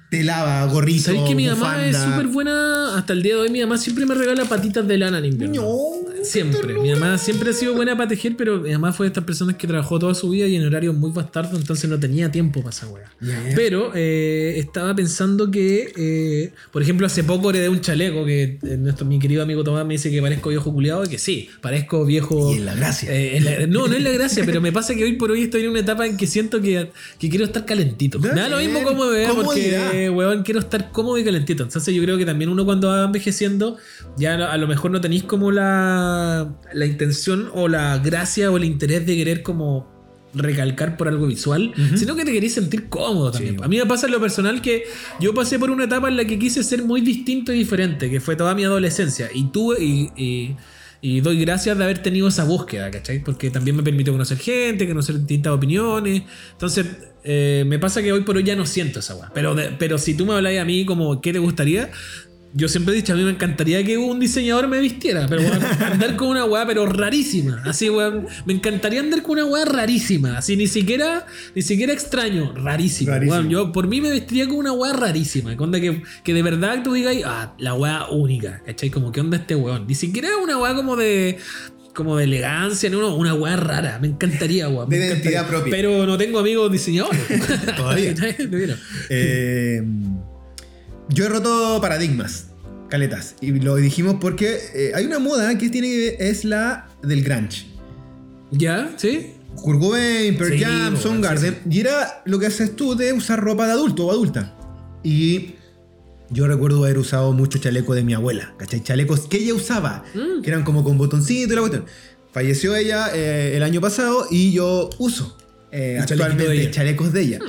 te 0.09 0.23
lava 0.23 0.65
gorrito, 0.65 1.11
¿Sabes 1.11 1.21
que 1.27 1.35
mi 1.35 1.45
mamá 1.45 1.85
es 1.85 1.95
súper 1.95 2.25
buena? 2.29 2.97
Hasta 2.97 3.13
el 3.13 3.21
día 3.21 3.35
de 3.35 3.41
hoy 3.41 3.49
mi 3.51 3.61
mamá 3.61 3.77
siempre 3.77 4.07
me 4.07 4.15
regala 4.15 4.45
patitas 4.45 4.88
de 4.88 4.97
lana 4.97 5.19
en 5.19 5.25
invierno. 5.25 5.61
No, 5.61 6.07
Siempre. 6.28 6.73
Mi 6.80 6.91
mamá 6.91 7.17
siempre 7.17 7.49
ha 7.49 7.53
sido 7.53 7.73
buena 7.73 7.95
para 7.95 8.09
tejer, 8.09 8.36
pero 8.38 8.59
mi 8.61 8.71
mamá 8.71 8.93
fue 8.93 9.05
de 9.05 9.09
estas 9.09 9.23
personas 9.23 9.55
que 9.55 9.67
trabajó 9.67 9.97
toda 9.99 10.13
su 10.13 10.30
vida 10.30 10.45
y 10.47 10.55
en 10.55 10.65
horarios 10.65 10.95
muy 10.95 11.11
bastardos, 11.11 11.59
entonces 11.59 11.89
no 11.89 11.99
tenía 11.99 12.32
tiempo 12.32 12.61
para 12.61 12.71
esa 12.71 12.88
weá. 12.88 13.11
Pero 13.55 13.91
eh, 13.95 14.55
estaba 14.57 14.95
pensando 14.95 15.49
que, 15.49 15.91
eh, 15.95 16.53
por 16.71 16.82
ejemplo, 16.82 17.07
hace 17.07 17.23
poco 17.23 17.49
heredé 17.49 17.69
un 17.69 17.82
chaleco 17.82 18.25
que 18.25 18.57
eh, 18.61 18.78
nuestro, 18.78 19.05
mi 19.05 19.19
querido 19.19 19.41
amigo 19.43 19.63
Tomás 19.63 19.86
me 19.86 19.93
dice 19.95 20.11
que 20.11 20.21
parezco 20.21 20.49
viejo 20.49 20.73
culiado 20.73 21.03
y 21.05 21.09
que 21.09 21.17
sí, 21.17 21.49
parezco 21.61 22.05
viejo. 22.05 22.53
Y 22.53 22.57
en 22.57 22.65
la 22.65 22.75
gracia. 22.75 23.13
Eh, 23.13 23.38
en 23.38 23.45
la- 23.45 23.67
no, 23.67 23.88
no 23.88 23.95
es 23.95 24.03
la 24.03 24.11
gracia, 24.11 24.43
pero 24.45 24.61
me 24.61 24.71
pasa 24.71 24.93
que 24.95 25.03
hoy 25.03 25.13
por 25.13 25.32
hoy 25.32 25.43
estoy 25.43 25.63
en 25.63 25.69
una 25.69 25.80
etapa 25.80 26.05
en 26.05 26.17
que 26.17 26.28
siento 26.28 26.61
que, 26.61 26.91
que 27.19 27.30
quiero 27.30 27.45
estar 27.45 27.65
calentito. 27.65 28.19
Me 28.19 28.30
da 28.30 28.49
lo 28.49 28.57
mismo 28.57 28.84
como 28.84 29.03
Comodidad. 29.03 29.43
porque, 29.43 30.09
weón, 30.09 30.43
quiero 30.43 30.59
estar 30.59 30.91
cómodo 30.91 31.17
y 31.17 31.23
calentito. 31.23 31.63
Entonces 31.63 31.93
yo 31.95 32.01
creo 32.03 32.17
que 32.17 32.25
también 32.25 32.49
uno 32.49 32.65
cuando 32.65 32.89
va 32.89 33.05
envejeciendo, 33.05 33.78
ya 34.17 34.36
a 34.51 34.57
lo 34.57 34.67
mejor 34.67 34.91
no 34.91 34.99
tenéis 35.01 35.23
como 35.23 35.51
la, 35.51 36.16
la 36.74 36.86
intención 36.86 37.49
o 37.53 37.68
la 37.68 37.97
gracia 37.99 38.51
o 38.51 38.57
el 38.57 38.63
interés 38.65 39.05
de 39.05 39.15
querer 39.15 39.41
como 39.43 39.95
recalcar 40.34 40.97
por 40.97 41.07
algo 41.07 41.26
visual, 41.26 41.74
sino 41.95 42.15
que 42.15 42.24
te 42.26 42.32
queréis 42.32 42.53
sentir 42.53 42.89
cómodo 42.89 43.32
también. 43.32 43.55
Sí. 43.57 43.61
A 43.63 43.68
mí 43.68 43.78
me 43.78 43.86
pasa 43.86 44.05
en 44.07 44.11
lo 44.11 44.20
personal 44.20 44.61
que 44.61 44.84
yo 45.20 45.34
pasé 45.34 45.57
por 45.57 45.72
una 45.72 45.86
etapa 45.86 46.09
en 46.09 46.18
la 46.18 46.26
que 46.26 46.38
quise 46.38 46.63
ser 46.63 46.84
muy 46.84 47.01
distinto 47.01 47.51
y 47.53 47.57
diferente, 47.59 48.09
que 48.11 48.20
fue 48.20 48.36
toda 48.36 48.53
mi 48.53 48.63
adolescencia. 48.63 49.30
Y 49.34 49.45
tuve 49.51 49.84
y, 49.84 50.09
y- 50.15 50.55
y 50.99 51.22
doy 51.22 51.39
gracias 51.39 51.78
de 51.78 51.84
haber 51.84 51.99
tenido 52.01 52.28
esa 52.28 52.43
búsqueda, 52.43 52.89
¿cachai? 52.89 53.24
Porque 53.24 53.51
también 53.51 53.78
me 53.78 53.84
permitió 53.84 54.11
conocer 54.13 54.38
gente, 54.39 54.88
conocer 54.88 55.15
distintas 55.20 55.53
opiniones. 55.53 56.24
Entonces, 56.53 56.88
eh, 57.24 57.63
me 57.68 57.78
pasa 57.78 58.01
que 58.01 58.11
hoy 58.11 58.22
por 58.22 58.36
hoy 58.36 58.43
ya 58.43 58.55
no 58.55 58.65
siento 58.65 58.99
esa 58.99 59.13
weá. 59.15 59.30
Pero, 59.32 59.53
de- 59.53 59.70
pero 59.78 59.99
si 59.99 60.15
tú 60.15 60.26
me 60.26 60.34
hablas 60.34 60.57
a 60.57 60.65
mí 60.65 60.86
como, 60.86 61.22
¿qué 61.22 61.32
te 61.32 61.38
gustaría? 61.39 61.91
Yo 62.54 62.68
siempre 62.68 62.93
he 62.93 62.98
dicho, 62.98 63.14
a 63.14 63.16
mí 63.16 63.24
me 63.24 63.32
encantaría 63.32 63.84
que 63.84 63.98
un 63.98 64.20
diseñador 64.20 64.68
me 64.68 64.80
vistiera, 64.80 65.28
pero 65.28 65.41
weón, 65.41 65.64
andar 65.91 66.16
con 66.16 66.30
una 66.30 66.45
weá, 66.45 66.66
pero 66.66 66.86
rarísima. 66.86 67.62
Así, 67.66 67.89
weón, 67.89 68.28
me 68.45 68.54
encantaría 68.54 69.00
andar 69.00 69.22
con 69.22 69.34
una 69.34 69.45
weá 69.45 69.66
rarísima. 69.66 70.38
Así, 70.38 70.56
ni 70.56 70.68
siquiera, 70.68 71.26
ni 71.56 71.62
siquiera 71.62 71.93
extraño, 71.93 72.54
rarísima. 72.54 73.18
Weón. 73.18 73.50
yo 73.50 73.72
por 73.72 73.88
mí 73.88 74.02
me 74.02 74.10
vestiría 74.10 74.48
con 74.48 74.58
una 74.58 74.72
weá 74.72 74.93
rarísima. 74.93 75.56
que 75.56 75.64
onda 75.64 75.80
que, 75.80 76.02
que 76.24 76.34
de 76.34 76.41
verdad 76.41 76.82
tú 76.84 76.93
digas, 76.93 77.16
ah, 77.26 77.54
la 77.60 77.74
weá 77.74 78.08
única, 78.10 78.62
¿cachai? 78.66 78.89
Como, 78.89 79.12
¿qué 79.12 79.22
onda 79.22 79.38
este 79.38 79.56
weón? 79.56 79.86
Ni 79.86 79.95
siquiera 79.95 80.30
una 80.38 80.58
weá 80.58 80.74
como 80.74 80.95
de 80.95 81.38
como 81.98 82.16
de 82.16 82.26
elegancia, 82.26 82.91
no, 82.91 83.16
una 83.16 83.34
weá 83.34 83.56
rara. 83.56 83.98
Me 84.00 84.08
encantaría, 84.08 84.70
weón. 84.70 84.88
De 84.88 84.98
identidad 84.98 85.48
propia. 85.48 85.72
Pero 85.72 86.06
no 86.06 86.16
tengo 86.16 86.38
amigos 86.38 86.72
diseñadores. 86.72 87.20
Todavía. 87.76 88.14
Eh, 89.10 89.82
yo 91.10 91.26
he 91.26 91.30
roto 91.30 91.80
paradigmas, 91.82 92.47
caletas. 92.89 93.36
Y 93.41 93.51
lo 93.51 93.76
dijimos 93.76 94.18
porque 94.20 94.58
eh, 94.74 94.91
hay 94.95 95.05
una 95.05 95.20
moda 95.20 95.58
que 95.58 95.70
tiene 95.70 96.16
es 96.20 96.43
la 96.45 96.88
del 97.03 97.24
grunge. 97.24 97.66
¿Ya? 98.51 98.91
¿Sí? 98.97 99.34
Kurt 99.55 99.80
Cobain, 99.80 100.38
Pearl 100.38 100.53
Sí, 100.58 100.64
Jam, 100.64 100.97
Soundgarden. 100.97 101.60
Y 101.70 101.80
era 101.80 102.22
lo 102.26 102.39
que 102.39 102.45
haces 102.45 102.76
tú 102.76 102.95
de 102.95 103.14
usar 103.14 103.39
ropa 103.39 103.66
de 103.66 103.74
adulto 103.74 104.05
o 104.05 104.12
adulta. 104.12 104.55
Y 105.03 105.55
yo 106.30 106.47
recuerdo 106.47 106.84
haber 106.84 106.97
usado 106.97 107.34
mucho 107.34 107.58
chaleco 107.58 107.95
de 107.95 108.03
mi 108.03 108.14
abuela, 108.14 108.53
¿cachai? 108.58 108.84
Chalecos 108.84 109.22
que 109.28 109.38
ella 109.38 109.53
usaba, 109.53 110.03
Mm. 110.14 110.41
que 110.41 110.49
eran 110.49 110.64
como 110.64 110.84
con 110.84 110.97
botoncito 110.97 111.53
y 111.53 111.55
la 111.55 111.62
cuestión. 111.62 111.86
Falleció 112.32 112.76
ella 112.76 113.10
eh, 113.16 113.53
el 113.55 113.64
año 113.64 113.82
pasado 113.82 114.28
y 114.30 114.51
yo 114.51 114.89
uso 114.99 115.38
eh, 115.72 115.97
actualmente 115.99 116.47
de 116.47 116.62
ella. 116.62 116.72
chalecos 116.72 117.12
de 117.14 117.22
ella. 117.22 117.39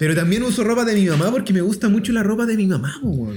Pero 0.00 0.14
también 0.14 0.42
uso 0.42 0.64
ropa 0.64 0.86
de 0.86 0.94
mi 0.94 1.04
mamá 1.04 1.30
porque 1.30 1.52
me 1.52 1.60
gusta 1.60 1.90
mucho 1.90 2.10
la 2.12 2.22
ropa 2.22 2.46
de 2.46 2.56
mi 2.56 2.66
mamá, 2.66 2.98
weón. 3.02 3.36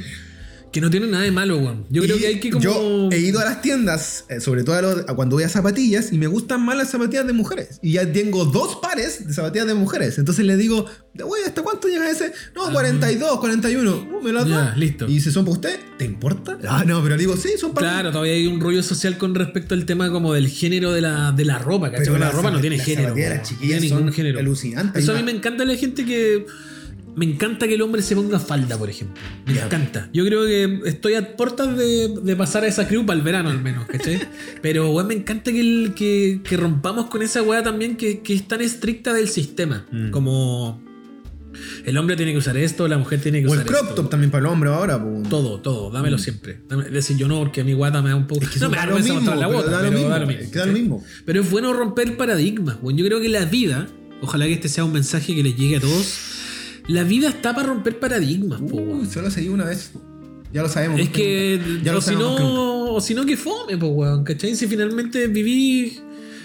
Que 0.74 0.82
no 0.82 0.90
tiene 0.90 1.06
nada 1.08 1.24
de 1.24 1.32
malo, 1.32 1.58
weón. 1.60 1.86
Yo 1.92 2.02
creo 2.02 2.18
que 2.18 2.26
hay 2.28 2.40
que 2.40 2.50
como. 2.50 2.62
Yo 2.64 3.10
he 3.12 3.20
ido 3.20 3.40
a 3.40 3.46
las 3.46 3.62
tiendas, 3.62 4.26
eh, 4.28 4.42
sobre 4.42 4.64
todo 4.64 4.76
a 4.76 4.82
los- 4.82 5.00
a 5.08 5.14
cuando 5.14 5.36
voy 5.36 5.44
a 5.44 5.50
zapatillas, 5.50 6.12
y 6.12 6.18
me 6.18 6.26
gustan 6.28 6.66
más 6.66 6.76
las 6.76 6.90
zapatillas 6.90 7.28
de 7.28 7.34
mujeres. 7.34 7.80
Y 7.84 7.94
ya 7.94 8.12
tengo 8.12 8.44
dos 8.46 8.78
pares 8.82 9.28
de 9.28 9.34
zapatillas 9.34 9.68
de 9.68 9.76
mujeres. 9.76 10.18
Entonces 10.18 10.44
le 10.46 10.58
digo, 10.58 10.86
güey, 11.14 11.44
¿hasta 11.46 11.62
cuánto 11.62 11.88
llega 11.88 12.10
ese? 12.10 12.34
No, 12.56 12.72
42, 12.72 13.40
41. 13.40 14.08
Uh, 14.20 14.24
me 14.24 14.34
las 14.34 14.48
Ya, 14.48 14.58
da. 14.58 14.76
listo. 14.76 15.08
Y 15.08 15.22
si 15.22 15.30
son 15.32 15.46
para 15.46 15.54
usted, 15.58 15.80
¿te 16.00 16.06
importa? 16.06 16.58
Ah, 16.68 16.84
no, 16.88 17.04
pero 17.04 17.18
le 17.18 17.22
digo, 17.22 17.38
sí, 17.38 17.50
son 17.60 17.74
para 17.74 17.90
Claro, 17.90 18.12
todavía 18.12 18.34
hay 18.34 18.48
un 18.48 18.60
rollo 18.60 18.82
social 18.82 19.20
con 19.20 19.36
respecto 19.36 19.76
al 19.76 19.86
tema 19.86 20.10
como 20.12 20.34
del 20.34 20.48
género 20.48 20.92
de 20.92 21.02
la, 21.02 21.32
de 21.34 21.46
la 21.46 21.60
ropa, 21.60 21.92
¿cachai? 21.92 22.08
Pero 22.08 22.18
la 22.18 22.32
ropa 22.32 22.50
no 22.50 22.60
tiene 22.60 22.80
género. 22.80 23.16
las 23.16 23.38
No 23.38 23.44
chiquillas 23.44 23.80
tiene 23.80 23.82
ningún 23.82 24.00
son 24.08 24.14
género. 24.14 24.40
alucinantes. 24.40 25.04
Eso 25.04 25.12
a 25.14 25.18
mí 25.18 25.22
me 25.24 25.32
encanta 25.32 25.66
la 25.66 25.76
gente 25.76 26.04
que. 26.04 26.48
Me 27.16 27.26
encanta 27.26 27.68
que 27.68 27.76
el 27.76 27.82
hombre 27.84 28.02
se 28.02 28.16
ponga 28.16 28.40
falda, 28.40 28.78
por 28.78 28.90
ejemplo. 28.90 29.22
Me 29.46 29.60
encanta. 29.60 30.10
Yo 30.14 30.26
creo 30.26 30.46
que 30.46 30.80
estoy 30.90 31.14
a 31.14 31.36
puertas 31.36 31.78
de, 31.78 32.08
de 32.24 32.36
pasar 32.36 32.64
a 32.64 32.68
esa 32.68 32.88
crew 32.88 33.06
para 33.06 33.18
el 33.20 33.24
verano 33.24 33.50
al 33.50 33.62
menos, 33.62 33.86
¿cachai? 33.86 34.20
Pero, 34.62 34.90
weón, 34.92 35.08
me 35.08 35.14
encanta 35.14 35.52
que, 35.52 35.60
el- 35.60 35.94
que, 35.96 36.42
que 36.44 36.58
rompamos 36.58 37.08
con 37.08 37.22
esa 37.22 37.44
weá 37.44 37.62
también 37.62 37.98
que, 37.98 38.22
que 38.22 38.34
es 38.34 38.48
tan 38.48 38.62
estricta 38.62 39.14
del 39.14 39.28
sistema. 39.30 39.86
Mm. 39.92 40.10
Como 40.10 40.82
el 41.86 41.98
hombre 42.00 42.16
tiene 42.16 42.32
que 42.32 42.40
usar 42.40 42.58
esto, 42.58 42.88
la 42.88 42.98
mujer 42.98 43.22
tiene 43.22 43.42
que 43.42 43.48
O 43.48 43.54
el 43.54 43.60
usar 43.60 43.68
crop 43.68 43.84
esto. 43.90 43.96
top 43.96 44.10
también 44.10 44.32
para 44.32 44.48
el 44.48 44.52
hombre 44.52 44.72
ahora. 44.72 45.00
po. 45.00 45.22
Todo, 45.30 45.60
todo, 45.60 45.92
dámelo 45.92 46.18
siempre. 46.18 46.62
Dame- 46.68 46.90
decir, 46.90 47.16
yo 47.18 47.28
no, 47.28 47.38
porque 47.40 47.62
a 47.62 47.64
mi 47.64 47.74
guata 47.74 48.02
me 48.02 48.10
da 48.10 48.16
un 48.16 48.26
poco. 48.26 48.42
Es 48.42 48.50
que 48.50 48.60
no 48.60 48.70
me 48.72 48.78
da 48.78 48.88
lo 48.88 48.96
mismo, 48.98 49.20
pero 49.24 49.40
da 49.40 49.48
lo 49.48 49.62
pero 49.62 49.92
mismo, 49.92 50.10
da 50.10 50.20
lo 50.20 50.26
mismo. 50.28 50.42
es 50.44 50.50
que 50.50 50.58
da 50.60 50.66
lo 50.66 50.74
mismo. 50.74 51.04
Pero 51.26 51.42
es 51.42 51.50
bueno 51.52 51.74
romper 51.74 52.18
paradigmas, 52.18 52.78
weón. 52.82 52.98
Yo 52.98 53.06
creo 53.06 53.22
que 53.22 53.30
la 53.30 53.46
vida, 53.46 53.88
ojalá 54.22 54.46
que 54.46 54.54
este 54.54 54.68
sea 54.68 54.84
un 54.84 54.94
mensaje 54.94 55.36
que 55.36 55.44
les 55.44 55.56
llegue 55.56 55.76
a 55.78 55.80
todos. 55.80 56.18
La 56.88 57.04
vida 57.04 57.30
está 57.30 57.56
para 57.56 57.68
romper 57.68 58.00
paradigmas, 58.00 58.60
po, 58.60 58.76
Uy, 58.76 58.84
weón. 58.84 59.10
solo 59.10 59.32
seguí 59.32 59.50
una 59.50 59.66
vez. 59.66 59.92
Ya 60.52 60.62
lo 60.62 60.70
sabemos. 60.70 61.00
Es 61.00 61.10
que, 61.10 61.60
Ya 61.84 61.94
lo 61.94 62.00
o 62.00 62.02
si 62.02 62.16
no, 62.16 62.94
o 62.94 63.02
si 63.02 63.14
no 63.16 63.26
que 63.26 63.38
fome, 63.38 63.78
po, 63.78 63.88
weón. 63.88 64.24
¿Cachai? 64.24 64.56
Si 64.56 64.68
finalmente 64.68 65.28
viví, 65.28 65.98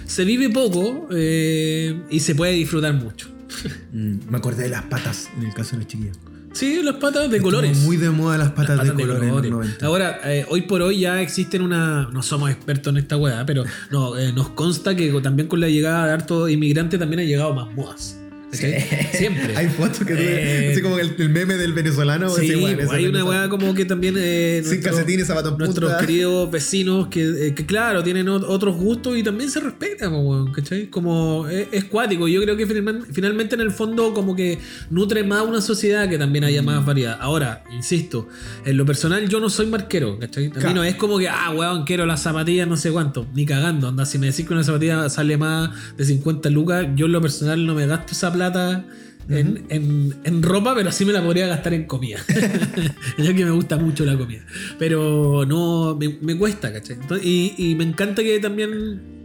se 0.07 0.25
vive 0.25 0.49
poco 0.49 1.09
eh, 1.11 2.01
y 2.09 2.21
se 2.21 2.35
puede 2.35 2.53
disfrutar 2.53 2.95
mucho. 2.95 3.29
Mm, 3.91 4.31
me 4.31 4.37
acordé 4.37 4.65
de 4.65 4.69
las 4.69 4.83
patas 4.83 5.31
en 5.37 5.47
el 5.47 5.55
caso 5.55 5.73
de 5.73 5.79
los 5.79 5.87
chiquillos. 5.87 6.19
Sí, 6.53 6.81
las 6.83 6.97
patas 6.97 7.31
de 7.31 7.39
Estuvo 7.39 7.51
colores. 7.53 7.79
Muy 7.79 7.97
de 7.97 8.11
moda 8.11 8.37
las 8.37 8.51
patas, 8.51 8.79
Patas 8.79 8.97
de 8.97 9.03
colores 9.03 9.23
en 9.23 9.35
los 9.35 9.51
90. 9.51 9.87
Ahora, 9.87 10.21
eh, 10.25 10.45
hoy 10.51 10.63
por 10.63 10.83
hoy 10.83 11.01
ya 11.01 11.23
existen 11.23 11.63
una. 11.63 12.09
No 12.13 12.23
somos 12.23 12.51
expertos 12.51 12.91
en 12.93 12.99
esta 12.99 13.17
weá, 13.17 13.47
pero 13.47 13.65
no, 13.91 14.17
eh, 14.19 14.33
nos 14.33 14.51
consta 14.51 14.95
que 14.95 15.11
también 15.23 15.49
con 15.49 15.61
la 15.61 15.69
llegada 15.69 16.07
de 16.07 16.13
harto 16.13 16.49
inmigrante 16.49 16.99
también 16.99 17.21
ha 17.21 17.25
llegado 17.25 17.55
más 17.55 17.75
modas. 17.75 18.18
Siempre. 19.13 19.57
Hay 19.57 19.69
fotos 19.69 20.01
que 20.07 20.15
Eh, 20.17 20.73
así 20.73 20.81
como 20.83 20.99
el, 20.99 21.15
el 21.19 21.29
meme 21.29 21.55
del 21.55 21.73
venezolano. 21.75 22.31
Sí, 22.31 22.51
ese, 22.51 22.77
pues, 22.77 22.91
hay 22.91 23.07
una 23.07 23.25
weá 23.25 23.49
como 23.49 23.75
que 23.75 23.85
también. 23.85 24.15
Eh, 24.19 24.61
Sin 24.63 24.71
nuestro- 24.73 24.93
calcetines, 24.93 25.27
zapatos 25.27 25.59
Nuestros 25.59 25.93
queridos 26.01 26.51
vecinos 26.51 27.09
que, 27.09 27.49
eh, 27.49 27.55
que, 27.55 27.67
claro, 27.67 28.03
tienen 28.03 28.27
ot- 28.27 28.45
otros 28.49 28.77
gustos 28.77 29.17
y 29.19 29.23
también 29.23 29.51
se 29.51 29.61
respetan, 29.61 30.11
po, 30.13 30.21
weón, 30.21 30.53
¿cachai? 30.53 30.87
Como 30.89 31.47
es, 31.49 31.69
es 31.73 31.85
cuático. 31.85 32.27
Yo 32.27 32.41
creo 32.43 32.57
que 32.57 32.67
finalmente, 32.67 33.55
en 33.55 33.61
el 33.61 33.71
fondo 33.71 34.15
como 34.15 34.35
que 34.35 34.59
nutre 34.91 35.25
más 35.25 35.43
una 35.47 35.61
sociedad 35.61 36.09
que 36.09 36.17
también 36.17 36.45
haya 36.45 36.63
Mm. 36.63 36.67
más 36.67 36.87
variedad. 36.87 37.19
Ahora, 37.21 37.65
insisto, 37.77 38.29
en 38.65 38.77
lo 38.79 38.87
personal 38.87 39.29
yo 39.29 39.41
no 39.41 39.51
soy 39.51 39.67
marquero, 39.67 40.19
¿cachai? 40.19 40.47
A 40.47 40.49
mí 40.49 40.53
Claro. 40.55 40.75
no 40.77 40.85
es 40.85 40.95
como 40.95 41.19
que, 41.19 41.29
ah, 41.29 41.51
weón, 41.55 41.85
quiero 41.85 42.07
las 42.07 42.23
zapatillas 42.23 42.67
no 42.67 42.77
sé 42.79 42.91
cuánto, 42.93 43.27
ni 43.35 43.45
cagando. 43.45 43.89
Anda, 43.89 44.07
si 44.07 44.19
me 44.19 44.27
decís 44.29 44.47
que 44.47 44.55
una 44.55 44.65
zapatilla 44.65 45.09
sale 45.11 45.37
más 45.37 45.71
de 45.99 46.05
50 46.07 46.49
lucas, 46.51 46.87
yo 46.97 47.07
en 47.07 47.13
lo 47.13 47.21
personal 47.21 47.67
no 47.67 47.75
me 47.75 47.87
gasto 47.87 48.13
esa 48.13 48.29
plata. 48.33 48.38
En, 49.31 49.65
en- 49.69 50.15
en 50.25 50.43
ropa, 50.43 50.75
pero 50.75 50.91
sí 50.91 51.05
me 51.05 51.13
la 51.13 51.23
podría 51.23 51.47
gastar 51.47 51.75
en 51.75 51.85
comida. 51.85 52.19
ya 53.19 53.35
que 53.35 53.45
me 53.45 53.51
gusta 53.51 53.77
mucho 53.77 54.05
la 54.07 54.17
comida. 54.17 54.41
Pero 54.79 55.45
no, 55.47 55.95
me, 55.97 56.17
me 56.23 56.37
cuesta, 56.37 56.73
¿cachai? 56.73 56.97
Entonces, 57.01 57.27
y, 57.27 57.55
y 57.59 57.75
me 57.75 57.85
encanta 57.85 58.23
que 58.23 58.39
también 58.39 59.19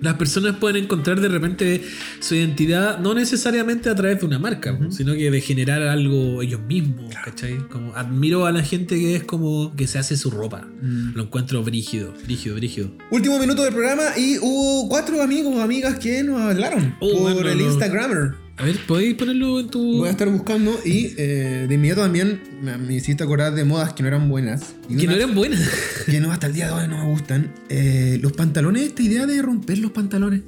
las 0.00 0.14
personas 0.14 0.56
pueden 0.56 0.84
encontrar 0.84 1.20
de 1.20 1.28
repente 1.28 1.82
su 2.20 2.34
identidad, 2.36 3.00
no 3.00 3.12
necesariamente 3.12 3.90
a 3.90 3.94
través 3.96 4.20
de 4.20 4.26
una 4.26 4.38
marca, 4.38 4.78
sino 4.90 5.12
que 5.14 5.30
de 5.32 5.40
generar 5.42 5.82
algo 5.82 6.40
ellos 6.42 6.60
mismos, 6.62 7.12
¿cachai? 7.24 7.58
Como 7.68 7.94
admiro 7.96 8.46
a 8.46 8.52
la 8.52 8.62
gente 8.62 8.94
que 9.00 9.16
es 9.16 9.24
como 9.24 9.74
que 9.76 9.86
se 9.88 9.98
hace 9.98 10.16
su 10.16 10.30
ropa. 10.30 10.66
Mm. 10.80 11.14
Lo 11.16 11.24
encuentro 11.24 11.62
brígido, 11.64 12.14
brígido, 12.24 12.54
brígido. 12.54 12.92
Último 13.10 13.38
minuto 13.40 13.62
del 13.64 13.74
programa 13.74 14.04
y 14.16 14.38
hubo 14.38 14.88
cuatro 14.88 15.20
amigos 15.22 15.54
o 15.56 15.60
amigas 15.60 15.98
que 15.98 16.22
nos 16.22 16.40
hablaron 16.40 16.94
Oh, 17.00 17.10
por 17.24 17.32
bueno, 17.34 17.48
el. 17.50 17.60
Instagrammer. 17.60 18.34
A 18.60 18.64
ver, 18.64 18.78
¿podéis 18.86 19.14
ponerlo 19.14 19.58
en 19.60 19.68
tu...? 19.68 19.98
Voy 19.98 20.08
a 20.08 20.10
estar 20.10 20.28
buscando 20.28 20.78
y 20.84 21.14
eh, 21.16 21.64
de 21.66 21.74
inmediato 21.74 22.02
también 22.02 22.40
me, 22.62 22.76
me 22.76 22.94
hiciste 22.94 23.24
acordar 23.24 23.54
de 23.54 23.64
modas 23.64 23.94
que 23.94 24.02
no 24.02 24.08
eran 24.08 24.28
buenas. 24.28 24.74
Y 24.88 24.96
Que 24.96 25.06
no 25.06 25.14
eran 25.14 25.34
buenas. 25.34 25.60
que 26.04 26.20
no, 26.20 26.30
hasta 26.30 26.46
el 26.48 26.52
día 26.52 26.66
de 26.66 26.72
hoy 26.74 26.88
no 26.88 26.98
me 26.98 27.10
gustan. 27.10 27.54
Eh, 27.70 28.18
los 28.20 28.32
pantalones, 28.32 28.82
esta 28.82 29.02
idea 29.02 29.26
de 29.26 29.40
romper 29.40 29.78
los 29.78 29.92
pantalones. 29.92 30.42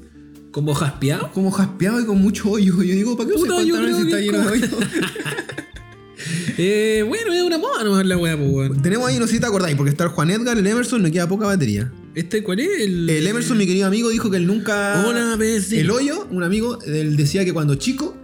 Como 0.50 0.74
jaspeado. 0.74 1.30
Como 1.32 1.50
jaspeado 1.50 2.00
y 2.00 2.04
con 2.04 2.20
mucho 2.20 2.50
hoyo. 2.50 2.82
Yo 2.82 2.94
digo, 2.94 3.16
¿para 3.16 3.30
qué 3.30 3.34
usas 3.36 3.48
pantalones 3.48 3.96
si 3.96 4.02
está 4.02 4.20
lleno 4.20 4.38
de 4.50 4.60
como- 4.68 4.76
hoyo? 4.82 4.86
Eh, 6.58 7.02
bueno, 7.08 7.32
es 7.32 7.42
una 7.42 7.56
moda 7.58 7.82
nomás 7.82 8.04
la 8.06 8.16
weá, 8.16 8.36
pues. 8.36 8.80
Tenemos 8.82 9.08
ahí, 9.08 9.18
no 9.18 9.26
sé 9.26 9.34
si 9.34 9.40
te 9.40 9.46
acordáis, 9.46 9.74
porque 9.74 9.90
está 9.90 10.04
el 10.04 10.10
Juan 10.10 10.30
Edgar, 10.30 10.56
el 10.56 10.66
Emerson, 10.66 11.02
nos 11.02 11.10
queda 11.10 11.26
poca 11.26 11.46
batería. 11.46 11.90
¿Este 12.14 12.42
cuál 12.42 12.60
es? 12.60 12.80
El, 12.80 13.08
El 13.08 13.26
Emerson, 13.26 13.56
mi 13.56 13.66
querido 13.66 13.86
amigo, 13.86 14.10
dijo 14.10 14.30
que 14.30 14.36
él 14.36 14.46
nunca. 14.46 15.04
Hola, 15.06 15.34
vecino. 15.36 15.80
El 15.80 15.90
hoyo, 15.90 16.26
un 16.30 16.42
amigo, 16.42 16.78
él 16.82 17.16
decía 17.16 17.44
que 17.44 17.52
cuando 17.52 17.76
chico 17.76 18.16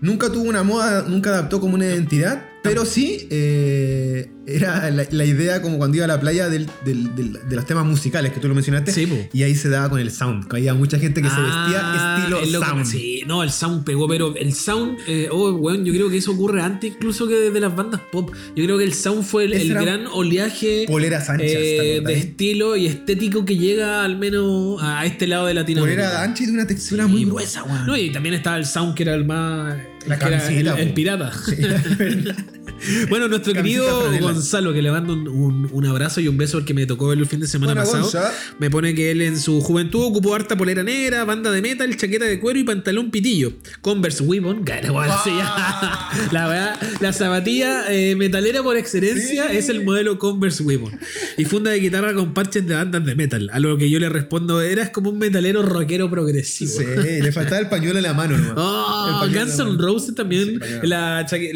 nunca 0.00 0.30
tuvo 0.32 0.48
una 0.48 0.64
moda, 0.64 1.02
nunca 1.02 1.30
adaptó 1.30 1.60
como 1.60 1.74
una 1.74 1.86
identidad, 1.86 2.44
pero 2.68 2.84
sí 2.84 3.26
eh, 3.30 4.30
era 4.46 4.90
la, 4.90 5.06
la 5.10 5.24
idea 5.24 5.60
como 5.62 5.78
cuando 5.78 5.96
iba 5.96 6.04
a 6.04 6.08
la 6.08 6.20
playa 6.20 6.48
del- 6.48 6.68
del- 6.84 7.14
del- 7.16 7.38
de 7.48 7.56
los 7.56 7.66
temas 7.66 7.84
musicales 7.84 8.32
que 8.32 8.40
tú 8.40 8.46
lo 8.48 8.54
mencionaste. 8.54 8.92
Sí, 8.92 9.06
po. 9.06 9.16
y 9.32 9.42
ahí 9.42 9.54
se 9.54 9.68
daba 9.68 9.88
con 9.90 9.98
el 10.00 10.10
sound. 10.10 10.46
Había 10.52 10.74
mucha 10.74 10.98
gente 10.98 11.20
que 11.22 11.28
se 11.28 11.40
vestía 11.40 11.80
Ah, 11.82 12.16
estilo 12.18 12.40
es 12.40 12.52
lo 12.52 12.60
que- 12.60 12.66
sound. 12.66 12.86
Sí, 12.86 13.22
no, 13.26 13.42
el 13.42 13.50
sound 13.50 13.84
pegó, 13.84 14.06
pero 14.08 14.34
el 14.36 14.54
sound, 14.54 14.98
eh, 15.08 15.28
oh, 15.32 15.50
weón, 15.52 15.84
yo 15.84 15.92
creo 15.92 16.08
que 16.08 16.18
eso 16.18 16.32
ocurre 16.32 16.62
antes 16.62 16.92
incluso 16.92 17.26
que 17.26 17.34
de 17.50 17.60
las 17.60 17.74
bandas 17.74 18.00
pop. 18.12 18.30
Yo 18.54 18.64
creo 18.64 18.78
que 18.78 18.84
el 18.84 18.94
sound 18.94 19.24
fue 19.24 19.44
el, 19.44 19.74
gran 19.74 20.06
oleaje 20.06 20.84
Poleras 20.86 21.28
anchas, 21.28 21.46
¿te 21.48 21.96
eh, 21.96 22.00
de 22.00 22.14
estilo 22.18 22.76
y 22.76 22.86
estético 22.86 23.44
que 23.44 23.56
llega 23.56 24.04
al 24.04 24.16
menos 24.16 24.80
a 24.82 25.04
este 25.06 25.26
lado 25.26 25.46
de 25.46 25.54
Latinoamérica. 25.54 26.02
Polera 26.04 26.22
ancha 26.22 26.42
y 26.44 26.46
de 26.46 26.52
una 26.52 26.66
textura 26.66 27.04
Sí, 27.06 27.10
muy 27.10 27.24
gruesa, 27.24 27.64
weón. 27.64 27.86
No, 27.86 27.96
y 27.96 28.10
también 28.12 28.34
estaba 28.36 28.56
el 28.56 28.66
sound 28.66 28.94
que 28.94 29.02
era 29.02 29.14
el 29.14 29.24
más. 29.24 29.76
La 30.06 30.18
que 30.18 30.26
era 30.26 30.46
el, 30.48 30.66
el 30.66 30.94
pirata. 30.94 31.32
bueno, 33.08 33.28
nuestro 33.28 33.52
querido 33.52 34.02
franela. 34.02 34.32
Gonzalo, 34.32 34.72
que 34.72 34.82
le 34.82 34.90
mando 34.90 35.12
un, 35.12 35.28
un- 35.28 35.68
un 35.72 35.86
abrazo 35.86 36.20
y 36.20 36.28
un 36.28 36.36
beso 36.36 36.58
porque 36.58 36.74
me 36.74 36.86
tocó 36.86 37.12
el 37.12 37.26
fin 37.26 37.40
de 37.40 37.46
semana 37.46 37.74
pasado. 37.74 38.02
Gonza. 38.02 38.32
Me 38.58 38.70
pone 38.70 38.94
que 38.94 39.10
él 39.10 39.22
en 39.22 39.38
su 39.38 39.60
juventud 39.60 40.02
ocupó 40.04 40.34
harta 40.34 40.56
polera 40.56 40.82
negra, 40.82 41.24
banda 41.24 41.50
de 41.50 41.62
metal, 41.62 41.94
chaqueta 41.96 42.24
de 42.24 42.38
cuero 42.40 42.58
y 42.58 42.64
pantalón 42.64 43.10
pitillo. 43.10 43.52
Converse 43.80 44.24
sí, 44.24 45.30
Ah. 45.42 46.10
La 46.32 46.48
verdad, 46.48 46.80
la 47.00 47.12
zapatilla 47.12 47.84
eh, 47.92 48.14
metalera 48.16 48.62
por 48.62 48.76
excelencia 48.76 49.48
Sí. 49.50 49.56
es 49.56 49.68
el 49.68 49.84
modelo 49.84 50.18
Converse 50.18 50.62
Weavon. 50.62 50.98
Y 51.36 51.44
funda 51.44 51.70
de 51.70 51.80
guitarra 51.80 52.14
con 52.14 52.34
parches 52.34 52.66
de 52.66 52.74
bandas 52.74 53.04
de 53.04 53.14
metal. 53.14 53.50
A 53.52 53.58
lo 53.58 53.76
que 53.76 53.88
yo 53.90 53.98
le 53.98 54.08
respondo, 54.08 54.60
eras 54.60 54.90
como 54.90 55.10
un 55.10 55.18
metalero 55.18 55.62
rockero 55.62 56.10
progresivo. 56.10 56.70
Sí, 56.72 56.84
le 57.22 57.32
faltaba 57.32 57.58
el 57.58 57.68
pañuelo 57.68 57.98
en 57.98 58.02
la 58.04 58.14
mano, 58.14 58.36
nomás. 58.36 58.54
Oh, 58.56 59.26
Guns 59.32 59.58
N'. 59.58 59.76
Roses 59.78 60.14
también. 60.14 60.60
Sí, 60.62 60.68
la, 60.82 61.24
chaque- 61.28 61.52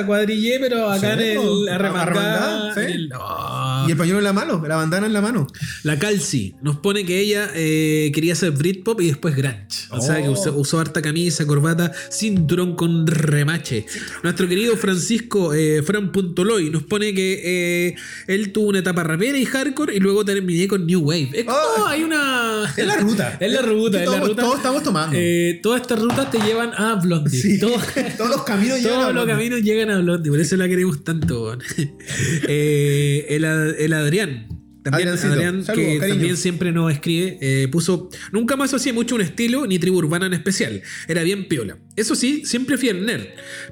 la 0.00 0.06
cuadrillé, 0.06 0.58
pero 0.60 0.90
acá 0.90 1.16
Sí, 1.16 1.24
en 1.24 1.36
po. 1.42 1.62
el 1.62 1.68
arremangada. 1.68 2.68
Arremangada, 2.68 2.74
sí. 2.74 2.80
en 2.80 3.08
oh. 3.84 3.88
Y 3.88 3.92
el 3.92 3.96
pañuelo 3.96 4.18
en 4.18 4.24
la 4.24 4.32
mano, 4.32 4.62
la 4.66 4.76
bandana 4.76 5.06
en 5.06 5.12
la 5.12 5.20
mano. 5.20 5.46
La 5.82 5.98
Calci 5.98 6.54
nos 6.62 6.76
pone 6.76 7.04
que 7.04 7.20
ella 7.20 7.50
eh, 7.54 8.10
quería 8.14 8.32
hacer 8.34 8.50
Britpop 8.52 9.00
y 9.00 9.06
después 9.08 9.36
Grunge. 9.36 9.88
O 9.90 10.00
sea 10.00 10.20
que 10.22 10.28
Oh. 10.28 10.32
usó, 10.32 10.56
usó 10.56 10.80
harta 10.80 11.02
camisa, 11.02 11.46
corbata, 11.46 11.92
cinturón 12.10 12.76
con 12.76 13.06
remache. 13.06 13.86
Nuestro 14.22 14.48
querido 14.48 14.76
Francisco 14.76 15.54
eh, 15.54 15.82
Fran 15.82 16.12
Puntoloy 16.12 16.70
nos 16.70 16.82
pone 16.84 17.14
que 17.14 17.40
eh, 17.88 17.94
él 18.26 18.52
tuvo 18.52 18.68
una 18.68 18.78
etapa 18.80 19.02
rapera 19.02 19.38
y 19.38 19.44
hardcore 19.44 19.94
y 19.94 20.00
luego 20.00 20.24
terminé 20.24 20.68
con 20.68 20.86
New 20.86 21.00
Wave. 21.00 21.30
Es 21.34 21.44
como 21.44 21.56
Oh. 21.78 21.86
hay 21.86 22.02
una. 22.02 22.64
Es 22.76 22.86
la 22.86 22.96
ruta. 22.96 23.36
es 23.40 23.52
la 23.52 23.62
ruta, 23.62 24.02
es 24.02 24.08
la 24.08 24.16
todos- 24.16 24.28
ruta. 24.28 24.42
todos 24.42 24.56
estamos 24.56 24.82
tomando. 24.82 25.16
Eh, 25.18 25.60
todas 25.62 25.80
estas 25.82 25.98
rutas 26.00 26.30
te 26.30 26.38
llevan 26.40 26.70
a 26.74 26.94
Blondie. 26.96 27.38
Sí, 27.40 27.58
Todo- 27.58 27.76
todos 28.16 28.30
los 28.30 28.42
caminos 28.44 28.78
llegan 28.78 28.92
todos 28.92 29.04
a 29.04 29.12
los 29.12 29.24
Blondie. 29.24 29.34
caminos 29.34 29.60
llegan 29.62 29.90
a 29.90 29.98
Blondie, 29.98 30.30
por 30.30 30.40
eso 30.40 30.56
la 30.56 30.68
queremos 30.68 31.02
tanto. 31.04 31.58
Eh, 32.48 33.26
el, 33.30 33.44
el 33.78 33.92
Adrián. 33.92 34.48
También 34.82 35.08
Adriancito. 35.08 35.34
Adrián, 35.34 35.62
Saludos, 35.64 35.86
que 35.92 35.98
cariño. 35.98 36.14
también 36.14 36.36
siempre 36.38 36.72
nos 36.72 36.90
escribe, 36.90 37.36
eh, 37.42 37.68
puso, 37.68 38.08
nunca 38.32 38.56
más 38.56 38.72
hacía 38.72 38.94
mucho 38.94 39.14
un 39.14 39.20
estilo 39.20 39.66
ni 39.66 39.78
tribu 39.78 39.98
urbana 39.98 40.24
en 40.24 40.32
especial, 40.32 40.80
era 41.06 41.22
bien 41.22 41.48
piola. 41.48 41.76
Eso 41.96 42.14
sí, 42.14 42.46
siempre 42.46 42.78
fui 42.78 42.88
el 42.88 43.04
nerd, 43.04 43.26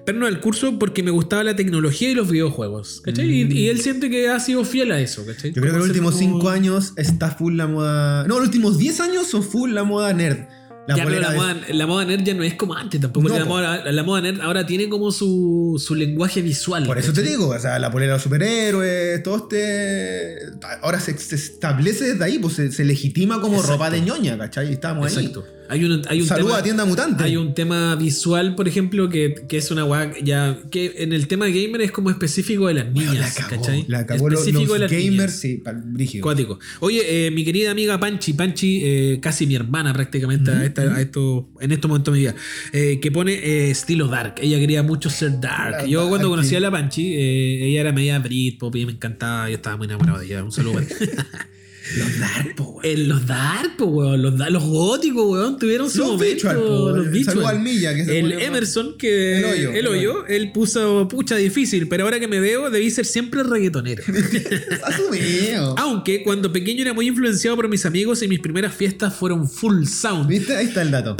pero 0.05 0.19
no 0.19 0.27
al 0.27 0.39
curso 0.41 0.79
porque 0.79 1.03
me 1.03 1.11
gustaba 1.11 1.43
la 1.45 1.57
tecnología 1.57 2.11
y 2.11 2.15
los 2.15 2.31
videojuegos, 2.31 3.01
¿cachai? 3.03 3.27
Y, 3.27 3.51
y 3.51 3.69
él 3.69 3.81
siente 3.81 4.11
que 4.11 4.29
ha 4.29 4.39
sido 4.39 4.67
fiel 4.67 4.93
a 4.93 5.01
eso, 5.01 5.25
¿cachai? 5.25 5.51
Mm. 5.51 5.55
Yo 5.55 5.63
creo 5.63 5.73
que 5.73 5.79
los 5.79 5.89
últimos 5.89 6.15
como- 6.15 6.35
5 6.41 6.51
años 6.51 6.93
está 6.97 7.31
full 7.31 7.57
la 7.57 7.67
moda. 7.67 8.27
No, 8.29 8.37
los 8.39 8.49
últimos 8.49 8.77
10 8.77 9.01
años 9.01 9.29
son 9.29 9.43
full 9.43 9.71
la 9.73 9.85
moda 9.85 10.13
nerd. 10.13 10.41
La 10.89 10.97
ya, 10.97 11.05
pero 11.05 11.17
polera 11.19 11.27
la, 11.29 11.33
de- 11.33 11.39
moda, 11.39 11.67
la 11.75 11.87
moda 11.87 12.05
nerd 12.07 12.25
ya 12.25 12.33
no 12.35 12.43
es 12.43 12.55
como 12.55 12.75
antes 12.75 12.99
tampoco. 13.01 13.29
No, 13.29 13.39
la, 13.39 13.45
moda, 13.45 13.93
la 13.93 14.03
moda 14.03 14.23
nerd 14.23 14.41
ahora 14.41 14.65
tiene 14.67 14.89
como 14.89 15.13
su, 15.13 15.81
su 15.85 15.95
lenguaje 15.95 16.41
visual. 16.43 16.85
Por 16.87 16.97
eso 16.99 17.13
te 17.13 17.23
digo, 17.23 17.49
o 17.49 17.59
sea, 17.59 17.79
la 17.79 17.91
polera 17.93 18.13
de 18.13 18.17
los 18.17 18.23
superhéroes, 18.23 19.23
todo 19.23 19.37
este. 19.37 20.39
Ahora 20.83 20.99
se, 20.99 21.17
se 21.19 21.35
establece 21.37 22.13
desde 22.15 22.25
ahí, 22.25 22.39
pues 22.39 22.55
se, 22.55 22.73
se 22.73 22.85
legitima 22.85 23.41
como 23.41 23.57
Exacto. 23.57 23.73
ropa 23.75 23.91
de 23.91 24.01
ñoña, 24.01 24.39
¿cachai? 24.39 24.71
Y 24.71 24.73
estamos 24.73 25.07
ahí. 25.15 25.27
Exacto. 25.27 25.47
Hay 25.69 25.85
un, 25.85 26.03
hay 26.09 26.21
un 26.23 26.27
Saluda 26.27 26.47
tema, 26.49 26.59
a 26.59 26.63
tienda 26.63 26.85
mutante. 26.85 27.25
Hay 27.25 27.37
un 27.37 27.55
tema 27.55 27.95
visual, 27.97 28.55
por 28.55 28.69
ejemplo, 28.69 29.09
que, 29.09 29.35
que 29.49 29.57
es 29.59 29.71
una 29.71 29.83
guay 29.83 30.11
ya. 30.25 30.59
que 30.71 30.95
en 30.99 31.13
el 31.13 31.27
tema 31.29 31.47
gamer 31.49 31.81
es 31.83 31.91
como 31.93 32.11
específico 32.11 32.69
de 32.69 32.75
las 32.75 32.93
niñas. 32.93 33.15
la 33.17 33.31
cagó, 33.49 33.63
¿cachai? 33.63 33.85
la 33.89 34.03
los, 34.03 34.11
específico 34.23 34.61
los 34.65 34.73
de 34.73 34.79
las 34.81 34.91
gamers, 34.91 35.11
niñas. 35.11 35.33
sí, 35.41 35.63
brígido. 35.87 36.23
Cuático. 36.23 36.59
Oye, 36.81 37.27
eh, 37.27 37.31
mi 37.31 37.45
querida 37.45 37.71
amiga 37.71 37.99
Panchi, 38.01 38.33
Panchi, 38.33 38.81
eh, 38.83 39.19
casi 39.21 39.47
mi 39.47 39.55
hermana 39.57 39.93
prácticamente 39.93 40.51
a 40.51 40.65
esta- 40.65 40.83
a 40.95 41.01
esto, 41.01 41.49
en 41.61 41.73
este 41.73 41.87
momento 41.89 42.11
de 42.13 42.17
mi 42.17 42.21
vida, 42.25 42.35
eh, 42.73 42.99
que 43.01 43.11
pone 43.13 43.71
estilo 43.71 44.09
dark. 44.09 44.37
Ella 44.41 44.59
quería 44.59 44.83
mucho 44.83 45.11
ser 45.11 45.41
dark. 45.41 45.83
La 45.83 45.87
Yo 45.87 46.09
cuando 46.09 46.29
conocí 46.31 46.55
a 46.55 46.61
la 46.61 46.71
Panchi, 46.71 47.15
ella 47.15 47.81
era 47.81 47.93
media 47.93 48.19
Britpop 48.19 48.75
y 48.77 48.87
me 48.87 48.93
encantaba, 48.93 49.49
yo 49.49 49.57
estaba 49.57 49.77
muy 49.77 49.87
enamorado 49.87 50.19
de 50.21 50.27
ella. 50.27 50.43
Un 50.45 50.53
saludo. 50.53 50.81
Los 51.97 52.19
dark, 52.19 52.55
po, 52.57 52.65
weón. 52.65 53.09
Los 53.09 53.27
dark, 53.27 53.73
weón. 53.79 54.23
Los, 54.23 54.51
los 54.51 54.63
góticos, 54.65 55.25
weón, 55.27 55.59
tuvieron 55.59 55.91
su 55.91 55.99
Los 55.99 56.09
momento. 56.13 56.49
po, 56.55 56.91
los 56.91 57.25
saludo 57.25 57.49
al 57.49 57.61
Milla, 57.61 57.95
que 57.95 58.05
se 58.05 58.19
El 58.19 58.33
Emerson, 58.33 58.97
que. 58.99 59.39
El 59.39 59.45
hoyo, 59.45 59.71
El 59.71 59.77
el 59.77 59.87
hoyo, 59.87 60.27
él 60.27 60.53
puso 60.53 61.09
pucha 61.09 61.37
difícil, 61.37 61.89
pero 61.89 62.05
ahora 62.05 62.21
que 62.21 62.29
me 62.29 62.41
veo, 62.41 62.71
debí 62.71 62.91
ser 62.91 63.07
siempre 63.07 63.43
reggaetonero. 63.43 64.03
Asumido. 64.85 65.75
Aunque 65.79 66.23
cuando 66.23 66.53
pequeño 66.53 66.83
era 66.83 66.93
muy 66.93 67.09
influenciado 67.09 67.57
por 67.57 67.69
mis 67.69 67.87
amigos 67.87 68.23
y 68.23 68.29
mis 68.29 68.41
primeras 68.41 68.75
fiestas 68.75 69.15
fueron 69.15 69.49
full 69.49 69.85
sound. 69.87 70.29
¿Viste? 70.29 70.55
Ahí 70.57 70.67
está 70.67 70.83
el 70.83 70.91
dato. 70.91 71.17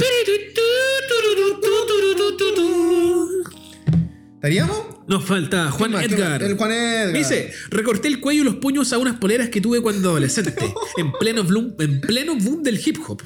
¿Estaríamos? 4.39 4.77
Nos 5.05 5.25
falta 5.25 5.69
Juan. 5.69 5.95
Edgar. 5.95 6.41
El 6.41 6.55
Juan 6.55 6.71
Edgar. 6.71 7.11
Dice, 7.11 7.51
recorté 7.71 8.07
el 8.07 8.21
cuello 8.21 8.43
y 8.43 8.45
los 8.45 8.55
puños 8.55 8.93
a 8.93 8.97
unas 8.97 9.17
poleras 9.17 9.49
que 9.49 9.59
tuve 9.59 9.81
cuando 9.81 10.11
adolescente, 10.11 10.73
en 10.97 11.11
pleno 11.11 11.43
boom, 11.43 11.75
en 11.77 11.99
pleno 11.99 12.37
boom 12.37 12.63
del 12.63 12.79
hip 12.79 12.99
hop. 13.05 13.21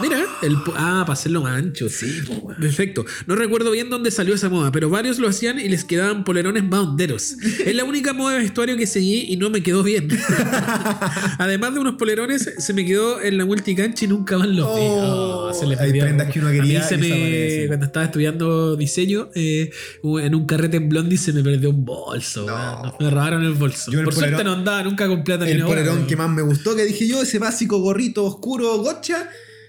Mira, 0.00 0.24
el, 0.42 0.56
ah, 0.76 1.02
para 1.06 1.12
hacerlo 1.12 1.42
más 1.42 1.58
ancho. 1.58 1.88
Sí, 1.90 2.22
perfecto. 2.58 3.04
No 3.26 3.34
recuerdo 3.34 3.70
bien 3.70 3.90
dónde 3.90 4.10
salió 4.10 4.34
esa 4.34 4.48
moda, 4.48 4.72
pero 4.72 4.88
varios 4.88 5.18
lo 5.18 5.28
hacían 5.28 5.58
y 5.60 5.68
les 5.68 5.84
quedaban 5.84 6.24
polerones 6.24 6.64
más 6.64 6.80
honderos. 6.80 7.32
Es 7.64 7.74
la 7.74 7.84
única 7.84 8.12
moda 8.14 8.34
de 8.34 8.40
vestuario 8.40 8.76
que 8.78 8.86
seguí 8.86 9.26
y 9.28 9.36
no 9.36 9.50
me 9.50 9.62
quedó 9.62 9.82
bien. 9.82 10.08
Además 11.38 11.74
de 11.74 11.80
unos 11.80 11.94
polerones, 11.96 12.50
se 12.58 12.72
me 12.72 12.84
quedó 12.86 13.20
en 13.20 13.36
la 13.38 13.44
multicancha 13.44 14.04
y 14.04 14.08
nunca 14.08 14.38
más 14.38 14.48
los 14.48 14.74
vi. 14.74 14.80
Oh, 14.82 15.38
Oh, 15.50 15.54
se 15.54 15.64
hay 15.82 15.90
prendas 16.00 16.30
que 16.30 16.38
uno 16.40 16.48
A 16.48 16.52
mí 16.52 16.58
quería 16.60 16.82
se 16.82 16.96
me- 16.98 17.66
cuando 17.68 17.86
estaba 17.86 18.06
estudiando 18.06 18.76
diseño, 18.76 19.30
eh, 19.34 19.70
en 20.02 20.34
un 20.34 20.46
carrete 20.46 20.76
en 20.76 20.88
Blondie 20.88 21.16
se 21.18 21.32
me 21.32 21.42
perdió 21.42 21.70
un 21.70 21.84
bolso. 21.84 22.46
No. 22.46 22.94
Me 23.00 23.10
robaron 23.10 23.42
el 23.44 23.52
bolso. 23.54 23.90
Yo 23.90 24.00
el 24.00 24.04
Por 24.04 24.14
suerte 24.14 24.44
no 24.44 24.52
andaba 24.52 24.82
nunca 24.82 25.08
con 25.08 25.24
plata 25.24 25.44
ni 25.44 25.52
El 25.52 25.58
nada, 25.58 25.68
polerón 25.70 26.06
que 26.06 26.16
más 26.16 26.30
me 26.30 26.42
gustó, 26.42 26.76
que 26.76 26.84
dije 26.84 27.06
yo, 27.06 27.22
ese 27.22 27.38
básico 27.38 27.78
gorrito 27.78 28.24
oscuro 28.24 28.76
gocha, 28.78 29.28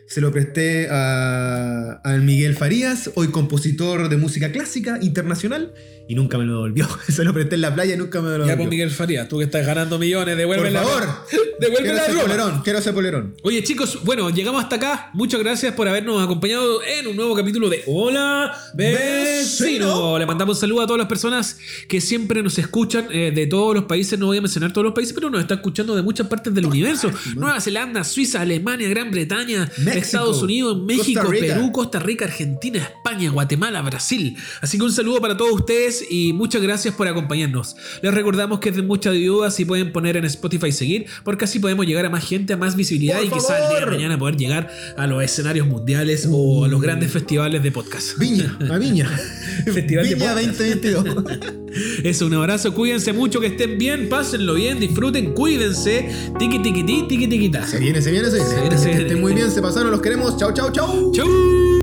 se 0.10 0.22
lo 0.22 0.32
presté 0.32 0.88
a, 0.90 2.02
al 2.04 2.24
Miguel 2.24 2.56
Farías, 2.56 3.12
hoy 3.14 3.28
compositor 3.28 4.10
de 4.10 4.18
música 4.18 4.52
clásica 4.52 4.98
internacional, 5.02 5.72
y 6.08 6.16
nunca 6.16 6.40
me 6.40 6.46
lo 6.46 6.54
devolvió. 6.54 6.88
Se 7.08 7.24
lo 7.24 7.32
presté 7.36 7.54
en 7.54 7.62
la 7.62 7.76
playa 7.76 7.94
y 7.94 7.98
nunca 7.98 8.20
me 8.20 8.30
lo 8.30 8.38
Ya, 8.38 8.38
devolvió. 8.38 8.58
pues 8.58 8.70
Miguel 8.72 8.90
Farías, 8.90 9.28
tú 9.30 9.38
que 9.38 9.44
estás 9.44 9.64
ganando 9.64 10.00
millones, 10.00 10.34
Por 10.34 10.38
devuelve 10.40 10.72
la 10.72 10.82
favor, 10.82 11.08
devuelve 11.60 11.94
la 11.94 12.06
polerón, 12.08 12.62
quiero 12.64 12.80
ese 12.80 12.92
polerón. 12.94 13.36
Oye 13.44 13.64
chicos, 13.64 14.00
bueno, 14.04 14.32
llegamos 14.32 14.64
hasta 14.64 14.78
acá. 14.78 15.12
Muchas 15.14 15.40
gracias 15.40 15.76
por 15.76 15.88
habernos 15.88 16.20
acompañado 16.24 16.82
en 16.84 17.06
un 17.06 17.16
nuevo 17.16 17.36
capítulo 17.36 17.70
de 17.70 17.84
Hola 17.86 18.52
Vecino. 18.74 19.04
Vecino. 19.04 20.18
Le 20.18 20.26
mandamos 20.26 20.58
un 20.58 20.62
saludo 20.62 20.82
a 20.82 20.88
todas 20.88 20.98
las 20.98 21.08
personas 21.08 21.60
que 21.88 22.02
siempre 22.02 22.42
nos 22.42 22.58
escuchan 22.58 23.06
eh, 23.12 23.32
de 23.32 23.46
todos 23.46 23.76
los 23.76 23.84
países. 23.84 24.18
No 24.18 24.26
voy 24.26 24.40
a 24.40 24.42
mencionar 24.42 24.74
todos 24.74 24.86
los 24.86 24.96
países, 24.96 25.14
pero 25.14 25.30
nos 25.30 25.42
está 25.42 25.54
escuchando 25.56 25.96
de 25.96 26.02
muchas 26.02 26.26
partes 26.26 26.52
del 26.56 26.66
universo. 26.66 27.12
Nueva 27.36 27.62
Zelanda, 27.62 28.04
Suiza, 28.04 28.42
Alemania, 28.42 28.90
Gran 28.90 29.12
Bretaña, 29.12 29.70
México, 29.78 29.99
Estados 30.00 30.42
Unidos, 30.42 30.82
México, 30.82 31.22
Costa. 31.22 31.40
Perú, 31.40 31.72
Costa 31.72 32.00
Rica, 32.00 32.26
Argentina, 32.26 32.80
España, 32.80 33.30
Guatemala, 33.32 33.82
Brasil. 33.82 34.38
Así 34.62 34.78
que 34.78 34.84
un 34.84 34.92
saludo 34.92 35.22
para 35.22 35.38
todos 35.38 35.54
ustedes 35.54 36.06
y 36.10 36.34
muchas 36.34 36.62
gracias 36.62 36.96
por 36.96 37.08
acompañarnos. 37.08 37.76
Les 38.02 38.14
recordamos 38.14 38.60
que 38.60 38.70
es 38.70 38.76
de 38.76 38.82
mucha 38.82 39.12
ayuda 39.12 39.52
si 39.52 39.66
pueden 39.66 39.92
poner 39.92 40.18
en 40.18 40.26
Spotify 40.26 40.72
seguir, 40.72 41.06
porque 41.24 41.46
así 41.46 41.60
podemos 41.60 41.86
llegar 41.86 42.06
a 42.06 42.10
más 42.10 42.26
gente, 42.28 42.54
a 42.54 42.58
más 42.58 42.76
visibilidad 42.76 43.18
Por 43.18 43.26
y 43.26 43.30
quizás 43.30 43.62
el 43.62 43.70
día 43.70 43.80
de 43.82 43.86
mañana 43.86 44.18
poder 44.20 44.38
llegar 44.38 44.70
a 44.98 45.08
los 45.08 45.24
escenarios 45.24 45.68
mundiales 45.68 46.28
o 46.30 46.66
a 46.66 46.68
los 46.68 46.82
grandes 46.82 47.12
festivales 47.12 47.64
de 47.64 47.72
podcast. 47.72 48.18
Viña, 48.18 48.58
a 48.70 48.78
Viña. 48.78 49.08
Festival 49.66 50.08
de 50.08 50.16
Viña 50.16 50.34
podcast. 50.34 50.60
2022. 50.60 51.06
Eso, 52.04 52.26
un 52.26 52.34
abrazo, 52.34 52.74
cuídense 52.74 53.14
mucho, 53.14 53.40
que 53.40 53.48
estén 53.48 53.78
bien, 53.78 54.10
pásenlo 54.10 54.56
bien, 54.56 54.80
disfruten, 54.80 55.34
cuídense. 55.34 56.10
Tiki 56.40 56.60
tiki 56.60 56.84
ti, 56.84 57.06
tiki 57.08 57.28
tiki 57.28 57.50
ta. 57.50 57.66
se 57.68 57.80
viene, 57.80 58.02
se 58.02 58.12
viene, 58.12 58.30
se 58.30 58.38
viene. 58.38 58.50
Se 58.50 58.60
viene, 58.62 58.78
se 58.78 58.84
Que 58.84 58.90
viene. 58.90 59.04
estén 59.04 59.22
muy 59.22 59.34
bien, 59.34 59.52
se 59.52 59.62
pasaron, 59.62 59.89
los 59.90 60.02
queremos. 60.02 60.38
Chau, 60.38 60.52
chau, 60.52 60.72
chau. 60.72 61.12
Chau. 61.12 61.79